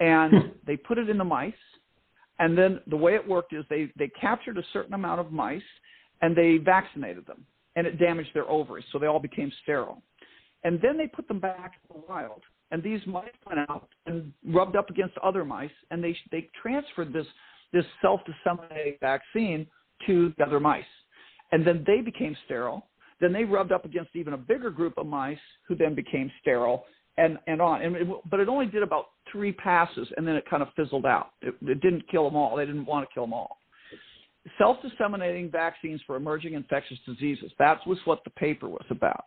and 0.00 0.32
hmm. 0.32 0.48
they 0.66 0.76
put 0.76 0.98
it 0.98 1.08
in 1.08 1.18
the 1.18 1.24
mice. 1.24 1.54
And 2.38 2.56
then 2.56 2.80
the 2.86 2.96
way 2.96 3.14
it 3.14 3.26
worked 3.26 3.54
is 3.54 3.64
they 3.70 3.90
they 3.96 4.10
captured 4.20 4.58
a 4.58 4.62
certain 4.72 4.94
amount 4.94 5.20
of 5.20 5.32
mice, 5.32 5.62
and 6.20 6.36
they 6.36 6.58
vaccinated 6.58 7.26
them, 7.26 7.44
and 7.76 7.86
it 7.86 7.98
damaged 7.98 8.30
their 8.34 8.48
ovaries, 8.48 8.84
so 8.92 8.98
they 8.98 9.06
all 9.06 9.20
became 9.20 9.50
sterile. 9.62 10.02
And 10.64 10.80
then 10.82 10.98
they 10.98 11.06
put 11.06 11.28
them 11.28 11.40
back 11.40 11.74
in 11.88 12.00
the 12.00 12.06
wild, 12.06 12.42
and 12.70 12.82
these 12.82 13.00
mice 13.06 13.30
went 13.46 13.60
out 13.70 13.88
and 14.06 14.32
rubbed 14.46 14.76
up 14.76 14.90
against 14.90 15.16
other 15.18 15.44
mice, 15.44 15.70
and 15.90 16.04
they 16.04 16.14
they 16.30 16.48
transferred 16.60 17.12
this 17.12 17.26
this 17.76 17.84
self-disseminating 18.00 18.94
vaccine 19.00 19.66
to 20.06 20.32
the 20.38 20.44
other 20.44 20.58
mice. 20.58 20.84
And 21.52 21.66
then 21.66 21.84
they 21.86 22.00
became 22.00 22.34
sterile. 22.46 22.86
Then 23.20 23.32
they 23.32 23.44
rubbed 23.44 23.70
up 23.70 23.84
against 23.84 24.16
even 24.16 24.32
a 24.32 24.38
bigger 24.38 24.70
group 24.70 24.94
of 24.96 25.06
mice 25.06 25.38
who 25.68 25.74
then 25.76 25.94
became 25.94 26.30
sterile 26.40 26.84
and, 27.18 27.38
and 27.46 27.60
on. 27.60 27.82
And 27.82 27.96
it, 27.96 28.08
but 28.30 28.40
it 28.40 28.48
only 28.48 28.66
did 28.66 28.82
about 28.82 29.06
three 29.30 29.52
passes 29.52 30.08
and 30.16 30.26
then 30.26 30.36
it 30.36 30.44
kind 30.48 30.62
of 30.62 30.68
fizzled 30.74 31.04
out. 31.04 31.32
It, 31.42 31.54
it 31.62 31.80
didn't 31.82 32.08
kill 32.10 32.24
them 32.24 32.34
all. 32.34 32.56
They 32.56 32.64
didn't 32.64 32.86
want 32.86 33.06
to 33.06 33.14
kill 33.14 33.24
them 33.24 33.34
all. 33.34 33.58
Self 34.58 34.78
disseminating 34.80 35.50
vaccines 35.50 36.00
for 36.06 36.16
emerging 36.16 36.54
infectious 36.54 36.98
diseases. 37.04 37.50
That 37.58 37.78
was 37.86 37.98
what 38.06 38.22
the 38.24 38.30
paper 38.30 38.68
was 38.68 38.84
about. 38.90 39.24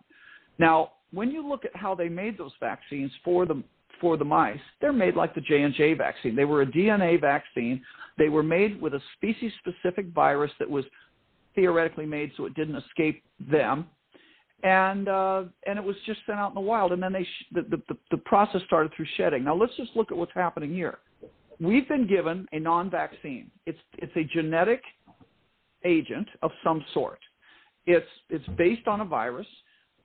Now, 0.58 0.94
when 1.12 1.30
you 1.30 1.48
look 1.48 1.66
at 1.66 1.76
how 1.76 1.94
they 1.94 2.10
made 2.10 2.38
those 2.38 2.54
vaccines 2.60 3.12
for 3.24 3.46
the 3.46 3.62
for 4.00 4.18
the 4.18 4.26
mice, 4.26 4.60
they're 4.82 4.94
made 4.94 5.16
like 5.16 5.36
the 5.36 5.42
J&J 5.42 5.94
vaccine. 5.96 6.36
They 6.36 6.46
were 6.46 6.62
a 6.62 6.66
DNA 6.66 7.20
vaccine. 7.20 7.82
They 8.18 8.30
were 8.30 8.44
made 8.44 8.82
with 8.82 8.94
a 8.94 9.02
species-specific 9.16 10.08
virus 10.14 10.52
that 10.60 10.70
was 10.70 10.86
theoretically 11.56 12.06
made 12.06 12.32
so 12.38 12.46
it 12.46 12.54
didn't 12.54 12.76
escape 12.76 13.24
them, 13.40 13.88
and 14.64 15.08
uh, 15.08 15.44
and 15.66 15.80
it 15.80 15.84
was 15.84 15.96
just 16.06 16.20
sent 16.26 16.40
out 16.40 16.50
in 16.50 16.56
the 16.56 16.62
wild. 16.62 16.92
And 16.92 17.02
then 17.02 17.14
they 17.14 17.24
sh- 17.24 17.46
the, 17.54 17.62
the 17.62 17.98
the 18.12 18.18
process 18.18 18.62
started 18.68 18.92
through 18.96 19.08
shedding. 19.18 19.44
Now 19.44 19.56
let's 19.56 19.76
just 19.78 19.92
look 19.96 20.12
at 20.12 20.18
what's 20.18 20.34
happening 20.34 20.74
here. 20.74 21.00
We've 21.60 21.88
been 21.88 22.08
given 22.08 22.48
a 22.52 22.60
non-vaccine. 22.60 23.52
It's 23.66 23.80
it's 23.98 24.16
a 24.16 24.24
genetic 24.24 24.82
agent 25.86 26.28
of 26.42 26.52
some 26.64 26.84
sort. 26.94 27.20
It's 27.86 28.08
it's 28.30 28.48
based 28.58 28.88
on 28.88 29.02
a 29.02 29.06
virus 29.06 29.48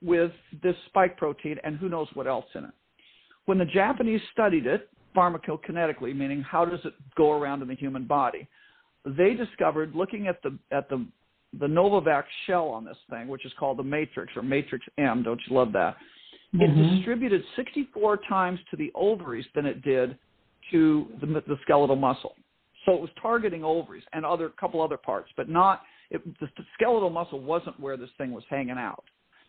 with 0.03 0.32
this 0.62 0.76
spike 0.86 1.16
protein 1.16 1.57
and 1.64 1.76
who 1.78 1.88
knows 1.88 2.09
what 2.14 2.26
else 2.26 2.47
in 2.55 2.64
it. 2.64 2.70
When 3.47 3.59
the 3.59 3.64
Japanese 3.64 4.20
studied 4.32 4.66
it 4.66 4.88
pharmacokinetically, 5.16 6.14
meaning 6.16 6.42
how 6.42 6.64
does 6.64 6.80
it 6.84 6.95
go 7.16 7.32
around 7.32 7.62
in 7.62 7.68
the 7.68 7.74
human 7.74 8.07
body, 8.07 8.49
they 9.05 9.34
discovered 9.34 9.95
looking 9.95 10.26
at 10.28 10.42
the 10.42 10.59
at 10.70 10.88
the 10.88 11.07
the 11.61 11.66
Novavax 11.66 12.24
shell 12.47 12.68
on 12.68 12.84
this 12.84 12.97
thing, 13.09 13.28
which 13.28 13.45
is 13.47 13.53
called 13.59 13.78
the 13.78 13.84
matrix 13.84 14.32
or 14.36 14.42
matrix 14.42 14.84
M. 14.99 15.22
Don't 15.22 15.40
you 15.49 15.57
love 15.57 15.72
that? 15.72 15.97
Mm-hmm. 16.55 16.80
It 16.80 16.97
distributed 16.97 17.42
64 17.57 18.18
times 18.28 18.59
to 18.70 18.76
the 18.76 18.90
ovaries 18.95 19.47
than 19.55 19.66
it 19.66 19.82
did 19.82 20.18
to 20.72 21.07
the, 21.20 21.26
the 21.26 21.57
skeletal 21.62 21.97
muscle. 21.97 22.34
So 22.84 22.92
it 22.92 23.01
was 23.01 23.11
targeting 23.20 23.64
ovaries 23.64 24.03
and 24.12 24.24
other 24.24 24.49
couple 24.49 24.82
other 24.82 24.97
parts, 24.97 25.30
but 25.36 25.49
not 25.49 25.82
it, 26.11 26.22
the, 26.40 26.49
the 26.57 26.64
skeletal 26.74 27.11
muscle 27.11 27.40
wasn't 27.40 27.78
where 27.80 27.97
this 27.97 28.11
thing 28.18 28.32
was 28.32 28.45
hanging 28.51 28.78
out. 28.78 29.05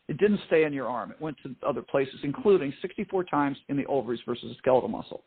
It 0.07 0.17
didn't 0.17 0.41
stay 0.47 0.63
in 0.65 0.73
your 0.73 0.87
arm. 0.87 1.11
It 1.11 1.19
went 1.19 1.37
to 1.43 1.55
other 1.67 1.81
places, 1.81 2.19
including 2.23 2.73
64 2.81 3.23
times 3.23 3.57
in 3.69 3.77
the 3.77 3.85
ovaries 3.87 4.21
versus 4.25 4.49
the 4.49 4.55
skeletal 4.55 4.89
muscle. 4.89 5.23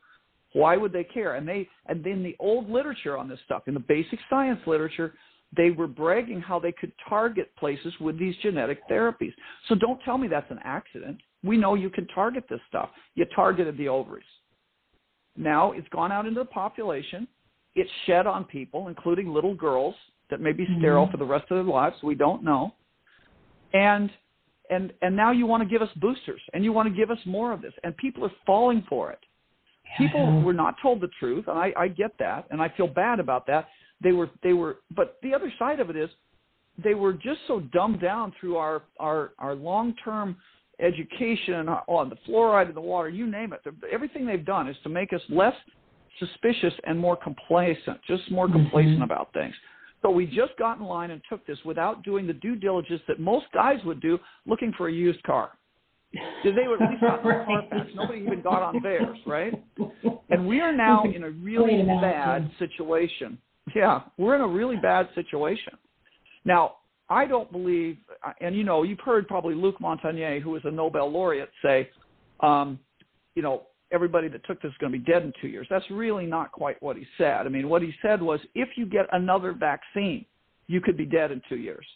Why 0.53 0.77
would 0.77 0.93
they 0.93 1.05
care? 1.05 1.35
And 1.35 1.47
they 1.47 1.69
and 1.87 2.07
in 2.07 2.23
the 2.23 2.37
old 2.39 2.71
literature 2.71 3.19
on 3.19 3.29
this 3.29 3.41
stuff, 3.45 3.65
in 3.67 3.75
the 3.75 3.81
basic 3.81 4.19
science 4.31 4.61
literature, 4.67 5.15
they 5.57 5.71
were 5.71 5.87
bragging 5.87 6.41
how 6.41 6.59
they 6.59 6.73
could 6.73 6.93
target 7.09 7.55
places 7.57 7.93
with 8.01 8.19
these 8.19 8.37
genetic 8.43 8.87
therapies. 8.89 9.33
So 9.69 9.75
don't 9.75 10.01
tell 10.05 10.19
me 10.19 10.29
that's 10.29 10.51
an 10.51 10.61
accident. 10.63 11.19
We 11.43 11.57
know 11.57 11.75
you 11.75 11.91
can 11.91 12.07
target 12.09 12.45
this 12.49 12.61
stuff. 12.69 12.91
You 13.15 13.25
targeted 13.35 13.77
the 13.77 13.89
ovaries. 13.89 14.25
Now 15.37 15.73
it's 15.73 15.89
gone 15.89 16.13
out 16.13 16.27
into 16.27 16.41
the 16.41 16.47
population. 16.47 17.27
it's 17.75 17.91
shed 18.07 18.27
on 18.27 18.45
people, 18.45 18.89
including 18.89 19.29
little 19.29 19.55
girls 19.55 19.95
that 20.31 20.41
may 20.41 20.51
be 20.51 20.67
sterile 20.79 21.07
Mhm. 21.07 21.13
for 21.13 21.17
the 21.17 21.25
rest 21.25 21.45
of 21.45 21.59
their 21.59 21.63
lives. 21.63 22.03
We 22.03 22.17
don't 22.17 22.43
know. 22.43 22.75
And 23.73 24.11
and 24.71 24.93
and 25.03 25.15
now 25.17 25.31
you 25.33 25.47
want 25.47 25.63
to 25.63 25.69
give 25.69 25.83
us 25.83 25.89
boosters 25.97 26.41
and 26.53 26.65
you 26.65 26.73
want 26.73 26.89
to 26.89 26.95
give 26.95 27.11
us 27.11 27.19
more 27.27 27.53
of 27.53 27.63
this 27.63 27.73
and 27.85 27.97
people 27.97 28.25
are 28.25 28.33
falling 28.47 28.85
for 28.89 29.11
it. 29.11 29.19
People 29.97 30.43
were 30.43 30.53
not 30.53 30.75
told 30.83 31.01
the 31.01 31.09
truth 31.19 31.47
and 31.49 31.59
I, 31.59 31.73
I 31.77 31.89
get 31.89 32.13
that 32.19 32.47
and 32.51 32.61
i 32.61 32.69
feel 32.77 32.87
bad 32.87 33.21
about 33.21 33.47
that. 33.47 33.69
They 34.03 34.13
were 34.13 34.31
they 34.43 34.53
were 34.53 34.79
but 34.95 35.19
the 35.23 35.35
other 35.35 35.53
side 35.59 35.81
of 35.81 35.91
it 35.91 35.97
is 35.97 36.11
they 36.83 36.95
were 36.95 37.13
just 37.13 37.41
so 37.47 37.61
dumbed 37.61 38.01
down 38.01 38.33
through 38.39 38.57
our 38.57 38.83
our 39.01 39.33
our 39.39 39.55
long 39.55 39.95
term 40.05 40.37
education 40.81 41.69
on 41.69 42.09
the 42.09 42.17
fluoride 42.29 42.69
in 42.69 42.75
the 42.75 42.81
water 42.81 43.09
you 43.09 43.27
name 43.27 43.53
it. 43.53 43.61
Everything 43.91 44.25
they've 44.25 44.45
done 44.45 44.69
is 44.69 44.77
to 44.85 44.89
make 44.89 45.13
us 45.13 45.23
less 45.29 45.55
suspicious 46.19 46.75
and 46.85 46.99
more 46.99 47.17
complacent 47.17 47.99
just 48.07 48.31
more 48.31 48.49
complacent 48.49 48.99
Mhm. 49.01 49.05
about 49.05 49.33
things 49.33 49.55
so 50.03 50.11
we 50.11 50.27
just 50.27 50.57
got 50.59 50.79
in 50.79 50.85
line 50.85 51.11
and 51.11 51.21
took 51.29 51.47
this 51.47 51.59
without 51.65 52.03
doing 52.05 52.27
the 52.27 52.33
due 52.33 52.57
diligence 52.57 53.03
that 53.09 53.19
most 53.19 53.47
guys 53.53 53.79
would 53.85 54.01
do 54.01 54.19
looking 54.47 54.73
for 54.77 54.89
a 54.89 54.93
used 54.93 55.23
car 55.25 55.51
because 56.13 56.57
they 56.57 56.69
would 56.69 56.81
at 56.81 56.91
least 56.91 57.03
got 57.03 57.25
Right. 57.25 57.47
Carfax. 57.47 57.91
Nobody 57.95 58.21
even 58.21 58.43
got 58.43 58.63
on 58.63 58.83
theirs, 58.83 59.19
right? 59.27 59.53
And 60.31 60.47
we 60.47 60.61
are 60.61 60.77
now 60.77 61.05
in 61.05 61.25
a 61.25 61.31
really 61.31 61.83
bad 61.83 62.51
situation. 62.59 63.39
Yeah, 63.75 64.03
we're 64.19 64.35
in 64.35 64.43
a 64.43 64.47
really 64.47 64.77
bad 64.77 65.09
situation. 65.15 65.73
Now, 66.45 66.77
I 67.09 67.27
don't 67.27 67.51
believe, 67.51 67.97
and 68.41 68.55
you 68.55 68.63
know, 68.63 68.83
you've 68.83 69.01
heard 69.01 69.27
probably 69.27 69.55
Luc 69.55 69.79
Montagnier, 69.81 70.43
who 70.43 70.55
is 70.57 70.63
a 70.67 70.71
Nobel 70.71 71.11
laureate, 71.11 71.49
say, 71.63 71.89
um, 72.41 72.79
you 73.35 73.43
know, 73.43 73.63
everybody 73.93 74.29
that 74.29 74.45
took 74.47 74.61
this 74.61 74.71
is 74.71 74.79
going 74.79 74.93
to 74.93 74.99
be 74.99 75.05
dead 75.05 75.23
in 75.23 75.33
two 75.41 75.49
years. 75.49 75.67
That's 75.71 75.89
really 75.91 76.27
not 76.27 76.53
quite 76.53 76.81
what 76.83 76.97
he 76.97 77.07
said. 77.17 77.47
I 77.47 77.49
mean, 77.49 77.69
what 77.69 77.83
he 77.83 77.93
said 78.03 78.21
was, 78.21 78.41
if 78.55 78.69
you 78.77 78.87
get 78.87 79.07
another 79.13 79.53
vaccine, 79.53 80.25
you 80.67 80.81
could 80.81 80.97
be 80.97 81.07
dead 81.07 81.33
in 81.33 81.41
two 81.49 81.57
years. 81.57 81.87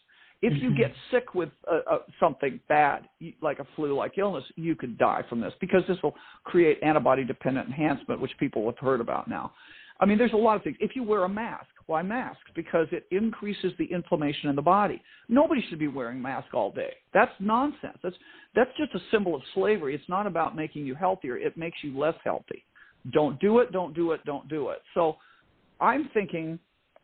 If 0.40 0.61
you 0.61 0.70
Mhm. 0.70 0.76
get 0.76 0.93
sick 1.11 1.34
with 1.34 1.51
uh, 1.68 1.82
uh, 1.86 1.99
something 2.18 2.59
bad, 2.68 3.09
like 3.40 3.61
a 3.61 3.64
flu-like 3.76 4.18
illness, 4.18 4.45
you 4.57 4.74
could 4.74 4.99
die 4.99 5.22
from 5.28 5.40
this 5.40 5.55
because 5.61 5.86
this 5.86 6.03
will 6.03 6.16
create 6.43 6.82
antibody-dependent 6.82 7.68
enhancement, 7.68 8.20
which 8.20 8.36
people 8.38 8.66
have 8.66 8.78
heard 8.78 9.01
about 9.01 9.28
now. 9.28 9.53
I 10.03 10.05
mean, 10.05 10.19
there's 10.19 10.33
a 10.33 10.37
lot 10.37 10.57
of 10.57 10.65
things. 10.65 10.77
If 10.81 10.97
you 10.97 11.05
wear 11.05 11.23
a 11.23 11.29
mask, 11.29 11.69
why 11.87 12.03
masks? 12.03 12.43
Because 12.57 12.89
it 12.91 13.07
increases 13.13 13.73
the 13.79 13.85
inflammation 13.85 14.51
in 14.51 14.57
the 14.57 14.63
body. 14.63 15.01
Nobody 15.29 15.65
should 15.71 15.79
be 15.79 15.87
wearing 15.87 16.21
mask 16.21 16.53
all 16.55 16.73
day. 16.73 16.93
That's 17.15 17.31
nonsense. 17.39 17.99
That's 18.03 18.17
that's 18.57 18.71
just 18.77 18.93
a 18.97 18.99
symbol 19.13 19.37
of 19.37 19.43
slavery. 19.55 19.95
It's 19.95 20.09
not 20.09 20.27
about 20.27 20.57
making 20.57 20.87
you 20.87 20.97
healthier. 20.97 21.37
It 21.39 21.57
makes 21.57 21.79
you 21.83 21.97
less 21.97 22.17
healthy. 22.25 22.65
Don't 23.13 23.39
do 23.41 23.61
it. 23.61 23.71
Don't 23.71 23.95
do 23.95 24.11
it. 24.11 24.25
Don't 24.25 24.49
do 24.49 24.71
it. 24.71 24.79
So, 24.93 25.17
I'm 25.81 26.11
thinking. 26.13 26.59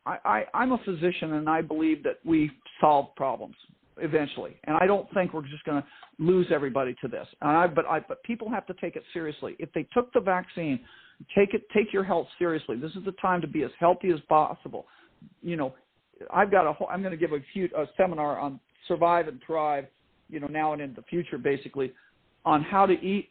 I, 0.06 0.16
I, 0.24 0.44
I'm 0.54 0.72
a 0.72 0.78
physician, 0.78 1.34
and 1.34 1.48
I 1.48 1.60
believe 1.60 2.02
that 2.02 2.18
we 2.24 2.50
solve 2.80 3.14
problems 3.14 3.56
eventually. 4.00 4.56
And 4.64 4.76
I 4.80 4.86
don't 4.86 5.06
think 5.14 5.32
we're 5.32 5.42
just 5.42 5.64
going 5.64 5.82
to 5.82 5.88
lose 6.18 6.46
everybody 6.52 6.94
to 7.02 7.08
this. 7.08 7.26
I, 7.42 7.66
but 7.66 7.86
I, 7.86 8.00
but 8.00 8.22
people 8.22 8.50
have 8.50 8.66
to 8.66 8.74
take 8.74 8.96
it 8.96 9.02
seriously. 9.12 9.56
If 9.58 9.72
they 9.72 9.86
took 9.94 10.12
the 10.12 10.20
vaccine, 10.20 10.80
take 11.34 11.54
it, 11.54 11.62
take 11.74 11.92
your 11.92 12.04
health 12.04 12.26
seriously. 12.38 12.76
This 12.76 12.92
is 12.92 13.04
the 13.04 13.12
time 13.12 13.40
to 13.40 13.46
be 13.46 13.62
as 13.62 13.70
healthy 13.78 14.10
as 14.10 14.20
possible. 14.28 14.86
You 15.42 15.56
know, 15.56 15.74
I've 16.32 16.50
got 16.50 16.66
a 16.66 16.72
whole, 16.72 16.88
I'm 16.90 17.02
going 17.02 17.12
to 17.12 17.18
give 17.18 17.32
a, 17.32 17.38
few, 17.52 17.68
a 17.76 17.86
seminar 17.96 18.38
on 18.38 18.60
survive 18.86 19.28
and 19.28 19.40
thrive. 19.46 19.86
You 20.28 20.40
know, 20.40 20.46
now 20.46 20.74
and 20.74 20.82
in 20.82 20.94
the 20.94 21.02
future, 21.02 21.38
basically, 21.38 21.92
on 22.44 22.62
how 22.62 22.84
to 22.84 22.92
eat, 22.92 23.30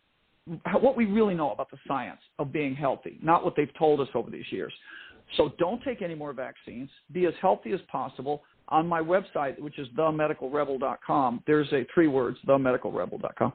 what 0.80 0.98
we 0.98 1.06
really 1.06 1.36
know 1.36 1.52
about 1.52 1.70
the 1.70 1.78
science 1.88 2.22
of 2.40 2.52
being 2.52 2.74
healthy, 2.74 3.20
not 3.22 3.44
what 3.44 3.56
they've 3.56 3.74
told 3.78 4.00
us 4.00 4.08
over 4.16 4.32
these 4.32 4.50
years. 4.50 4.74
So 5.36 5.52
don't 5.60 5.84
take 5.84 6.02
any 6.02 6.16
more 6.16 6.34
vaccines. 6.34 6.90
Be 7.12 7.26
as 7.26 7.34
healthy 7.42 7.74
as 7.74 7.82
possible. 7.92 8.44
On 8.70 8.88
my 8.88 9.02
website, 9.02 9.60
which 9.60 9.80
is 9.80 9.88
themedicalrebel.com, 9.98 11.44
there's 11.48 11.72
a 11.72 11.86
three 11.94 12.08
words, 12.08 12.38
themedicalrebel.com. 12.48 13.54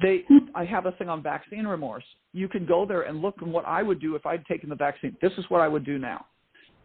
They, 0.00 0.24
I 0.54 0.64
have 0.64 0.86
a 0.86 0.92
thing 0.92 1.08
on 1.08 1.22
vaccine 1.22 1.66
remorse. 1.66 2.04
You 2.32 2.48
can 2.48 2.66
go 2.66 2.86
there 2.86 3.02
and 3.02 3.20
look 3.20 3.36
at 3.40 3.46
what 3.46 3.64
I 3.66 3.82
would 3.82 4.00
do 4.00 4.16
if 4.16 4.24
I'd 4.26 4.44
taken 4.46 4.68
the 4.68 4.74
vaccine. 4.74 5.16
This 5.20 5.32
is 5.38 5.44
what 5.48 5.60
I 5.60 5.68
would 5.68 5.84
do 5.84 5.98
now. 5.98 6.26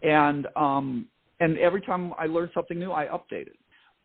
And 0.03 0.47
um, 0.55 1.07
and 1.39 1.57
every 1.59 1.81
time 1.81 2.13
I 2.17 2.25
learn 2.25 2.49
something 2.53 2.79
new, 2.79 2.91
I 2.91 3.05
update 3.05 3.47
it. 3.47 3.57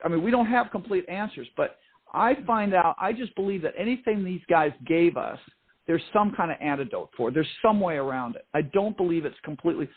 I 0.04 0.08
mean, 0.08 0.22
we 0.22 0.30
don't 0.30 0.46
have 0.46 0.70
complete 0.70 1.08
answers, 1.08 1.46
but 1.56 1.78
I 2.12 2.34
find 2.46 2.74
out. 2.74 2.96
I 3.00 3.12
just 3.12 3.34
believe 3.34 3.62
that 3.62 3.74
anything 3.78 4.24
these 4.24 4.42
guys 4.48 4.72
gave 4.86 5.16
us, 5.16 5.38
there's 5.86 6.02
some 6.12 6.32
kind 6.36 6.50
of 6.50 6.58
antidote 6.60 7.10
for. 7.16 7.30
There's 7.30 7.48
some 7.62 7.80
way 7.80 7.96
around 7.96 8.36
it. 8.36 8.46
I 8.54 8.62
don't 8.62 8.96
believe 8.96 9.24
it's 9.24 9.36
completely 9.44 9.88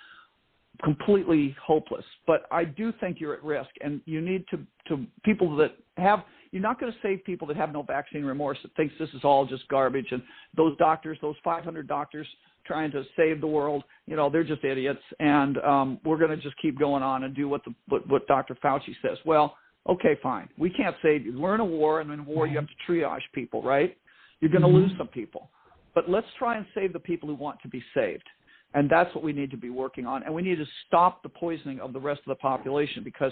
completely 0.84 1.56
hopeless, 1.64 2.06
but 2.28 2.46
I 2.52 2.64
do 2.66 2.92
think 3.00 3.20
you're 3.20 3.34
at 3.34 3.44
risk, 3.44 3.70
and 3.82 4.02
you 4.06 4.22
need 4.22 4.46
to 4.50 4.60
to 4.88 5.06
people 5.24 5.56
that 5.58 5.76
have. 5.98 6.24
You're 6.52 6.62
not 6.62 6.80
going 6.80 6.92
to 6.92 6.98
save 7.02 7.24
people 7.26 7.48
that 7.48 7.58
have 7.58 7.74
no 7.74 7.82
vaccine 7.82 8.24
remorse 8.24 8.58
that 8.64 8.74
thinks 8.76 8.94
this 8.98 9.10
is 9.10 9.26
all 9.26 9.46
just 9.46 9.68
garbage, 9.68 10.08
and 10.12 10.22
those 10.56 10.78
doctors, 10.78 11.18
those 11.22 11.36
500 11.44 11.86
doctors 11.88 12.28
trying 12.66 12.92
to 12.92 13.04
save 13.18 13.42
the 13.42 13.48
world, 13.48 13.84
you 14.08 14.16
know, 14.16 14.30
they're 14.30 14.44
just 14.44 14.64
idiots, 14.64 15.02
and 15.20 15.58
um, 15.60 16.00
we're 16.06 16.18
going 16.18 16.30
to 16.32 16.38
just 16.38 16.56
keep 16.62 16.80
going 16.80 17.04
on 17.04 17.26
and 17.26 17.36
do 17.36 17.50
what 17.50 17.64
the 17.66 17.74
what, 17.90 18.08
what 18.08 18.28
Dr. 18.28 18.56
Fauci 18.64 18.96
says. 19.02 19.18
Well, 19.26 19.58
okay, 19.88 20.18
fine, 20.24 20.48
we 20.58 20.70
can't 20.70 20.96
save 21.02 21.26
you. 21.26 21.40
We're 21.40 21.56
in 21.56 21.62
a 21.62 21.66
war, 21.66 22.02
and 22.02 22.10
in 22.12 22.26
war 22.26 22.48
you 22.48 22.56
have 22.56 22.68
to 22.68 22.92
triage 22.92 23.22
people, 23.34 23.62
right? 23.62 23.98
You're 24.40 24.52
going 24.52 24.64
to 24.64 24.68
Mhm. 24.68 24.74
lose 24.74 24.98
some 24.98 25.08
people, 25.08 25.50
but 25.94 26.10
let's 26.10 26.28
try 26.38 26.58
and 26.58 26.66
save 26.74 26.94
the 26.94 27.00
people 27.00 27.28
who 27.28 27.36
want 27.36 27.60
to 27.62 27.68
be 27.68 27.84
saved. 27.94 28.28
And 28.76 28.90
that's 28.90 29.14
what 29.16 29.24
we 29.24 29.32
need 29.32 29.50
to 29.52 29.58
be 29.58 29.70
working 29.70 30.06
on. 30.06 30.24
And 30.24 30.36
we 30.36 30.42
need 30.42 30.58
to 30.58 30.66
stop 30.86 31.24
the 31.24 31.30
poisoning 31.30 31.80
of 31.80 31.94
the 31.94 32.00
rest 32.00 32.20
of 32.20 32.28
the 32.28 32.36
population 32.36 33.04
because 33.04 33.32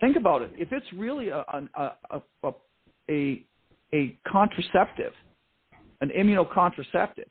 think 0.00 0.16
about 0.16 0.42
it. 0.42 0.50
If 0.56 0.72
it's 0.72 0.86
really 0.94 1.28
a, 1.28 1.38
a, 1.38 1.92
a, 2.10 2.22
a, 3.08 3.46
a, 3.94 4.18
contraceptive, 4.26 5.12
an 6.00 6.10
immunocontraceptive, 6.10 7.28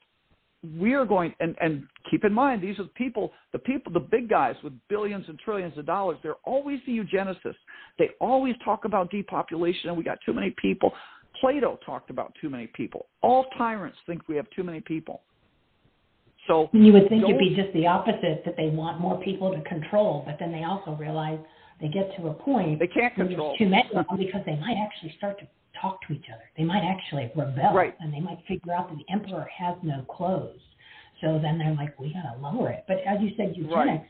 we 0.78 0.94
are 0.94 1.04
going, 1.04 1.34
and, 1.40 1.54
and 1.60 1.86
keep 2.10 2.24
in 2.24 2.32
mind, 2.32 2.62
these 2.62 2.78
are 2.78 2.84
the 2.84 2.90
people, 2.90 3.32
the 3.52 3.58
people, 3.58 3.92
the 3.92 4.00
big 4.00 4.28
guys 4.28 4.54
with 4.64 4.72
billions 4.88 5.26
and 5.28 5.38
trillions 5.38 5.76
of 5.76 5.84
dollars, 5.84 6.16
they're 6.22 6.34
always 6.44 6.80
the 6.86 6.92
eugenicists. 6.92 7.54
They 7.98 8.10
always 8.20 8.54
talk 8.64 8.86
about 8.86 9.10
depopulation 9.10 9.90
and 9.90 9.98
we 9.98 10.04
got 10.04 10.18
too 10.24 10.32
many 10.32 10.54
people. 10.60 10.92
Plato 11.38 11.78
talked 11.84 12.08
about 12.08 12.34
too 12.40 12.48
many 12.48 12.68
people. 12.68 13.06
All 13.22 13.46
tyrants 13.58 13.98
think 14.06 14.28
we 14.28 14.36
have 14.36 14.46
too 14.56 14.62
many 14.62 14.80
people. 14.80 15.22
So 16.50 16.68
you 16.72 16.92
would 16.92 17.08
think 17.08 17.22
it'd 17.24 17.38
be 17.38 17.54
just 17.54 17.72
the 17.74 17.86
opposite, 17.86 18.42
that 18.44 18.56
they 18.56 18.68
want 18.70 19.00
more 19.00 19.20
people 19.22 19.52
to 19.54 19.60
control, 19.62 20.24
but 20.26 20.36
then 20.40 20.50
they 20.50 20.64
also 20.64 20.96
realize 20.98 21.38
they 21.80 21.88
get 21.88 22.14
to 22.16 22.26
a 22.28 22.34
point 22.34 22.80
they 22.80 22.88
can't 22.88 23.14
control. 23.14 23.56
too 23.56 23.68
many 23.68 23.88
of 23.94 24.06
them 24.06 24.18
because 24.18 24.42
they 24.44 24.56
might 24.56 24.76
actually 24.76 25.14
start 25.16 25.38
to 25.38 25.46
talk 25.80 26.00
to 26.08 26.12
each 26.12 26.26
other. 26.32 26.42
They 26.58 26.64
might 26.64 26.82
actually 26.82 27.30
rebel, 27.36 27.72
Right. 27.72 27.94
and 28.00 28.12
they 28.12 28.20
might 28.20 28.40
figure 28.48 28.72
out 28.72 28.90
that 28.90 28.98
the 28.98 29.08
emperor 29.12 29.48
has 29.56 29.76
no 29.82 30.02
clothes. 30.02 30.60
So 31.20 31.38
then 31.38 31.56
they're 31.58 31.74
like, 31.74 31.98
we 32.00 32.12
gotta 32.12 32.36
lower 32.40 32.70
it. 32.70 32.84
But 32.88 32.98
as 33.06 33.20
you 33.20 33.30
said, 33.36 33.56
eugenics. 33.56 34.08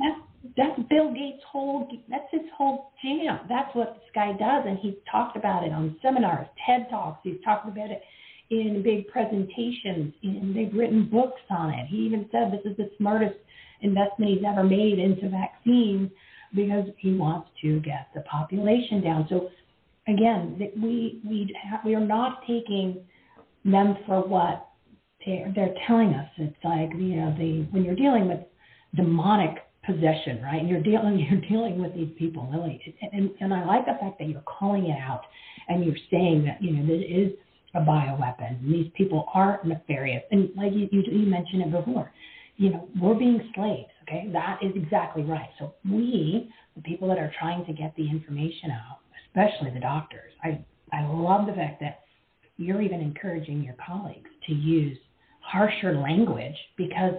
That's 0.00 0.20
that's 0.56 0.78
Bill 0.90 1.12
Gates' 1.12 1.42
whole. 1.44 1.88
That's 2.08 2.30
his 2.30 2.42
whole 2.56 2.92
jam. 3.02 3.40
That's 3.48 3.74
what 3.74 3.94
this 3.94 4.10
guy 4.14 4.32
does, 4.32 4.64
and 4.66 4.78
he's 4.78 4.94
talked 5.10 5.36
about 5.36 5.64
it 5.64 5.72
on 5.72 5.96
seminars, 6.02 6.46
TED 6.66 6.88
talks. 6.90 7.20
He's 7.22 7.40
talked 7.44 7.68
about 7.68 7.90
it 7.90 8.02
in 8.50 8.82
big 8.82 9.08
presentations, 9.08 10.14
and 10.22 10.54
they've 10.54 10.72
written 10.74 11.08
books 11.10 11.40
on 11.50 11.70
it. 11.70 11.86
He 11.86 11.98
even 11.98 12.28
said 12.30 12.52
this 12.52 12.70
is 12.70 12.76
the 12.76 12.90
smartest 12.98 13.36
investment 13.80 14.32
he's 14.32 14.44
ever 14.46 14.62
made 14.62 14.98
into 14.98 15.28
vaccines 15.28 16.10
because 16.54 16.86
he 16.98 17.14
wants 17.14 17.48
to 17.62 17.80
get 17.80 18.08
the 18.14 18.20
population 18.22 19.02
down. 19.02 19.26
So 19.28 19.50
again, 20.06 20.58
we 20.80 21.20
we 21.28 21.54
ha- 21.68 21.80
we 21.84 21.94
are 21.94 22.04
not 22.04 22.42
taking 22.46 23.02
them 23.64 23.96
for 24.06 24.20
what 24.20 24.68
they're, 25.24 25.52
they're 25.54 25.74
telling 25.86 26.14
us. 26.14 26.28
It's 26.36 26.56
like 26.64 26.90
you 26.92 27.16
know 27.16 27.34
the 27.36 27.66
when 27.70 27.84
you're 27.84 27.96
dealing 27.96 28.28
with 28.28 28.40
demonic 28.94 29.58
possession, 29.84 30.42
right? 30.42 30.60
And 30.60 30.68
you're 30.68 30.82
dealing 30.82 31.18
you're 31.30 31.40
dealing 31.40 31.80
with 31.80 31.94
these 31.94 32.12
people, 32.18 32.48
really. 32.52 32.80
And 33.12 33.30
and 33.40 33.52
I 33.52 33.64
like 33.64 33.86
the 33.86 33.96
fact 34.00 34.18
that 34.18 34.28
you're 34.28 34.42
calling 34.42 34.86
it 34.86 34.98
out 34.98 35.22
and 35.68 35.84
you're 35.84 35.96
saying 36.10 36.44
that 36.44 36.62
you 36.62 36.72
know 36.72 36.86
this 36.86 37.04
is 37.08 37.32
a 37.74 37.80
bioweapon. 37.80 38.62
These 38.62 38.90
people 38.96 39.26
are 39.34 39.60
nefarious, 39.64 40.22
and 40.30 40.50
like 40.56 40.72
you, 40.72 40.88
you 40.92 41.02
you 41.10 41.26
mentioned 41.26 41.62
it 41.62 41.72
before, 41.72 42.12
you 42.56 42.70
know 42.70 42.88
we're 43.00 43.14
being 43.14 43.40
slaves. 43.54 43.90
Okay, 44.02 44.28
that 44.32 44.58
is 44.62 44.72
exactly 44.76 45.22
right. 45.22 45.48
So 45.58 45.74
we, 45.90 46.50
the 46.76 46.82
people 46.82 47.08
that 47.08 47.18
are 47.18 47.32
trying 47.38 47.64
to 47.66 47.72
get 47.72 47.94
the 47.96 48.08
information 48.08 48.70
out, 48.70 48.98
especially 49.26 49.70
the 49.70 49.80
doctors, 49.80 50.32
I 50.42 50.64
I 50.92 51.06
love 51.06 51.46
the 51.46 51.52
fact 51.52 51.80
that 51.80 52.00
you're 52.56 52.82
even 52.82 53.00
encouraging 53.00 53.62
your 53.62 53.74
colleagues 53.84 54.30
to 54.46 54.54
use 54.54 54.96
harsher 55.40 55.96
language 55.98 56.56
because 56.76 57.14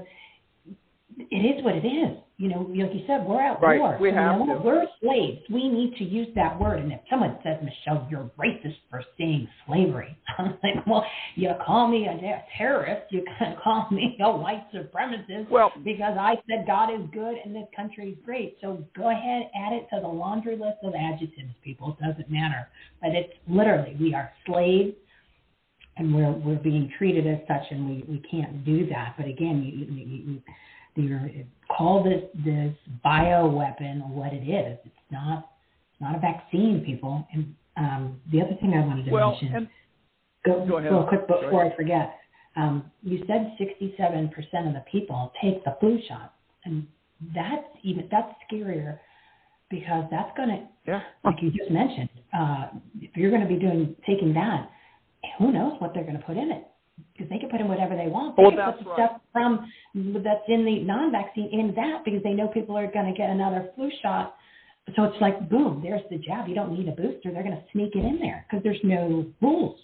it 1.18 1.58
is 1.58 1.64
what 1.64 1.76
it 1.76 1.86
is. 1.88 2.18
You 2.38 2.50
know, 2.50 2.68
like 2.70 2.94
you 2.94 3.04
said, 3.08 3.26
we're 3.26 3.42
at 3.42 3.62
right. 3.62 3.80
war. 3.80 3.98
We 4.02 4.10
so 4.10 4.16
have 4.16 4.40
you 4.42 4.48
know, 4.48 4.58
to. 4.58 4.62
We're 4.62 4.86
slaves. 5.02 5.40
We 5.50 5.70
need 5.70 5.96
to 5.98 6.04
use 6.04 6.28
that 6.36 6.60
word. 6.60 6.80
And 6.80 6.92
if 6.92 7.00
someone 7.10 7.38
says, 7.44 7.58
Michelle, 7.64 8.06
you're 8.12 8.30
racist 8.38 8.76
for 8.90 9.02
saying 9.18 9.48
slavery, 9.66 10.18
I'm 10.38 10.58
like, 10.62 10.86
well, 10.86 11.06
you 11.36 11.52
call 11.66 11.88
me 11.88 12.08
a 12.08 12.44
terrorist. 12.58 13.12
You 13.12 13.24
can 13.40 13.56
call 13.64 13.88
me 13.90 14.18
a 14.22 14.32
white 14.32 14.66
supremacist 14.74 15.50
well, 15.50 15.72
because 15.86 16.18
I 16.20 16.36
said 16.50 16.66
God 16.68 16.94
is 16.94 17.08
good 17.14 17.36
and 17.46 17.56
this 17.56 17.68
country 17.74 18.10
is 18.10 18.18
great. 18.26 18.58
So 18.60 18.84
go 18.98 19.10
ahead, 19.12 19.50
add 19.56 19.72
it 19.72 19.88
to 19.94 20.02
the 20.02 20.08
laundry 20.08 20.58
list 20.58 20.80
of 20.84 20.94
adjectives, 20.94 21.54
people. 21.64 21.96
It 21.98 22.06
doesn't 22.06 22.30
matter. 22.30 22.68
But 23.02 23.12
it's 23.12 23.34
literally, 23.48 23.96
we 23.98 24.14
are 24.14 24.30
slaves 24.46 24.94
and 25.98 26.14
we're 26.14 26.32
we're 26.32 26.56
being 26.56 26.92
treated 26.98 27.26
as 27.26 27.40
such, 27.48 27.72
and 27.72 27.88
we 27.88 28.04
we 28.08 28.22
can't 28.30 28.66
do 28.66 28.86
that. 28.88 29.16
But 29.18 29.28
again, 29.28 29.64
you 29.64 29.86
you, 29.86 30.34
you, 30.34 30.42
you 30.96 31.46
call 31.76 32.04
this 32.04 32.24
this 32.44 32.74
bio 33.04 33.48
weapon 33.48 34.00
what 34.10 34.34
it 34.34 34.44
is. 34.48 34.78
It's 34.86 34.96
not 35.12 35.50
it's 35.92 36.02
not 36.02 36.16
a 36.16 36.20
vaccine, 36.20 36.84
people. 36.86 37.28
And 37.34 37.56
um, 37.78 38.22
the 38.32 38.42
other 38.42 38.56
thing 38.62 38.74
I 38.74 38.86
wanted 38.86 39.06
to 39.06 39.12
well, 39.12 39.32
mention, 39.32 39.56
and, 39.56 39.68
go, 40.46 40.66
go 40.66 40.78
ahead. 40.78 40.92
real 40.92 41.04
quick 41.04 41.28
before. 41.28 41.66
I 41.66 41.76
forget. 41.76 42.18
Um, 42.58 42.90
you 43.04 43.22
said 43.28 43.58
67% 43.60 44.32
of 44.68 44.74
the 44.74 44.84
people 44.90 45.34
take 45.42 45.64
the 45.66 45.76
flu 45.82 46.00
shot, 46.08 46.36
and 46.64 46.88
that's 47.36 47.68
even 47.84 48.08
that's 48.10 48.34
scarier 48.50 49.00
because 49.70 50.06
that's 50.10 50.36
going 50.38 50.50
to 50.50 50.68
yeah. 50.88 51.02
like 51.24 51.36
you 51.42 51.52
just 51.52 51.72
mentioned, 51.72 52.10
uh, 52.38 52.68
if 53.02 53.16
you're 53.16 53.30
going 53.30 53.42
to 53.42 53.48
be 53.48 53.60
doing 53.60 53.96
taking 54.06 54.34
that, 54.34 54.70
who 55.38 55.52
knows 55.52 55.74
what 55.80 55.94
they're 55.94 56.04
going 56.04 56.18
to 56.18 56.24
put 56.24 56.38
in 56.38 56.52
it? 56.52 56.66
Because 57.14 57.30
they 57.30 57.38
can 57.38 57.50
put 57.50 57.60
in 57.62 57.68
whatever 57.68 57.96
they 57.96 58.08
want. 58.08 58.36
They 58.36 58.44
Well, 58.44 58.52
can 58.52 58.74
put 58.74 58.84
the 58.84 58.90
right. 58.90 59.10
stuff 59.10 59.22
from 59.32 59.72
that's 60.24 60.44
in 60.48 60.66
the 60.66 60.80
non-vaccine 60.84 61.50
in 61.52 61.74
that 61.76 62.04
because 62.06 62.24
they 62.24 62.34
know 62.34 62.48
people 62.48 62.78
are 62.78 62.92
going 62.92 63.06
to 63.12 63.18
get 63.18 63.30
another 63.30 63.70
flu 63.76 63.90
shot. 64.02 64.36
So 64.96 65.04
it's 65.04 65.20
like 65.20 65.50
boom, 65.50 65.82
there's 65.84 66.02
the 66.10 66.18
jab. 66.18 66.48
You 66.48 66.56
don't 66.56 66.78
need 66.78 66.88
a 66.88 66.92
booster. 66.92 67.32
They're 67.32 67.44
going 67.44 67.56
to 67.56 67.64
sneak 67.72 67.96
it 67.96 68.06
in 68.06 68.20
there 68.20 68.46
because 68.48 68.64
there's 68.64 68.80
no 68.84 69.26
rules, 69.42 69.80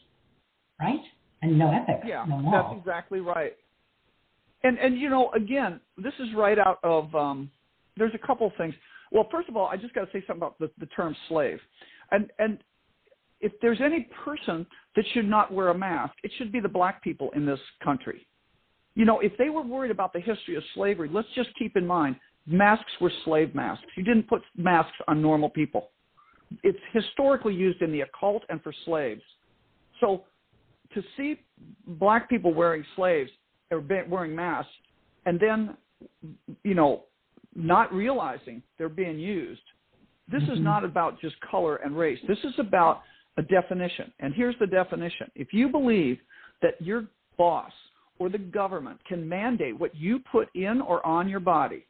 right? 0.79 0.99
And 1.41 1.57
no 1.57 1.71
ethics, 1.71 2.05
Yeah, 2.07 2.23
no 2.27 2.49
that's 2.51 2.77
exactly 2.79 3.19
right. 3.19 3.57
And 4.63 4.77
and 4.77 4.99
you 4.99 5.09
know, 5.09 5.31
again, 5.31 5.79
this 5.97 6.13
is 6.19 6.27
right 6.35 6.59
out 6.59 6.79
of. 6.83 7.13
Um, 7.15 7.49
there's 7.97 8.13
a 8.13 8.27
couple 8.27 8.47
of 8.47 8.53
things. 8.57 8.73
Well, 9.11 9.27
first 9.31 9.49
of 9.49 9.57
all, 9.57 9.67
I 9.67 9.75
just 9.75 9.93
got 9.93 10.05
to 10.05 10.11
say 10.11 10.23
something 10.25 10.37
about 10.37 10.59
the, 10.59 10.69
the 10.79 10.85
term 10.87 11.15
slave, 11.27 11.59
and 12.11 12.29
and 12.39 12.59
if 13.41 13.51
there's 13.61 13.81
any 13.81 14.07
person 14.23 14.65
that 14.95 15.05
should 15.13 15.27
not 15.27 15.51
wear 15.51 15.69
a 15.69 15.77
mask, 15.77 16.13
it 16.23 16.31
should 16.37 16.51
be 16.51 16.59
the 16.59 16.69
black 16.69 17.03
people 17.03 17.31
in 17.35 17.45
this 17.45 17.59
country. 17.83 18.25
You 18.95 19.05
know, 19.05 19.19
if 19.19 19.31
they 19.37 19.49
were 19.49 19.61
worried 19.61 19.91
about 19.91 20.13
the 20.13 20.19
history 20.19 20.55
of 20.55 20.63
slavery, 20.73 21.09
let's 21.11 21.27
just 21.35 21.49
keep 21.57 21.77
in 21.77 21.87
mind 21.87 22.17
masks 22.45 22.91
were 22.99 23.11
slave 23.23 23.53
masks. 23.55 23.85
You 23.95 24.03
didn't 24.03 24.27
put 24.27 24.41
masks 24.57 24.97
on 25.07 25.21
normal 25.21 25.49
people. 25.49 25.89
It's 26.63 26.79
historically 26.91 27.53
used 27.53 27.81
in 27.81 27.91
the 27.91 28.01
occult 28.01 28.43
and 28.49 28.61
for 28.61 28.73
slaves. 28.85 29.21
So 29.99 30.25
to 30.93 31.01
see 31.15 31.39
black 31.87 32.29
people 32.29 32.53
wearing 32.53 32.83
slaves 32.95 33.31
or 33.71 33.83
wearing 34.09 34.35
masks 34.35 34.71
and 35.25 35.39
then 35.39 35.77
you 36.63 36.73
know 36.73 37.03
not 37.55 37.93
realizing 37.93 38.61
they're 38.77 38.89
being 38.89 39.19
used 39.19 39.61
this 40.27 40.43
is 40.43 40.59
Mhm. 40.59 40.63
not 40.63 40.83
about 40.83 41.19
just 41.19 41.39
color 41.41 41.77
and 41.77 41.97
race 41.97 42.19
this 42.27 42.43
is 42.43 42.57
about 42.59 43.03
a 43.37 43.41
definition 43.43 44.11
and 44.19 44.33
here's 44.33 44.55
the 44.59 44.67
definition 44.67 45.29
if 45.35 45.53
you 45.53 45.69
believe 45.69 46.17
that 46.61 46.79
your 46.81 47.05
boss 47.37 47.71
or 48.19 48.29
the 48.29 48.37
government 48.37 48.99
can 49.07 49.27
mandate 49.27 49.77
what 49.79 49.95
you 49.95 50.19
put 50.31 50.49
in 50.55 50.81
or 50.81 51.05
on 51.05 51.29
your 51.29 51.39
body 51.39 51.85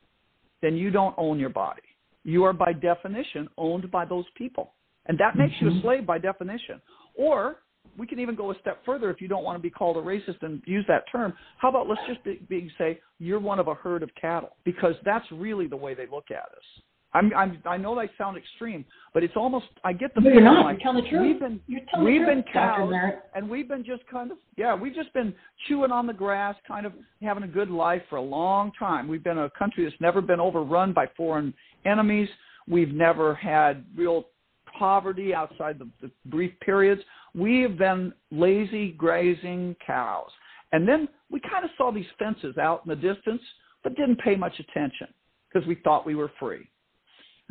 then 0.62 0.76
you 0.76 0.92
don't 0.92 1.16
own 1.18 1.40
your 1.40 1.50
body 1.50 1.82
you 2.24 2.44
are 2.44 2.54
by 2.54 2.72
definition 2.72 3.48
owned 3.58 3.90
by 3.92 4.06
those 4.06 4.26
people 4.38 4.74
and 5.08 5.18
that 5.18 5.36
makes 5.36 5.54
you 5.60 5.68
a 5.68 5.72
Mhm. 5.72 5.82
slave 5.82 6.06
by 6.06 6.18
definition 6.18 6.80
or 7.16 7.58
we 7.98 8.08
can 8.08 8.20
even 8.20 8.36
go 8.36 8.52
a 8.52 8.60
step 8.60 8.84
further 8.86 9.10
if 9.10 9.22
you 9.22 9.28
don't 9.28 9.44
want 9.44 9.58
to 9.58 9.62
be 9.62 9.70
called 9.70 9.98
a 9.98 10.02
racist 10.02 10.42
and 10.44 10.62
use 10.66 10.86
that 10.88 11.04
term. 11.12 11.34
How 11.58 11.70
about 11.70 11.90
let's 11.90 12.02
just 12.08 12.24
be, 12.24 12.40
be, 12.48 12.72
say 12.78 13.00
you're 13.20 13.40
one 13.40 13.60
of 13.60 13.68
a 13.68 13.74
herd 13.74 14.04
of 14.04 14.10
cattle 14.20 14.56
because 14.64 14.96
that's 15.04 15.26
really 15.32 15.68
the 15.68 15.76
way 15.76 15.94
they 15.94 16.06
look 16.08 16.32
at 16.32 16.46
us. 16.46 16.84
I'm, 17.14 17.34
I'm, 17.36 17.62
I 17.66 17.76
know 17.78 17.94
they 17.96 18.10
sound 18.18 18.38
extreme, 18.38 18.86
but 19.14 19.22
it's 19.24 19.36
almost 19.36 19.66
I 19.84 19.92
get 19.94 20.16
the 20.16 20.22
No, 20.22 20.30
you're 20.30 20.40
feeling 20.40 20.54
not. 20.54 20.66
like 20.66 20.78
You're 20.82 20.94
telling 20.94 21.04
the 21.04 21.10
truth. 21.10 21.22
we've 21.22 21.40
been 21.40 21.60
You're 21.68 21.82
telling 21.92 22.06
we've 22.06 22.22
the 22.22 22.26
been 22.28 22.44
truth, 22.44 22.54
Dr. 22.54 22.78
cows 22.78 22.90
Merritt. 22.90 23.20
and 23.36 23.50
we've 23.50 23.68
been 23.68 23.84
just 23.84 24.04
kind 24.08 24.32
of 24.32 24.38
yeah 24.58 24.74
we've 24.76 24.96
just 24.96 25.14
been 25.14 25.34
chewing 25.68 25.92
on 25.92 26.08
the 26.08 26.14
grass, 26.14 26.56
kind 26.68 26.86
of 26.86 26.94
having 27.22 27.44
a 27.44 27.48
good 27.48 27.70
life 27.70 28.02
for 28.10 28.16
a 28.16 28.22
long 28.22 28.72
time. 28.80 29.08
We've 29.08 29.24
been 29.24 29.40
a 29.40 29.50
country 29.60 29.84
that's 29.84 30.00
never 30.00 30.22
been 30.22 30.40
overrun 30.40 30.94
by 30.94 31.08
foreign 31.18 31.54
enemies. 31.86 32.30
We've 32.68 32.94
never 32.94 33.36
had 33.36 33.84
real 33.96 34.26
poverty 34.80 35.34
outside 35.34 35.80
the, 35.80 35.90
the 36.02 36.12
brief 36.28 36.54
periods. 36.62 37.02
We 37.36 37.62
have 37.62 37.78
been 37.78 38.14
lazy 38.32 38.92
grazing 38.94 39.76
cows. 39.86 40.30
And 40.72 40.88
then 40.88 41.10
we 41.30 41.42
kind 41.42 41.66
of 41.66 41.72
saw 41.78 41.92
these 41.92 42.06
fences 42.18 42.58
out 42.58 42.84
in 42.86 42.90
the 42.90 42.96
distance, 42.96 43.42
but 43.84 43.96
didn't 43.96 44.20
pay 44.20 44.36
much 44.36 44.54
attention 44.60 45.08
because 45.52 45.68
we 45.68 45.76
thought 45.84 46.06
we 46.06 46.16
were 46.16 46.32
free. 46.40 46.70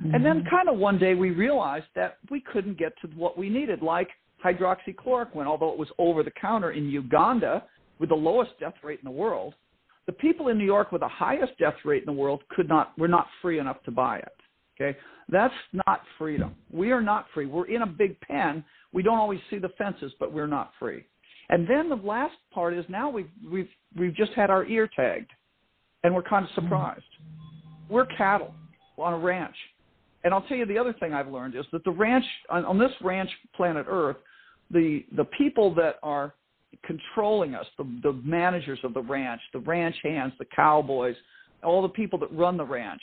And 0.03 0.25
then 0.25 0.41
mm-hmm. 0.41 0.49
kind 0.49 0.69
of 0.69 0.79
one 0.79 0.99
day 0.99 1.15
we 1.15 1.31
realized 1.31 1.87
that 1.95 2.19
we 2.31 2.41
couldn't 2.41 2.79
get 2.79 2.93
to 3.03 3.09
what 3.09 3.37
we 3.37 3.49
needed, 3.51 3.83
like 3.83 4.09
hydroxychloroquine, 4.45 5.47
although 5.47 5.73
it 5.73 5.79
was 5.79 5.89
over 5.99 6.23
the 6.23 6.31
counter 6.41 6.71
in 6.71 6.89
Uganda 6.89 7.65
with 7.99 8.09
the 8.09 8.15
lowest 8.15 8.53
death 8.59 8.75
rate 8.83 9.01
in 9.01 9.05
the 9.05 9.11
world. 9.11 9.55
The 10.07 10.13
people 10.13 10.49
in 10.49 10.59
New 10.59 10.65
York 10.65 10.91
with 10.91 11.03
the 11.03 11.09
highest 11.09 11.53
death 11.59 11.75
rate 11.85 12.03
in 12.03 12.07
the 12.07 12.19
world 12.19 12.43
could 12.51 12.69
not 12.69 12.99
were 12.99 13.09
not 13.09 13.27
free 13.43 13.59
enough 13.59 13.83
to 13.85 13.91
buy 13.91 14.19
it. 14.19 14.33
Okay? 14.81 14.99
That's 15.29 15.55
not 15.87 16.01
freedom. 16.19 16.55
We 16.73 16.91
are 16.91 17.03
not 17.03 17.27
free. 17.35 17.47
We're 17.47 17.69
in 17.69 17.83
a 17.83 17.87
big 17.87 18.19
pen. 18.21 18.65
We 18.93 19.03
don't 19.03 19.19
always 19.19 19.41
see 19.51 19.59
the 19.59 19.69
fences, 19.79 20.13
but 20.19 20.33
we're 20.33 20.47
not 20.47 20.73
free. 20.79 21.05
And 21.51 21.69
then 21.69 21.89
the 21.89 21.97
last 21.97 22.35
part 22.53 22.75
is 22.75 22.85
now 22.89 23.11
we've 23.11 23.31
we've 23.51 23.69
we've 23.99 24.15
just 24.15 24.33
had 24.33 24.51
our 24.51 24.65
ear 24.65 24.89
tagged, 24.97 25.31
and 26.03 26.15
we're 26.15 26.23
kind 26.23 26.45
of 26.45 26.51
mm-hmm. 26.53 26.67
surprised. 26.67 27.05
We're 27.89 28.07
cattle 28.07 28.55
on 28.97 29.13
a 29.13 29.19
ranch, 29.19 29.57
and 30.25 30.35
I'll 30.35 30.43
tell 30.43 30.57
you 30.57 30.67
the 30.67 30.79
other 30.79 30.95
thing 30.95 31.13
I've 31.13 31.29
learned 31.29 31.55
is 31.55 31.65
that 31.73 31.85
the 31.85 31.91
ranch 31.91 32.25
on, 32.51 32.65
on 32.65 32.79
this 32.79 32.93
ranch, 33.03 33.31
planet 33.55 33.87
Earth, 33.89 34.17
the 34.71 35.05
the 35.17 35.25
people 35.25 35.75
that 35.75 35.97
are 36.03 36.35
controlling 36.85 37.55
us, 37.55 37.67
the 37.79 37.85
the 38.03 38.13
managers 38.25 38.79
of 38.85 38.95
the 38.95 39.03
ranch, 39.03 39.41
the 39.53 39.61
ranch 39.61 39.97
hands, 40.03 40.33
the 40.39 40.47
cowboys, 40.55 41.17
all 41.65 41.83
the 41.83 41.89
people 41.89 42.19
that 42.19 42.33
run 42.33 42.57
the 42.57 42.65
ranch, 42.65 43.01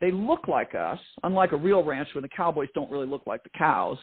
they 0.00 0.10
look 0.10 0.46
like 0.48 0.74
us, 0.74 0.98
unlike 1.22 1.52
a 1.52 1.56
real 1.56 1.82
ranch 1.82 2.08
where 2.14 2.22
the 2.22 2.28
cowboys 2.28 2.68
don't 2.74 2.90
really 2.90 3.06
look 3.06 3.22
like 3.26 3.42
the 3.42 3.50
cows. 3.56 3.98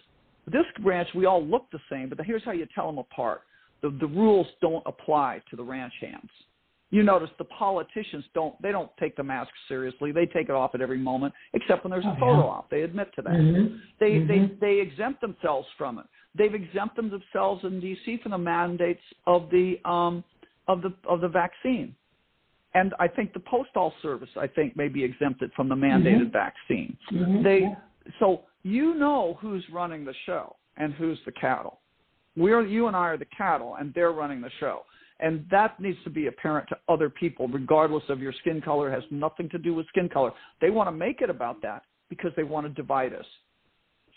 This 0.48 0.66
ranch, 0.84 1.08
we 1.16 1.26
all 1.26 1.46
look 1.46 1.68
the 1.72 1.80
same, 1.90 2.10
but 2.10 2.20
here's 2.26 2.44
how 2.44 2.52
you 2.52 2.68
tell 2.74 2.88
them 2.88 2.98
apart. 2.98 3.42
The, 3.82 3.96
the 4.00 4.08
rules 4.08 4.48
don't 4.62 4.84
apply 4.86 5.42
to 5.50 5.56
the 5.56 5.64
ranch 5.64 5.94
hands. 6.02 6.30
You 6.94 7.02
notice 7.02 7.32
the 7.40 7.46
politicians 7.46 8.24
don't, 8.36 8.54
they 8.62 8.72
don't 8.72 8.92
take 9.00 9.16
the 9.16 9.24
mask 9.24 9.50
seriously. 9.68 10.12
They 10.12 10.28
take 10.28 10.48
it 10.50 10.52
off 10.52 10.76
at 10.76 10.82
every 10.82 11.00
moment, 11.00 11.34
except 11.54 11.84
when 11.84 11.90
there's 11.90 12.06
a 12.06 12.10
Oh, 12.10 12.20
photo 12.20 12.48
op. 12.48 12.70
They 12.70 12.84
admit 12.84 13.12
to 13.16 13.24
that. 13.24 13.34
Mhm. 13.34 13.80
They, 14.00 14.12
Mhm. 14.20 14.28
they, 14.28 14.56
they 14.76 14.80
exempt 14.80 15.20
themselves 15.20 15.68
from 15.76 15.98
it. 15.98 16.06
They've 16.36 16.54
exempted 16.54 17.10
themselves 17.10 17.64
in 17.64 17.80
D.C. 17.80 18.18
from 18.18 18.32
the 18.32 18.38
mandates 18.38 19.02
of 19.26 19.50
the, 19.50 19.80
um, 19.86 20.24
of 20.68 20.84
the, 20.84 20.94
of 21.10 21.20
the 21.22 21.28
vaccine 21.28 21.96
and 22.76 22.94
I 23.00 23.08
think 23.08 23.34
the 23.34 23.40
postal 23.40 23.94
service 24.02 24.30
I 24.36 24.48
think 24.48 24.76
may 24.76 24.88
be 24.88 25.04
exempted 25.04 25.52
from 25.56 25.70
the 25.70 25.76
mandated 25.76 26.32
vaccine. 26.32 26.98
Mhm. 27.12 27.44
They 27.44 27.76
so 28.20 28.46
you 28.64 28.96
know 28.96 29.38
who's 29.42 29.68
running 29.70 30.06
the 30.06 30.14
show 30.26 30.56
and 30.78 30.92
who's 30.94 31.20
the 31.26 31.32
cattle. 31.34 31.80
We're 32.36 32.62
you 32.66 32.88
and 32.88 32.96
I 32.96 33.06
are 33.10 33.18
the 33.18 33.26
cattle 33.26 33.76
and 33.76 33.94
they're 33.94 34.12
running 34.12 34.42
the 34.42 34.50
show. 34.60 34.86
And 35.20 35.46
that 35.52 35.80
needs 35.80 35.98
to 36.04 36.10
be 36.10 36.28
apparent 36.28 36.68
to 36.70 36.78
other 36.90 37.10
people, 37.10 37.48
regardless 37.48 38.04
of 38.10 38.20
your 38.20 38.34
skin 38.42 38.62
color, 38.62 38.92
It 38.92 38.96
has 38.96 39.04
nothing 39.12 39.50
to 39.50 39.58
do 39.58 39.74
with 39.74 39.88
skin 39.88 40.10
color. 40.10 40.32
They 40.60 40.70
want 40.70 40.88
to 40.88 40.92
make 40.92 41.22
it 41.22 41.30
about 41.30 41.62
that 41.62 41.84
because 42.10 42.32
they 42.36 42.44
want 42.44 42.68
to 42.68 42.74
divide 42.74 43.14
us. 43.14 43.26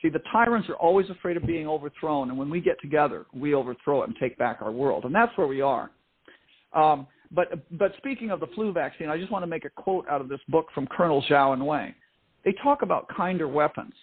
See, 0.02 0.08
the 0.08 0.20
tyrants 0.30 0.68
are 0.68 0.76
always 0.76 1.08
afraid 1.08 1.36
of 1.36 1.46
being 1.46 1.66
overthrown, 1.66 2.28
and 2.28 2.38
when 2.38 2.50
we 2.50 2.60
get 2.60 2.80
together, 2.80 3.24
we 3.32 3.54
overthrow 3.54 4.02
it 4.02 4.08
and 4.08 4.16
take 4.20 4.36
back 4.36 4.58
our 4.60 4.70
world. 4.70 5.04
And 5.04 5.14
that's 5.14 5.36
where 5.36 5.46
we 5.46 5.62
are. 5.62 5.90
Um, 6.74 7.06
but 7.32 7.48
but 7.78 7.92
speaking 7.96 8.30
of 8.30 8.40
the 8.40 8.46
flu 8.48 8.72
vaccine, 8.72 9.08
I 9.08 9.18
just 9.18 9.32
want 9.32 9.42
to 9.42 9.46
make 9.46 9.64
a 9.64 9.70
quote 9.70 10.06
out 10.08 10.20
of 10.20 10.28
this 10.28 10.40
book 10.48 10.66
from 10.74 10.86
Colonel 10.86 11.24
Zhao 11.28 11.54
and 11.54 11.66
Wei. 11.66 11.94
They 12.44 12.54
talk 12.62 12.82
about 12.82 13.08
kinder 13.08 13.48
weapons, 13.48 13.94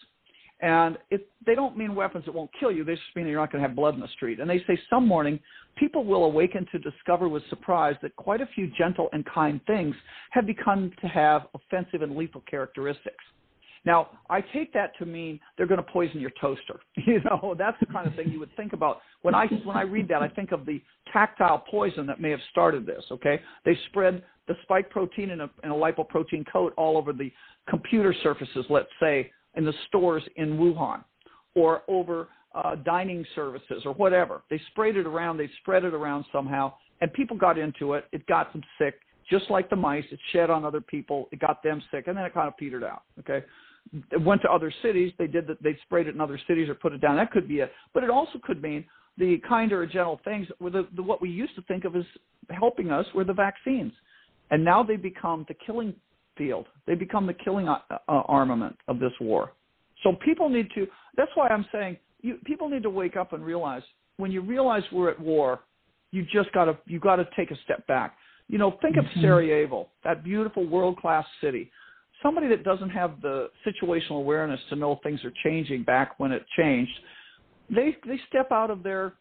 and 0.64 0.98
it, 1.12 1.28
they 1.46 1.56
don't 1.56 1.78
mean 1.78 1.94
weapons 1.94 2.24
that 2.24 2.34
won't 2.34 2.50
kill 2.58 2.72
you. 2.72 2.86
They 2.86 2.94
just 2.94 3.06
mean 3.18 3.28
you're 3.28 3.40
not 3.40 3.52
going 3.52 3.62
to 3.62 3.68
have 3.68 3.76
blood 3.76 3.96
in 3.96 4.00
the 4.00 4.08
street. 4.08 4.40
And 4.40 4.50
they 4.50 4.60
say 4.60 4.80
some 4.90 5.06
morning 5.06 5.38
people 5.78 6.06
will 6.06 6.24
awaken 6.24 6.66
to 6.72 6.80
discover 6.80 7.28
with 7.28 7.44
surprise 7.50 7.96
that 8.02 8.16
quite 8.16 8.40
a 8.40 8.48
few 8.56 8.72
gentle 8.78 9.10
and 9.12 9.26
kind 9.26 9.60
things 9.68 9.94
have 10.32 10.48
become 10.48 10.94
to 11.02 11.08
have 11.08 11.48
offensive 11.54 12.02
and 12.02 12.16
lethal 12.16 12.42
characteristics. 12.50 13.24
Now, 13.86 14.12
I 14.30 14.40
take 14.40 14.72
that 14.72 14.98
to 15.00 15.06
mean 15.06 15.38
they're 15.58 15.68
going 15.68 15.84
to 15.84 15.92
poison 15.92 16.22
your 16.22 16.32
toaster. 16.40 16.80
You 17.06 17.20
know, 17.26 17.54
that's 17.58 17.78
the 17.82 17.88
kind 17.88 18.08
of 18.08 18.16
thing 18.16 18.32
you 18.32 18.40
would 18.40 18.56
think 18.56 18.72
about. 18.72 19.02
When 19.24 19.36
I 19.36 19.48
when 19.66 19.76
I 19.76 19.82
read 19.82 20.08
that, 20.08 20.22
I 20.22 20.30
think 20.30 20.54
of 20.54 20.66
the 20.66 20.82
tactile 21.12 21.66
poison 21.70 22.08
that 22.08 22.22
may 22.22 22.30
have 22.30 22.40
started 22.52 22.86
this. 22.86 23.04
Okay, 23.12 23.42
they 23.66 23.78
spread 23.90 24.24
the 24.48 24.56
spike 24.64 24.90
protein 24.90 25.32
in 25.32 25.42
a, 25.42 25.50
in 25.64 25.72
a 25.72 25.76
lipoprotein 25.76 26.46
coat 26.50 26.74
all 26.78 26.98
over 26.98 27.12
the 27.12 27.32
computer 27.68 28.16
surfaces, 28.24 28.66
let's 28.70 28.90
say, 29.02 29.30
in 29.56 29.66
the 29.66 29.74
stores 29.88 30.24
in 30.36 30.58
Wuhan, 30.58 31.04
or 31.56 31.82
over 31.88 32.30
uh, 32.56 32.76
dining 32.76 33.26
services 33.36 33.84
or 33.86 33.94
whatever. 33.94 34.42
They 34.50 34.62
sprayed 34.72 34.96
it 34.96 35.06
around. 35.06 35.38
They 35.38 35.50
spread 35.62 35.84
it 35.84 35.94
around 35.94 36.26
somehow, 36.32 36.74
and 37.02 37.12
people 37.14 37.38
got 37.38 37.58
into 37.58 37.94
it. 37.94 38.06
It 38.12 38.26
got 38.28 38.54
them 38.54 38.64
sick, 38.78 38.96
just 39.30 39.50
like 39.50 39.70
the 39.70 39.76
mice. 39.76 40.06
It 40.12 40.20
shed 40.32 40.50
on 40.50 40.64
other 40.66 40.82
people. 40.82 41.30
It 41.32 41.40
got 41.40 41.64
them 41.64 41.82
sick, 41.92 42.08
and 42.08 42.18
then 42.18 42.26
it 42.26 42.34
kind 42.34 42.48
of 42.48 42.58
petered 42.58 42.84
out. 42.84 43.04
Okay 43.20 43.44
it 44.12 44.22
went 44.22 44.42
to 44.42 44.52
other 44.52 44.74
cities. 44.82 45.12
They 45.18 45.28
did 45.28 45.48
that. 45.48 45.62
They 45.62 45.78
sprayed 45.84 46.08
it 46.08 46.16
in 46.16 46.22
other 46.22 46.40
cities 46.48 46.70
or 46.70 46.76
put 46.76 46.94
it 46.94 47.02
down. 47.02 47.16
That 47.18 47.32
could 47.32 47.48
be 47.48 47.60
it. 47.60 47.72
But 47.94 48.04
it 48.04 48.10
also 48.10 48.40
could 48.44 48.62
mean 48.62 48.86
the 49.18 49.42
kinder 49.48 49.82
or 49.82 49.86
gentle 49.86 50.20
things. 50.24 50.48
Were 50.60 50.70
the, 50.70 50.88
the 50.96 51.04
what 51.04 51.22
we 51.22 51.30
used 51.30 51.56
to 51.56 51.62
think 51.64 51.86
of 51.86 51.96
as 51.96 52.04
helping 52.50 52.92
us 52.92 53.06
were 53.14 53.24
the 53.24 53.34
vaccines, 53.34 53.94
and 54.52 54.64
now 54.64 54.84
they 54.84 54.96
become 54.96 55.46
the 55.48 55.56
killing 55.66 55.94
field. 56.38 56.68
They 56.88 56.96
become 56.96 57.28
the 57.28 57.34
killing 57.34 57.68
uh, 57.68 57.80
uh, 57.92 57.98
armament 58.08 58.78
of 58.88 59.00
this 59.00 59.14
war. 59.20 59.52
So 60.04 60.14
people 60.24 60.50
need 60.50 60.68
to. 60.76 60.88
That's 61.16 61.32
why 61.36 61.48
I'm 61.48 61.66
saying 61.72 61.98
you, 62.22 62.38
people 62.46 62.70
need 62.70 62.84
to 62.84 62.90
wake 62.90 63.16
up 63.16 63.34
and 63.34 63.46
realize 63.46 63.84
when 64.18 64.32
you 64.32 64.42
realize 64.42 64.84
we're 64.92 65.10
at 65.10 65.20
war, 65.20 65.62
you 66.12 66.26
just 66.32 66.52
got 66.54 66.66
to 66.66 66.78
you 66.86 67.00
got 67.00 67.18
to 67.18 67.28
take 67.36 67.52
a 67.52 67.58
step 67.64 67.86
back. 67.88 68.18
You 68.50 68.58
know, 68.58 68.78
think 68.82 68.96
mm-hmm. 68.98 69.20
of 69.20 69.22
Sarajevo, 69.24 69.88
that 70.04 70.24
beautiful 70.24 70.68
world 70.68 70.98
class 70.98 71.26
city 71.42 71.72
somebody 72.24 72.48
that 72.48 72.64
doesn't 72.64 72.90
have 72.90 73.22
the 73.22 73.50
situational 73.68 74.18
awareness 74.18 74.60
to 74.70 74.76
know 74.76 75.00
things 75.04 75.24
are 75.26 75.34
changing 75.44 75.84
back 75.84 76.20
when 76.20 76.32
it 76.32 76.44
changed, 76.58 76.94
they 77.70 77.96
they 78.08 78.20
step 78.30 78.52
out 78.52 78.72
of 78.72 78.82
their, 78.82 79.14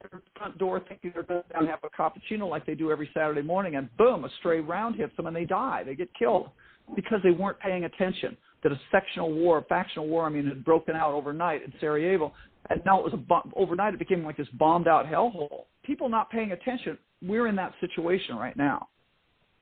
their 0.00 0.22
front 0.36 0.58
door 0.58 0.80
thinking 0.88 1.12
they're 1.14 1.22
going 1.22 1.42
to 1.66 1.70
have 1.70 1.80
a 1.82 1.88
cappuccino 1.88 2.48
like 2.48 2.66
they 2.66 2.74
do 2.74 2.90
every 2.90 3.10
Saturday 3.14 3.42
morning, 3.42 3.76
and 3.76 3.94
boom, 3.96 4.24
a 4.24 4.28
stray 4.38 4.60
round 4.60 4.96
hits 4.96 5.16
them 5.16 5.26
and 5.26 5.34
they 5.34 5.44
die. 5.44 5.82
They 5.84 5.94
get 5.94 6.08
killed 6.18 6.50
because 6.94 7.20
they 7.22 7.30
weren't 7.30 7.58
paying 7.60 7.84
attention. 7.84 8.36
That 8.62 8.72
a 8.72 8.80
sectional 8.90 9.32
war, 9.32 9.58
a 9.58 9.62
factional 9.62 10.08
war, 10.08 10.26
I 10.26 10.30
mean, 10.30 10.46
had 10.46 10.64
broken 10.64 10.96
out 10.96 11.12
overnight 11.12 11.62
in 11.64 11.72
Sarajevo, 11.80 12.32
and 12.70 12.80
now 12.84 12.98
it 12.98 13.04
was 13.04 13.14
a 13.14 13.18
bomb, 13.18 13.52
overnight. 13.54 13.94
It 13.94 13.98
became 14.00 14.24
like 14.24 14.36
this 14.36 14.48
bombed 14.54 14.88
out 14.88 15.06
hellhole. 15.06 15.66
People 15.84 16.08
not 16.08 16.30
paying 16.30 16.52
attention. 16.52 16.98
We're 17.22 17.46
in 17.46 17.56
that 17.56 17.72
situation 17.80 18.36
right 18.36 18.56
now, 18.56 18.88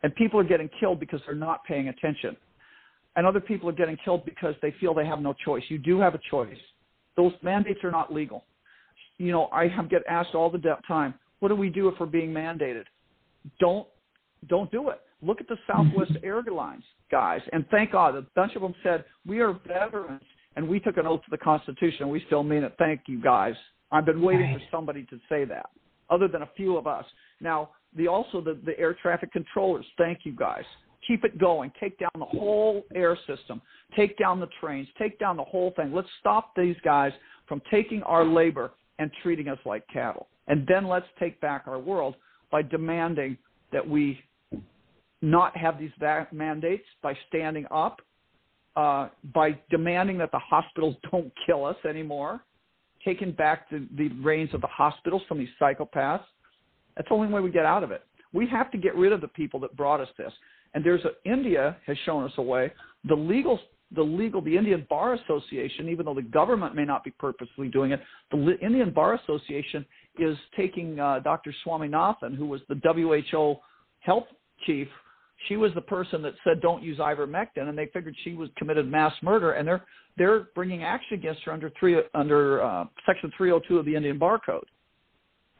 and 0.02 0.14
people 0.14 0.40
are 0.40 0.44
getting 0.44 0.70
killed 0.80 0.98
because 0.98 1.20
they're 1.26 1.34
not 1.34 1.64
paying 1.64 1.88
attention 1.88 2.36
and 3.16 3.26
other 3.26 3.40
people 3.40 3.68
are 3.68 3.72
getting 3.72 3.96
killed 4.04 4.24
because 4.24 4.54
they 4.62 4.74
feel 4.78 4.94
they 4.94 5.06
have 5.06 5.20
no 5.20 5.34
choice. 5.44 5.62
You 5.68 5.78
do 5.78 5.98
have 5.98 6.14
a 6.14 6.20
choice. 6.30 6.56
Those 7.16 7.32
mandates 7.42 7.80
are 7.82 7.90
not 7.90 8.12
legal. 8.12 8.44
You 9.18 9.32
know, 9.32 9.48
I 9.52 9.68
have 9.68 9.88
get 9.90 10.02
asked 10.08 10.34
all 10.34 10.50
the 10.50 10.60
time, 10.86 11.14
what 11.40 11.48
do 11.48 11.56
we 11.56 11.70
do 11.70 11.88
if 11.88 11.94
we're 11.98 12.06
being 12.06 12.30
mandated? 12.30 12.84
Don't 13.60 13.86
don't 14.48 14.70
do 14.70 14.90
it. 14.90 15.00
Look 15.22 15.40
at 15.40 15.48
the 15.48 15.56
Southwest 15.66 16.12
mm-hmm. 16.12 16.26
Airlines 16.26 16.84
guys, 17.10 17.40
and 17.52 17.64
thank 17.70 17.92
God 17.92 18.14
a 18.14 18.22
bunch 18.34 18.54
of 18.54 18.62
them 18.62 18.74
said 18.82 19.04
we 19.26 19.40
are 19.40 19.58
veterans 19.66 20.22
and 20.56 20.66
we 20.68 20.80
took 20.80 20.96
an 20.96 21.06
oath 21.06 21.20
to 21.22 21.30
the 21.30 21.38
Constitution. 21.38 22.02
and 22.02 22.10
We 22.10 22.22
still 22.26 22.42
mean 22.42 22.62
it. 22.62 22.74
Thank 22.78 23.02
you 23.06 23.20
guys. 23.20 23.54
I've 23.92 24.06
been 24.06 24.22
waiting 24.22 24.52
right. 24.52 24.60
for 24.60 24.76
somebody 24.76 25.04
to 25.10 25.18
say 25.28 25.44
that, 25.44 25.66
other 26.10 26.28
than 26.28 26.42
a 26.42 26.50
few 26.56 26.76
of 26.76 26.86
us. 26.86 27.04
Now, 27.40 27.70
the 27.96 28.08
also 28.08 28.40
the, 28.40 28.58
the 28.64 28.78
air 28.78 28.96
traffic 29.00 29.32
controllers. 29.32 29.86
Thank 29.96 30.20
you 30.24 30.32
guys 30.32 30.64
keep 31.06 31.24
it 31.24 31.38
going. 31.38 31.72
Take 31.80 31.98
down 31.98 32.10
the 32.18 32.24
whole 32.24 32.84
air 32.94 33.16
system. 33.26 33.60
Take 33.96 34.18
down 34.18 34.40
the 34.40 34.48
trains. 34.60 34.88
Take 34.98 35.18
down 35.18 35.36
the 35.36 35.44
whole 35.44 35.72
thing. 35.76 35.92
Let's 35.94 36.08
stop 36.20 36.54
these 36.56 36.76
guys 36.84 37.12
from 37.46 37.62
taking 37.70 38.02
our 38.02 38.24
labor 38.24 38.72
and 38.98 39.10
treating 39.22 39.48
us 39.48 39.58
like 39.64 39.86
cattle. 39.92 40.28
And 40.48 40.66
then 40.66 40.86
let's 40.86 41.06
take 41.18 41.40
back 41.40 41.64
our 41.66 41.78
world 41.78 42.14
by 42.50 42.62
demanding 42.62 43.36
that 43.72 43.86
we 43.86 44.20
not 45.22 45.56
have 45.56 45.78
these 45.78 45.90
va- 45.98 46.28
mandates, 46.32 46.84
by 47.02 47.16
standing 47.28 47.66
up, 47.70 48.00
uh, 48.76 49.08
by 49.34 49.58
demanding 49.70 50.18
that 50.18 50.30
the 50.32 50.38
hospitals 50.38 50.96
don't 51.10 51.32
kill 51.46 51.64
us 51.64 51.76
anymore, 51.88 52.40
taking 53.04 53.32
back 53.32 53.68
the, 53.70 53.86
the 53.96 54.08
reins 54.22 54.50
of 54.52 54.60
the 54.60 54.68
hospitals 54.68 55.22
from 55.28 55.38
these 55.38 55.48
psychopaths. 55.60 56.24
That's 56.96 57.08
the 57.08 57.14
only 57.14 57.28
way 57.28 57.40
we 57.40 57.50
get 57.50 57.66
out 57.66 57.82
of 57.82 57.90
it. 57.90 58.02
We 58.32 58.46
have 58.48 58.70
to 58.72 58.78
get 58.78 58.94
rid 58.94 59.12
of 59.12 59.20
the 59.20 59.28
people 59.28 59.60
that 59.60 59.76
brought 59.76 60.00
us 60.00 60.08
this. 60.18 60.32
And 60.74 60.84
there's 60.84 61.02
a, 61.04 61.30
India 61.30 61.76
has 61.86 61.96
shown 62.04 62.24
us 62.24 62.32
a 62.36 62.42
way. 62.42 62.72
The 63.04 63.14
legal, 63.14 63.58
the 63.94 64.02
legal, 64.02 64.40
the 64.40 64.56
Indian 64.56 64.86
Bar 64.90 65.14
Association, 65.14 65.88
even 65.88 66.06
though 66.06 66.14
the 66.14 66.22
government 66.22 66.74
may 66.74 66.84
not 66.84 67.04
be 67.04 67.12
purposely 67.12 67.68
doing 67.68 67.92
it, 67.92 68.00
the 68.30 68.58
Indian 68.60 68.90
Bar 68.90 69.14
Association 69.14 69.84
is 70.18 70.36
taking 70.56 70.98
uh, 70.98 71.20
Dr. 71.20 71.54
Swaminathan, 71.64 72.36
who 72.36 72.46
was 72.46 72.60
the 72.68 72.80
WHO 72.82 73.56
health 74.00 74.26
chief. 74.66 74.88
She 75.48 75.56
was 75.56 75.72
the 75.74 75.82
person 75.82 76.22
that 76.22 76.32
said 76.42 76.60
don't 76.60 76.82
use 76.82 76.98
ivermectin, 76.98 77.68
and 77.68 77.76
they 77.76 77.86
figured 77.92 78.16
she 78.24 78.34
was 78.34 78.48
committed 78.56 78.90
mass 78.90 79.12
murder, 79.22 79.52
and 79.52 79.68
they're 79.68 79.84
they're 80.16 80.48
bringing 80.54 80.82
action 80.82 81.18
against 81.18 81.42
her 81.42 81.52
under 81.52 81.70
three 81.78 82.00
under 82.14 82.62
uh, 82.62 82.86
Section 83.04 83.30
302 83.36 83.78
of 83.78 83.84
the 83.84 83.94
Indian 83.94 84.18
Bar 84.18 84.40
Code. 84.44 84.64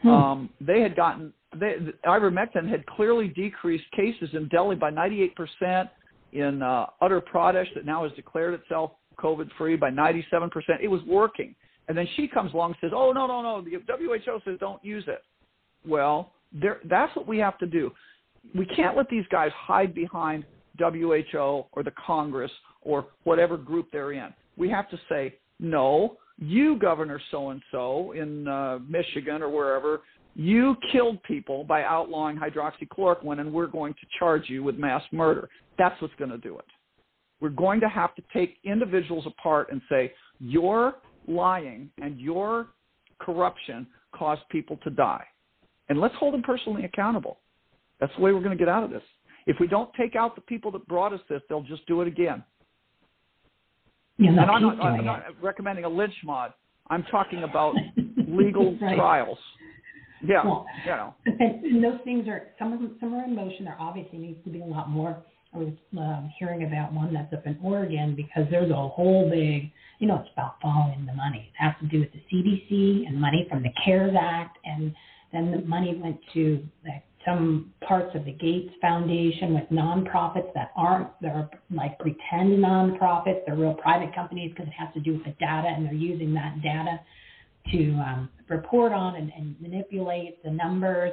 Hmm. 0.01 0.09
Um, 0.09 0.51
they 0.61 0.81
had 0.81 0.97
gotten 0.97 1.33
they, 1.61 1.77
ivermectin 2.07 2.69
had 2.69 2.85
clearly 2.87 3.29
decreased 3.29 3.85
cases 3.95 4.31
in 4.33 4.49
Delhi 4.49 4.77
by 4.77 4.91
98%, 4.91 5.89
in 6.33 6.63
uh, 6.63 6.87
Uttar 7.03 7.23
Pradesh 7.23 7.67
that 7.75 7.85
now 7.85 8.05
has 8.05 8.13
declared 8.13 8.55
itself 8.55 8.93
COVID 9.19 9.49
free 9.57 9.77
by 9.77 9.91
97%. 9.91 10.21
It 10.83 10.89
was 10.89 11.01
working. 11.07 11.55
And 11.89 11.97
then 11.97 12.07
she 12.17 12.27
comes 12.27 12.53
along 12.53 12.71
and 12.71 12.77
says, 12.81 12.91
oh, 12.95 13.13
no, 13.13 13.27
no, 13.27 13.43
no, 13.43 13.63
the 13.63 13.79
WHO 13.89 14.41
says 14.45 14.59
don't 14.59 14.85
use 14.85 15.05
it. 15.07 15.23
Well, 15.87 16.33
there, 16.53 16.81
that's 16.89 17.15
what 17.15 17.27
we 17.27 17.39
have 17.39 17.59
to 17.59 17.67
do. 17.67 17.93
We 18.55 18.67
can't 18.67 18.97
let 18.97 19.09
these 19.09 19.25
guys 19.31 19.51
hide 19.57 19.95
behind 19.95 20.45
WHO 20.79 21.65
or 21.73 21.83
the 21.83 21.93
Congress 22.07 22.51
or 22.83 23.07
whatever 23.25 23.57
group 23.57 23.89
they're 23.93 24.13
in. 24.13 24.33
We 24.57 24.69
have 24.71 24.89
to 24.91 24.99
say, 25.09 25.37
no, 25.61 26.17
you, 26.39 26.79
Governor 26.79 27.21
so 27.31 27.51
and 27.51 27.63
so 27.71 28.13
in 28.13 28.47
uh, 28.47 28.79
Michigan 28.89 29.43
or 29.43 29.49
wherever, 29.49 30.03
you 30.35 30.77
killed 30.93 31.23
people 31.23 31.65
by 31.65 31.83
outlawing 31.83 32.37
hydroxychloroquine, 32.37 33.41
and 33.41 33.53
we're 33.53 33.67
going 33.67 33.95
to 33.95 34.07
charge 34.19 34.45
you 34.49 34.63
with 34.63 34.77
mass 34.77 35.03
murder. 35.11 35.49
That's 35.79 36.01
what's 36.01 36.15
going 36.15 36.31
to 36.31 36.39
do 36.39 36.59
it. 36.59 36.65
We're 37.41 37.51
going 37.51 37.81
to 37.81 37.89
have 37.89 38.15
to 38.15 38.23
take 38.33 38.57
individuals 38.65 39.27
apart 39.27 39.69
and 39.71 39.81
say, 39.89 40.13
your 40.41 40.95
lying 41.29 41.91
and 42.01 42.19
your 42.19 42.69
corruption 43.19 43.87
caused 44.15 44.43
people 44.51 44.79
to 44.85 44.91
die. 44.91 45.25
And 45.89 46.01
let's 46.01 46.15
hold 46.17 46.35
them 46.35 46.43
personally 46.43 46.85
accountable. 46.85 47.39
That's 48.01 48.13
the 48.17 48.23
way 48.23 48.33
we're 48.33 48.43
going 48.43 48.57
to 48.57 48.63
get 48.63 48.69
out 48.69 48.85
of 48.85 48.91
this. 48.91 49.03
If 49.47 49.57
we 49.61 49.67
don't 49.67 49.91
take 49.95 50.17
out 50.17 50.35
the 50.35 50.41
people 50.41 50.73
that 50.73 50.87
brought 50.89 51.13
us 51.13 51.21
this, 51.29 51.41
they'll 51.49 51.63
just 51.63 51.87
do 51.87 52.01
it 52.03 52.09
again. 52.09 52.43
Yeah, 54.19 54.31
and 54.31 54.41
I'm 54.41 54.63
not, 54.63 54.81
I'm 54.81 55.05
not 55.05 55.25
recommending 55.43 55.85
a 55.85 55.89
lynch 55.89 56.15
mob. 56.25 56.53
I'm 56.89 57.05
talking 57.05 57.43
about 57.43 57.75
legal 58.29 58.77
right. 58.81 58.97
trials. 58.97 59.39
Yeah, 60.27 60.45
well, 60.45 60.67
you 60.85 60.91
know. 60.91 61.15
And, 61.27 61.65
and 61.65 61.85
those 61.85 62.01
things 62.03 62.27
are 62.27 62.49
some 62.59 62.73
of 62.73 62.81
them. 62.81 62.97
Some 62.99 63.15
are 63.15 63.25
in 63.25 63.37
motion. 63.37 63.67
There 63.67 63.77
obviously 63.79 64.19
needs 64.19 64.43
to 64.45 64.51
be 64.51 64.63
a 64.63 64.65
lot 64.65 64.89
more. 64.89 65.23
Was 65.57 65.73
um, 65.99 66.31
hearing 66.39 66.65
about 66.65 66.93
one 66.93 67.15
that's 67.15 67.33
up 67.33 67.47
in 67.47 67.59
Oregon 67.63 68.15
because 68.15 68.45
there's 68.51 68.71
a 68.71 68.75
whole 68.75 69.31
big, 69.31 69.71
you 69.99 70.07
know, 70.07 70.17
it's 70.17 70.29
about 70.35 70.57
following 70.61 71.07
the 71.07 71.15
money. 71.15 71.51
It 71.53 71.63
has 71.63 71.75
to 71.81 71.87
do 71.87 72.01
with 72.01 72.11
the 72.13 72.21
CDC 72.31 73.09
and 73.09 73.19
money 73.19 73.47
from 73.49 73.63
the 73.63 73.71
CARES 73.85 74.15
Act, 74.21 74.59
and 74.65 74.95
then 75.33 75.51
the 75.53 75.63
money 75.67 75.99
went 76.03 76.19
to 76.35 76.63
like 76.85 77.05
some 77.25 77.73
parts 77.87 78.15
of 78.15 78.25
the 78.25 78.33
Gates 78.33 78.73
Foundation 78.81 79.55
with 79.55 79.65
nonprofits 79.71 80.53
that 80.55 80.71
aren't, 80.77 81.09
they're 81.21 81.49
like 81.71 81.99
pretend 81.99 82.63
nonprofits. 82.63 83.41
They're 83.47 83.57
real 83.57 83.75
private 83.75 84.15
companies 84.15 84.53
because 84.53 84.69
it 84.69 84.75
has 84.79 84.93
to 84.95 85.01
do 85.01 85.15
with 85.15 85.25
the 85.25 85.35
data, 85.41 85.69
and 85.69 85.85
they're 85.85 85.95
using 85.95 86.33
that 86.35 86.63
data 86.63 87.01
to 87.73 87.93
um, 87.95 88.29
report 88.49 88.93
on 88.93 89.17
and, 89.17 89.33
and 89.37 89.61
manipulate 89.61 90.43
the 90.45 90.51
numbers. 90.51 91.13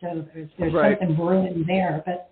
So 0.00 0.26
there's, 0.34 0.50
there's 0.58 0.74
right. 0.74 0.98
something 0.98 1.16
brewing 1.16 1.64
there. 1.66 2.02
But 2.04 2.31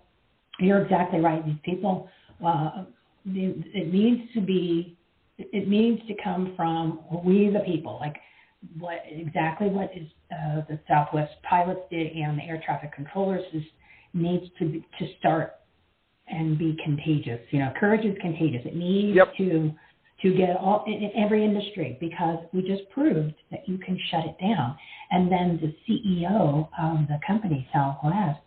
you're 0.61 0.81
exactly 0.81 1.19
right. 1.19 1.45
These 1.45 1.55
people, 1.63 2.09
uh, 2.45 2.85
it 3.25 3.93
needs 3.93 4.21
to 4.33 4.41
be, 4.41 4.97
it 5.37 5.67
needs 5.67 6.01
to 6.07 6.13
come 6.23 6.53
from 6.55 6.99
we 7.23 7.49
the 7.49 7.59
people, 7.59 7.97
like 7.99 8.15
what 8.77 8.99
exactly 9.09 9.67
what 9.69 9.91
is 9.95 10.07
uh, 10.31 10.61
the 10.69 10.79
Southwest 10.87 11.33
pilots 11.49 11.81
did 11.89 12.11
and 12.11 12.37
the 12.37 12.43
air 12.43 12.61
traffic 12.63 12.93
controllers 12.93 13.43
is, 13.53 13.63
needs 14.13 14.45
to 14.59 14.65
be, 14.65 14.85
to 14.99 15.07
start 15.19 15.55
and 16.27 16.57
be 16.57 16.77
contagious. 16.83 17.39
You 17.49 17.59
know, 17.59 17.73
courage 17.79 18.05
is 18.05 18.15
contagious. 18.21 18.61
It 18.65 18.75
needs 18.75 19.15
yep. 19.15 19.35
to 19.37 19.73
to 20.21 20.33
get 20.35 20.55
all 20.57 20.83
in, 20.85 20.93
in 20.93 21.11
every 21.15 21.43
industry 21.43 21.97
because 21.99 22.37
we 22.53 22.61
just 22.61 22.87
proved 22.91 23.33
that 23.49 23.67
you 23.67 23.77
can 23.79 23.97
shut 24.11 24.25
it 24.25 24.35
down. 24.39 24.77
And 25.09 25.31
then 25.31 25.59
the 25.61 25.73
CEO 25.87 26.69
of 26.79 27.07
the 27.07 27.19
company, 27.25 27.67
Southwest, 27.73 28.39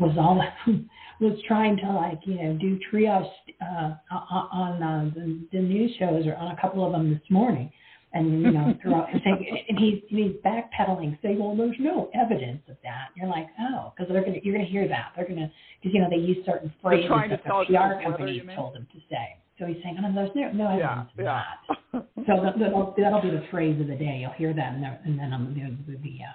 was 0.00 0.16
all 0.18 0.42
was 1.20 1.38
trying 1.46 1.76
to 1.76 1.92
like 1.92 2.20
you 2.24 2.34
know 2.34 2.54
do 2.54 2.78
triage 2.90 3.28
uh, 3.60 3.94
on 4.10 4.82
uh, 4.82 5.10
the, 5.14 5.46
the 5.52 5.60
news 5.60 5.94
shows 5.98 6.26
or 6.26 6.34
on 6.36 6.56
a 6.56 6.60
couple 6.60 6.84
of 6.84 6.92
them 6.92 7.10
this 7.10 7.30
morning, 7.30 7.70
and 8.12 8.42
you 8.42 8.50
know 8.50 8.74
throughout 8.82 9.12
and, 9.12 9.20
saying, 9.22 9.64
and 9.68 9.78
he's 9.78 10.00
he's 10.08 10.32
backpedaling, 10.44 11.18
saying, 11.22 11.38
well, 11.38 11.54
there's 11.54 11.76
no 11.78 12.10
evidence 12.14 12.62
of 12.68 12.76
that. 12.82 13.08
And 13.14 13.22
you're 13.22 13.30
like, 13.30 13.48
oh, 13.60 13.92
because 13.94 14.10
they're 14.10 14.24
gonna 14.24 14.38
you're 14.42 14.56
gonna 14.56 14.68
hear 14.68 14.88
that 14.88 15.12
they're 15.14 15.28
gonna 15.28 15.52
because 15.80 15.94
you 15.94 16.00
know 16.00 16.08
they 16.10 16.16
use 16.16 16.38
certain 16.46 16.72
phrases 16.82 17.10
that 17.10 17.42
the 17.44 17.64
PR 17.66 18.02
companies 18.02 18.42
told 18.56 18.74
them 18.74 18.86
to 18.92 18.98
say. 19.10 19.36
So 19.58 19.66
he's 19.66 19.76
saying, 19.82 19.98
oh, 20.02 20.10
there's 20.14 20.30
no, 20.34 20.50
no 20.52 20.68
evidence 20.68 21.10
yeah, 21.18 21.34
of 21.34 21.42
yeah. 21.42 21.42
that. 21.92 22.06
so 22.26 22.42
that, 22.42 22.58
that'll, 22.58 22.94
that'll 22.96 23.20
be 23.20 23.28
the 23.28 23.44
phrase 23.50 23.78
of 23.78 23.88
the 23.88 23.94
day. 23.94 24.20
You'll 24.22 24.32
hear 24.32 24.54
that, 24.54 24.72
and, 24.72 24.86
and 25.04 25.18
then 25.18 25.34
um, 25.34 25.52
the, 25.52 25.92
the, 25.92 25.98
the 25.98 26.16
uh, 26.24 26.32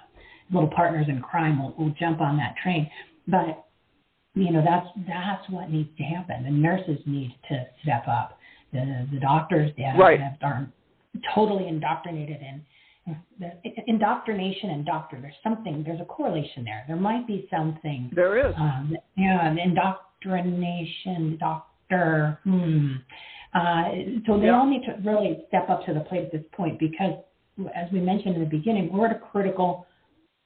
little 0.52 0.70
partners 0.70 1.06
in 1.08 1.20
crime 1.20 1.60
will, 1.60 1.74
will 1.76 1.92
jump 1.98 2.20
on 2.20 2.36
that 2.36 2.54
train. 2.62 2.88
But 3.26 3.66
you 4.34 4.52
know 4.52 4.62
that's 4.64 4.86
that's 5.08 5.48
what 5.50 5.70
needs 5.70 5.90
to 5.96 6.04
happen. 6.04 6.44
The 6.44 6.50
nurses 6.50 6.98
need 7.06 7.34
to 7.48 7.64
step 7.82 8.06
up. 8.08 8.38
The 8.72 9.06
the 9.12 9.20
doctors 9.20 9.72
that 9.78 9.98
right. 9.98 10.20
are 10.42 10.68
totally 11.34 11.68
indoctrinated 11.68 12.40
in 12.40 12.62
the 13.38 13.52
indoctrination 13.86 14.70
and 14.70 14.84
doctor. 14.84 15.18
There's 15.20 15.34
something. 15.42 15.82
There's 15.84 16.00
a 16.00 16.04
correlation 16.04 16.64
there. 16.64 16.84
There 16.86 16.96
might 16.96 17.26
be 17.26 17.48
something. 17.50 18.10
There 18.14 18.48
is. 18.48 18.54
Um, 18.56 18.96
yeah, 19.16 19.54
indoctrination, 19.62 21.38
doctor. 21.38 22.40
Hmm. 22.44 22.94
Uh, 23.54 23.84
so 24.26 24.38
they 24.38 24.46
yeah. 24.46 24.58
all 24.58 24.66
need 24.66 24.82
to 24.82 24.96
really 25.08 25.44
step 25.48 25.70
up 25.70 25.86
to 25.86 25.94
the 25.94 26.00
plate 26.00 26.24
at 26.24 26.32
this 26.32 26.42
point 26.52 26.78
because, 26.78 27.14
as 27.74 27.90
we 27.92 28.00
mentioned 28.00 28.34
in 28.34 28.40
the 28.40 28.48
beginning, 28.48 28.92
we're 28.92 29.06
at 29.06 29.16
a 29.16 29.18
critical 29.18 29.85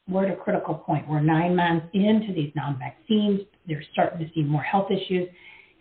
we're 0.09 0.26
at 0.26 0.32
a 0.32 0.36
critical 0.36 0.74
point. 0.74 1.09
We're 1.09 1.20
nine 1.20 1.57
months 1.57 1.86
into 1.92 2.32
these 2.34 2.53
non-vaccines. 2.55 3.40
They're 3.66 3.84
starting 3.92 4.18
to 4.20 4.32
see 4.34 4.42
more 4.42 4.62
health 4.62 4.90
issues. 4.90 5.28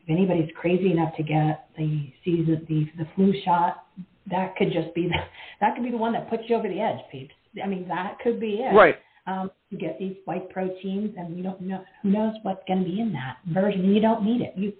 If 0.03 0.09
anybody's 0.09 0.49
crazy 0.59 0.91
enough 0.91 1.15
to 1.17 1.23
get 1.23 1.69
the 1.77 2.11
season, 2.23 2.65
the 2.67 2.87
the 2.97 3.09
flu 3.15 3.33
shot, 3.43 3.85
that 4.29 4.55
could 4.55 4.71
just 4.71 4.93
be 4.93 5.07
the, 5.07 5.15
that 5.61 5.75
could 5.75 5.83
be 5.83 5.91
the 5.91 5.97
one 5.97 6.13
that 6.13 6.29
puts 6.29 6.43
you 6.47 6.55
over 6.55 6.67
the 6.67 6.79
edge, 6.79 6.99
peeps. 7.11 7.33
I 7.63 7.67
mean, 7.67 7.87
that 7.87 8.17
could 8.23 8.39
be 8.39 8.61
it. 8.61 8.75
Right. 8.75 8.97
Um, 9.27 9.51
you 9.69 9.77
get 9.77 9.99
these 9.99 10.15
white 10.25 10.49
proteins, 10.49 11.13
and 11.17 11.37
you 11.37 11.43
don't 11.43 11.61
know 11.61 11.83
who 12.01 12.09
knows 12.09 12.33
what's 12.43 12.63
going 12.67 12.83
to 12.83 12.89
be 12.89 12.99
in 12.99 13.13
that 13.13 13.37
version, 13.47 13.93
you 13.93 14.01
don't 14.01 14.23
need 14.23 14.41
it. 14.41 14.53
You, 14.55 14.73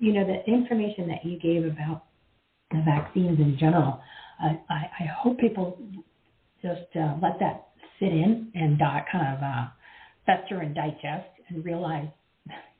you 0.00 0.12
know, 0.12 0.26
the 0.26 0.44
information 0.50 1.06
that 1.08 1.24
you 1.24 1.38
gave 1.38 1.64
about 1.64 2.04
the 2.72 2.82
vaccines 2.84 3.38
in 3.38 3.56
general. 3.58 4.00
Uh, 4.42 4.54
I, 4.68 4.90
I 5.00 5.04
hope 5.16 5.38
people 5.38 5.78
just 6.62 6.96
uh, 6.96 7.14
let 7.22 7.38
that 7.38 7.68
sit 8.02 8.12
in 8.12 8.50
and 8.54 8.82
uh, 8.82 9.00
kind 9.10 9.36
of 9.36 9.42
uh, 9.42 9.66
fester 10.26 10.60
and 10.60 10.74
digest 10.74 11.28
and 11.48 11.64
realize 11.64 12.08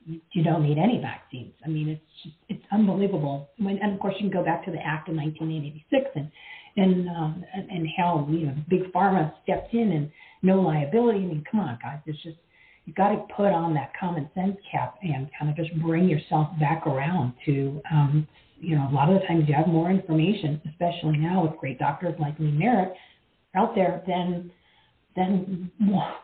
you 0.05 0.43
don't 0.43 0.63
need 0.63 0.77
any 0.77 0.99
vaccines. 0.99 1.53
I 1.65 1.69
mean, 1.69 1.87
it's 1.87 2.01
just, 2.23 2.35
it's 2.49 2.63
unbelievable. 2.71 3.49
When, 3.57 3.77
and 3.77 3.93
of 3.93 3.99
course, 3.99 4.15
you 4.19 4.29
can 4.29 4.37
go 4.37 4.43
back 4.43 4.65
to 4.65 4.71
the 4.71 4.79
Act 4.79 5.07
of 5.07 5.15
1986 5.15 6.11
and 6.15 6.31
and 6.75 7.07
um, 7.09 7.45
and, 7.53 7.69
and 7.69 7.87
how 7.97 8.27
you 8.29 8.47
know 8.47 8.55
big 8.69 8.91
pharma 8.91 9.31
stepped 9.43 9.73
in 9.73 9.91
and 9.91 10.11
no 10.41 10.59
liability. 10.59 11.19
I 11.19 11.27
mean, 11.27 11.43
come 11.49 11.61
on, 11.61 11.79
guys, 11.81 11.99
it's 12.05 12.21
just 12.23 12.37
you've 12.85 12.95
got 12.95 13.09
to 13.09 13.23
put 13.35 13.51
on 13.51 13.73
that 13.75 13.91
common 13.97 14.29
sense 14.35 14.57
cap 14.69 14.95
and 15.01 15.29
kind 15.39 15.49
of 15.49 15.55
just 15.55 15.73
bring 15.81 16.09
yourself 16.09 16.47
back 16.59 16.85
around 16.85 17.33
to 17.45 17.81
um, 17.91 18.27
you 18.59 18.75
know 18.75 18.89
a 18.89 18.93
lot 18.93 19.13
of 19.13 19.21
the 19.21 19.27
times 19.27 19.45
you 19.47 19.53
have 19.53 19.67
more 19.67 19.89
information, 19.89 20.61
especially 20.69 21.17
now 21.17 21.45
with 21.47 21.57
great 21.59 21.79
doctors 21.79 22.15
like 22.19 22.37
Lee 22.39 22.51
Merritt 22.51 22.93
out 23.55 23.75
there 23.75 24.03
than 24.07 24.51
than 25.15 25.71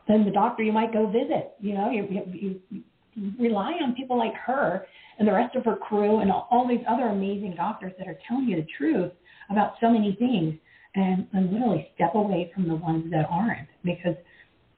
than 0.08 0.26
the 0.26 0.32
doctor 0.32 0.64
you 0.64 0.72
might 0.72 0.94
go 0.94 1.08
visit. 1.08 1.54
You 1.60 1.74
know, 1.76 1.90
you, 1.90 2.08
you, 2.10 2.62
you 2.70 3.32
rely 3.40 3.74
on 3.82 3.96
people 3.96 4.18
like 4.18 4.34
her 4.36 4.86
and 5.18 5.28
the 5.28 5.34
rest 5.34 5.56
of 5.56 5.66
her 5.66 5.76
crew 5.76 6.20
and 6.20 6.32
all 6.32 6.68
these 6.68 6.84
other 6.88 7.08
amazing 7.08 7.56
doctors 7.56 7.94
that 7.98 8.08
are 8.08 8.18
telling 8.28 8.46
you 8.46 8.58
the 8.58 8.68
truth 8.78 9.12
about 9.50 9.74
so 9.82 9.90
many 9.90 10.16
things 10.16 10.56
and, 10.96 11.28
and 11.34 11.52
literally 11.52 11.90
step 11.96 12.16
away 12.16 12.52
from 12.54 12.68
the 12.68 12.76
ones 12.76 13.12
that 13.12 13.26
aren't 13.30 13.68
because 13.84 14.16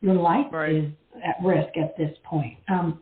your 0.01 0.15
life 0.15 0.47
right. 0.51 0.75
is 0.75 0.91
at 1.23 1.35
risk 1.45 1.77
at 1.77 1.95
this 1.97 2.15
point. 2.23 2.57
Um, 2.69 3.01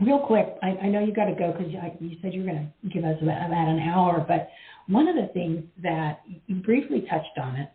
real 0.00 0.18
quick, 0.18 0.56
I, 0.62 0.68
I 0.82 0.86
know 0.88 1.00
you 1.00 1.14
got 1.14 1.26
to 1.26 1.34
go 1.34 1.52
because 1.52 1.72
you, 1.72 1.80
you 2.00 2.16
said 2.22 2.34
you 2.34 2.42
were 2.42 2.48
going 2.48 2.72
to 2.82 2.88
give 2.90 3.04
us 3.04 3.16
about, 3.22 3.46
about 3.46 3.68
an 3.68 3.80
hour, 3.80 4.24
but 4.26 4.50
one 4.86 5.08
of 5.08 5.16
the 5.16 5.32
things 5.32 5.64
that 5.82 6.20
you 6.46 6.56
briefly 6.56 7.06
touched 7.08 7.38
on 7.40 7.56
it, 7.56 7.70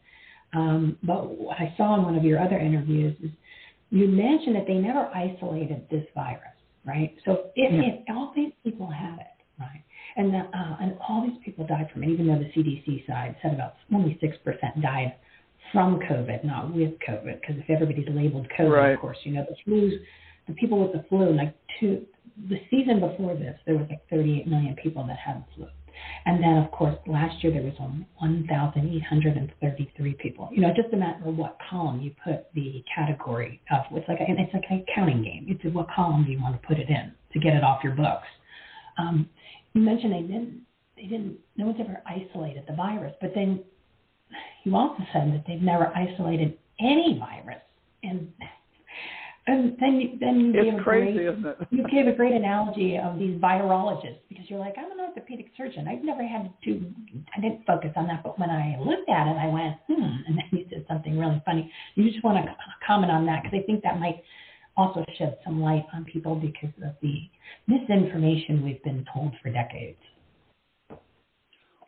um, 0.53 0.97
but 1.03 1.27
I 1.51 1.73
saw 1.77 1.95
in 1.97 2.03
one 2.03 2.15
of 2.15 2.23
your 2.23 2.39
other 2.39 2.57
interviews 2.57 3.15
is 3.23 3.31
you 3.91 4.07
mentioned 4.07 4.55
that 4.55 4.67
they 4.67 4.75
never 4.75 5.09
isolated 5.13 5.87
this 5.89 6.05
virus 6.13 6.49
right? 6.85 7.15
So 7.25 7.51
if, 7.55 7.71
yeah. 7.71 7.93
if 7.93 8.15
all 8.15 8.33
these 8.35 8.51
people 8.63 8.89
had 8.89 9.19
it, 9.19 9.37
right, 9.59 9.83
and 10.15 10.33
the, 10.33 10.39
uh, 10.39 10.77
and 10.81 10.97
all 11.07 11.25
these 11.25 11.37
people 11.43 11.65
died 11.65 11.89
from 11.91 12.03
it, 12.03 12.09
even 12.09 12.27
though 12.27 12.39
the 12.39 12.51
CDC 12.55 13.05
side 13.07 13.35
said 13.41 13.53
about 13.53 13.75
only 13.93 14.17
six 14.21 14.37
percent 14.43 14.81
died 14.81 15.15
from 15.71 15.99
COVID, 15.99 16.43
not 16.43 16.73
with 16.73 16.93
COVID, 17.07 17.39
because 17.41 17.55
if 17.57 17.69
everybody's 17.69 18.07
labeled 18.09 18.47
COVID, 18.57 18.71
right. 18.71 18.91
of 18.91 18.99
course, 18.99 19.17
you 19.23 19.33
know 19.33 19.45
the 19.47 19.55
flu's 19.63 19.93
the 20.47 20.53
people 20.53 20.79
with 20.79 20.93
the 20.93 21.07
flu, 21.09 21.35
like 21.35 21.55
two 21.79 22.05
the 22.49 22.59
season 22.69 23.01
before 23.01 23.35
this, 23.35 23.59
there 23.65 23.75
was 23.75 23.85
like 23.89 23.99
38 24.09 24.47
million 24.47 24.75
people 24.81 25.05
that 25.05 25.17
had 25.17 25.43
the 25.43 25.55
flu. 25.55 25.67
And 26.25 26.43
then, 26.43 26.57
of 26.57 26.69
course, 26.71 26.97
last 27.07 27.41
year 27.43 27.53
there 27.53 27.61
was 27.61 27.79
1,833 27.79 30.13
people. 30.13 30.49
You 30.51 30.61
know, 30.61 30.69
it 30.69 30.75
just 30.75 30.93
a 30.93 30.97
matter 30.97 31.27
of 31.27 31.37
what 31.37 31.57
column 31.69 32.01
you 32.01 32.11
put 32.23 32.53
the 32.53 32.83
category 32.93 33.61
of. 33.71 33.85
It's 33.91 34.07
like 34.07 34.19
a, 34.19 34.25
it's 34.27 34.53
like 34.53 34.65
a 34.69 34.85
counting 34.93 35.23
game. 35.23 35.45
It's 35.47 35.63
what 35.73 35.87
column 35.95 36.25
do 36.25 36.31
you 36.31 36.41
want 36.41 36.61
to 36.61 36.67
put 36.67 36.77
it 36.77 36.89
in 36.89 37.13
to 37.33 37.39
get 37.39 37.53
it 37.53 37.63
off 37.63 37.83
your 37.83 37.93
books. 37.93 38.27
Um, 38.97 39.29
you 39.73 39.81
mentioned 39.81 40.13
they 40.13 40.21
didn't 40.21 40.61
they 40.95 41.03
didn't 41.03 41.37
no 41.55 41.67
one's 41.67 41.79
ever 41.79 42.01
isolated 42.05 42.65
the 42.67 42.75
virus, 42.75 43.13
but 43.21 43.33
then 43.33 43.63
you 44.63 44.75
also 44.75 45.03
said 45.13 45.31
that 45.33 45.43
they've 45.47 45.61
never 45.61 45.87
isolated 45.95 46.57
any 46.79 47.17
virus, 47.19 47.61
and 48.03 48.31
and 49.49 49.75
then 49.79 50.17
then 50.19 50.39
you 50.39 50.53
it's 50.53 50.69
gave 50.69 50.79
a 50.79 50.83
great, 50.83 51.15
isn't 51.17 51.45
it? 51.45 51.57
you 51.71 51.83
gave 51.89 52.07
a 52.07 52.15
great 52.15 52.33
analogy 52.33 52.97
of 52.97 53.17
these 53.17 53.39
virologists 53.41 54.21
because 54.29 54.45
you're 54.47 54.59
like, 54.59 54.75
I'm 54.77 54.91
an 54.91 54.99
orthopedic 54.99 55.47
surgeon. 55.57 55.87
I've 55.87 56.03
never 56.03 56.25
had 56.25 56.53
to, 56.65 56.93
I 57.35 57.41
didn't 57.41 57.65
focus 57.65 57.91
on 57.95 58.07
that, 58.07 58.21
but 58.23 58.37
when 58.39 58.49
I 58.49 58.77
looked 58.79 59.09
at 59.09 59.27
it, 59.27 59.37
I 59.37 59.47
went, 59.47 59.75
hmm, 59.87 60.15
and 60.27 60.37
then 60.37 60.45
you 60.51 60.65
said 60.69 60.85
something 60.87 61.17
really 61.17 61.41
funny. 61.45 61.71
You 61.95 62.11
just 62.11 62.23
want 62.23 62.45
to 62.45 62.55
comment 62.85 63.11
on 63.11 63.25
that 63.25 63.43
because 63.43 63.59
I 63.61 63.65
think 63.65 63.81
that 63.83 63.99
might 63.99 64.21
also 64.77 65.03
shed 65.17 65.37
some 65.43 65.61
light 65.61 65.85
on 65.93 66.05
people 66.05 66.35
because 66.35 66.73
of 66.85 66.93
the 67.01 67.29
misinformation 67.67 68.63
we've 68.63 68.83
been 68.83 69.05
told 69.13 69.33
for 69.41 69.51
decades. 69.51 69.97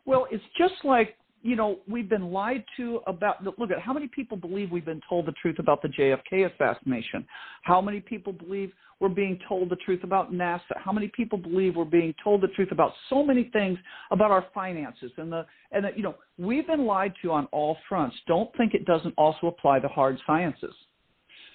Well, 0.04 0.26
it's 0.32 0.44
just 0.58 0.84
like 0.84 1.16
you 1.42 1.56
know, 1.56 1.80
we've 1.88 2.08
been 2.08 2.30
lied 2.32 2.64
to 2.76 3.00
about. 3.06 3.44
Look 3.44 3.70
at 3.70 3.80
how 3.80 3.92
many 3.92 4.06
people 4.06 4.36
believe 4.36 4.70
we've 4.70 4.84
been 4.84 5.00
told 5.08 5.26
the 5.26 5.32
truth 5.42 5.58
about 5.58 5.82
the 5.82 5.88
JFK 5.88 6.52
assassination. 6.52 7.26
How 7.62 7.80
many 7.80 8.00
people 8.00 8.32
believe 8.32 8.72
we're 9.00 9.08
being 9.08 9.38
told 9.48 9.68
the 9.68 9.76
truth 9.84 10.04
about 10.04 10.32
NASA? 10.32 10.60
How 10.76 10.92
many 10.92 11.10
people 11.14 11.36
believe 11.36 11.74
we're 11.74 11.84
being 11.84 12.14
told 12.22 12.42
the 12.42 12.48
truth 12.48 12.68
about 12.70 12.92
so 13.10 13.24
many 13.24 13.50
things 13.52 13.76
about 14.12 14.30
our 14.30 14.46
finances 14.54 15.10
and 15.16 15.32
the 15.32 15.44
and 15.72 15.84
the, 15.84 15.90
you 15.96 16.02
know 16.02 16.14
we've 16.38 16.66
been 16.66 16.86
lied 16.86 17.12
to 17.22 17.32
on 17.32 17.46
all 17.46 17.76
fronts. 17.88 18.16
Don't 18.28 18.50
think 18.56 18.74
it 18.74 18.84
doesn't 18.84 19.14
also 19.18 19.48
apply 19.48 19.80
to 19.80 19.88
hard 19.88 20.18
sciences. 20.26 20.74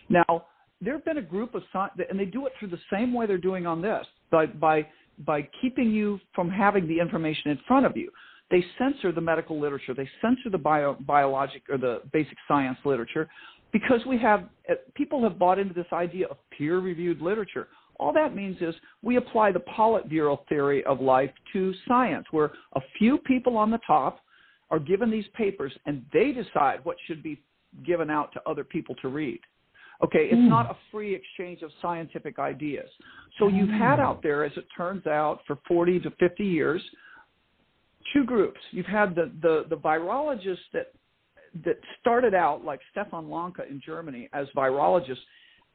Now 0.09 0.45
there 0.81 0.93
have 0.93 1.05
been 1.05 1.17
a 1.17 1.21
group 1.21 1.55
of 1.55 1.63
and 2.09 2.19
they 2.19 2.25
do 2.25 2.45
it 2.45 2.51
through 2.59 2.69
the 2.69 2.79
same 2.91 3.13
way 3.13 3.25
they're 3.25 3.37
doing 3.37 3.65
on 3.65 3.81
this 3.81 4.05
by 4.31 4.47
by 4.47 4.85
by 5.25 5.47
keeping 5.61 5.91
you 5.91 6.19
from 6.35 6.49
having 6.49 6.87
the 6.87 6.99
information 6.99 7.51
in 7.51 7.59
front 7.67 7.85
of 7.85 7.95
you 7.95 8.11
they 8.49 8.63
censor 8.77 9.11
the 9.11 9.21
medical 9.21 9.59
literature. 9.59 9.93
They 9.93 10.09
censor 10.21 10.49
the 10.49 10.57
bio, 10.57 10.97
biologic 11.05 11.63
or 11.69 11.77
the 11.77 12.01
basic 12.13 12.37
science 12.47 12.77
literature 12.85 13.27
because 13.73 13.99
we 14.07 14.17
have 14.19 14.45
uh, 14.69 14.75
people 14.95 15.21
have 15.23 15.37
bought 15.37 15.59
into 15.59 15.73
this 15.73 15.87
idea 15.91 16.27
of 16.27 16.37
peer-reviewed 16.57 17.21
literature. 17.21 17.67
All 17.99 18.13
that 18.13 18.35
means 18.35 18.57
is 18.61 18.75
we 19.01 19.17
apply 19.17 19.51
the 19.51 19.59
Politburo 19.59 20.47
theory 20.47 20.83
of 20.85 21.01
life 21.01 21.31
to 21.53 21.73
science, 21.87 22.25
where 22.31 22.51
a 22.75 22.81
few 22.97 23.17
people 23.19 23.57
on 23.57 23.71
the 23.71 23.79
top 23.85 24.19
are 24.69 24.79
given 24.79 25.09
these 25.09 25.25
papers 25.33 25.73
and 25.85 26.05
they 26.13 26.31
decide 26.31 26.83
what 26.83 26.97
should 27.07 27.23
be 27.23 27.41
given 27.85 28.09
out 28.09 28.31
to 28.33 28.41
other 28.45 28.63
people 28.63 28.95
to 29.01 29.07
read. 29.07 29.39
Okay, 30.03 30.25
it's 30.25 30.35
mm. 30.35 30.49
not 30.49 30.69
a 30.69 30.77
free 30.91 31.15
exchange 31.15 31.63
of 31.63 31.71
scientific 31.81 32.37
ideas. 32.37 32.87
So 33.39 33.47
you've 33.47 33.69
had 33.69 33.99
out 33.99 34.21
there, 34.21 34.43
as 34.43 34.51
it 34.55 34.65
turns 34.75 35.07
out, 35.07 35.39
for 35.47 35.57
40 35.67 36.01
to 36.01 36.11
50 36.19 36.45
years, 36.45 36.81
two 38.13 38.23
groups. 38.23 38.59
You've 38.71 38.85
had 38.85 39.15
the, 39.15 39.31
the, 39.41 39.65
the 39.69 39.77
virologists 39.77 40.57
that 40.73 40.91
that 41.65 41.79
started 41.99 42.33
out 42.33 42.63
like 42.63 42.79
Stefan 42.91 43.29
Lanka 43.31 43.63
in 43.67 43.81
Germany 43.83 44.29
as 44.33 44.47
virologists, 44.55 45.17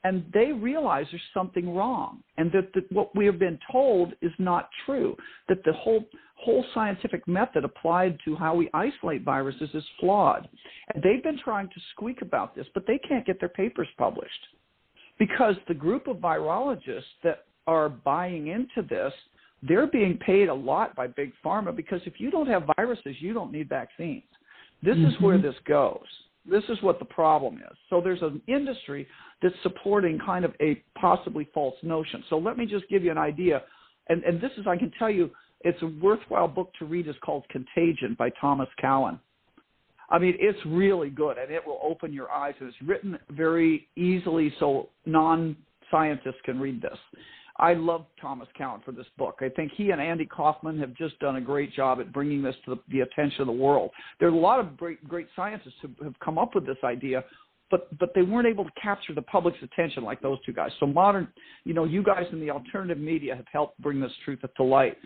and 0.04 0.24
they 0.32 0.52
realize 0.52 1.06
there's 1.10 1.22
something 1.32 1.74
wrong, 1.74 2.22
and 2.36 2.52
that, 2.52 2.72
that 2.74 2.90
what 2.92 3.14
we 3.16 3.26
have 3.26 3.38
been 3.38 3.58
told 3.70 4.12
is 4.20 4.32
not 4.38 4.68
true. 4.84 5.16
That 5.48 5.64
the 5.64 5.72
whole 5.72 6.04
whole 6.36 6.64
scientific 6.74 7.26
method 7.28 7.64
applied 7.64 8.18
to 8.24 8.34
how 8.34 8.54
we 8.54 8.68
isolate 8.74 9.22
viruses 9.22 9.70
is 9.74 9.84
flawed, 10.00 10.48
and 10.92 11.02
they've 11.02 11.22
been 11.22 11.38
trying 11.42 11.68
to 11.68 11.80
squeak 11.92 12.20
about 12.20 12.54
this, 12.54 12.66
but 12.74 12.84
they 12.86 12.98
can't 12.98 13.24
get 13.24 13.38
their 13.38 13.48
papers 13.48 13.88
published 13.96 14.30
because 15.18 15.54
the 15.68 15.74
group 15.74 16.08
of 16.08 16.16
virologists 16.16 17.02
that 17.22 17.44
are 17.68 17.88
buying 17.88 18.48
into 18.48 18.86
this, 18.88 19.12
they're 19.62 19.86
being 19.86 20.18
paid 20.18 20.48
a 20.48 20.54
lot 20.54 20.94
by 20.96 21.06
big 21.06 21.32
pharma 21.44 21.74
because 21.74 22.00
if 22.04 22.14
you 22.18 22.30
don't 22.30 22.48
have 22.48 22.64
viruses, 22.76 23.16
you 23.20 23.32
don't 23.32 23.52
need 23.52 23.68
vaccines. 23.68 24.22
This 24.82 24.96
mm-hmm. 24.96 25.06
is 25.06 25.20
where 25.20 25.36
mm-hmm. 25.36 25.46
this 25.46 25.56
goes. 25.66 26.06
This 26.44 26.64
is 26.68 26.82
what 26.82 26.98
the 26.98 27.04
problem 27.04 27.56
is. 27.56 27.76
So 27.88 28.00
there's 28.00 28.22
an 28.22 28.42
industry 28.48 29.06
that's 29.40 29.54
supporting 29.62 30.18
kind 30.18 30.44
of 30.44 30.52
a 30.60 30.82
possibly 31.00 31.48
false 31.54 31.76
notion. 31.82 32.24
So 32.28 32.38
let 32.38 32.58
me 32.58 32.66
just 32.66 32.88
give 32.88 33.04
you 33.04 33.12
an 33.12 33.18
idea. 33.18 33.62
And, 34.08 34.24
and 34.24 34.40
this 34.40 34.50
is, 34.58 34.66
I 34.66 34.76
can 34.76 34.92
tell 34.98 35.10
you, 35.10 35.30
it's 35.60 35.80
a 35.82 35.86
worthwhile 35.86 36.48
book 36.48 36.72
to 36.80 36.84
read. 36.84 37.06
It's 37.06 37.18
called 37.20 37.44
Contagion 37.48 38.16
by 38.18 38.30
Thomas 38.40 38.68
Cowan. 38.80 39.20
I 40.10 40.18
mean, 40.18 40.34
it's 40.40 40.58
really 40.66 41.10
good 41.10 41.38
and 41.38 41.50
it 41.50 41.64
will 41.64 41.78
open 41.82 42.12
your 42.12 42.30
eyes. 42.30 42.54
It's 42.60 42.76
written 42.84 43.18
very 43.30 43.88
easily 43.96 44.52
so 44.58 44.88
non 45.06 45.56
scientists 45.90 46.40
can 46.44 46.58
read 46.58 46.82
this. 46.82 46.98
I 47.57 47.74
love 47.74 48.07
Thomas 48.20 48.48
Cowan 48.57 48.80
for 48.84 48.92
this 48.92 49.07
book. 49.18 49.38
I 49.40 49.48
think 49.48 49.72
he 49.76 49.90
and 49.90 50.00
Andy 50.00 50.24
Kaufman 50.24 50.78
have 50.78 50.94
just 50.94 51.18
done 51.18 51.36
a 51.36 51.40
great 51.40 51.72
job 51.72 52.00
at 52.00 52.12
bringing 52.12 52.42
this 52.42 52.55
to 52.64 52.74
the, 52.74 52.80
the 52.88 53.00
attention 53.00 53.42
of 53.42 53.46
the 53.46 53.53
world. 53.53 53.90
There 54.18 54.28
are 54.28 54.32
a 54.32 54.36
lot 54.36 54.59
of 54.59 54.76
great, 54.76 55.07
great 55.07 55.26
scientists 55.36 55.74
who 55.82 55.88
have 56.05 56.18
come 56.20 56.38
up 56.38 56.55
with 56.55 56.66
this 56.66 56.78
idea, 56.82 57.24
but 57.70 57.96
but 57.98 58.12
they 58.14 58.22
weren't 58.22 58.46
able 58.46 58.64
to 58.64 58.70
capture 58.80 59.14
the 59.14 59.22
public's 59.22 59.59
attention 59.62 60.03
like 60.05 60.20
those 60.20 60.38
two 60.44 60.53
guys. 60.53 60.70
So 60.80 60.86
modern, 60.86 61.28
you 61.64 61.74
know, 61.74 61.84
you 61.84 62.03
guys 62.03 62.24
in 62.32 62.40
the 62.40 62.50
alternative 62.50 62.98
media 62.98 63.36
have 63.36 63.46
helped 63.53 63.80
bring 63.80 64.00
this 64.00 64.12
truth 64.24 64.40
to 64.57 64.62
light. 64.62 64.96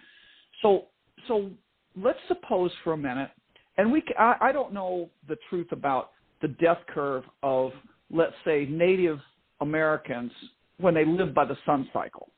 So 0.63 0.87
so 1.27 1.51
let's 2.01 2.19
suppose 2.29 2.71
for 2.85 2.93
a 2.93 2.97
minute, 2.97 3.31
and 3.77 3.91
we 3.91 4.03
I, 4.19 4.37
I 4.41 4.53
don't 4.53 4.73
know 4.73 5.11
the 5.29 5.37
truth 5.51 5.69
about 5.73 6.11
the 6.43 6.49
death 6.49 6.79
curve 6.89 7.25
of 7.43 7.73
let's 8.11 8.35
say 8.45 8.67
Native 8.71 9.19
Americans 9.61 10.31
when 10.79 10.95
they 10.95 11.05
live 11.05 11.35
by 11.35 11.45
the 11.45 11.57
sun 11.65 11.89
cycle. 11.93 12.29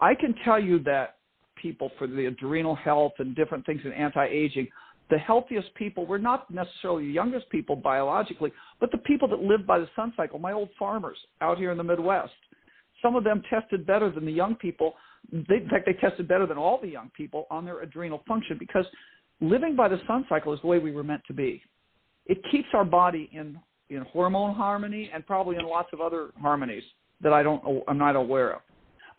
I 0.00 0.14
can 0.14 0.34
tell 0.44 0.60
you 0.60 0.78
that 0.80 1.16
people 1.60 1.90
for 1.98 2.06
the 2.06 2.26
adrenal 2.26 2.74
health 2.74 3.12
and 3.18 3.34
different 3.34 3.64
things 3.64 3.80
in 3.84 3.92
anti-aging, 3.92 4.68
the 5.10 5.18
healthiest 5.18 5.74
people 5.74 6.06
were 6.06 6.18
not 6.18 6.50
necessarily 6.50 7.06
the 7.06 7.12
youngest 7.12 7.48
people 7.50 7.76
biologically, 7.76 8.52
but 8.80 8.90
the 8.90 8.98
people 8.98 9.28
that 9.28 9.40
lived 9.40 9.66
by 9.66 9.78
the 9.78 9.88
sun 9.94 10.12
cycle, 10.16 10.38
my 10.38 10.52
old 10.52 10.70
farmers 10.78 11.18
out 11.40 11.58
here 11.58 11.70
in 11.70 11.78
the 11.78 11.84
Midwest. 11.84 12.32
Some 13.02 13.16
of 13.16 13.24
them 13.24 13.42
tested 13.50 13.86
better 13.86 14.10
than 14.10 14.24
the 14.24 14.32
young 14.32 14.54
people. 14.54 14.94
They, 15.30 15.56
in 15.56 15.68
fact, 15.68 15.86
they 15.86 15.92
tested 15.94 16.26
better 16.26 16.46
than 16.46 16.56
all 16.56 16.80
the 16.80 16.88
young 16.88 17.10
people 17.14 17.46
on 17.50 17.64
their 17.64 17.80
adrenal 17.80 18.22
function 18.26 18.56
because 18.58 18.86
living 19.40 19.76
by 19.76 19.88
the 19.88 20.00
sun 20.06 20.24
cycle 20.28 20.54
is 20.54 20.60
the 20.62 20.66
way 20.66 20.78
we 20.78 20.92
were 20.92 21.04
meant 21.04 21.22
to 21.26 21.34
be. 21.34 21.62
It 22.26 22.38
keeps 22.50 22.68
our 22.72 22.84
body 22.84 23.28
in 23.32 23.58
in 23.90 24.02
hormone 24.06 24.54
harmony 24.54 25.10
and 25.12 25.26
probably 25.26 25.56
in 25.56 25.66
lots 25.66 25.90
of 25.92 26.00
other 26.00 26.30
harmonies 26.40 26.82
that 27.20 27.34
I 27.34 27.42
don't 27.42 27.62
I'm 27.86 27.98
not 27.98 28.16
aware 28.16 28.54
of. 28.54 28.62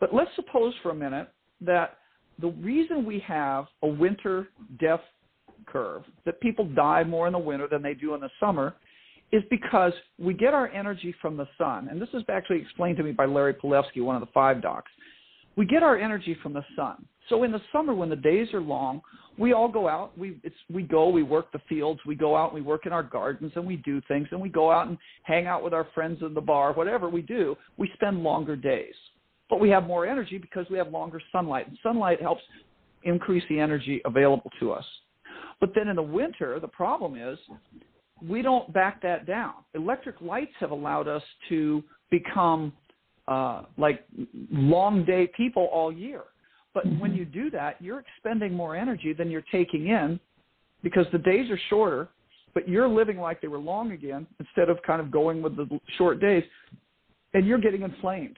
But 0.00 0.14
let's 0.14 0.30
suppose 0.36 0.74
for 0.82 0.90
a 0.90 0.94
minute 0.94 1.28
that 1.60 1.98
the 2.40 2.48
reason 2.48 3.04
we 3.04 3.18
have 3.20 3.66
a 3.82 3.86
winter 3.86 4.48
death 4.78 5.00
curve, 5.66 6.02
that 6.24 6.40
people 6.40 6.66
die 6.66 7.02
more 7.04 7.26
in 7.26 7.32
the 7.32 7.38
winter 7.38 7.66
than 7.70 7.82
they 7.82 7.94
do 7.94 8.14
in 8.14 8.20
the 8.20 8.30
summer, 8.38 8.74
is 9.32 9.42
because 9.50 9.92
we 10.18 10.34
get 10.34 10.54
our 10.54 10.68
energy 10.68 11.14
from 11.20 11.36
the 11.36 11.48
sun. 11.58 11.88
And 11.90 12.00
this 12.00 12.08
is 12.14 12.22
actually 12.28 12.60
explained 12.60 12.96
to 12.98 13.02
me 13.02 13.12
by 13.12 13.24
Larry 13.24 13.54
Palevsky, 13.54 14.02
one 14.02 14.14
of 14.14 14.20
the 14.20 14.32
five 14.32 14.62
docs. 14.62 14.90
We 15.56 15.66
get 15.66 15.82
our 15.82 15.98
energy 15.98 16.36
from 16.42 16.52
the 16.52 16.64
sun. 16.76 17.06
So 17.28 17.42
in 17.42 17.50
the 17.50 17.60
summer, 17.72 17.92
when 17.92 18.08
the 18.08 18.16
days 18.16 18.48
are 18.52 18.60
long, 18.60 19.00
we 19.36 19.52
all 19.52 19.68
go 19.68 19.88
out. 19.88 20.16
We 20.16 20.38
it's 20.44 20.54
we 20.72 20.82
go. 20.82 21.08
We 21.08 21.22
work 21.22 21.50
the 21.50 21.60
fields. 21.68 22.00
We 22.06 22.14
go 22.14 22.36
out. 22.36 22.54
We 22.54 22.60
work 22.60 22.86
in 22.86 22.92
our 22.92 23.02
gardens, 23.02 23.52
and 23.56 23.66
we 23.66 23.76
do 23.76 24.00
things. 24.06 24.28
And 24.30 24.40
we 24.40 24.48
go 24.48 24.70
out 24.70 24.86
and 24.86 24.96
hang 25.24 25.46
out 25.46 25.64
with 25.64 25.74
our 25.74 25.88
friends 25.92 26.22
in 26.22 26.34
the 26.34 26.40
bar. 26.40 26.72
Whatever 26.72 27.08
we 27.08 27.22
do, 27.22 27.56
we 27.78 27.90
spend 27.94 28.22
longer 28.22 28.54
days 28.54 28.94
but 29.48 29.60
we 29.60 29.68
have 29.70 29.86
more 29.86 30.06
energy 30.06 30.38
because 30.38 30.66
we 30.70 30.78
have 30.78 30.88
longer 30.88 31.20
sunlight. 31.32 31.68
And 31.68 31.78
sunlight 31.82 32.20
helps 32.20 32.42
increase 33.04 33.44
the 33.48 33.60
energy 33.60 34.00
available 34.04 34.50
to 34.60 34.72
us. 34.72 34.84
But 35.60 35.70
then 35.74 35.88
in 35.88 35.96
the 35.96 36.02
winter, 36.02 36.58
the 36.60 36.68
problem 36.68 37.16
is 37.16 37.38
we 38.26 38.42
don't 38.42 38.72
back 38.72 39.02
that 39.02 39.26
down. 39.26 39.54
Electric 39.74 40.20
lights 40.20 40.52
have 40.60 40.70
allowed 40.70 41.08
us 41.08 41.22
to 41.48 41.82
become 42.10 42.72
uh, 43.28 43.62
like 43.76 44.04
long 44.50 45.04
day 45.04 45.30
people 45.36 45.68
all 45.72 45.92
year. 45.92 46.22
But 46.74 46.86
mm-hmm. 46.86 47.00
when 47.00 47.14
you 47.14 47.24
do 47.24 47.50
that, 47.50 47.80
you're 47.80 48.00
expending 48.00 48.52
more 48.52 48.76
energy 48.76 49.12
than 49.12 49.30
you're 49.30 49.44
taking 49.52 49.88
in 49.88 50.20
because 50.82 51.06
the 51.10 51.18
days 51.18 51.50
are 51.50 51.58
shorter, 51.70 52.08
but 52.54 52.68
you're 52.68 52.88
living 52.88 53.18
like 53.18 53.40
they 53.40 53.48
were 53.48 53.58
long 53.58 53.92
again 53.92 54.26
instead 54.38 54.68
of 54.68 54.78
kind 54.86 55.00
of 55.00 55.10
going 55.10 55.42
with 55.42 55.56
the 55.56 55.80
short 55.96 56.20
days, 56.20 56.44
and 57.34 57.46
you're 57.46 57.58
getting 57.58 57.82
inflamed 57.82 58.36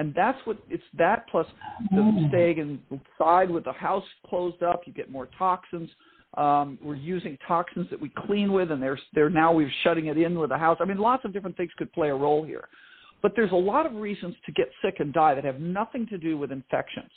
and 0.00 0.14
that's 0.14 0.38
what 0.46 0.56
it's 0.70 0.82
that 0.96 1.26
plus 1.30 1.46
the 1.90 1.96
mm. 1.96 2.28
staying 2.30 2.80
inside 2.90 3.50
with 3.50 3.64
the 3.64 3.72
house 3.72 4.04
closed 4.26 4.62
up 4.62 4.80
you 4.86 4.94
get 4.94 5.10
more 5.10 5.28
toxins. 5.38 5.90
Um, 6.38 6.78
we're 6.82 6.94
using 6.94 7.36
toxins 7.46 7.86
that 7.90 8.00
we 8.00 8.10
clean 8.26 8.50
with 8.50 8.70
and 8.70 8.82
they're 8.82 8.98
they're 9.12 9.28
now 9.28 9.52
we're 9.52 9.70
shutting 9.84 10.06
it 10.06 10.16
in 10.16 10.38
with 10.38 10.48
the 10.48 10.56
house. 10.56 10.78
I 10.80 10.86
mean 10.86 10.96
lots 10.96 11.26
of 11.26 11.34
different 11.34 11.54
things 11.58 11.70
could 11.76 11.92
play 11.92 12.08
a 12.08 12.14
role 12.14 12.42
here. 12.42 12.66
But 13.20 13.32
there's 13.36 13.52
a 13.52 13.62
lot 13.72 13.84
of 13.84 13.92
reasons 13.92 14.34
to 14.46 14.52
get 14.52 14.70
sick 14.82 14.94
and 15.00 15.12
die 15.12 15.34
that 15.34 15.44
have 15.44 15.60
nothing 15.60 16.06
to 16.06 16.16
do 16.16 16.38
with 16.38 16.50
infections. 16.50 17.10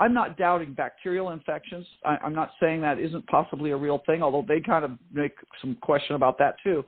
I'm 0.00 0.14
not 0.14 0.38
doubting 0.38 0.72
bacterial 0.72 1.30
infections. 1.30 1.86
I, 2.06 2.16
i'm 2.24 2.34
not 2.34 2.52
saying 2.58 2.80
that 2.80 2.98
isn't 2.98 3.26
possibly 3.26 3.72
a 3.72 3.76
real 3.76 4.02
thing 4.06 4.22
although 4.22 4.46
they 4.48 4.60
kind 4.60 4.86
of 4.86 4.92
make 5.12 5.34
some 5.60 5.76
question 5.82 6.16
about 6.16 6.38
that 6.38 6.54
too. 6.64 6.84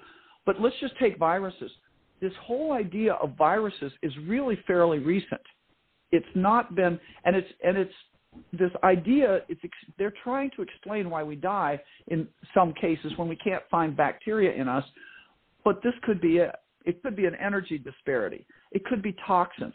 But 0.47 0.63
let's 0.63 0.77
just 0.81 0.99
take 0.99 1.19
viruses 1.19 1.73
this 2.21 2.33
whole 2.43 2.73
idea 2.73 3.15
of 3.15 3.37
viruses 3.37 3.93
is 4.03 4.13
really 4.27 4.59
fairly 4.67 4.99
recent. 4.99 5.41
It's 6.13 6.27
not 6.35 6.75
been, 6.75 6.99
and 7.25 7.37
it's 7.37 7.49
and 7.63 7.77
it's 7.77 7.93
this 8.53 8.71
idea. 8.85 9.41
It's 9.49 9.61
they're 9.99 10.15
trying 10.23 10.51
to 10.57 10.63
explain 10.63 11.11
why 11.11 11.23
we 11.23 11.37
die 11.37 11.81
in 12.09 12.29
some 12.55 12.73
cases 12.75 13.13
when 13.17 13.29
we 13.29 13.37
can't 13.37 13.63
find 13.71 13.97
bacteria 13.97 14.53
in 14.53 14.69
us, 14.69 14.85
but 15.65 15.83
this 15.83 15.95
could 16.03 16.21
be 16.21 16.39
it. 16.39 16.55
It 16.85 17.03
could 17.03 17.17
be 17.17 17.27
an 17.27 17.35
energy 17.35 17.79
disparity. 17.79 18.47
It 18.71 18.85
could 18.85 19.03
be 19.03 19.15
toxins. 19.27 19.75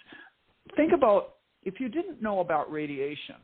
Think 0.78 0.94
about 0.94 1.36
if 1.64 1.80
you 1.80 1.89
didn't 1.89 2.22
know 2.22 2.39
about 2.39 2.72
radiation, 2.72 3.36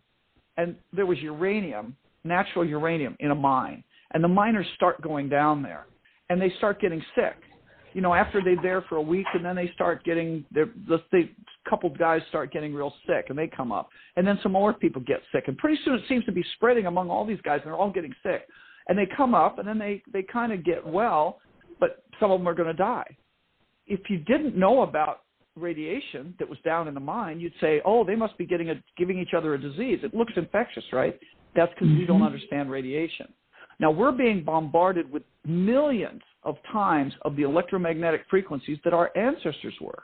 and 0.55 0.75
there 0.93 1.05
was 1.05 1.19
uranium, 1.19 1.95
natural 2.23 2.65
uranium 2.65 3.15
in 3.19 3.31
a 3.31 3.35
mine, 3.35 3.83
and 4.11 4.23
the 4.23 4.29
miners 4.29 4.65
start 4.75 5.01
going 5.01 5.27
down 5.27 5.61
there, 5.61 5.87
and 6.29 6.41
they 6.41 6.51
start 6.57 6.79
getting 6.79 7.03
sick 7.13 7.35
you 7.93 8.01
know, 8.01 8.13
after 8.13 8.41
they're 8.43 8.61
there 8.61 8.83
for 8.89 8.97
a 8.97 9.01
week 9.01 9.25
and 9.33 9.43
then 9.43 9.55
they 9.55 9.71
start 9.73 10.03
getting 10.03 10.45
their 10.51 10.67
let's 10.87 11.03
say 11.11 11.31
a 11.65 11.69
couple 11.69 11.89
guys 11.89 12.21
start 12.29 12.51
getting 12.51 12.73
real 12.73 12.93
sick 13.05 13.25
and 13.29 13.37
they 13.37 13.47
come 13.47 13.71
up. 13.71 13.89
And 14.15 14.27
then 14.27 14.39
some 14.43 14.51
more 14.51 14.73
people 14.73 15.01
get 15.01 15.21
sick. 15.31 15.45
And 15.47 15.57
pretty 15.57 15.79
soon 15.83 15.95
it 15.95 16.01
seems 16.07 16.25
to 16.25 16.31
be 16.31 16.43
spreading 16.55 16.85
among 16.85 17.09
all 17.09 17.25
these 17.25 17.41
guys 17.41 17.59
and 17.63 17.71
they're 17.71 17.79
all 17.79 17.91
getting 17.91 18.13
sick. 18.23 18.47
And 18.87 18.97
they 18.97 19.07
come 19.17 19.35
up 19.35 19.59
and 19.59 19.67
then 19.67 19.77
they, 19.77 20.01
they 20.11 20.23
kind 20.23 20.51
of 20.53 20.63
get 20.63 20.85
well, 20.85 21.39
but 21.79 22.03
some 22.19 22.31
of 22.31 22.39
them 22.39 22.47
are 22.47 22.53
going 22.53 22.67
to 22.67 22.73
die. 22.73 23.17
If 23.85 24.09
you 24.09 24.19
didn't 24.19 24.55
know 24.55 24.81
about 24.81 25.21
radiation 25.55 26.35
that 26.39 26.47
was 26.47 26.59
down 26.63 26.87
in 26.87 26.93
the 26.93 26.99
mine, 26.99 27.39
you'd 27.39 27.53
say, 27.59 27.81
oh, 27.85 28.03
they 28.03 28.15
must 28.15 28.37
be 28.37 28.45
getting 28.45 28.69
a, 28.69 28.75
giving 28.97 29.19
each 29.19 29.33
other 29.35 29.53
a 29.53 29.61
disease. 29.61 29.99
It 30.03 30.13
looks 30.13 30.33
infectious, 30.35 30.83
right? 30.93 31.19
That's 31.55 31.73
because 31.73 31.87
mm-hmm. 31.87 32.01
you 32.01 32.05
don't 32.05 32.23
understand 32.23 32.69
radiation. 32.69 33.27
Now 33.79 33.91
we're 33.91 34.11
being 34.11 34.43
bombarded 34.43 35.11
with 35.11 35.23
millions 35.45 36.21
of 36.47 36.55
times 36.71 37.13
of 37.23 37.35
the 37.35 37.43
electromagnetic 37.43 38.21
frequencies 38.29 38.79
that 38.83 38.93
our 38.93 39.15
ancestors 39.15 39.75
were. 39.79 40.03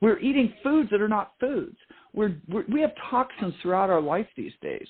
We're 0.00 0.18
eating 0.20 0.54
foods 0.62 0.88
that 0.90 1.02
are 1.02 1.08
not 1.08 1.32
foods. 1.38 1.76
We're, 2.14 2.36
we're 2.48 2.64
we 2.72 2.80
have 2.80 2.92
toxins 3.10 3.54
throughout 3.60 3.90
our 3.90 4.00
life 4.00 4.26
these 4.36 4.52
days. 4.62 4.86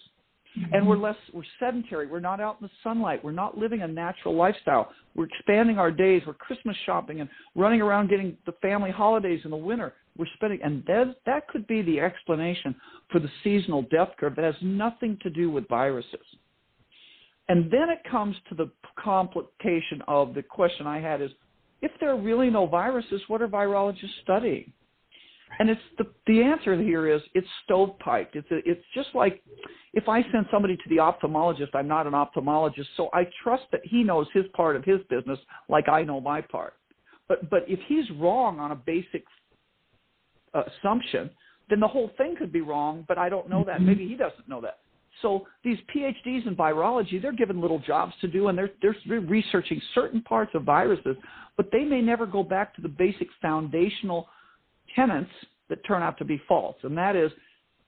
Mm-hmm. 0.59 0.75
And 0.75 0.87
we're 0.87 0.99
less 0.99 1.17
we're 1.33 1.43
sedentary. 1.59 2.07
We're 2.07 2.21
not 2.21 2.41
out 2.41 2.59
in 2.61 2.67
the 2.67 2.73
sunlight. 2.85 3.25
We're 3.25 3.33
not 3.33 3.57
living 3.57 3.83
a 3.83 3.89
natural 3.89 4.37
lifestyle. 4.37 4.93
We're 5.15 5.27
expanding 5.27 5.79
our 5.79 5.91
days. 5.91 6.23
We're 6.27 6.35
Christmas 6.35 6.77
shopping 6.87 7.21
and 7.21 7.31
running 7.55 7.81
around 7.81 8.11
getting 8.11 8.37
the 8.47 8.53
family 8.61 8.91
holidays 8.91 9.41
in 9.45 9.51
the 9.51 9.57
winter. 9.57 9.95
We're 10.17 10.27
spending 10.35 10.61
and 10.63 10.85
that 10.87 11.17
that 11.27 11.49
could 11.49 11.67
be 11.67 11.83
the 11.83 12.01
explanation 12.01 12.75
for 13.11 13.21
the 13.21 13.31
seasonal 13.43 13.83
death 13.91 14.11
curve 14.19 14.37
that 14.37 14.45
has 14.45 14.57
nothing 14.61 15.19
to 15.23 15.31
do 15.31 15.51
with 15.51 15.67
viruses. 15.69 16.27
And 17.51 17.69
then 17.69 17.91
it 17.91 17.99
comes 18.09 18.37
to 18.49 18.55
the 18.55 18.71
complication 18.97 20.01
of 20.07 20.35
the 20.35 20.43
question 20.43 20.87
I 20.87 21.01
had 21.01 21.21
is 21.21 21.33
if 21.83 21.91
there 21.99 22.11
are 22.11 22.17
really 22.17 22.49
no 22.49 22.65
viruses, 22.65 23.21
what 23.27 23.43
are 23.43 23.49
virologists 23.49 24.23
studying? 24.23 24.73
And 25.59 25.69
it's 25.69 25.81
the 25.99 26.05
the 26.29 26.45
answer 26.45 26.81
here 26.81 27.13
is 27.13 27.21
it's 27.35 27.49
stovepiped. 27.69 28.35
It's 28.35 28.49
a, 28.53 28.59
it's 28.65 28.85
just 28.95 29.09
like 29.15 29.43
if 29.95 30.09
I 30.09 30.23
send 30.31 30.47
somebody 30.49 30.77
to 30.77 30.89
the 30.89 30.99
ophthalmologist, 30.99 31.75
I'm 31.75 31.89
not 31.89 32.07
an 32.07 32.13
ophthalmologist, 32.13 32.87
so 32.97 33.11
I 33.13 33.25
trust 33.43 33.65
that 33.73 33.81
he 33.83 34.05
knows 34.05 34.29
his 34.33 34.45
part 34.55 34.77
of 34.77 34.85
his 34.85 35.01
business 35.11 35.41
like 35.69 35.89
I 35.89 36.05
know 36.05 36.21
my 36.21 36.41
part. 36.41 36.75
But 37.27 37.51
but 37.51 37.65
if 37.67 37.81
he's 37.89 38.09
wrong 38.21 38.61
on 38.61 38.71
a 38.71 38.77
basic 38.77 39.25
uh, 40.55 40.63
assumption, 40.79 41.29
then 41.69 41.81
the 41.81 41.89
whole 41.89 42.13
thing 42.17 42.37
could 42.39 42.53
be 42.53 42.61
wrong. 42.61 43.05
But 43.09 43.19
I 43.19 43.29
don't 43.29 43.51
know 43.51 43.65
that. 43.65 43.79
Mm-hmm. 43.79 43.87
Maybe 43.87 44.07
he 44.07 44.15
doesn't 44.15 44.49
know 44.49 44.61
that. 44.61 44.79
So 45.23 45.47
these 45.65 45.79
PhDs 45.95 46.47
in 46.47 46.57
virology, 46.57 47.21
they're 47.21 47.33
given 47.33 47.61
little 47.61 47.79
jobs 47.79 48.13
to 48.21 48.29
do, 48.29 48.49
and 48.49 48.57
they're 48.57 48.71
they're 48.83 49.21
researching 49.21 49.81
certain 49.95 50.23
parts 50.23 50.53
of 50.55 50.65
viruses, 50.65 51.17
but 51.57 51.71
they 51.73 51.85
may 51.85 52.01
never 52.01 52.27
go 52.27 52.43
back 52.43 52.75
to 52.77 52.83
the 52.83 52.89
basic 52.89 53.29
foundational 53.43 54.29
tenets 54.97 55.31
that 55.69 55.85
turn 55.87 56.03
out 56.03 56.19
to 56.19 56.25
be 56.25 56.41
false, 56.49 56.77
and 56.83 56.97
that 56.97 57.17
is 57.17 57.31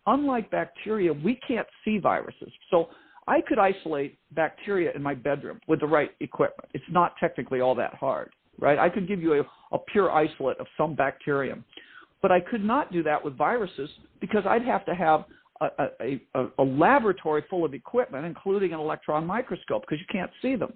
unlike 0.06 0.50
bacteria, 0.50 1.12
we 1.12 1.38
can't 1.46 1.66
see 1.84 1.98
viruses. 1.98 2.50
So 2.70 2.88
I 3.26 3.40
could 3.40 3.58
isolate 3.58 4.18
bacteria 4.32 4.90
in 4.94 5.02
my 5.02 5.14
bedroom 5.14 5.60
with 5.68 5.80
the 5.80 5.86
right 5.86 6.10
equipment. 6.20 6.68
It's 6.74 6.84
not 6.90 7.14
technically 7.20 7.60
all 7.60 7.74
that 7.76 7.94
hard, 7.94 8.30
right? 8.58 8.78
I 8.78 8.88
could 8.88 9.06
give 9.06 9.22
you 9.22 9.34
a, 9.34 9.74
a 9.74 9.78
pure 9.92 10.10
isolate 10.10 10.58
of 10.58 10.66
some 10.76 10.94
bacterium, 10.94 11.64
but 12.20 12.32
I 12.32 12.40
could 12.40 12.64
not 12.64 12.92
do 12.92 13.02
that 13.04 13.24
with 13.24 13.36
viruses 13.36 13.90
because 14.20 14.44
I'd 14.46 14.64
have 14.64 14.84
to 14.86 14.94
have 14.94 15.24
a, 15.66 16.20
a, 16.34 16.46
a, 16.58 16.62
laboratory 16.62 17.44
full 17.48 17.64
of 17.64 17.74
equipment, 17.74 18.24
including 18.24 18.72
an 18.72 18.80
electron 18.80 19.26
microscope, 19.26 19.82
because 19.82 19.98
you 20.00 20.06
can't 20.10 20.30
see 20.40 20.56
them. 20.56 20.72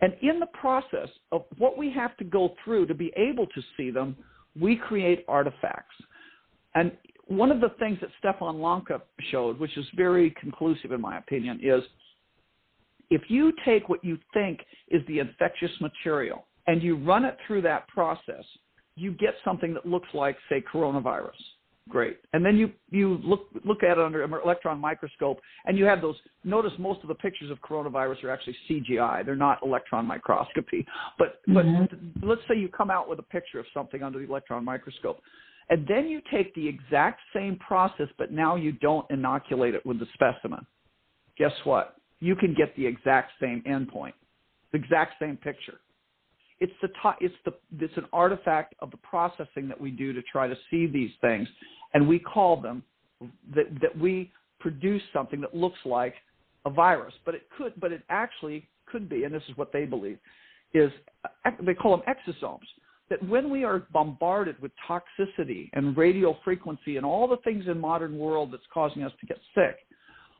And 0.00 0.14
in 0.20 0.40
the 0.40 0.46
process 0.46 1.08
of 1.30 1.44
what 1.58 1.78
we 1.78 1.90
have 1.92 2.16
to 2.16 2.24
go 2.24 2.54
through 2.64 2.86
to 2.86 2.94
be 2.94 3.12
able 3.16 3.46
to 3.46 3.62
see 3.76 3.90
them, 3.90 4.16
we 4.60 4.76
create 4.76 5.24
artifacts. 5.28 5.94
And 6.74 6.92
one 7.26 7.50
of 7.50 7.60
the 7.60 7.70
things 7.78 7.98
that 8.00 8.10
Stefan 8.18 8.60
Lanka 8.60 9.00
showed, 9.30 9.58
which 9.58 9.76
is 9.76 9.86
very 9.96 10.34
conclusive 10.40 10.92
in 10.92 11.00
my 11.00 11.18
opinion, 11.18 11.60
is 11.62 11.82
if 13.10 13.22
you 13.28 13.52
take 13.64 13.88
what 13.88 14.04
you 14.04 14.18
think 14.34 14.60
is 14.88 15.02
the 15.06 15.18
infectious 15.20 15.70
material 15.80 16.46
and 16.66 16.82
you 16.82 16.96
run 16.96 17.24
it 17.24 17.36
through 17.46 17.62
that 17.62 17.86
process, 17.88 18.44
you 18.96 19.12
get 19.12 19.34
something 19.44 19.72
that 19.74 19.86
looks 19.86 20.08
like, 20.14 20.36
say, 20.48 20.62
coronavirus. 20.72 21.30
Great. 21.88 22.18
And 22.32 22.44
then 22.44 22.56
you, 22.56 22.70
you 22.90 23.18
look, 23.24 23.48
look 23.64 23.82
at 23.82 23.98
it 23.98 23.98
under 23.98 24.22
an 24.22 24.32
electron 24.44 24.78
microscope 24.78 25.40
and 25.66 25.76
you 25.76 25.84
have 25.84 26.00
those, 26.00 26.14
notice 26.44 26.72
most 26.78 27.00
of 27.02 27.08
the 27.08 27.14
pictures 27.16 27.50
of 27.50 27.58
coronavirus 27.60 28.22
are 28.22 28.30
actually 28.30 28.56
CGI. 28.70 29.26
They're 29.26 29.34
not 29.34 29.58
electron 29.64 30.06
microscopy. 30.06 30.86
But, 31.18 31.40
mm-hmm. 31.48 31.84
but 32.20 32.28
let's 32.28 32.42
say 32.48 32.56
you 32.56 32.68
come 32.68 32.90
out 32.90 33.08
with 33.08 33.18
a 33.18 33.24
picture 33.24 33.58
of 33.58 33.66
something 33.74 34.02
under 34.02 34.20
the 34.20 34.26
electron 34.26 34.64
microscope 34.64 35.20
and 35.72 35.86
then 35.86 36.06
you 36.06 36.20
take 36.30 36.54
the 36.54 36.68
exact 36.68 37.20
same 37.34 37.56
process, 37.56 38.08
but 38.18 38.30
now 38.30 38.56
you 38.56 38.72
don't 38.72 39.10
inoculate 39.10 39.74
it 39.74 39.84
with 39.86 39.98
the 39.98 40.06
specimen. 40.14 40.66
Guess 41.38 41.52
what? 41.64 41.96
You 42.20 42.36
can 42.36 42.54
get 42.54 42.76
the 42.76 42.86
exact 42.86 43.32
same 43.40 43.62
endpoint, 43.66 44.12
the 44.72 44.78
exact 44.78 45.14
same 45.18 45.36
picture. 45.36 45.80
It's 46.62 46.72
the 46.80 46.88
it's 47.20 47.34
the 47.44 47.52
it's 47.80 47.96
an 47.96 48.06
artifact 48.12 48.76
of 48.78 48.92
the 48.92 48.96
processing 48.98 49.66
that 49.66 49.80
we 49.80 49.90
do 49.90 50.12
to 50.12 50.22
try 50.22 50.46
to 50.46 50.54
see 50.70 50.86
these 50.86 51.10
things, 51.20 51.48
and 51.92 52.06
we 52.06 52.20
call 52.20 52.60
them 52.60 52.84
that 53.54 53.66
that 53.80 53.98
we 53.98 54.30
produce 54.60 55.02
something 55.12 55.40
that 55.40 55.56
looks 55.56 55.78
like 55.84 56.14
a 56.64 56.70
virus, 56.70 57.12
but 57.26 57.34
it 57.34 57.42
could, 57.58 57.72
but 57.80 57.90
it 57.90 58.02
actually 58.08 58.68
could 58.86 59.08
be, 59.08 59.24
and 59.24 59.34
this 59.34 59.42
is 59.48 59.56
what 59.56 59.72
they 59.72 59.84
believe, 59.84 60.18
is 60.72 60.92
they 61.66 61.74
call 61.74 61.96
them 61.96 62.06
exosomes. 62.06 62.68
That 63.10 63.28
when 63.28 63.50
we 63.50 63.64
are 63.64 63.82
bombarded 63.92 64.56
with 64.62 64.70
toxicity 64.88 65.68
and 65.72 65.96
radio 65.96 66.36
frequency 66.44 66.96
and 66.96 67.04
all 67.04 67.26
the 67.26 67.38
things 67.38 67.64
in 67.66 67.78
modern 67.78 68.16
world 68.16 68.52
that's 68.52 68.62
causing 68.72 69.02
us 69.02 69.12
to 69.20 69.26
get 69.26 69.38
sick, 69.52 69.76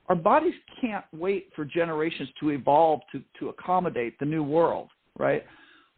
our 0.08 0.14
bodies 0.14 0.54
can't 0.80 1.04
wait 1.12 1.50
for 1.56 1.64
generations 1.64 2.28
to 2.38 2.50
evolve 2.50 3.00
to, 3.10 3.20
to 3.40 3.48
accommodate 3.48 4.18
the 4.20 4.24
new 4.24 4.44
world, 4.44 4.88
right? 5.18 5.42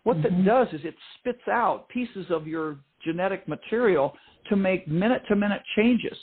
What 0.05 0.18
mm-hmm. 0.18 0.44
that 0.44 0.44
does 0.44 0.81
is 0.81 0.85
it 0.85 0.94
spits 1.18 1.47
out 1.51 1.89
pieces 1.89 2.26
of 2.31 2.47
your 2.47 2.78
genetic 3.05 3.47
material 3.48 4.14
to 4.48 4.56
make 4.56 4.86
minute 4.86 5.22
to 5.28 5.36
minute 5.36 5.62
changes. 5.76 6.16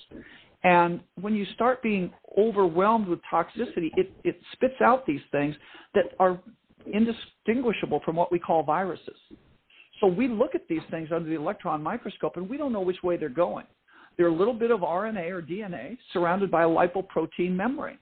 And 0.63 1.01
when 1.19 1.35
you 1.35 1.45
start 1.55 1.81
being 1.81 2.11
overwhelmed 2.37 3.07
with 3.07 3.19
toxicity, 3.31 3.89
it, 3.97 4.13
it 4.23 4.39
spits 4.53 4.75
out 4.83 5.05
these 5.05 5.21
things 5.31 5.55
that 5.95 6.05
are 6.19 6.39
indistinguishable 6.85 8.01
from 8.05 8.15
what 8.15 8.31
we 8.31 8.39
call 8.39 8.63
viruses. 8.63 9.17
So 9.99 10.07
we 10.07 10.27
look 10.27 10.55
at 10.55 10.67
these 10.67 10.81
things 10.89 11.09
under 11.13 11.29
the 11.29 11.35
electron 11.35 11.81
microscope 11.81 12.37
and 12.37 12.49
we 12.49 12.57
don't 12.57 12.73
know 12.73 12.81
which 12.81 13.01
way 13.03 13.17
they're 13.17 13.29
going. 13.29 13.65
They're 14.17 14.27
a 14.27 14.35
little 14.35 14.53
bit 14.53 14.71
of 14.71 14.81
RNA 14.81 15.29
or 15.31 15.41
DNA 15.41 15.97
surrounded 16.13 16.51
by 16.51 16.63
a 16.63 16.67
lipoprotein 16.67 17.51
membrane. 17.51 17.97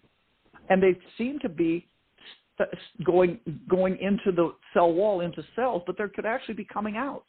And 0.69 0.81
they 0.81 0.97
seem 1.17 1.39
to 1.39 1.49
be 1.49 1.87
going 3.05 3.39
going 3.69 3.97
into 3.99 4.31
the 4.35 4.53
cell 4.73 4.91
wall 4.91 5.21
into 5.21 5.43
cells, 5.55 5.81
but 5.85 5.97
there 5.97 6.09
could 6.09 6.25
actually 6.25 6.55
be 6.55 6.65
coming 6.65 6.97
out. 6.97 7.23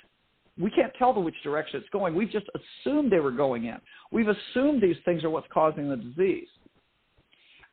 We 0.59 0.71
can't 0.71 0.93
tell 0.99 1.15
them 1.15 1.25
which 1.25 1.41
direction 1.43 1.81
it's 1.81 1.89
going. 1.91 2.15
We've 2.15 2.31
just 2.31 2.47
assumed 2.85 3.11
they 3.11 3.21
were 3.21 3.31
going 3.31 3.65
in. 3.65 3.79
We've 4.13 4.29
assumed 4.29 4.83
these 4.83 4.97
things 5.05 5.25
are 5.25 5.31
what's 5.31 5.47
causing 5.53 5.89
the 5.89 5.97
disease. 5.97 6.49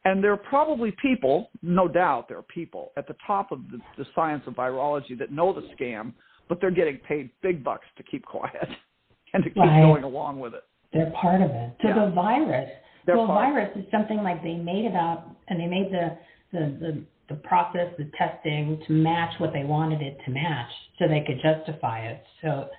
And 0.06 0.24
there 0.24 0.32
are 0.32 0.38
probably 0.38 0.96
people, 1.02 1.50
no 1.62 1.90
doubt 1.90 2.30
there 2.30 2.38
are 2.38 2.44
people 2.44 2.94
at 2.96 3.08
the 3.08 3.16
top 3.26 3.52
of 3.52 3.60
the, 3.72 3.80
the 3.98 4.06
science 4.16 4.44
of 4.48 4.54
virology 4.54 5.18
that 5.20 5.32
know 5.34 5.52
the 5.52 5.68
scam 5.76 6.14
but 6.50 6.60
they're 6.62 6.72
getting 6.72 6.98
paid 6.98 7.30
big 7.42 7.64
bucks 7.64 7.86
to 7.98 8.04
keep 8.04 8.26
quiet 8.26 8.68
and 9.34 9.44
to 9.44 9.50
keep 9.50 9.58
right. 9.58 9.82
going 9.82 10.04
along 10.04 10.40
with 10.40 10.54
it. 10.54 10.64
They're 10.94 11.12
part 11.12 11.42
of 11.42 11.52
it. 11.52 11.74
So 11.82 11.90
yeah. 11.90 12.06
the 12.06 12.12
virus, 12.12 12.70
They're 13.06 13.18
well, 13.18 13.28
virus 13.28 13.70
is 13.76 13.86
something 13.92 14.24
like 14.24 14.42
they 14.42 14.56
made 14.56 14.86
it 14.86 14.96
up 14.96 15.36
and 15.48 15.60
they 15.60 15.68
made 15.68 15.92
the, 15.92 16.18
the 16.54 16.78
the 16.80 17.04
the 17.30 17.36
process, 17.36 17.94
the 17.98 18.10
testing 18.18 18.82
to 18.88 18.94
match 18.94 19.34
what 19.40 19.54
they 19.54 19.64
wanted 19.64 20.02
it 20.02 20.18
to 20.26 20.32
match, 20.32 20.70
so 20.98 21.08
they 21.08 21.24
could 21.26 21.42
justify 21.42 22.00
it. 22.08 22.24
So, 22.42 22.70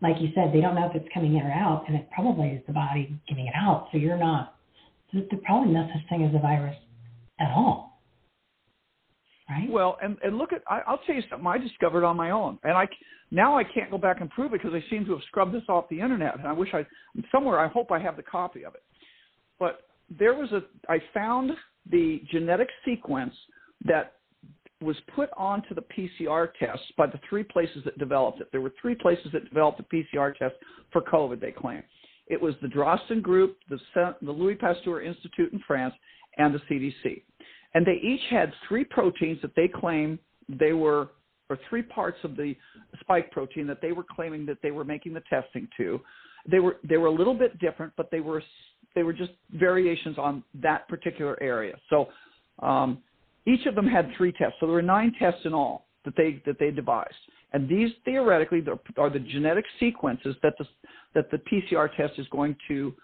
like 0.00 0.16
you 0.20 0.28
said, 0.34 0.52
they 0.52 0.60
don't 0.60 0.74
know 0.74 0.88
if 0.88 0.94
it's 0.94 1.08
coming 1.12 1.36
in 1.36 1.42
or 1.42 1.52
out, 1.52 1.84
and 1.88 1.96
it 1.96 2.08
probably 2.14 2.48
is 2.48 2.62
the 2.66 2.72
body 2.72 3.14
getting 3.28 3.46
it 3.46 3.54
out. 3.56 3.88
So 3.92 3.98
you're 3.98 4.16
not. 4.16 4.56
There's 5.12 5.24
probably 5.44 5.72
no 5.72 5.88
such 5.92 6.08
thing 6.08 6.24
as 6.24 6.34
a 6.34 6.38
virus 6.38 6.76
at 7.40 7.50
all 7.50 7.88
right? 9.48 9.70
Well, 9.70 9.98
and 10.02 10.16
and 10.22 10.38
look 10.38 10.52
at 10.52 10.62
I, 10.68 10.82
will 10.88 10.98
tell 11.06 11.14
you 11.16 11.22
something 11.30 11.46
I 11.46 11.58
discovered 11.58 12.04
on 12.04 12.16
my 12.16 12.30
own, 12.30 12.58
and 12.64 12.72
I 12.72 12.86
now 13.30 13.58
I 13.58 13.64
can't 13.64 13.90
go 13.90 13.98
back 13.98 14.20
and 14.20 14.30
prove 14.30 14.52
it 14.52 14.62
because 14.62 14.72
they 14.72 14.84
seem 14.90 15.04
to 15.06 15.12
have 15.12 15.22
scrubbed 15.28 15.54
this 15.54 15.62
off 15.68 15.88
the 15.88 16.00
internet, 16.00 16.38
and 16.38 16.46
I 16.46 16.52
wish 16.52 16.70
I 16.72 16.86
somewhere 17.32 17.58
I 17.58 17.68
hope 17.68 17.90
I 17.90 17.98
have 17.98 18.16
the 18.16 18.22
copy 18.22 18.64
of 18.64 18.74
it. 18.74 18.82
But 19.58 19.80
there 20.18 20.34
was 20.34 20.50
a 20.52 20.62
I 20.90 20.98
found 21.14 21.52
the 21.90 22.22
genetic 22.30 22.68
sequence 22.84 23.34
that 23.84 24.14
was 24.80 24.96
put 25.14 25.28
onto 25.36 25.74
the 25.74 25.82
PCR 25.82 26.48
test 26.58 26.82
by 26.96 27.06
the 27.06 27.18
three 27.28 27.42
places 27.42 27.82
that 27.84 27.98
developed 27.98 28.40
it. 28.40 28.48
There 28.52 28.60
were 28.60 28.72
three 28.80 28.94
places 28.94 29.26
that 29.32 29.48
developed 29.48 29.78
the 29.78 30.04
PCR 30.14 30.34
test 30.36 30.54
for 30.92 31.02
COVID. 31.02 31.40
They 31.40 31.52
claim 31.52 31.82
it 32.28 32.40
was 32.40 32.54
the 32.62 32.68
Drosten 32.68 33.22
Group, 33.22 33.56
the 33.68 33.78
the 34.22 34.30
Louis 34.30 34.54
Pasteur 34.54 35.02
Institute 35.02 35.52
in 35.52 35.60
France, 35.66 35.94
and 36.36 36.54
the 36.54 36.60
CDC 36.70 37.22
and 37.74 37.86
they 37.86 38.00
each 38.02 38.20
had 38.30 38.52
three 38.66 38.84
proteins 38.84 39.40
that 39.42 39.54
they 39.56 39.68
claim 39.68 40.18
they 40.48 40.72
were 40.72 41.08
or 41.50 41.58
three 41.70 41.82
parts 41.82 42.18
of 42.24 42.36
the 42.36 42.54
spike 43.00 43.30
protein 43.30 43.66
that 43.66 43.80
they 43.80 43.92
were 43.92 44.04
claiming 44.04 44.44
that 44.44 44.58
they 44.62 44.70
were 44.70 44.84
making 44.84 45.14
the 45.14 45.22
testing 45.30 45.68
to 45.76 46.00
they 46.50 46.60
were 46.60 46.76
they 46.88 46.96
were 46.96 47.06
a 47.06 47.12
little 47.12 47.34
bit 47.34 47.58
different 47.58 47.92
but 47.96 48.10
they 48.10 48.20
were 48.20 48.42
they 48.94 49.02
were 49.02 49.12
just 49.12 49.32
variations 49.52 50.18
on 50.18 50.42
that 50.54 50.88
particular 50.88 51.40
area 51.42 51.74
so 51.90 52.08
um, 52.62 52.98
each 53.48 53.66
of 53.66 53.74
them 53.74 53.86
had 53.86 54.10
three 54.16 54.32
tests 54.32 54.56
so 54.60 54.66
there 54.66 54.74
were 54.74 54.82
nine 54.82 55.12
tests 55.18 55.40
in 55.44 55.54
all 55.54 55.86
that 56.04 56.14
they 56.16 56.42
that 56.46 56.56
they 56.58 56.70
devised 56.70 57.14
and 57.52 57.68
these 57.68 57.90
theoretically 58.04 58.62
are 58.96 59.10
the 59.10 59.18
genetic 59.18 59.64
sequences 59.80 60.36
that 60.42 60.54
the 60.58 60.66
that 61.14 61.30
the 61.30 61.38
PCR 61.50 61.88
test 61.96 62.18
is 62.18 62.26
going 62.30 62.54
to 62.68 62.94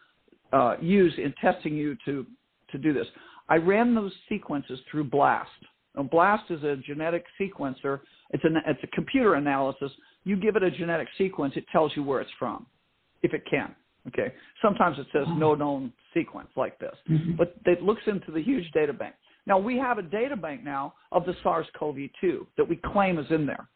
uh, 0.52 0.76
use 0.80 1.14
in 1.18 1.32
testing 1.40 1.74
you 1.74 1.96
to 2.04 2.26
to 2.70 2.78
do 2.78 2.92
this 2.92 3.06
I 3.48 3.56
ran 3.56 3.94
those 3.94 4.12
sequences 4.28 4.78
through 4.90 5.04
BLAST. 5.04 5.50
Now, 5.96 6.04
BLAST 6.04 6.50
is 6.50 6.62
a 6.64 6.76
genetic 6.76 7.24
sequencer. 7.40 8.00
It's, 8.30 8.44
an, 8.44 8.56
it's 8.66 8.82
a 8.82 8.86
computer 8.88 9.34
analysis. 9.34 9.90
You 10.24 10.36
give 10.36 10.56
it 10.56 10.62
a 10.62 10.70
genetic 10.70 11.08
sequence, 11.18 11.54
it 11.56 11.64
tells 11.70 11.92
you 11.94 12.02
where 12.02 12.20
it's 12.20 12.30
from, 12.38 12.66
if 13.22 13.34
it 13.34 13.42
can. 13.48 13.74
Okay. 14.08 14.32
Sometimes 14.60 14.98
it 14.98 15.06
says 15.12 15.26
no 15.36 15.54
known 15.54 15.92
sequence 16.12 16.48
like 16.56 16.78
this, 16.78 16.94
mm-hmm. 17.10 17.32
but 17.36 17.54
it 17.66 17.82
looks 17.82 18.02
into 18.06 18.30
the 18.30 18.42
huge 18.42 18.70
data 18.72 18.92
bank. 18.92 19.14
Now 19.46 19.58
we 19.58 19.76
have 19.78 19.98
a 19.98 20.02
data 20.02 20.36
bank 20.36 20.64
now 20.64 20.94
of 21.12 21.24
the 21.26 21.34
SARS-CoV-2 21.42 22.46
that 22.56 22.68
we 22.68 22.76
claim 22.76 23.18
is 23.18 23.26
in 23.30 23.46
there. 23.46 23.68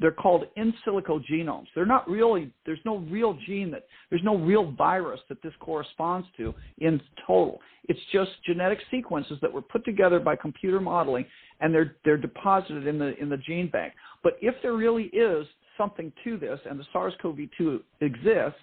They're 0.00 0.10
called 0.10 0.44
in 0.56 0.74
silico 0.86 1.22
genomes. 1.30 1.66
They're 1.74 1.86
not 1.86 2.08
really, 2.10 2.52
there's 2.66 2.80
no 2.84 2.98
real 2.98 3.38
gene 3.46 3.70
that, 3.70 3.86
there's 4.10 4.24
no 4.24 4.36
real 4.36 4.72
virus 4.72 5.20
that 5.28 5.40
this 5.42 5.52
corresponds 5.60 6.26
to 6.36 6.52
in 6.78 7.00
total. 7.26 7.60
It's 7.88 8.00
just 8.12 8.30
genetic 8.44 8.80
sequences 8.90 9.38
that 9.40 9.52
were 9.52 9.62
put 9.62 9.84
together 9.84 10.18
by 10.18 10.34
computer 10.36 10.80
modeling 10.80 11.24
and 11.60 11.72
they're, 11.72 11.96
they're 12.04 12.16
deposited 12.16 12.86
in 12.86 12.98
the, 12.98 13.16
in 13.20 13.28
the 13.28 13.36
gene 13.36 13.70
bank. 13.70 13.94
But 14.22 14.34
if 14.42 14.54
there 14.62 14.74
really 14.74 15.04
is 15.04 15.46
something 15.78 16.12
to 16.24 16.36
this 16.38 16.58
and 16.68 16.78
the 16.78 16.84
SARS-CoV-2 16.92 17.80
exists, 18.00 18.60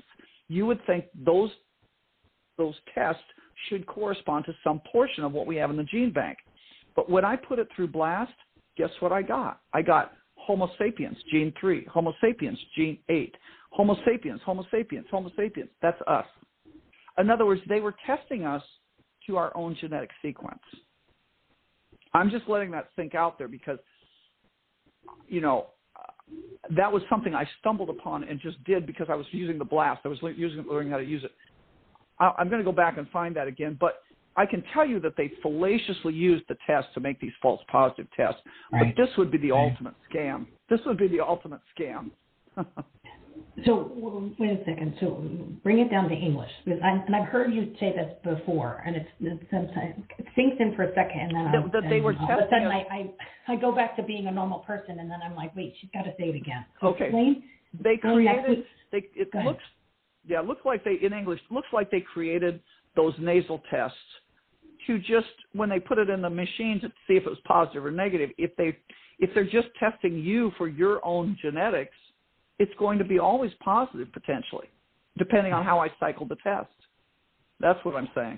you 0.51 0.65
would 0.65 0.85
think 0.85 1.05
those, 1.25 1.49
those 2.57 2.75
tests 2.93 3.23
should 3.69 3.85
correspond 3.85 4.45
to 4.45 4.53
some 4.63 4.81
portion 4.91 5.23
of 5.23 5.31
what 5.31 5.47
we 5.47 5.55
have 5.55 5.69
in 5.69 5.77
the 5.77 5.83
gene 5.83 6.11
bank. 6.11 6.37
But 6.95 7.09
when 7.09 7.23
I 7.23 7.37
put 7.37 7.57
it 7.57 7.69
through 7.75 7.87
BLAST, 7.87 8.33
guess 8.77 8.89
what 8.99 9.13
I 9.13 9.21
got? 9.21 9.61
I 9.73 9.81
got 9.81 10.11
Homo 10.35 10.69
sapiens, 10.77 11.17
gene 11.31 11.53
3, 11.59 11.85
Homo 11.85 12.13
sapiens, 12.19 12.59
gene 12.75 12.97
8, 13.07 13.35
Homo 13.71 13.95
sapiens, 14.05 14.41
Homo 14.45 14.65
sapiens, 14.69 15.05
Homo 15.09 15.31
sapiens. 15.37 15.69
That's 15.81 16.01
us. 16.07 16.25
In 17.17 17.29
other 17.29 17.45
words, 17.45 17.61
they 17.69 17.79
were 17.79 17.95
testing 18.05 18.45
us 18.45 18.63
to 19.27 19.37
our 19.37 19.55
own 19.55 19.77
genetic 19.79 20.09
sequence. 20.21 20.61
I'm 22.13 22.29
just 22.29 22.49
letting 22.49 22.71
that 22.71 22.89
sink 22.97 23.15
out 23.15 23.37
there 23.37 23.47
because, 23.47 23.79
you 25.27 25.39
know, 25.39 25.67
that 26.75 26.91
was 26.91 27.01
something 27.09 27.33
I 27.35 27.47
stumbled 27.59 27.89
upon 27.89 28.23
and 28.23 28.39
just 28.39 28.63
did 28.63 28.85
because 28.85 29.07
I 29.09 29.15
was 29.15 29.25
using 29.31 29.57
the 29.57 29.65
blast. 29.65 30.01
I 30.05 30.07
was 30.07 30.19
using 30.35 30.63
learning 30.69 30.91
how 30.91 30.97
to 30.97 31.03
use 31.03 31.23
it. 31.23 31.31
I, 32.19 32.31
I'm 32.37 32.49
going 32.49 32.59
to 32.59 32.65
go 32.65 32.71
back 32.71 32.97
and 32.97 33.09
find 33.09 33.35
that 33.35 33.47
again, 33.47 33.77
but 33.79 33.95
I 34.35 34.45
can 34.45 34.63
tell 34.73 34.85
you 34.85 34.99
that 35.01 35.13
they 35.17 35.31
fallaciously 35.41 36.13
used 36.13 36.45
the 36.47 36.55
test 36.65 36.87
to 36.93 36.99
make 36.99 37.19
these 37.19 37.33
false 37.41 37.61
positive 37.69 38.07
tests. 38.15 38.41
Right. 38.71 38.95
But 38.95 39.03
this 39.05 39.15
would 39.17 39.31
be 39.31 39.37
the 39.37 39.51
Right. 39.51 39.71
ultimate 39.71 39.95
scam. 40.11 40.45
This 40.69 40.79
would 40.85 40.97
be 40.97 41.07
the 41.07 41.19
ultimate 41.19 41.61
scam. 41.77 42.11
So 43.65 43.91
wait 44.39 44.51
a 44.51 44.65
second. 44.65 44.95
So 44.99 45.23
bring 45.63 45.79
it 45.79 45.89
down 45.91 46.09
to 46.09 46.15
English, 46.15 46.51
because 46.65 46.79
I, 46.83 46.89
and 47.05 47.15
I've 47.15 47.27
heard 47.27 47.53
you 47.53 47.73
say 47.79 47.93
this 47.95 48.13
before, 48.23 48.81
and 48.85 48.95
it's, 48.95 49.09
it's 49.19 49.43
sometimes 49.51 50.03
it 50.17 50.25
sinks 50.35 50.57
in 50.59 50.75
for 50.75 50.83
a 50.83 50.93
second, 50.95 51.19
and 51.19 51.35
then 51.35 51.47
I, 51.47 51.51
That- 51.61 51.71
that 51.73 51.89
they 51.89 52.01
were 52.01 52.15
all 52.19 52.31
of 52.31 52.39
a 52.39 52.49
sudden 52.49 52.67
I, 52.67 52.85
I 52.91 53.11
I 53.47 53.55
go 53.55 53.71
back 53.73 53.95
to 53.97 54.03
being 54.03 54.27
a 54.27 54.31
normal 54.31 54.59
person, 54.59 54.99
and 54.99 55.09
then 55.09 55.19
I'm 55.23 55.35
like, 55.35 55.55
wait, 55.55 55.73
she's 55.81 55.89
got 55.93 56.03
to 56.03 56.13
say 56.19 56.29
it 56.29 56.35
again. 56.35 56.65
So 56.79 56.87
Okay. 56.87 57.05
Explain. 57.05 57.43
they 57.83 57.97
created 57.97 58.65
they 58.91 59.05
it 59.15 59.31
Go 59.31 59.39
ahead. 59.39 59.47
looks 59.51 59.63
yeah 60.27 60.39
it 60.39 60.45
looks 60.45 60.61
like 60.65 60.83
they 60.83 60.97
in 61.01 61.13
english 61.13 61.39
looks 61.49 61.69
like 61.73 61.89
they 61.89 62.01
created 62.01 62.59
those 62.95 63.13
nasal 63.19 63.61
tests 63.71 63.97
to 64.85 64.99
just 64.99 65.27
when 65.53 65.69
they 65.69 65.79
put 65.79 65.97
it 65.97 66.09
in 66.09 66.21
the 66.21 66.29
machine 66.29 66.79
to 66.81 66.89
see 67.07 67.13
if 67.15 67.23
it 67.25 67.29
was 67.29 67.39
positive 67.45 67.83
or 67.85 67.91
negative 67.91 68.29
if 68.37 68.55
they 68.57 68.77
if 69.19 69.33
they're 69.33 69.45
just 69.45 69.69
testing 69.79 70.17
you 70.19 70.51
for 70.57 70.67
your 70.67 71.03
own 71.05 71.37
genetics 71.41 71.95
it's 72.61 72.75
going 72.83 72.97
to 73.03 73.07
be 73.13 73.17
always 73.29 73.51
positive 73.63 74.07
potentially 74.19 74.69
depending 75.17 75.53
on 75.53 75.63
how 75.69 75.77
i 75.85 75.87
cycle 75.99 76.25
the 76.33 76.39
test 76.43 76.75
that's 77.59 77.83
what 77.85 77.95
i'm 77.99 78.09
saying 78.19 78.37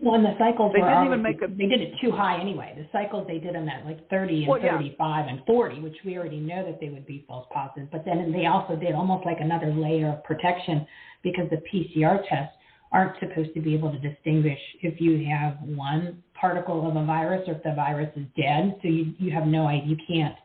Well, 0.00 0.16
and 0.18 0.24
the 0.30 0.36
cycles 0.44 0.72
They 0.74 0.82
didn't 0.82 1.06
even 1.10 1.22
make 1.28 1.40
a- 1.46 1.52
they 1.60 1.68
did 1.74 1.80
it 1.86 1.92
too 2.02 2.10
high 2.10 2.36
anyway. 2.44 2.68
The 2.76 2.86
cycles 2.98 3.24
they 3.30 3.38
did 3.46 3.54
them 3.54 3.68
at 3.74 3.80
like 3.90 4.00
30 4.10 4.44
and 4.44 4.48
Well, 4.50 4.60
yeah. 4.60 4.76
35 4.76 5.28
and 5.30 5.38
40, 5.46 5.80
which 5.86 5.98
we 6.04 6.18
already 6.18 6.40
know 6.50 6.60
that 6.68 6.78
they 6.80 6.90
would 6.94 7.06
be 7.06 7.18
false 7.28 7.46
positives. 7.58 7.88
But 7.94 8.02
then 8.04 8.18
they 8.36 8.46
also 8.54 8.74
did 8.84 8.92
almost 9.00 9.22
like 9.24 9.40
another 9.48 9.70
layer 9.86 10.08
of 10.14 10.18
protection 10.30 10.76
because 11.22 11.46
the 11.54 11.60
PCR 11.70 12.16
tests 12.28 12.56
aren't 12.90 13.14
supposed 13.22 13.52
to 13.54 13.60
be 13.60 13.72
able 13.78 13.90
to 13.96 14.00
distinguish 14.10 14.58
if 14.82 14.94
you 15.04 15.12
have 15.34 15.52
one 15.62 16.22
particle 16.42 16.78
of 16.88 16.94
a 17.02 17.04
virus 17.16 17.42
or 17.48 17.54
if 17.58 17.62
the 17.62 17.74
virus 17.86 18.10
is 18.16 18.26
dead. 18.36 18.62
So 18.82 18.88
you 18.96 19.04
you 19.24 19.30
have 19.38 19.46
no 19.58 19.62
idea. 19.74 19.86
You 19.94 19.98
can't 20.12 20.36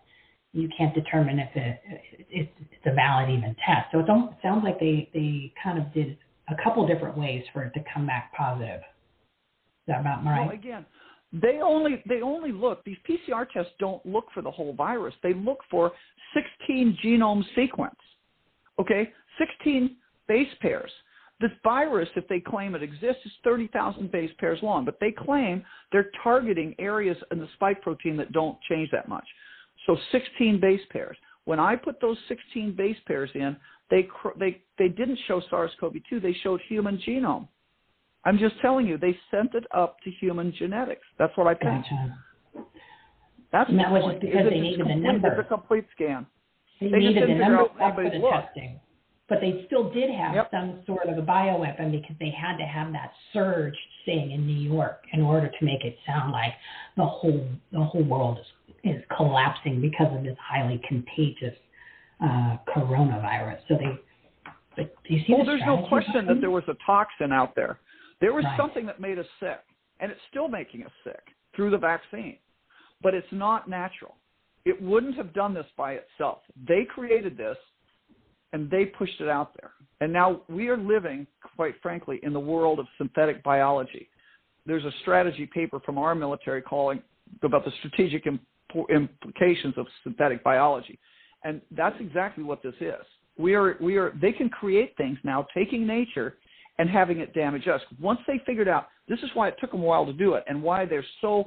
you 0.53 0.69
can't 0.75 0.93
determine 0.95 1.39
if 1.39 1.55
it, 1.55 1.81
it's, 2.29 2.51
it's 2.59 2.85
a 2.85 2.93
valid 2.93 3.29
even 3.29 3.55
test. 3.65 3.87
So 3.91 3.99
it 3.99 4.05
it 4.09 4.37
sounds 4.41 4.63
like 4.63 4.79
they 4.79 5.09
they 5.13 5.53
kind 5.63 5.77
of 5.77 5.93
did 5.93 6.17
a 6.49 6.55
couple 6.63 6.87
different 6.87 7.17
ways 7.17 7.43
for 7.53 7.63
it 7.63 7.73
to 7.73 7.83
come 7.93 8.07
back 8.07 8.31
positive. 8.35 8.79
Is 8.79 9.87
that 9.87 10.01
about 10.01 10.25
right? 10.25 10.47
Well, 10.47 10.55
again, 10.55 10.85
they 11.31 11.59
only 11.63 12.03
they 12.07 12.21
only 12.21 12.51
look. 12.51 12.83
These 12.83 12.97
PCR 13.07 13.47
tests 13.49 13.71
don't 13.79 14.03
look 14.05 14.25
for 14.33 14.41
the 14.41 14.51
whole 14.51 14.73
virus. 14.73 15.13
They 15.21 15.33
look 15.33 15.59
for 15.69 15.91
16 16.33 16.97
genome 17.03 17.43
sequence. 17.55 17.95
Okay, 18.79 19.11
16 19.37 19.95
base 20.27 20.47
pairs. 20.61 20.91
This 21.39 21.51
virus, 21.63 22.09
if 22.17 22.27
they 22.27 22.41
claim 22.41 22.75
it 22.75 22.83
exists, 22.83 23.25
is 23.25 23.31
30,000 23.45 24.11
base 24.11 24.31
pairs 24.39 24.59
long, 24.61 24.83
but 24.83 24.97
they 24.99 25.11
claim 25.11 25.63
they're 25.91 26.11
targeting 26.21 26.75
areas 26.79 27.15
in 27.31 27.39
the 27.39 27.47
spike 27.53 27.81
protein 27.81 28.17
that 28.17 28.33
don't 28.33 28.57
change 28.69 28.89
that 28.91 29.07
much. 29.07 29.23
So 29.89 29.97
16 30.11 30.59
base 30.59 30.81
pairs. 30.91 31.17
When 31.45 31.59
I 31.59 31.75
put 31.75 31.99
those 31.99 32.17
16 32.27 32.75
base 32.75 32.97
pairs 33.07 33.31
in, 33.33 33.57
they 33.89 34.03
cr- 34.03 34.37
they 34.37 34.61
they 34.77 34.87
didn't 34.87 35.17
show 35.27 35.41
SARS-CoV-2. 35.49 36.21
They 36.21 36.33
showed 36.43 36.61
human 36.69 36.99
genome. 36.99 37.47
I'm 38.23 38.37
just 38.37 38.53
telling 38.61 38.85
you, 38.85 38.99
they 38.99 39.17
sent 39.31 39.55
it 39.55 39.63
up 39.75 39.97
to 40.03 40.11
human 40.11 40.53
genetics. 40.59 41.01
That's 41.17 41.35
what 41.37 41.47
I 41.47 41.55
think. 41.55 41.85
Gotcha. 41.85 42.17
That's 43.51 43.69
And 43.71 43.79
that 43.79 43.91
was 43.91 44.03
just 44.11 44.21
because 44.21 44.45
they 44.47 44.59
needed 44.59 44.81
the 44.81 44.83
complete- 44.83 45.01
number. 45.01 45.27
It's 45.29 45.39
a 45.39 45.43
complete 45.55 45.85
scan. 45.95 46.27
They, 46.79 46.91
They 46.91 46.99
needed 46.99 47.27
the 47.29 47.33
number 47.33 47.61
out 47.61 47.95
for 47.95 48.03
the 48.03 48.09
anybody's 48.11 48.21
look. 48.21 48.31
testing. 48.33 48.79
But 49.27 49.41
they 49.41 49.63
still 49.65 49.89
did 49.89 50.11
have 50.11 50.35
Yep. 50.35 50.51
some 50.51 50.83
sort 50.85 51.07
of 51.07 51.17
a 51.17 51.21
bioweapon 51.23 51.91
because 51.91 52.15
they 52.19 52.29
had 52.29 52.57
to 52.57 52.63
have 52.65 52.91
that 52.93 53.11
surge 53.33 53.77
thing 54.05 54.31
in 54.31 54.45
New 54.45 54.53
York 54.75 55.03
in 55.13 55.21
order 55.23 55.47
to 55.47 55.65
make 55.65 55.83
it 55.83 55.97
sound 56.05 56.31
like 56.31 56.53
the 56.95 57.05
whole 57.05 57.43
the 57.71 57.83
whole 57.83 58.03
world 58.03 58.37
is, 58.39 58.45
is 58.83 59.01
collapsing 59.15 59.81
because 59.81 60.07
of 60.15 60.23
this 60.23 60.37
highly 60.41 60.81
contagious 60.87 61.55
uh, 62.23 62.57
coronavirus. 62.75 63.59
So 63.67 63.75
they, 63.75 63.99
but 64.75 64.95
do 65.03 65.13
you 65.13 65.19
see 65.25 65.33
Well, 65.33 65.39
the 65.39 65.51
there's 65.51 65.61
no 65.65 65.85
question 65.87 66.25
that 66.27 66.41
there 66.41 66.51
was 66.51 66.63
a 66.67 66.75
toxin 66.85 67.31
out 67.31 67.55
there. 67.55 67.79
There 68.21 68.33
was 68.33 68.43
Right. 68.45 68.57
something 68.57 68.85
that 68.85 68.99
made 68.99 69.17
us 69.19 69.25
sick, 69.39 69.61
and 69.99 70.11
it's 70.11 70.21
still 70.29 70.47
making 70.47 70.85
us 70.85 70.91
sick 71.03 71.21
through 71.55 71.71
the 71.71 71.77
vaccine. 71.77 72.37
But 73.01 73.13
it's 73.13 73.31
not 73.31 73.69
natural. 73.69 74.15
It 74.65 74.81
wouldn't 74.81 75.15
have 75.15 75.33
done 75.33 75.53
this 75.53 75.65
by 75.77 75.93
itself. 75.93 76.39
They 76.67 76.83
created 76.83 77.37
this, 77.37 77.57
and 78.51 78.69
they 78.69 78.85
pushed 78.85 79.21
it 79.21 79.29
out 79.29 79.53
there. 79.59 79.71
And 80.01 80.11
now 80.11 80.41
we 80.49 80.67
are 80.67 80.77
living, 80.77 81.25
quite 81.55 81.75
frankly, 81.81 82.19
in 82.23 82.33
the 82.33 82.39
world 82.39 82.79
of 82.79 82.87
synthetic 82.97 83.41
biology. 83.43 84.09
There's 84.65 84.83
a 84.83 84.91
strategy 85.01 85.45
paper 85.45 85.79
from 85.79 85.97
our 85.97 86.13
military 86.13 86.61
calling 86.61 87.01
about 87.41 87.63
the 87.63 87.71
strategic 87.79 88.25
implications 88.89 89.75
of 89.77 89.87
synthetic 90.03 90.43
biology, 90.43 90.99
and 91.43 91.61
that's 91.71 91.95
exactly 91.99 92.43
what 92.43 92.61
this 92.63 92.75
is. 92.79 93.05
We 93.37 93.53
are, 93.55 93.77
we 93.79 93.97
are, 93.97 94.13
they 94.21 94.31
can 94.31 94.49
create 94.49 94.95
things 94.97 95.17
now, 95.23 95.47
taking 95.55 95.87
nature 95.87 96.35
and 96.77 96.89
having 96.89 97.19
it 97.19 97.33
damage 97.33 97.67
us. 97.67 97.81
Once 98.01 98.19
they 98.27 98.41
figured 98.45 98.67
out, 98.67 98.87
this 99.07 99.19
is 99.19 99.29
why 99.33 99.47
it 99.47 99.55
took 99.59 99.71
them 99.71 99.81
a 99.81 99.85
while 99.85 100.05
to 100.05 100.13
do 100.13 100.33
it, 100.33 100.43
and 100.47 100.61
why 100.61 100.85
they're 100.85 101.05
so 101.21 101.45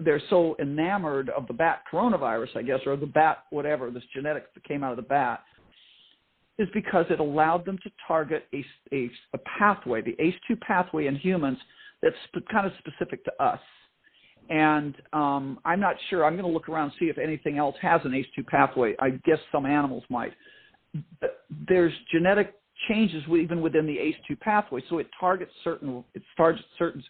they're 0.00 0.22
so 0.30 0.56
enamored 0.58 1.28
of 1.30 1.46
the 1.46 1.52
bat 1.52 1.82
coronavirus, 1.92 2.56
I 2.56 2.62
guess, 2.62 2.80
or 2.86 2.96
the 2.96 3.06
bat 3.06 3.44
whatever 3.50 3.90
this 3.90 4.02
genetics 4.14 4.46
that 4.54 4.64
came 4.64 4.82
out 4.82 4.92
of 4.92 4.96
the 4.96 5.02
bat, 5.02 5.42
is 6.58 6.68
because 6.72 7.04
it 7.10 7.20
allowed 7.20 7.64
them 7.66 7.78
to 7.82 7.90
target 8.06 8.46
a, 8.54 8.64
a, 8.94 9.10
a 9.34 9.38
pathway, 9.58 10.00
the 10.00 10.16
ACE2 10.20 10.60
pathway 10.60 11.06
in 11.06 11.16
humans 11.16 11.58
that's 12.02 12.16
kind 12.50 12.66
of 12.66 12.72
specific 12.78 13.24
to 13.24 13.32
us. 13.42 13.60
And 14.50 14.94
um, 15.12 15.58
I'm 15.64 15.80
not 15.80 15.96
sure. 16.10 16.24
I'm 16.24 16.34
going 16.34 16.44
to 16.46 16.52
look 16.52 16.68
around 16.68 16.84
and 16.84 16.92
see 16.98 17.06
if 17.06 17.18
anything 17.18 17.58
else 17.58 17.76
has 17.80 18.00
an 18.04 18.12
ACE2 18.12 18.46
pathway. 18.46 18.94
I 19.00 19.10
guess 19.24 19.38
some 19.50 19.66
animals 19.66 20.04
might. 20.10 20.32
But 21.20 21.44
there's 21.68 21.92
genetic 22.10 22.54
changes 22.88 23.22
even 23.28 23.60
within 23.60 23.86
the 23.86 23.96
ACE2 23.96 24.40
pathway, 24.40 24.82
so 24.88 24.98
it 24.98 25.06
targets 25.18 25.52
certain 25.62 26.04
it 26.14 26.22
targets 26.36 26.64
certain 26.78 27.02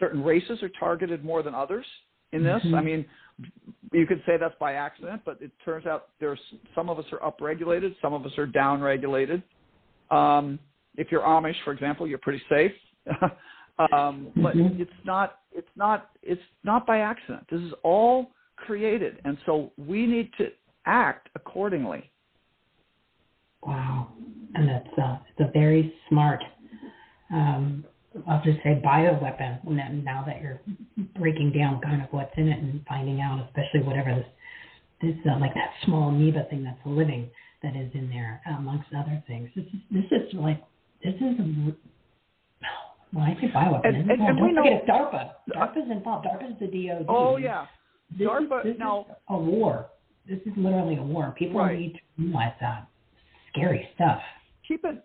certain 0.00 0.24
races 0.24 0.62
are 0.62 0.70
targeted 0.80 1.24
more 1.24 1.42
than 1.42 1.54
others 1.54 1.86
in 2.32 2.42
this. 2.42 2.62
Mhm. 2.64 2.78
I 2.78 2.80
mean, 2.80 3.04
you 3.92 4.06
could 4.06 4.22
say 4.26 4.36
that's 4.36 4.54
by 4.58 4.74
accident, 4.74 5.22
but 5.24 5.40
it 5.40 5.52
turns 5.64 5.86
out 5.86 6.08
there's 6.18 6.40
some 6.74 6.88
of 6.88 6.98
us 6.98 7.04
are 7.12 7.18
upregulated, 7.18 7.94
some 8.00 8.12
of 8.12 8.24
us 8.26 8.36
are 8.38 8.46
downregulated. 8.46 9.42
Um, 10.10 10.58
if 10.96 11.12
you're 11.12 11.22
Amish, 11.22 11.60
for 11.64 11.72
example, 11.72 12.06
you're 12.06 12.18
pretty 12.18 12.42
safe. 12.48 12.72
um, 13.92 14.32
but 14.36 14.56
Mhm. 14.56 14.80
it's 14.80 15.04
not 15.04 15.40
it's 15.52 15.76
not 15.76 16.10
it's 16.22 16.42
not 16.64 16.86
by 16.86 16.98
accident. 16.98 17.46
This 17.48 17.60
is 17.60 17.72
all 17.82 18.32
created, 18.56 19.20
and 19.24 19.38
so 19.46 19.72
we 19.76 20.06
need 20.06 20.32
to 20.34 20.52
act 20.86 21.28
accordingly. 21.34 22.10
Wow, 23.62 24.08
and 24.54 24.68
that's 24.68 24.98
uh, 24.98 25.18
it's 25.28 25.40
a 25.40 25.50
very 25.52 25.94
smart. 26.08 26.42
Um, 27.30 27.84
I'll 28.26 28.42
just 28.42 28.62
say 28.62 28.80
bioweapon. 28.84 29.64
Now 29.64 30.24
that 30.26 30.40
you're 30.40 30.60
breaking 31.18 31.52
down 31.52 31.80
kind 31.80 32.02
of 32.02 32.08
what's 32.12 32.36
in 32.36 32.48
it 32.48 32.58
and 32.58 32.84
finding 32.86 33.20
out, 33.20 33.44
especially 33.46 33.80
whatever 33.80 34.14
this 34.14 34.26
this 35.00 35.16
uh, 35.30 35.38
like 35.38 35.54
that 35.54 35.70
small 35.84 36.08
amoeba 36.08 36.44
thing 36.50 36.64
that's 36.64 36.80
living 36.84 37.30
that 37.62 37.76
is 37.76 37.90
in 37.94 38.08
there, 38.08 38.40
amongst 38.46 38.88
other 38.96 39.22
things. 39.26 39.50
This 39.54 39.66
is 39.66 39.80
this 39.90 40.04
is 40.10 40.34
like 40.34 40.62
this 41.02 41.14
is 41.14 41.74
when 43.12 43.24
I 43.24 43.34
say 43.40 43.48
bioweapon, 43.48 43.84
And- 43.84 44.10
and- 44.10 44.22
and 44.22 44.40
we 44.40 44.52
don't 44.52 44.56
forget 44.64 44.86
know- 44.86 45.06
it's 45.08 45.14
DARPA. 45.14 45.30
Uh, 45.54 45.66
DARPA's 45.66 45.90
involved. 45.90 46.26
DARPA's 46.26 46.58
the 46.58 46.66
DoD. 46.66 47.04
Oh 47.08 47.36
yeah, 47.36 47.66
This 48.10 48.20
is- 48.20 48.26
DARPA- 48.26 48.62
this 48.64 48.74
is 48.74 48.78
now- 48.78 49.06
a 49.28 49.36
war. 49.36 49.86
This 50.26 50.40
is 50.46 50.56
literally 50.56 50.96
a 50.96 51.02
war. 51.02 51.32
People 51.36 51.60
Right. 51.60 51.78
need 51.78 51.94
to 51.94 52.00
realize 52.18 52.52
that. 52.60 52.86
Scary 53.48 53.88
stuff. 53.94 54.22
keep 54.66 54.84
it 54.84 55.02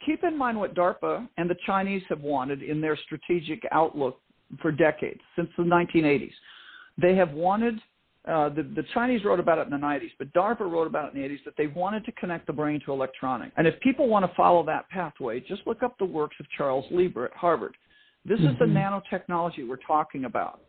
keep 0.00 0.24
in 0.24 0.36
mind 0.36 0.58
what 0.58 0.74
DARPA 0.74 1.28
and 1.36 1.48
the 1.48 1.54
Chinese 1.66 2.02
have 2.08 2.22
wanted 2.22 2.62
in 2.62 2.80
their 2.80 2.96
strategic 2.96 3.64
outlook 3.70 4.20
for 4.58 4.72
decades 4.72 5.20
since 5.36 5.48
the 5.56 5.62
1980s. 5.62 6.32
They 6.98 7.14
have 7.14 7.32
wanted 7.34 7.80
uh, 8.28 8.50
the, 8.50 8.62
the 8.62 8.84
Chinese 8.92 9.24
wrote 9.24 9.40
about 9.40 9.58
it 9.58 9.62
in 9.62 9.70
the 9.70 9.76
90s, 9.76 10.10
but 10.18 10.32
DARPA 10.34 10.60
wrote 10.60 10.86
about 10.86 11.06
it 11.06 11.16
in 11.16 11.22
the 11.22 11.28
80s 11.28 11.44
that 11.44 11.54
they 11.56 11.68
wanted 11.68 12.04
to 12.04 12.12
connect 12.12 12.46
the 12.46 12.52
brain 12.52 12.80
to 12.84 12.92
electronics. 12.92 13.52
And 13.56 13.66
if 13.66 13.80
people 13.80 14.08
want 14.08 14.26
to 14.26 14.36
follow 14.36 14.64
that 14.66 14.88
pathway, 14.90 15.40
just 15.40 15.62
look 15.66 15.82
up 15.82 15.96
the 15.98 16.04
works 16.04 16.36
of 16.38 16.46
Charles 16.56 16.84
Lieber 16.90 17.24
at 17.24 17.32
Harvard. 17.32 17.74
This 18.26 18.38
is 18.40 18.58
the 18.58 18.66
Mhm. 18.66 18.74
nanotechnology 18.74 19.66
we're 19.66 19.76
talking 19.76 20.26
about. 20.26 20.60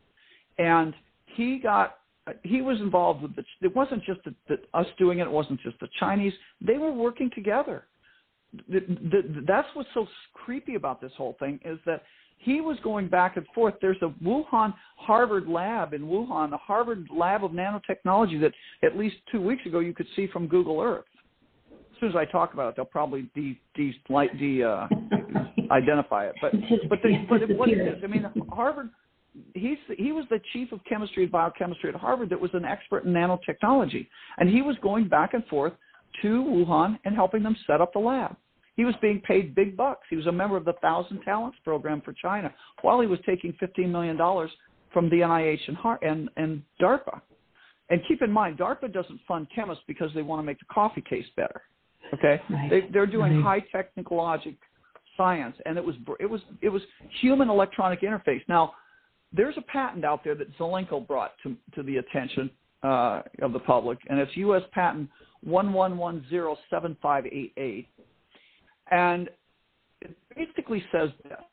And 0.58 0.94
he 1.26 1.60
got 1.60 1.98
he 2.44 2.62
was 2.62 2.80
involved 2.80 3.24
with 3.24 3.36
the 3.36 3.44
it 3.62 3.76
wasn't 3.76 4.04
just 4.04 4.24
the, 4.24 4.34
the, 4.48 4.60
us 4.74 4.86
doing 4.98 5.20
it 5.20 5.24
it 5.24 5.32
wasn't 5.32 5.60
just 5.62 5.80
the 5.80 5.88
chinese 6.00 6.34
they 6.62 6.78
were 6.78 6.92
working 6.92 7.32
together 7.34 7.88
the, 8.70 8.80
the, 8.80 9.44
that's 9.48 9.68
what's 9.74 9.90
so 9.94 10.08
creepy 10.34 10.76
about 10.76 11.02
this 11.02 11.12
whole 11.18 11.36
thing 11.40 11.60
is 11.66 11.80
that 11.86 12.04
he 12.42 12.62
was 12.62 12.78
going 12.84 13.08
back 13.08 13.38
and 13.38 13.46
forth 13.54 13.76
there's 13.82 14.02
a 14.02 14.14
wuhan 14.24 14.74
harvard 14.96 15.48
lab 15.48 15.94
in 15.94 16.02
wuhan 16.02 16.50
the 16.50 16.58
harvard 16.58 17.08
lab 17.16 17.44
of 17.44 17.52
nanotechnology 17.52 18.40
that 18.40 18.52
at 18.84 18.98
least 18.98 19.16
two 19.32 19.42
weeks 19.42 19.66
ago 19.66 19.80
you 19.80 19.94
could 19.94 20.08
see 20.16 20.28
from 20.28 20.48
google 20.48 20.80
earth 20.80 21.06
as 21.72 22.00
soon 22.00 22.10
as 22.10 22.16
i 22.16 22.26
talk 22.26 22.54
about 22.54 22.70
it 22.70 22.76
they'll 22.76 22.86
probably 22.86 23.30
de 23.36 23.60
de 23.76 23.94
de 24.38 24.64
uh 24.64 24.88
identify 25.72 26.26
it. 26.28 26.36
But 26.42 26.52
but 26.90 27.00
the, 27.02 27.26
but 27.30 27.58
what 27.58 27.70
it 27.70 27.80
is, 27.80 28.04
I 28.04 28.08
mean, 28.08 28.26
Harvard. 28.50 28.90
He's 29.54 29.78
he 29.98 30.12
was 30.12 30.26
the 30.30 30.42
chief 30.52 30.74
of 30.74 30.82
chemistry 30.84 31.24
and 31.24 31.32
biochemistry 31.32 31.90
at 31.90 31.96
Harvard 31.96 32.30
that 32.32 32.40
was 32.40 32.52
an 32.54 32.66
expert 32.66 33.06
in 33.06 33.14
nanotechnology, 33.14 34.08
and 34.38 34.50
he 34.50 34.62
was 34.62 34.76
going 34.84 35.08
back 35.08 35.34
and 35.34 35.46
forth 35.46 35.72
to 36.22 36.44
Wuhan 36.44 37.00
and 37.06 37.16
helping 37.16 37.42
them 37.42 37.56
set 37.66 37.80
up 37.80 37.94
the 37.94 38.00
lab. 38.00 38.36
He 38.76 38.86
was 38.86 38.96
being 39.02 39.22
paid 39.22 39.54
big 39.54 39.76
bucks. 39.76 40.08
He 40.10 40.16
was 40.16 40.28
a 40.28 40.32
member 40.32 40.58
of 40.58 40.66
the 40.66 40.74
Thousand 40.82 41.22
Talents 41.24 41.58
Program 41.64 42.02
for 42.02 42.14
China 42.14 42.54
while 42.82 43.02
he 43.02 43.08
was 43.08 43.20
taking 43.26 43.54
$15 43.62 43.90
million 43.90 44.18
from 44.94 45.10
the 45.10 45.18
NIH 45.18 45.60
and, 45.68 45.78
and, 46.02 46.30
and 46.38 46.64
DARPA. 46.82 47.22
And 47.90 48.02
keep 48.08 48.22
in 48.22 48.32
mind, 48.32 48.58
DARPA 48.58 48.94
doesn't 48.94 49.20
fund 49.28 49.48
chemists 49.54 49.84
because 49.88 50.12
they 50.16 50.22
want 50.22 50.40
to 50.40 50.44
make 50.44 50.60
the 50.60 50.66
coffee 50.74 51.04
taste 51.10 51.36
better. 51.36 51.62
Okay, 52.14 52.42
right. 52.50 52.70
they, 52.70 52.82
they're 52.92 53.06
doing 53.06 53.42
right. 53.42 53.62
high 53.62 53.78
technologic 53.78 54.56
science, 55.16 55.56
and 55.66 55.78
it 55.78 55.86
was 55.86 55.96
it 56.20 56.26
was 56.26 56.42
it 56.62 56.70
was 56.70 56.82
human 57.22 57.50
electronic 57.50 58.02
interface. 58.02 58.42
Now, 58.48 58.74
there's 59.32 59.56
a 59.58 59.62
patent 59.62 60.04
out 60.04 60.24
there 60.24 60.36
that 60.36 60.58
Zelenko 60.58 61.06
brought 61.06 61.34
to 61.44 61.56
to 61.76 61.84
the 61.84 61.98
attention 61.98 62.50
uh, 62.84 63.22
of 63.42 63.54
the 63.54 63.60
public, 63.60 64.00
and 64.10 64.20
it's 64.20 64.36
U.S. 64.38 64.64
Patent 64.74 65.10
one 65.44 65.72
one 65.74 65.98
one 65.98 66.26
zero 66.30 66.58
seven 66.70 66.98
five 67.02 67.26
eight 67.28 67.54
eight 67.58 67.88
and 68.92 69.30
it 70.02 70.16
basically 70.36 70.84
says 70.92 71.10
that 71.28 71.48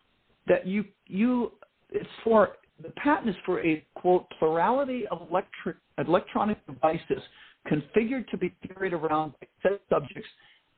that 0.47 0.67
you 0.67 0.85
you 1.07 1.53
it's 1.91 2.09
for 2.23 2.51
the 2.83 2.91
patent 2.91 3.31
is 3.31 3.37
for 3.45 3.65
a 3.65 3.85
quote 3.95 4.27
plurality 4.39 5.07
of 5.11 5.27
electric 5.31 5.77
electronic 5.99 6.65
devices 6.67 7.23
configured 7.71 8.29
to 8.29 8.37
be 8.37 8.55
carried 8.75 8.93
around 8.93 9.33
by 9.41 9.47
set 9.63 9.81
subjects 9.89 10.29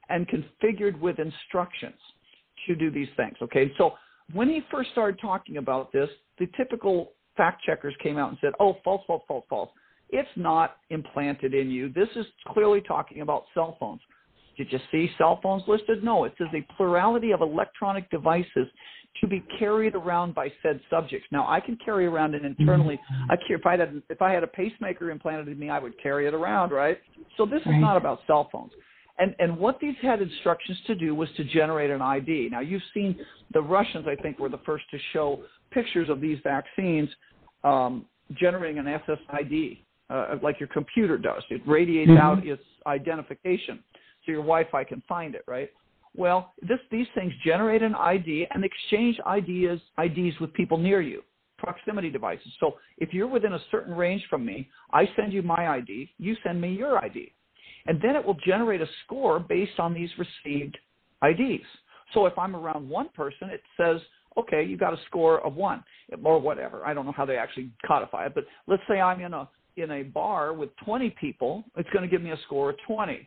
and 0.08 0.26
configured 0.28 0.98
with 0.98 1.18
instructions 1.18 1.98
to 2.66 2.74
do 2.74 2.90
these 2.90 3.08
things. 3.16 3.36
Okay, 3.42 3.72
so 3.78 3.92
when 4.32 4.48
he 4.48 4.60
first 4.70 4.90
started 4.92 5.18
talking 5.20 5.56
about 5.56 5.92
this, 5.92 6.08
the 6.38 6.46
typical 6.56 7.12
fact 7.36 7.62
checkers 7.64 7.94
came 8.02 8.18
out 8.18 8.30
and 8.30 8.38
said, 8.40 8.52
"Oh, 8.60 8.76
false, 8.84 9.02
false, 9.06 9.22
false, 9.26 9.44
false." 9.48 9.70
It's 10.10 10.28
not 10.36 10.78
implanted 10.90 11.54
in 11.54 11.70
you. 11.70 11.88
This 11.88 12.08
is 12.16 12.26
clearly 12.48 12.80
talking 12.80 13.20
about 13.20 13.44
cell 13.54 13.76
phones. 13.78 14.00
Did 14.56 14.72
you 14.72 14.78
see 14.90 15.10
cell 15.18 15.40
phones 15.42 15.62
listed? 15.66 16.04
No, 16.04 16.24
it 16.24 16.34
says 16.38 16.48
a 16.54 16.66
plurality 16.76 17.32
of 17.32 17.40
electronic 17.40 18.10
devices 18.10 18.66
to 19.20 19.26
be 19.26 19.42
carried 19.58 19.94
around 19.94 20.34
by 20.34 20.52
said 20.62 20.80
subjects. 20.88 21.26
Now, 21.30 21.48
I 21.48 21.60
can 21.60 21.76
carry 21.84 22.06
around 22.06 22.34
it 22.34 22.44
internally. 22.44 22.96
Mm-hmm. 22.96 23.32
I 23.32 23.36
if 23.48 23.66
I 23.66 23.76
had 23.76 24.02
if 24.08 24.22
I 24.22 24.32
had 24.32 24.44
a 24.44 24.46
pacemaker 24.46 25.10
implanted 25.10 25.48
in 25.48 25.58
me, 25.58 25.70
I 25.70 25.78
would 25.78 26.00
carry 26.00 26.26
it 26.26 26.34
around, 26.34 26.70
right? 26.70 26.98
So 27.36 27.44
this 27.44 27.60
right. 27.66 27.76
is 27.76 27.80
not 27.80 27.96
about 27.96 28.20
cell 28.26 28.48
phones. 28.52 28.72
And 29.18 29.34
and 29.38 29.56
what 29.58 29.78
these 29.80 29.96
had 30.00 30.22
instructions 30.22 30.78
to 30.86 30.94
do 30.94 31.14
was 31.14 31.28
to 31.36 31.44
generate 31.44 31.90
an 31.90 32.00
ID. 32.00 32.48
Now, 32.50 32.60
you've 32.60 32.82
seen 32.94 33.18
the 33.52 33.60
Russians, 33.60 34.06
I 34.08 34.20
think, 34.20 34.38
were 34.38 34.48
the 34.48 34.60
first 34.64 34.84
to 34.92 34.98
show 35.12 35.40
pictures 35.70 36.08
of 36.08 36.20
these 36.20 36.38
vaccines 36.42 37.08
um, 37.64 38.06
generating 38.38 38.78
an 38.78 38.86
SSID, 38.86 39.78
uh, 40.08 40.36
like 40.42 40.58
your 40.60 40.68
computer 40.68 41.18
does. 41.18 41.42
It 41.50 41.62
radiates 41.66 42.10
mm-hmm. 42.10 42.20
out 42.20 42.46
its 42.46 42.62
identification, 42.86 43.80
so 44.24 44.32
your 44.32 44.42
Wi-Fi 44.42 44.84
can 44.84 45.02
find 45.08 45.34
it, 45.34 45.44
right? 45.46 45.70
Well, 46.14 46.52
this, 46.60 46.78
these 46.90 47.06
things 47.14 47.32
generate 47.44 47.82
an 47.82 47.94
ID 47.94 48.46
and 48.50 48.64
exchange 48.64 49.18
ideas, 49.26 49.80
IDs 50.02 50.38
with 50.40 50.52
people 50.54 50.76
near 50.76 51.00
you, 51.00 51.22
proximity 51.56 52.10
devices. 52.10 52.52
So 52.58 52.74
if 52.98 53.12
you're 53.12 53.28
within 53.28 53.52
a 53.52 53.60
certain 53.70 53.94
range 53.94 54.24
from 54.28 54.44
me, 54.44 54.68
I 54.92 55.08
send 55.16 55.32
you 55.32 55.42
my 55.42 55.68
ID, 55.68 56.10
you 56.18 56.36
send 56.42 56.60
me 56.60 56.72
your 56.74 57.02
ID. 57.02 57.32
And 57.86 58.00
then 58.02 58.16
it 58.16 58.24
will 58.24 58.36
generate 58.44 58.80
a 58.80 58.88
score 59.04 59.38
based 59.38 59.78
on 59.78 59.94
these 59.94 60.10
received 60.18 60.76
IDs. 61.24 61.64
So 62.12 62.26
if 62.26 62.36
I'm 62.36 62.56
around 62.56 62.88
one 62.88 63.08
person, 63.10 63.48
it 63.50 63.62
says, 63.76 64.00
okay, 64.36 64.64
you 64.64 64.76
got 64.76 64.92
a 64.92 64.98
score 65.06 65.44
of 65.46 65.54
one 65.54 65.82
or 66.22 66.40
whatever. 66.40 66.84
I 66.84 66.92
don't 66.92 67.06
know 67.06 67.12
how 67.12 67.24
they 67.24 67.36
actually 67.36 67.70
codify 67.86 68.26
it, 68.26 68.34
but 68.34 68.44
let's 68.66 68.82
say 68.88 69.00
I'm 69.00 69.20
in 69.20 69.32
a 69.32 69.48
in 69.76 69.90
a 69.92 70.02
bar 70.02 70.52
with 70.52 70.70
20 70.84 71.10
people, 71.20 71.64
it's 71.76 71.88
going 71.90 72.02
to 72.02 72.08
give 72.08 72.22
me 72.22 72.32
a 72.32 72.38
score 72.44 72.70
of 72.70 72.76
20. 72.86 73.26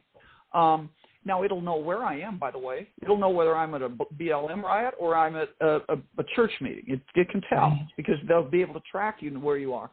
Um, 0.53 0.89
now 1.25 1.43
it'll 1.43 1.61
know 1.61 1.77
where 1.77 2.03
I 2.03 2.19
am, 2.19 2.38
by 2.38 2.51
the 2.51 2.59
way. 2.59 2.89
It'll 3.01 3.17
know 3.17 3.30
whether 3.30 3.55
I'm 3.55 3.73
at 3.75 3.81
a 3.81 3.89
BLM 3.89 4.61
riot 4.61 4.93
or 4.99 5.15
I'm 5.15 5.35
at 5.35 5.49
a, 5.61 5.80
a, 5.89 5.97
a 6.17 6.23
church 6.35 6.51
meeting. 6.59 6.84
It, 6.88 7.01
it 7.15 7.30
can 7.30 7.41
tell 7.49 7.69
right. 7.69 7.88
because 7.95 8.15
they'll 8.27 8.49
be 8.49 8.61
able 8.61 8.73
to 8.73 8.81
track 8.91 9.17
you 9.21 9.31
where 9.39 9.57
you 9.57 9.73
are. 9.73 9.89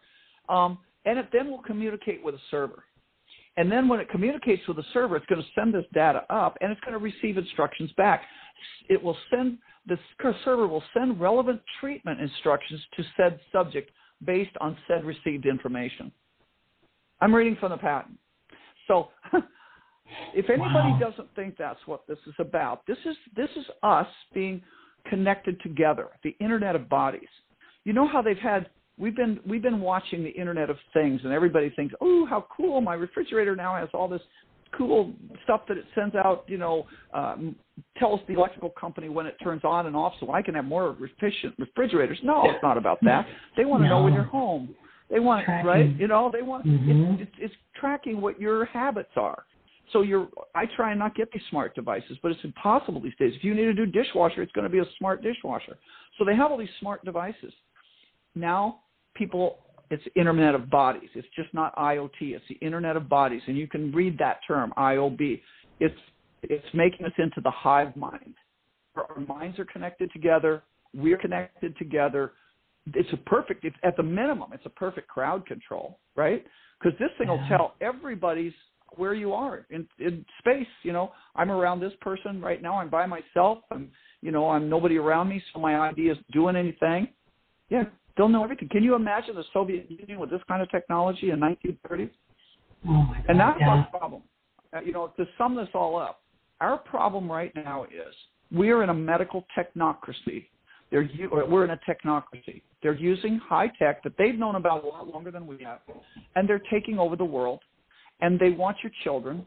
Um, 0.49 0.79
and 1.05 1.19
it 1.19 1.29
then 1.33 1.51
will 1.51 1.63
communicate 1.63 2.25
with 2.25 2.35
a 2.35 2.41
server. 2.51 2.85
And 3.57 3.71
then 3.71 3.89
when 3.89 4.01
it 4.01 4.09
communicates 4.11 4.67
with 4.67 4.77
the 4.77 4.85
server, 4.93 5.17
it's 5.17 5.27
going 5.27 5.41
to 5.41 5.49
send 5.55 5.75
this 5.75 5.85
data 5.93 6.25
up 6.31 6.57
and 6.61 6.73
it's 6.73 6.81
going 6.81 6.93
to 6.93 6.99
receive 6.99 7.37
instructions 7.37 7.91
back. 7.97 8.23
It 8.89 9.03
will 9.03 9.17
send 9.31 9.59
the 9.87 9.99
server 10.45 10.69
will 10.69 10.85
send 10.95 11.21
relevant 11.21 11.61
treatment 11.81 12.21
instructions 12.21 12.81
to 12.97 13.05
said 13.17 13.41
subject 13.51 13.91
based 14.25 14.55
on 14.61 14.77
said 14.87 15.05
received 15.05 15.47
information. 15.47 16.13
I'm 17.21 17.35
reading 17.35 17.57
from 17.59 17.71
the 17.71 17.79
patent. 17.79 18.19
So 18.87 19.09
If 20.35 20.49
anybody 20.49 20.91
wow. 20.93 20.99
doesn't 21.01 21.29
think 21.35 21.57
that's 21.59 21.81
what 21.87 22.07
this 22.07 22.19
is 22.27 22.35
about, 22.39 22.87
this 22.87 22.99
is 23.05 23.17
this 23.37 23.51
is 23.57 23.65
us 23.83 24.07
being 24.35 24.63
connected 25.09 25.61
together, 25.63 26.09
the 26.23 26.37
Internet 26.41 26.77
of 26.77 26.89
Bodies. 26.89 27.29
You 27.85 27.93
know 27.93 28.07
how 28.07 28.23
they've 28.23 28.37
had 28.37 28.69
we've 28.99 29.17
been 29.17 29.41
we've 29.49 29.63
been 29.63 29.81
watching 29.81 30.23
the 30.23 30.31
Internet 30.31 30.71
of 30.71 30.77
Things, 30.93 31.21
and 31.25 31.33
everybody 31.33 31.71
thinks, 31.71 31.95
oh, 32.01 32.27
how 32.27 32.47
cool! 32.55 32.81
My 32.81 32.95
refrigerator 32.95 33.57
now 33.57 33.77
has 33.77 33.89
all 33.95 34.09
this 34.09 34.21
cool 34.77 35.13
stuff 35.45 35.63
that 35.69 35.77
it 35.77 35.85
sends 35.95 36.15
out. 36.15 36.45
You 36.47 36.59
know, 36.59 36.87
um, 37.15 37.57
tells 37.99 38.21
the 38.29 38.35
electrical 38.35 38.71
company 38.71 39.09
when 39.09 39.27
it 39.27 39.37
turns 39.43 39.63
on 39.65 39.87
and 39.87 39.97
off, 39.97 40.13
so 40.21 40.33
I 40.33 40.43
can 40.43 40.55
have 40.55 40.65
more 40.65 40.97
efficient 41.01 41.55
refrigerators. 41.59 42.19
No, 42.23 42.43
it's 42.45 42.63
not 42.63 42.77
about 42.77 42.99
that. 43.03 43.27
They 43.57 43.65
want 43.65 43.83
to 43.83 43.89
no. 43.89 43.99
know 43.99 44.05
when 44.05 44.13
you're 44.13 44.23
home. 44.25 44.75
They 45.11 45.19
want 45.19 45.45
tracking. 45.45 45.67
right. 45.67 45.97
You 45.99 46.07
know, 46.07 46.31
they 46.33 46.43
want 46.43 46.67
mm-hmm. 46.67 47.15
it's, 47.15 47.23
it's, 47.23 47.33
it's 47.39 47.55
tracking 47.75 48.21
what 48.21 48.41
your 48.41 48.67
habits 48.67 49.11
are. 49.17 49.45
So 49.93 50.03
you're, 50.03 50.29
I 50.55 50.65
try 50.77 50.91
and 50.91 50.99
not 50.99 51.15
get 51.15 51.33
these 51.33 51.43
smart 51.51 51.75
devices, 51.75 52.17
but 52.23 52.31
it's 52.31 52.41
impossible 52.45 53.01
these 53.01 53.17
days. 53.19 53.33
If 53.37 53.45
you 53.45 53.55
need 53.55 53.67
a 53.69 53.75
new 53.75 53.87
dishwasher, 53.87 54.43
it's 54.43 54.53
going 54.53 54.65
to 54.65 54.71
be 54.71 54.79
a 54.79 54.85
smart 54.99 55.23
dishwasher. 55.23 55.77
So 56.19 56.25
they 56.25 56.37
have 56.37 56.51
all 56.51 56.59
these 56.59 56.69
smart 56.79 57.05
devices. 57.05 57.53
Now 58.35 58.81
people, 59.15 59.59
it's 59.91 60.03
Internet 60.15 60.55
of 60.55 60.71
Bodies. 60.71 61.11
It's 61.15 61.27
just 61.35 61.53
not 61.53 61.75
IoT. 61.77 62.11
It's 62.21 62.45
the 62.49 62.55
Internet 62.57 62.97
of 62.97 63.09
Bodies, 63.09 63.43
and 63.47 63.57
you 63.57 63.67
can 63.67 63.91
read 63.93 64.17
that 64.19 64.39
term 64.47 64.73
IOB. 64.79 65.41
It's 65.81 65.95
it's 66.43 66.65
making 66.73 67.05
us 67.05 67.13
into 67.19 67.41
the 67.43 67.51
hive 67.51 67.95
mind. 67.97 68.35
Our 68.97 69.21
minds 69.21 69.59
are 69.59 69.67
connected 69.67 70.11
together. 70.13 70.63
We're 70.95 71.19
connected 71.19 71.77
together. 71.77 72.33
It's 72.95 73.13
a 73.13 73.17
perfect. 73.17 73.65
It's, 73.65 73.77
at 73.83 73.97
the 73.97 74.03
minimum, 74.03 74.51
it's 74.53 74.65
a 74.67 74.71
perfect 74.71 75.09
crowd 75.09 75.47
control, 75.47 75.99
right? 76.17 76.45
Because 76.79 76.99
this 76.99 77.11
thing 77.19 77.29
will 77.29 77.45
tell 77.49 77.75
everybody's 77.81 78.55
where 78.97 79.15
you 79.15 79.33
are 79.33 79.67
in, 79.71 79.87
in 79.99 80.25
space. 80.39 80.67
You 80.83 80.93
know, 80.93 81.13
I'm 81.35 81.51
around 81.51 81.81
this 81.81 81.93
person 82.01 82.41
right 82.41 82.63
now. 82.63 82.79
I'm 82.79 82.91
by 82.91 83.07
myself. 83.07 83.59
I'm, 83.71 83.91
you 84.21 84.33
know, 84.33 84.51
I'm 84.51 84.69
nobody 84.69 84.97
around 84.97 85.29
me, 85.29 85.43
so 85.53 85.61
my 85.61 85.79
idea 85.79 86.13
is 86.13 86.19
doing 86.33 86.57
anything. 86.57 87.09
Yeah, 87.69 87.85
they'll 88.17 88.29
know 88.29 88.45
everything. 88.45 88.69
Can 88.69 88.83
you 88.83 88.95
imagine 88.95 89.35
the 89.35 89.45
Soviet 89.53 89.91
Union 89.91 90.19
with 90.19 90.31
this 90.31 90.41
kind 90.49 90.63
of 90.63 90.71
technology 90.71 91.31
in 91.31 91.41
1930? 91.41 92.11
Oh 92.87 92.91
my 92.91 93.17
God, 93.17 93.25
and 93.29 93.41
that's 93.41 93.59
yeah. 93.61 93.69
our 93.69 93.89
problem. 93.91 94.23
Uh, 94.75 94.81
you 94.81 94.93
know, 94.93 95.13
to 95.17 95.27
sum 95.37 95.57
this 95.57 95.69
all 95.75 95.99
up, 95.99 96.23
our 96.61 96.79
problem 96.79 97.31
right 97.31 97.53
now 97.57 97.85
is 97.85 98.15
we 98.53 98.71
are 98.71 98.83
in 98.83 98.91
a 98.91 98.95
medical 98.95 99.45
technocracy. 99.57 100.47
They're 100.91 101.09
we're 101.31 101.65
in 101.65 101.71
a 101.71 101.81
technocracy. 101.89 102.63
They're 102.83 102.95
using 102.95 103.39
high 103.39 103.71
tech 103.79 104.03
that 104.03 104.13
they've 104.19 104.35
known 104.35 104.57
about 104.57 104.85
a 104.85 104.87
lot 104.89 105.07
longer 105.09 105.31
than 105.31 105.47
we 105.47 105.63
have, 105.65 105.81
and 106.35 106.49
they're 106.49 106.63
taking 106.71 106.99
over 106.99 107.17
the 107.17 107.25
world 107.25 107.61
and 108.21 108.39
they 108.39 108.51
want 108.51 108.77
your 108.83 108.93
children, 109.05 109.47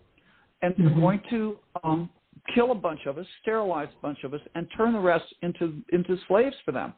and 0.62 0.74
they're 0.78 0.90
mm-hmm. 0.90 1.00
going 1.00 1.22
to 1.30 1.58
um, 1.84 2.10
kill 2.54 2.72
a 2.72 2.76
bunch 2.76 3.02
of 3.06 3.18
us, 3.18 3.26
sterilize 3.42 3.88
a 3.98 4.02
bunch 4.02 4.20
of 4.24 4.34
us, 4.34 4.42
and 4.56 4.68
turn 4.76 4.94
the 4.94 5.00
rest 5.00 5.26
into 5.42 5.82
into 5.92 6.18
slaves 6.28 6.56
for 6.66 6.72
them. 6.72 6.94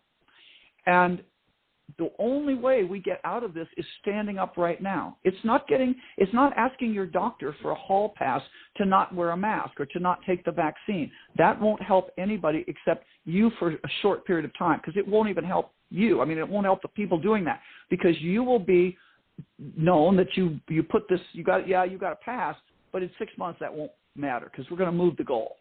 And 0.85 1.21
the 1.97 2.09
only 2.19 2.55
way 2.55 2.83
we 2.83 2.99
get 2.99 3.21
out 3.23 3.43
of 3.43 3.53
this 3.53 3.67
is 3.77 3.85
standing 4.01 4.37
up 4.37 4.57
right 4.57 4.81
now. 4.81 5.17
It's 5.23 5.37
not 5.43 5.67
getting 5.67 5.95
it's 6.17 6.33
not 6.33 6.51
asking 6.57 6.93
your 6.93 7.05
doctor 7.05 7.55
for 7.61 7.71
a 7.71 7.75
hall 7.75 8.13
pass 8.15 8.41
to 8.77 8.85
not 8.85 9.13
wear 9.13 9.31
a 9.31 9.37
mask 9.37 9.79
or 9.79 9.85
to 9.87 9.99
not 9.99 10.19
take 10.27 10.43
the 10.45 10.51
vaccine. 10.51 11.11
That 11.37 11.59
won't 11.59 11.81
help 11.81 12.09
anybody 12.17 12.65
except 12.67 13.05
you 13.25 13.51
for 13.59 13.71
a 13.71 13.89
short 14.01 14.25
period 14.25 14.45
of 14.45 14.57
time 14.57 14.79
because 14.79 14.97
it 14.97 15.07
won't 15.07 15.29
even 15.29 15.43
help 15.43 15.71
you. 15.89 16.21
I 16.21 16.25
mean, 16.25 16.37
it 16.37 16.47
won't 16.47 16.65
help 16.65 16.81
the 16.81 16.87
people 16.89 17.19
doing 17.19 17.45
that 17.45 17.61
because 17.89 18.19
you 18.19 18.43
will 18.43 18.59
be 18.59 18.97
known 19.77 20.15
that 20.17 20.27
you 20.35 20.59
you 20.69 20.83
put 20.83 21.07
this 21.09 21.19
you 21.33 21.43
got 21.43 21.67
yeah 21.67 21.83
you 21.83 21.97
got 21.97 22.13
a 22.13 22.17
pass, 22.17 22.55
but 22.91 23.03
in 23.03 23.09
six 23.17 23.31
months 23.37 23.59
that 23.59 23.73
won't 23.73 23.91
matter 24.15 24.49
because 24.51 24.69
we're 24.69 24.77
going 24.77 24.91
to 24.91 24.97
move 24.97 25.17
the 25.17 25.23
goal. 25.23 25.57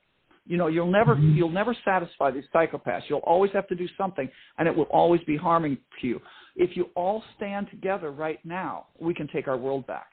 You 0.46 0.58
know, 0.58 0.66
you'll 0.66 0.90
never 0.90 1.16
mm-hmm. 1.16 1.34
you'll 1.34 1.48
never 1.48 1.74
satisfy 1.84 2.30
these 2.30 2.44
psychopaths. 2.54 3.02
You'll 3.08 3.20
always 3.20 3.50
have 3.52 3.66
to 3.68 3.74
do 3.74 3.88
something, 3.96 4.28
and 4.58 4.68
it 4.68 4.76
will 4.76 4.84
always 4.84 5.22
be 5.22 5.36
harming 5.36 5.78
to 6.00 6.06
you. 6.06 6.20
If 6.54 6.76
you 6.76 6.90
all 6.94 7.22
stand 7.36 7.68
together 7.70 8.10
right 8.10 8.38
now, 8.44 8.86
we 9.00 9.14
can 9.14 9.26
take 9.28 9.48
our 9.48 9.56
world 9.56 9.86
back. 9.86 10.08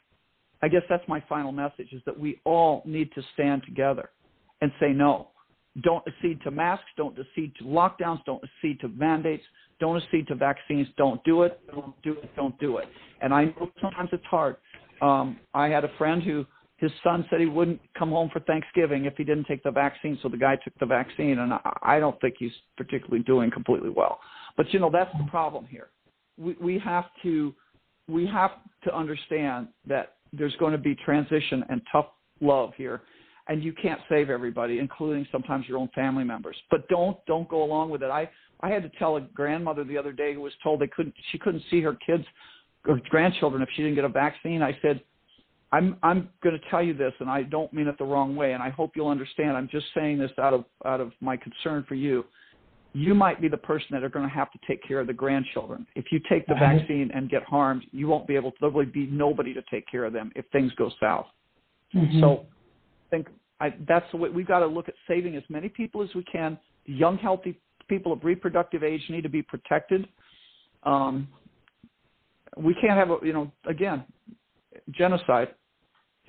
I 0.64 0.70
guess 0.70 0.84
that's 0.90 1.04
my 1.08 1.22
final 1.28 1.52
message: 1.52 1.90
is 1.92 2.02
that 2.06 2.18
we 2.18 2.40
all 2.46 2.82
need 2.86 3.12
to 3.14 3.22
stand 3.34 3.64
together 3.66 4.10
and 4.62 4.72
say 4.80 4.94
no. 4.94 5.30
don't 5.82 6.04
accede 6.08 6.42
to 6.44 6.52
masks, 6.52 6.86
don't 6.96 7.18
accede 7.20 7.54
to 7.58 7.66
lockdowns, 7.66 8.24
don't 8.26 8.44
accede 8.44 8.80
to 8.80 8.88
mandates, 8.90 9.44
don't 9.82 10.02
accede 10.02 10.28
to 10.28 10.36
vaccines. 10.36 10.88
Don't 10.96 11.22
do 11.26 11.42
it. 11.42 11.60
Don't 11.70 12.02
do 12.04 12.14
it. 12.14 12.34
Don't 12.38 12.58
do 12.60 12.78
it. 12.78 12.88
And 13.22 13.34
I 13.34 13.46
know 13.46 13.70
sometimes 13.82 14.10
it's 14.14 14.26
hard. 14.26 14.56
Um, 15.02 15.38
I 15.54 15.68
had 15.68 15.84
a 15.84 15.90
friend 15.98 16.24
who 16.24 16.46
his 16.78 16.92
son 17.04 17.26
said 17.30 17.42
he 17.42 17.48
wouldn't 17.48 17.82
come 17.98 18.10
home 18.10 18.30
for 18.32 18.40
Thanksgiving 18.42 19.06
if 19.06 19.16
he 19.18 19.24
didn't 19.24 19.46
take 19.46 19.62
the 19.64 19.72
vaccine. 19.72 20.18
So 20.24 20.30
the 20.30 20.38
guy 20.38 20.56
took 20.64 20.78
the 20.80 20.86
vaccine, 20.86 21.40
and 21.40 21.54
I, 21.54 21.60
I 21.82 22.00
don't 22.00 22.20
think 22.22 22.36
he's 22.40 22.54
particularly 22.78 23.24
doing 23.24 23.52
completely 23.52 23.90
well. 23.90 24.20
But 24.56 24.72
you 24.72 24.80
know 24.80 24.90
that's 24.92 25.12
the 25.18 25.30
problem 25.30 25.66
here. 25.66 25.90
We 26.38 26.56
we 26.62 26.80
have 26.80 27.06
to 27.24 27.54
we 28.08 28.26
have 28.28 28.52
to 28.84 28.96
understand 28.96 29.68
that 29.88 30.16
there's 30.32 30.56
going 30.58 30.72
to 30.72 30.78
be 30.78 30.96
transition 30.96 31.66
and 31.70 31.82
tough 31.92 32.08
love 32.40 32.72
here 32.78 33.02
and 33.48 33.64
you 33.64 33.74
can't 33.74 34.00
save 34.10 34.30
everybody 34.30 34.80
including 34.80 35.28
sometimes 35.32 35.68
your 35.68 35.78
own 35.78 35.90
family 35.94 36.24
members 36.24 36.56
but 36.70 36.88
don't 36.90 37.18
don't 37.26 37.48
go 37.50 37.64
along 37.64 37.90
with 37.90 38.02
it 38.02 38.10
i 38.10 38.30
i 38.64 38.70
had 38.70 38.84
to 38.84 38.90
tell 38.98 39.18
a 39.18 39.22
grandmother 39.22 39.84
the 39.84 39.98
other 39.98 40.12
day 40.12 40.34
who 40.34 40.42
was 40.42 40.54
told 40.64 40.80
they 40.80 40.88
couldn't 40.88 41.14
she 41.32 41.38
couldn't 41.38 41.64
see 41.70 41.82
her 41.82 41.96
kids 42.06 42.24
or 42.88 43.00
grandchildren 43.10 43.62
if 43.62 43.70
she 43.76 43.82
didn't 43.82 43.96
get 43.96 44.06
a 44.06 44.10
vaccine 44.10 44.62
i 44.62 44.78
said 44.82 45.02
i'm 45.72 45.98
i'm 46.04 46.30
going 46.44 46.58
to 46.58 46.70
tell 46.70 46.84
you 46.84 46.94
this 46.94 47.14
and 47.20 47.30
i 47.30 47.44
don't 47.44 47.72
mean 47.74 47.88
it 47.88 47.98
the 47.98 48.04
wrong 48.04 48.36
way 48.36 48.54
and 48.54 48.62
i 48.64 48.70
hope 48.70 48.92
you'll 48.96 49.08
understand 49.08 49.56
i'm 49.56 49.70
just 49.72 49.86
saying 49.96 50.18
this 50.18 50.32
out 50.40 50.54
of 50.54 50.66
out 50.86 51.02
of 51.02 51.12
my 51.22 51.38
concern 51.38 51.86
for 51.88 51.96
you 51.96 52.24
you 52.94 53.16
might 53.16 53.42
be 53.42 53.48
the 53.48 53.58
person 53.58 53.88
that 53.92 54.04
are 54.04 54.10
going 54.10 54.28
to 54.28 54.34
have 54.34 54.52
to 54.52 54.60
take 54.68 54.86
care 54.86 55.00
of 55.00 55.08
the 55.08 55.14
grandchildren. 55.14 55.88
If 55.96 56.06
you 56.12 56.20
take 56.30 56.46
the 56.48 56.56
vaccine 56.56 57.10
and 57.14 57.30
get 57.30 57.44
harmed, 57.44 57.86
you 57.92 58.08
won't 58.08 58.28
be 58.28 58.36
able 58.36 58.52
to 58.52 58.58
literally 58.66 58.86
be 58.86 59.08
nobody 59.08 59.54
to 59.54 59.62
take 59.72 59.90
care 59.90 60.04
of 60.04 60.14
them 60.14 60.32
if 60.36 60.46
things 60.52 60.72
go 60.78 60.92
south. 61.00 61.28
Mm-hmm. 61.96 62.20
So, 62.20 62.46
I 63.08 63.10
think 63.10 63.28
I, 63.60 63.74
that's 63.88 64.06
the 64.12 64.18
way 64.18 64.30
we've 64.30 64.48
got 64.48 64.60
to 64.60 64.68
look 64.68 64.90
at 64.90 64.96
saving 65.08 65.36
as 65.36 65.44
many 65.50 65.70
people 65.70 66.02
as 66.02 66.10
we 66.16 66.24
can. 66.24 66.58
Young, 66.86 67.18
healthy 67.18 67.60
people 67.88 68.12
of 68.12 68.24
reproductive 68.24 68.84
age 68.84 69.02
need 69.10 69.22
to 69.22 69.30
be 69.30 69.42
protected. 69.42 70.08
Um, 70.84 71.28
we 72.58 72.74
can't 72.76 72.94
have 72.94 73.12
a, 73.12 73.18
you 73.24 73.34
know, 73.34 73.52
again, 73.66 74.04
genocide, 74.92 75.50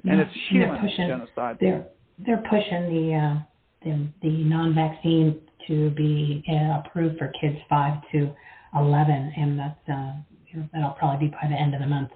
and 0.04 0.20
it's 0.20 0.30
human 0.50 0.78
pushing, 0.80 1.08
genocide. 1.08 1.56
They're 1.60 1.86
they're 2.24 2.44
pushing 2.48 2.94
the 2.94 3.14
uh, 3.14 3.42
the, 3.84 4.08
the 4.22 4.44
non-vaccine 4.44 5.40
to 5.68 5.90
be 5.90 6.44
uh, 6.48 6.80
approved 6.80 7.18
for 7.18 7.32
kids 7.40 7.58
five 7.68 8.00
to 8.12 8.32
eleven, 8.76 9.32
and 9.36 9.58
that's 9.58 9.88
uh, 9.88 10.12
you 10.46 10.60
know, 10.60 10.68
that'll 10.72 10.90
probably 10.92 11.28
be 11.28 11.32
by 11.32 11.48
the 11.48 11.54
end 11.54 11.74
of 11.74 11.80
the 11.80 11.86
month. 11.86 12.10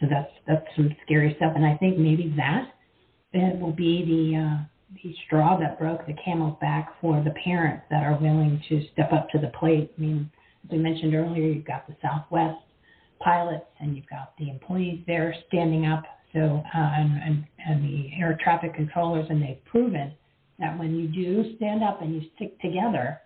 So 0.00 0.06
that's 0.10 0.30
that's 0.46 0.66
some 0.76 0.94
scary 1.04 1.34
stuff, 1.36 1.52
and 1.54 1.64
I 1.64 1.76
think 1.76 1.98
maybe 1.98 2.34
that 2.36 2.68
it 3.32 3.58
will 3.58 3.72
be 3.72 4.04
the 4.04 4.38
uh, 4.38 4.64
the 4.94 5.14
straw 5.26 5.58
that 5.58 5.78
broke 5.78 6.06
the 6.06 6.14
camel's 6.24 6.56
back 6.60 6.94
for 7.00 7.22
the 7.22 7.34
parents 7.44 7.84
that 7.90 8.04
are 8.04 8.18
willing 8.18 8.62
to 8.68 8.86
step 8.92 9.12
up 9.12 9.28
to 9.30 9.38
the 9.38 9.50
plate. 9.58 9.92
I 9.96 10.00
mean, 10.00 10.30
as 10.64 10.70
we 10.70 10.78
mentioned 10.78 11.14
earlier, 11.14 11.46
you've 11.46 11.64
got 11.64 11.86
the 11.86 11.96
Southwest 12.02 12.60
pilots 13.20 13.66
and 13.80 13.96
you've 13.96 14.08
got 14.08 14.32
the 14.38 14.50
employees 14.50 15.00
there 15.06 15.34
standing 15.48 15.86
up. 15.86 16.04
So 16.32 16.62
uh, 16.74 16.78
and, 16.78 17.22
and 17.22 17.44
and 17.66 17.84
the 17.84 18.10
air 18.18 18.38
traffic 18.42 18.74
controllers, 18.74 19.26
and 19.30 19.40
they've 19.42 19.64
proven 19.64 20.12
that 20.58 20.78
when 20.78 20.94
you 20.94 21.08
do 21.08 21.56
stand 21.56 21.82
up 21.82 22.02
and 22.02 22.14
you 22.14 22.28
stick 22.36 22.60
together, 22.60 23.20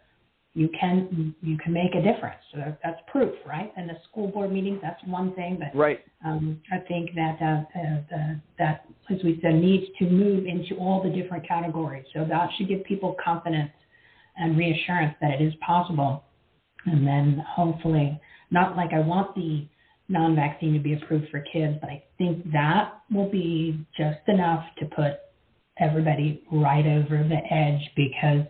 you 0.54 0.68
can 0.78 1.34
you 1.42 1.56
can 1.58 1.72
make 1.72 1.94
a 1.94 2.02
difference. 2.02 2.40
So 2.52 2.76
that's 2.82 3.00
proof, 3.10 3.32
right? 3.46 3.72
And 3.76 3.88
the 3.88 3.94
school 4.10 4.28
board 4.28 4.52
meetings, 4.52 4.80
that's 4.82 5.00
one 5.06 5.34
thing, 5.34 5.58
but 5.60 5.78
right. 5.78 6.00
Um, 6.24 6.60
I 6.72 6.78
think 6.88 7.10
that 7.14 7.38
uh, 7.40 7.78
uh, 7.78 8.34
that, 8.58 8.84
as 9.10 9.18
we 9.22 9.38
said, 9.42 9.54
needs 9.54 9.86
to 10.00 10.06
move 10.06 10.46
into 10.46 10.74
all 10.76 11.02
the 11.02 11.10
different 11.10 11.46
categories. 11.46 12.04
So 12.12 12.26
that 12.28 12.50
should 12.56 12.68
give 12.68 12.84
people 12.84 13.16
confidence 13.24 13.70
and 14.36 14.58
reassurance 14.58 15.14
that 15.20 15.40
it 15.40 15.42
is 15.42 15.54
possible. 15.64 16.24
And 16.86 17.06
then 17.06 17.44
hopefully, 17.46 18.20
not 18.50 18.76
like 18.76 18.92
I 18.92 19.00
want 19.00 19.34
the 19.34 19.66
non-vaccine 20.08 20.72
to 20.74 20.80
be 20.80 20.94
approved 20.94 21.28
for 21.30 21.44
kids, 21.52 21.78
but 21.80 21.88
I 21.88 22.02
think 22.18 22.50
that 22.52 22.94
will 23.12 23.30
be 23.30 23.86
just 23.96 24.18
enough 24.26 24.64
to 24.80 24.86
put 24.86 25.20
everybody 25.78 26.42
right 26.50 26.84
over 26.84 27.22
the 27.22 27.54
edge 27.54 27.80
because 27.96 28.44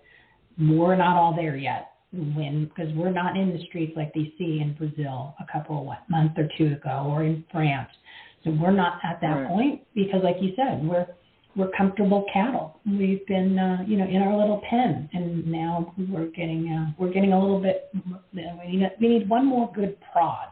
we're 0.59 0.97
not 0.97 1.17
all 1.17 1.35
there 1.37 1.57
yet. 1.57 1.90
When 2.13 2.65
because 2.65 2.93
we're 2.95 3.13
not 3.13 3.37
in 3.37 3.53
the 3.53 3.65
streets 3.67 3.93
like 3.97 4.13
they 4.15 4.33
see 4.37 4.61
in 4.61 4.75
Brazil 4.77 5.35
a 5.39 5.47
couple 5.51 5.79
of 5.79 5.87
what 5.87 5.99
month 6.09 6.33
or 6.37 6.49
two 6.59 6.73
ago 6.73 7.07
or 7.09 7.23
in 7.23 7.45
France. 7.53 7.91
So 8.43 8.51
we're 8.51 8.73
not 8.73 8.99
at 9.05 9.21
that 9.21 9.29
right. 9.29 9.49
point 9.49 9.83
because, 9.95 10.21
like 10.25 10.37
you 10.41 10.53
said, 10.57 10.85
we're 10.85 11.07
we're 11.57 11.71
comfortable 11.77 12.25
cattle. 12.33 12.81
We've 12.87 13.27
been, 13.27 13.59
uh, 13.59 13.85
you 13.87 13.97
know, 13.97 14.07
in 14.07 14.23
our 14.23 14.37
little 14.37 14.63
pen, 14.69 15.09
and 15.13 15.47
now 15.47 15.93
we're 16.09 16.27
getting 16.27 16.69
uh, 16.69 16.93
we're 16.99 17.13
getting 17.13 17.33
a 17.33 17.41
little 17.41 17.61
bit. 17.61 17.91
We 18.33 18.77
need, 18.77 18.91
we 19.01 19.09
need 19.09 19.29
one 19.29 19.47
more 19.47 19.71
good 19.75 19.97
prod, 20.13 20.49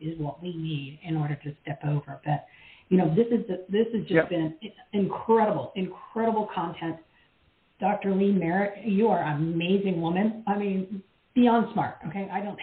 is 0.00 0.18
what 0.18 0.42
we 0.42 0.56
need 0.56 1.00
in 1.02 1.16
order 1.16 1.34
to 1.44 1.54
step 1.62 1.80
over. 1.86 2.20
But 2.24 2.46
you 2.88 2.98
know, 2.98 3.14
this 3.14 3.26
is 3.26 3.46
the, 3.48 3.64
this 3.68 3.86
has 3.94 4.02
just 4.02 4.12
yep. 4.12 4.28
been 4.28 4.54
incredible, 4.92 5.72
incredible 5.76 6.48
content. 6.54 6.96
Dr. 7.80 8.14
Lee 8.14 8.32
Merritt, 8.32 8.84
you 8.84 9.08
are 9.08 9.22
an 9.22 9.36
amazing 9.36 10.00
woman. 10.00 10.44
I 10.46 10.56
mean, 10.56 11.02
beyond 11.34 11.68
smart. 11.72 11.96
Okay, 12.08 12.28
I 12.32 12.40
don't. 12.40 12.58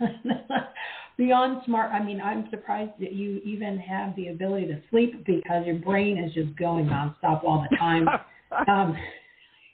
beyond 1.16 1.62
smart. 1.64 1.92
I 1.92 2.02
mean, 2.02 2.20
I'm 2.20 2.48
surprised 2.50 2.92
that 3.00 3.12
you 3.12 3.40
even 3.44 3.78
have 3.78 4.14
the 4.16 4.28
ability 4.28 4.66
to 4.66 4.80
sleep 4.90 5.24
because 5.24 5.66
your 5.66 5.76
brain 5.76 6.18
is 6.18 6.34
just 6.34 6.56
going 6.56 6.86
nonstop 6.86 7.44
all 7.44 7.66
the 7.70 7.76
time. 7.76 8.08
um, 8.68 8.96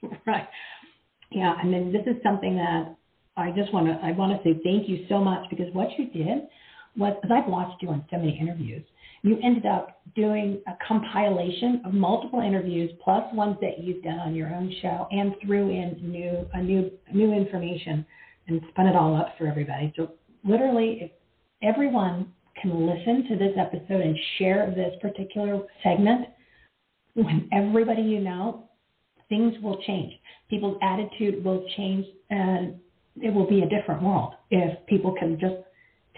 right. 0.27 0.49
Yeah, 1.31 1.55
and 1.63 1.73
then 1.73 1.93
this 1.93 2.03
is 2.07 2.23
something 2.23 2.57
that 2.57 2.95
I 3.37 3.51
just 3.53 3.73
want 3.73 3.87
to 3.87 3.95
I 4.05 4.13
want 4.13 4.37
to 4.37 4.49
say 4.49 4.61
thank 4.63 4.89
you 4.89 5.07
so 5.09 5.19
much 5.19 5.49
because 5.49 5.73
what 5.73 5.89
you 5.99 6.11
did 6.11 6.49
was 6.97 7.17
because 7.21 7.35
I've 7.35 7.51
watched 7.51 7.83
you 7.83 7.89
on 7.89 8.05
so 8.11 8.19
many 8.19 8.39
interviews 8.39 8.85
you 9.23 9.39
ended 9.43 9.67
up 9.67 10.03
doing 10.17 10.61
a 10.67 10.73
compilation 10.87 11.81
of 11.85 11.95
multiple 11.95 12.41
interviews 12.41 12.91
plus 13.03 13.25
ones 13.33 13.57
that 13.61 13.79
you've 13.83 14.03
done 14.03 14.19
on 14.19 14.35
your 14.35 14.49
own 14.49 14.75
show 14.83 15.07
and 15.11 15.35
threw 15.45 15.71
in 15.71 15.97
new 16.03 16.47
a 16.55 16.63
new 16.63 16.91
new 17.13 17.33
information 17.33 18.05
and 18.49 18.61
spun 18.71 18.87
it 18.87 18.97
all 18.97 19.17
up 19.17 19.35
for 19.39 19.47
everybody. 19.47 19.93
So 19.97 20.13
literally 20.45 20.99
if 21.03 21.11
everyone 21.63 22.33
can 22.61 22.87
listen 22.87 23.27
to 23.29 23.37
this 23.37 23.57
episode 23.59 24.01
and 24.01 24.17
share 24.39 24.73
this 24.75 24.95
particular 25.01 25.63
segment 25.83 26.27
when 27.15 27.49
everybody 27.53 28.03
you 28.03 28.21
know, 28.21 28.69
things 29.29 29.55
will 29.63 29.81
change. 29.87 30.13
People's 30.51 30.79
attitude 30.83 31.45
will 31.45 31.65
change 31.77 32.07
and 32.31 32.75
it 33.17 33.33
will 33.33 33.49
be 33.49 33.63
a 33.63 33.69
different 33.69 34.03
world 34.03 34.35
if 34.51 34.85
people 34.87 35.15
can 35.19 35.39
just 35.39 35.55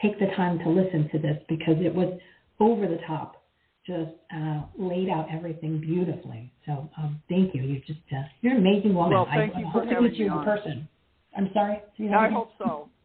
take 0.02 0.18
the 0.18 0.26
time 0.36 0.58
to 0.60 0.68
listen 0.68 1.08
to 1.12 1.18
this 1.18 1.38
because 1.48 1.76
it 1.80 1.94
was 1.94 2.18
over 2.60 2.86
the 2.86 2.98
top, 3.06 3.44
just 3.86 4.12
uh, 4.34 4.62
laid 4.78 5.08
out 5.08 5.26
everything 5.30 5.80
beautifully. 5.80 6.52
So 6.66 6.88
um, 6.98 7.20
thank 7.28 7.54
you. 7.54 7.62
You're 7.62 7.82
just 7.86 8.00
uh, 8.12 8.22
you're 8.40 8.54
an 8.54 8.60
amazing 8.60 8.94
woman. 8.94 9.12
Well, 9.12 9.28
thank 9.34 9.54
I, 9.54 9.60
you 9.60 9.66
I 9.66 9.72
for 9.72 9.80
hope 9.80 9.88
to 9.90 10.00
meet 10.00 10.14
you 10.14 10.26
in 10.26 10.32
on. 10.32 10.44
person. 10.44 10.88
I'm 11.36 11.50
sorry. 11.52 11.82
Yeah, 11.96 12.18
I 12.18 12.30
hope 12.30 12.50
so. 12.58 12.88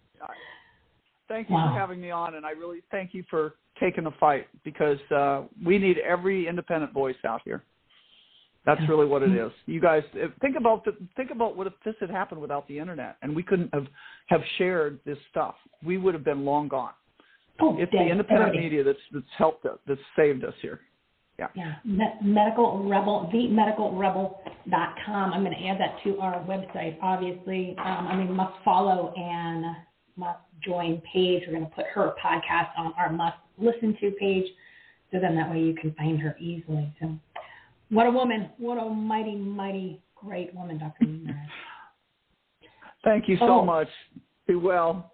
Thank 1.27 1.47
you 1.47 1.55
wow. 1.55 1.71
for 1.71 1.79
having 1.79 2.01
me 2.01 2.09
on, 2.09 2.35
and 2.35 2.43
I 2.43 2.51
really 2.51 2.81
thank 2.89 3.13
you 3.13 3.23
for 3.29 3.53
taking 3.79 4.03
the 4.03 4.11
fight 4.19 4.47
because 4.63 4.97
uh, 5.15 5.43
we 5.63 5.77
need 5.77 5.99
every 5.99 6.47
independent 6.47 6.91
voice 6.91 7.15
out 7.23 7.41
here. 7.45 7.63
That's 8.65 8.81
really 8.89 9.05
what 9.05 9.23
it 9.23 9.31
is. 9.31 9.51
You 9.65 9.79
guys 9.79 10.03
think 10.41 10.55
about 10.57 10.85
the, 10.85 10.91
think 11.15 11.31
about 11.31 11.55
what 11.55 11.65
if 11.65 11.73
this 11.85 11.95
had 11.99 12.09
happened 12.09 12.41
without 12.41 12.67
the 12.67 12.77
internet 12.77 13.15
and 13.21 13.35
we 13.35 13.41
couldn't 13.41 13.73
have 13.73 13.87
have 14.27 14.41
shared 14.57 14.99
this 15.05 15.17
stuff. 15.31 15.55
We 15.83 15.97
would 15.97 16.13
have 16.13 16.25
been 16.25 16.45
long 16.45 16.67
gone. 16.67 16.91
Oh, 17.61 17.75
it's 17.77 17.91
the 17.91 17.99
independent 17.99 18.55
media 18.55 18.83
that's 18.83 18.99
that's 19.11 19.25
helped 19.37 19.65
us, 19.65 19.77
that's 19.87 19.99
saved 20.15 20.43
us 20.43 20.53
here. 20.61 20.81
Yeah. 21.37 21.47
Yeah. 21.55 21.75
Me- 21.85 22.15
medical 22.21 22.83
Rebel, 22.83 23.29
themedicalrebel.com. 23.33 25.33
I'm 25.33 25.43
going 25.43 25.55
to 25.55 25.67
add 25.67 25.79
that 25.79 25.95
to 26.03 26.19
our 26.19 26.43
website. 26.43 26.97
Obviously, 27.01 27.75
um, 27.79 28.07
I 28.07 28.15
mean, 28.15 28.33
must 28.33 28.53
follow 28.65 29.13
and 29.15 29.65
must 30.17 30.39
join 30.65 31.01
page. 31.13 31.43
We're 31.47 31.53
going 31.53 31.65
to 31.65 31.75
put 31.75 31.85
her 31.93 32.13
podcast 32.23 32.69
on 32.77 32.93
our 32.97 33.11
must 33.11 33.37
listen 33.57 33.95
to 34.01 34.11
page, 34.19 34.45
so 35.11 35.19
then 35.19 35.35
that 35.37 35.49
way 35.49 35.59
you 35.59 35.75
can 35.75 35.93
find 35.93 36.19
her 36.19 36.35
easily. 36.39 36.93
So, 36.99 37.17
what 37.89 38.05
a 38.05 38.11
woman! 38.11 38.49
What 38.57 38.77
a 38.77 38.89
mighty, 38.89 39.35
mighty, 39.35 40.01
great 40.15 40.53
woman, 40.53 40.77
Dr. 40.77 41.05
Thank 43.03 43.29
you 43.29 43.37
so 43.37 43.61
oh. 43.61 43.65
much. 43.65 43.87
Be 44.45 44.55
well. 44.55 45.13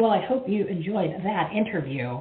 Well, 0.00 0.12
I 0.12 0.24
hope 0.24 0.48
you 0.48 0.66
enjoyed 0.66 1.10
that 1.24 1.52
interview. 1.52 2.20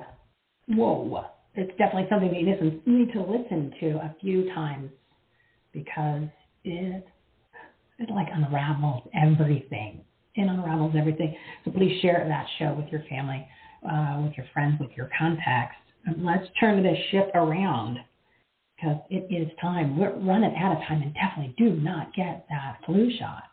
Whoa. 0.68 1.24
It's 1.56 1.72
definitely 1.78 2.08
something 2.10 2.28
that 2.30 2.38
you 2.38 2.82
need 2.86 3.14
to 3.14 3.22
listen 3.22 3.74
to 3.80 3.92
a 4.00 4.14
few 4.20 4.54
times 4.54 4.92
because 5.72 6.24
it, 6.66 7.08
it 8.00 8.10
like 8.10 8.28
unravels 8.34 9.08
everything. 9.16 10.02
It 10.36 10.42
unravels 10.42 10.94
everything. 10.98 11.38
So 11.64 11.72
please 11.72 12.02
share 12.02 12.26
that 12.28 12.48
show 12.60 12.74
with 12.74 12.92
your 12.92 13.02
family, 13.10 13.48
uh, 13.90 14.24
with 14.26 14.34
your 14.36 14.46
friends, 14.52 14.76
with 14.78 14.92
your 14.98 15.10
contacts. 15.18 15.78
And 16.06 16.26
let's 16.26 16.48
turn 16.60 16.84
this 16.84 16.98
ship 17.12 17.32
around 17.34 17.98
because 18.76 18.98
it 19.10 19.34
is 19.34 19.50
time. 19.62 19.98
We're 19.98 20.18
running 20.20 20.54
out 20.58 20.74
of 20.74 20.80
time 20.86 21.02
and 21.02 21.14
definitely 21.14 21.56
do 21.58 21.80
not 21.80 22.14
get 22.14 22.46
that 22.50 22.80
flu 22.86 23.10
shot. 23.18 23.44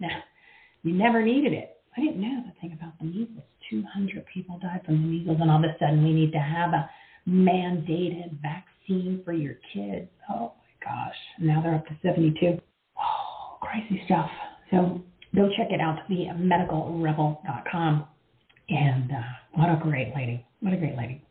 Now, 0.00 0.24
you 0.82 0.92
never 0.92 1.22
needed 1.22 1.52
it. 1.52 1.76
I 1.96 2.00
didn't 2.00 2.20
know 2.20 2.42
the 2.44 2.60
thing 2.60 2.76
about 2.76 2.98
the 2.98 3.04
measles. 3.06 3.44
200 3.70 4.24
people 4.32 4.58
died 4.58 4.82
from 4.84 5.02
the 5.02 5.08
measles, 5.08 5.38
and 5.40 5.50
all 5.50 5.58
of 5.58 5.64
a 5.64 5.76
sudden 5.78 6.02
we 6.02 6.12
need 6.12 6.32
to 6.32 6.38
have 6.38 6.72
a 6.72 6.88
mandated 7.28 8.40
vaccine 8.40 9.22
for 9.24 9.32
your 9.32 9.54
kids. 9.72 10.08
Oh 10.30 10.52
my 10.56 10.86
gosh. 10.86 11.16
Now 11.40 11.62
they're 11.62 11.74
up 11.74 11.86
to 11.86 11.96
72. 12.02 12.58
Oh, 12.98 13.58
crazy 13.60 14.02
stuff. 14.06 14.30
So 14.70 15.02
go 15.34 15.48
check 15.56 15.68
it 15.70 15.80
out, 15.80 15.98
themedicalrebel.com. 16.08 18.06
And 18.68 19.10
uh, 19.12 19.22
what 19.54 19.70
a 19.70 19.78
great 19.80 20.12
lady. 20.14 20.44
What 20.60 20.72
a 20.72 20.76
great 20.76 20.96
lady. 20.96 21.22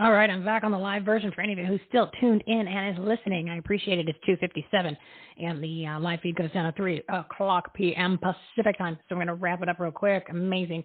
All 0.00 0.12
right, 0.12 0.30
I'm 0.30 0.42
back 0.46 0.64
on 0.64 0.72
the 0.72 0.78
live 0.78 1.02
version 1.02 1.30
for 1.30 1.42
any 1.42 1.52
of 1.52 1.58
you 1.58 1.66
who's 1.66 1.80
still 1.86 2.10
tuned 2.18 2.42
in 2.46 2.66
and 2.66 2.96
is 2.96 3.04
listening. 3.04 3.50
I 3.50 3.58
appreciate 3.58 3.98
it. 3.98 4.08
It's 4.08 4.18
2:57, 4.26 4.96
and 5.36 5.62
the 5.62 5.86
uh, 5.88 6.00
live 6.00 6.20
feed 6.20 6.36
goes 6.36 6.50
down 6.52 6.64
at 6.64 6.74
3 6.74 7.02
o'clock 7.10 7.74
p.m. 7.74 8.18
Pacific 8.18 8.78
time. 8.78 8.96
So 8.96 9.14
I'm 9.14 9.18
going 9.18 9.26
to 9.26 9.34
wrap 9.34 9.62
it 9.62 9.68
up 9.68 9.78
real 9.78 9.90
quick. 9.90 10.28
Amazing 10.30 10.84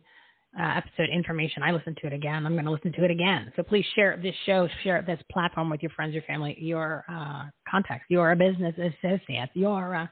uh, 0.59 0.79
episode 0.79 1.07
information. 1.13 1.63
I 1.63 1.71
listened 1.71 1.97
to 2.01 2.07
it 2.07 2.13
again. 2.13 2.45
I'm 2.45 2.55
going 2.55 2.65
to 2.65 2.71
listen 2.71 2.91
to 2.91 3.05
it 3.05 3.11
again. 3.11 3.53
So 3.55 3.63
please 3.63 3.85
share 3.95 4.19
this 4.21 4.35
show, 4.45 4.67
share 4.83 5.01
this 5.01 5.19
platform 5.31 5.69
with 5.69 5.81
your 5.81 5.91
friends, 5.91 6.13
your 6.13 6.23
family, 6.23 6.57
your 6.59 7.05
uh, 7.09 7.43
contacts, 7.71 8.07
your 8.09 8.35
business 8.35 8.75
associates, 8.77 9.51
your 9.53 9.95
uh, 9.95 10.07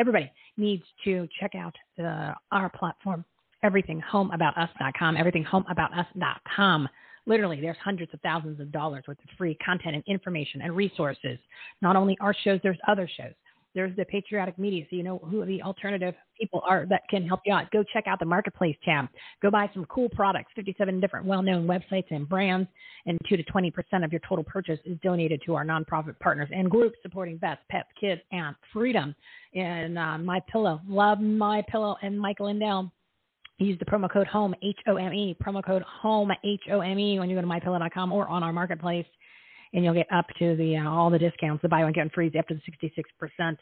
everybody 0.00 0.32
needs 0.56 0.82
to 1.04 1.28
check 1.38 1.52
out 1.54 1.76
uh, 2.04 2.32
our 2.50 2.70
platform, 2.76 3.24
everythinghomeaboutus.com, 3.64 5.16
everythinghomeaboutus.com. 5.16 6.88
Literally, 7.28 7.60
there's 7.60 7.76
hundreds 7.84 8.12
of 8.14 8.20
thousands 8.22 8.58
of 8.58 8.72
dollars 8.72 9.04
worth 9.06 9.18
of 9.18 9.36
free 9.36 9.56
content 9.64 9.94
and 9.94 10.04
information 10.06 10.62
and 10.62 10.74
resources. 10.74 11.38
Not 11.82 11.94
only 11.94 12.16
our 12.20 12.34
shows, 12.42 12.58
there's 12.62 12.78
other 12.88 13.08
shows. 13.16 13.34
There's 13.74 13.94
the 13.96 14.06
patriotic 14.06 14.58
media, 14.58 14.84
so 14.88 14.96
you 14.96 15.02
know 15.02 15.18
who 15.18 15.44
the 15.44 15.62
alternative 15.62 16.14
people 16.40 16.62
are 16.66 16.86
that 16.86 17.02
can 17.10 17.28
help 17.28 17.40
you 17.44 17.52
out. 17.52 17.70
Go 17.70 17.84
check 17.92 18.06
out 18.06 18.18
the 18.18 18.24
marketplace 18.24 18.76
tab. 18.82 19.08
Go 19.42 19.50
buy 19.50 19.70
some 19.74 19.84
cool 19.84 20.08
products. 20.08 20.50
57 20.56 21.00
different 21.00 21.26
well-known 21.26 21.66
websites 21.66 22.06
and 22.10 22.26
brands, 22.26 22.66
and 23.04 23.18
two 23.28 23.36
to 23.36 23.42
20 23.42 23.70
percent 23.72 24.04
of 24.04 24.10
your 24.10 24.22
total 24.26 24.42
purchase 24.42 24.80
is 24.86 24.96
donated 25.02 25.42
to 25.44 25.54
our 25.54 25.66
nonprofit 25.66 26.18
partners 26.18 26.48
and 26.50 26.70
groups 26.70 26.96
supporting 27.02 27.38
vets, 27.38 27.60
pets, 27.70 27.88
kids, 28.00 28.22
and 28.32 28.56
freedom. 28.72 29.14
And 29.54 29.98
uh, 29.98 30.16
My 30.16 30.40
Pillow, 30.50 30.80
love 30.88 31.20
My 31.20 31.62
Pillow, 31.70 31.96
and 32.00 32.18
Mike 32.18 32.40
Lindell 32.40 32.90
use 33.58 33.78
the 33.78 33.84
promo 33.84 34.10
code 34.10 34.26
HOME, 34.26 34.54
H 34.62 34.78
O 34.86 34.96
M 34.96 35.12
E, 35.12 35.36
promo 35.42 35.64
code 35.64 35.82
HOME, 35.82 36.32
H 36.44 36.62
O 36.70 36.80
M 36.80 36.98
E, 36.98 37.18
when 37.18 37.28
you 37.28 37.36
go 37.36 37.42
to 37.42 37.46
mypillow.com 37.46 38.12
or 38.12 38.28
on 38.28 38.42
our 38.42 38.52
marketplace, 38.52 39.06
and 39.72 39.84
you'll 39.84 39.94
get 39.94 40.10
up 40.12 40.26
to 40.38 40.56
the 40.56 40.76
uh, 40.76 40.88
all 40.88 41.10
the 41.10 41.18
discounts, 41.18 41.62
the 41.62 41.68
buy 41.68 41.82
one 41.82 41.92
get 41.92 42.02
one 42.02 42.10
free, 42.10 42.32
up 42.38 42.46
to 42.48 42.54
the 42.54 42.88
66%. 43.40 43.56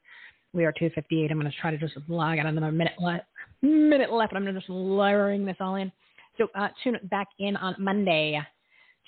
We 0.53 0.65
are 0.65 0.73
258. 0.73 1.31
I'm 1.31 1.39
going 1.41 1.51
to 1.51 1.59
try 1.59 1.71
to 1.71 1.79
just 1.79 1.95
log 2.09 2.39
out 2.39 2.47
another 2.47 2.73
minute 2.73 2.95
left. 2.99 3.25
Minute 3.63 4.13
left. 4.13 4.33
and 4.33 4.49
I'm 4.49 4.55
just 4.55 4.71
layering 4.71 5.45
this 5.45 5.57
all 5.61 5.77
in. 5.77 5.91
So 6.39 6.49
uh, 6.55 6.69
tune 6.85 6.99
back 7.05 7.29
in 7.39 7.57
on 7.57 7.75
Monday 7.79 8.41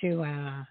to 0.00 0.22
uh, 0.22 0.64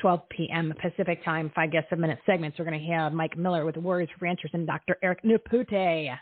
12 0.00 0.20
p.m. 0.30 0.72
Pacific 0.80 1.24
time. 1.24 1.52
Five 1.54 1.72
guest 1.72 1.86
seven 1.90 2.02
minute 2.02 2.18
segments. 2.26 2.58
We're 2.58 2.64
going 2.64 2.80
to 2.80 2.92
have 2.92 3.12
Mike 3.12 3.36
Miller 3.36 3.64
with 3.64 3.74
for 3.74 4.06
Ranchers 4.20 4.50
and 4.54 4.66
Dr. 4.66 4.96
Eric 5.02 5.24
Nepute 5.24 6.08
uh, 6.08 6.16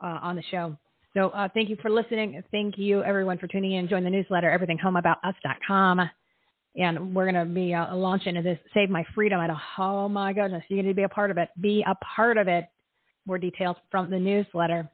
on 0.00 0.36
the 0.36 0.42
show. 0.50 0.76
So 1.14 1.30
uh, 1.30 1.48
thank 1.54 1.68
you 1.68 1.76
for 1.82 1.90
listening. 1.90 2.42
Thank 2.52 2.78
you, 2.78 3.02
everyone, 3.02 3.38
for 3.38 3.46
tuning 3.46 3.72
in. 3.72 3.88
Join 3.88 4.04
the 4.04 4.10
newsletter, 4.10 4.56
everythinghomeaboutus.com. 4.56 6.10
And 6.76 7.14
we're 7.14 7.30
going 7.30 7.46
to 7.46 7.52
be 7.52 7.74
uh, 7.74 7.96
launching 7.96 8.40
this 8.44 8.58
Save 8.72 8.90
My 8.90 9.04
Freedom. 9.14 9.40
At 9.40 9.50
a, 9.50 9.60
oh, 9.78 10.08
my 10.08 10.32
goodness. 10.32 10.62
You 10.68 10.76
need 10.76 10.88
to 10.88 10.94
be 10.94 11.02
a 11.02 11.08
part 11.08 11.32
of 11.32 11.38
it. 11.38 11.48
Be 11.60 11.84
a 11.86 11.96
part 12.14 12.38
of 12.38 12.46
it. 12.46 12.66
More 13.26 13.38
details 13.38 13.76
from 13.90 14.10
the 14.10 14.18
newsletter. 14.18 14.88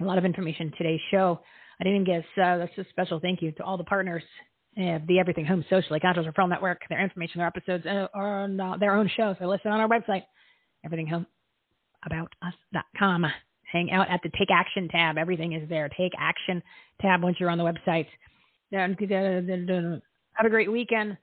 A 0.00 0.04
lot 0.04 0.16
of 0.16 0.24
information 0.24 0.68
in 0.68 0.72
today's 0.72 1.00
show. 1.10 1.40
I 1.80 1.84
didn't 1.84 2.04
get 2.04 2.24
uh, 2.42 2.58
that's 2.58 2.78
a 2.78 2.86
special 2.90 3.20
thank 3.20 3.42
you 3.42 3.52
to 3.52 3.62
all 3.62 3.76
the 3.76 3.84
partners 3.84 4.22
uh, 4.78 4.98
the 5.06 5.18
Everything 5.18 5.44
Home 5.44 5.64
Socially 5.68 6.00
Conscious 6.00 6.24
Referral 6.26 6.48
Network. 6.48 6.80
Their 6.88 7.02
information, 7.02 7.40
their 7.40 7.46
episodes 7.46 7.84
uh, 7.86 8.08
are 8.14 8.44
on 8.44 8.56
their 8.80 8.96
own 8.96 9.10
shows. 9.16 9.36
They're 9.38 9.48
listed 9.48 9.70
on 9.70 9.80
our 9.80 9.88
website, 9.88 10.22
everythinghomeaboutus.com 10.86 13.26
hang 13.72 13.90
out 13.90 14.08
at 14.10 14.20
the 14.22 14.30
Take 14.38 14.50
Action 14.50 14.88
tab. 14.88 15.16
Everything 15.18 15.54
is 15.54 15.68
there. 15.68 15.88
Take 15.88 16.12
Action 16.18 16.62
tab 17.00 17.22
once 17.22 17.38
you're 17.40 17.50
on 17.50 17.58
the 17.58 17.64
website. 17.64 18.06
Have 18.72 20.46
a 20.46 20.50
great 20.50 20.70
weekend. 20.70 21.16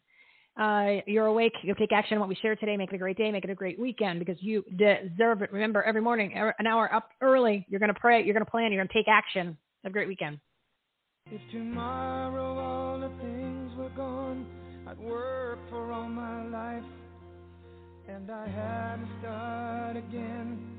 Uh, 0.60 1.02
you're 1.08 1.28
awake. 1.28 1.54
You'll 1.64 1.76
take 1.76 1.94
action 1.94 2.16
on 2.16 2.20
what 2.20 2.28
we 2.28 2.36
shared 2.36 2.60
today. 2.60 2.76
Make 2.76 2.92
it 2.92 2.96
a 2.96 3.00
great 3.00 3.18
day. 3.18 3.32
Make 3.32 3.46
it 3.46 3.50
a 3.50 3.56
great 3.56 3.80
weekend 3.80 4.20
because 4.20 4.36
you 4.42 4.64
deserve 4.76 5.42
it. 5.42 5.54
Remember, 5.54 5.82
every 5.84 6.02
morning, 6.02 6.34
an 6.36 6.68
hour 6.68 6.94
up 6.94 7.12
early, 7.22 7.66
you're 7.70 7.80
going 7.80 7.94
to 7.94 8.00
pray. 8.00 8.24
You're 8.24 8.34
going 8.34 8.46
to 8.46 8.52
plan. 8.52 8.74
You're 8.74 8.84
going 8.84 8.90
to 8.90 8.94
take 8.94 9.08
action. 9.08 9.58
Have 9.84 9.92
a 9.92 9.94
great 9.94 10.10
weekend. 10.10 10.40
If 11.32 11.40
tomorrow 11.52 12.58
all 12.58 13.00
the 13.00 13.10
things 13.22 13.72
were 13.78 13.92
gone, 13.96 14.46
I'd 14.86 15.00
work 15.00 15.60
for 15.70 15.92
all 15.94 16.10
my 16.10 16.46
life, 16.48 16.84
and 18.10 18.30
I 18.30 18.48
had 18.48 18.96
to 18.98 19.08
start 19.22 19.96
again 19.96 20.79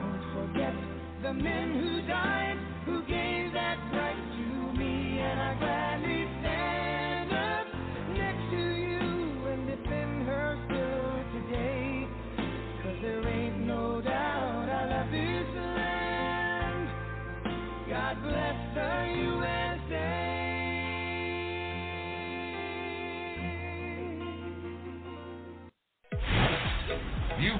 the 1.21 1.33
men 1.33 1.73
who 1.79 2.07
died, 2.07 2.57
who 2.85 3.01
gave 3.03 3.53
that 3.53 3.77
right 3.93 4.15
to 4.15 4.79
me, 4.79 5.19
and 5.19 5.39
I 5.41 5.55
gladly 5.59 5.90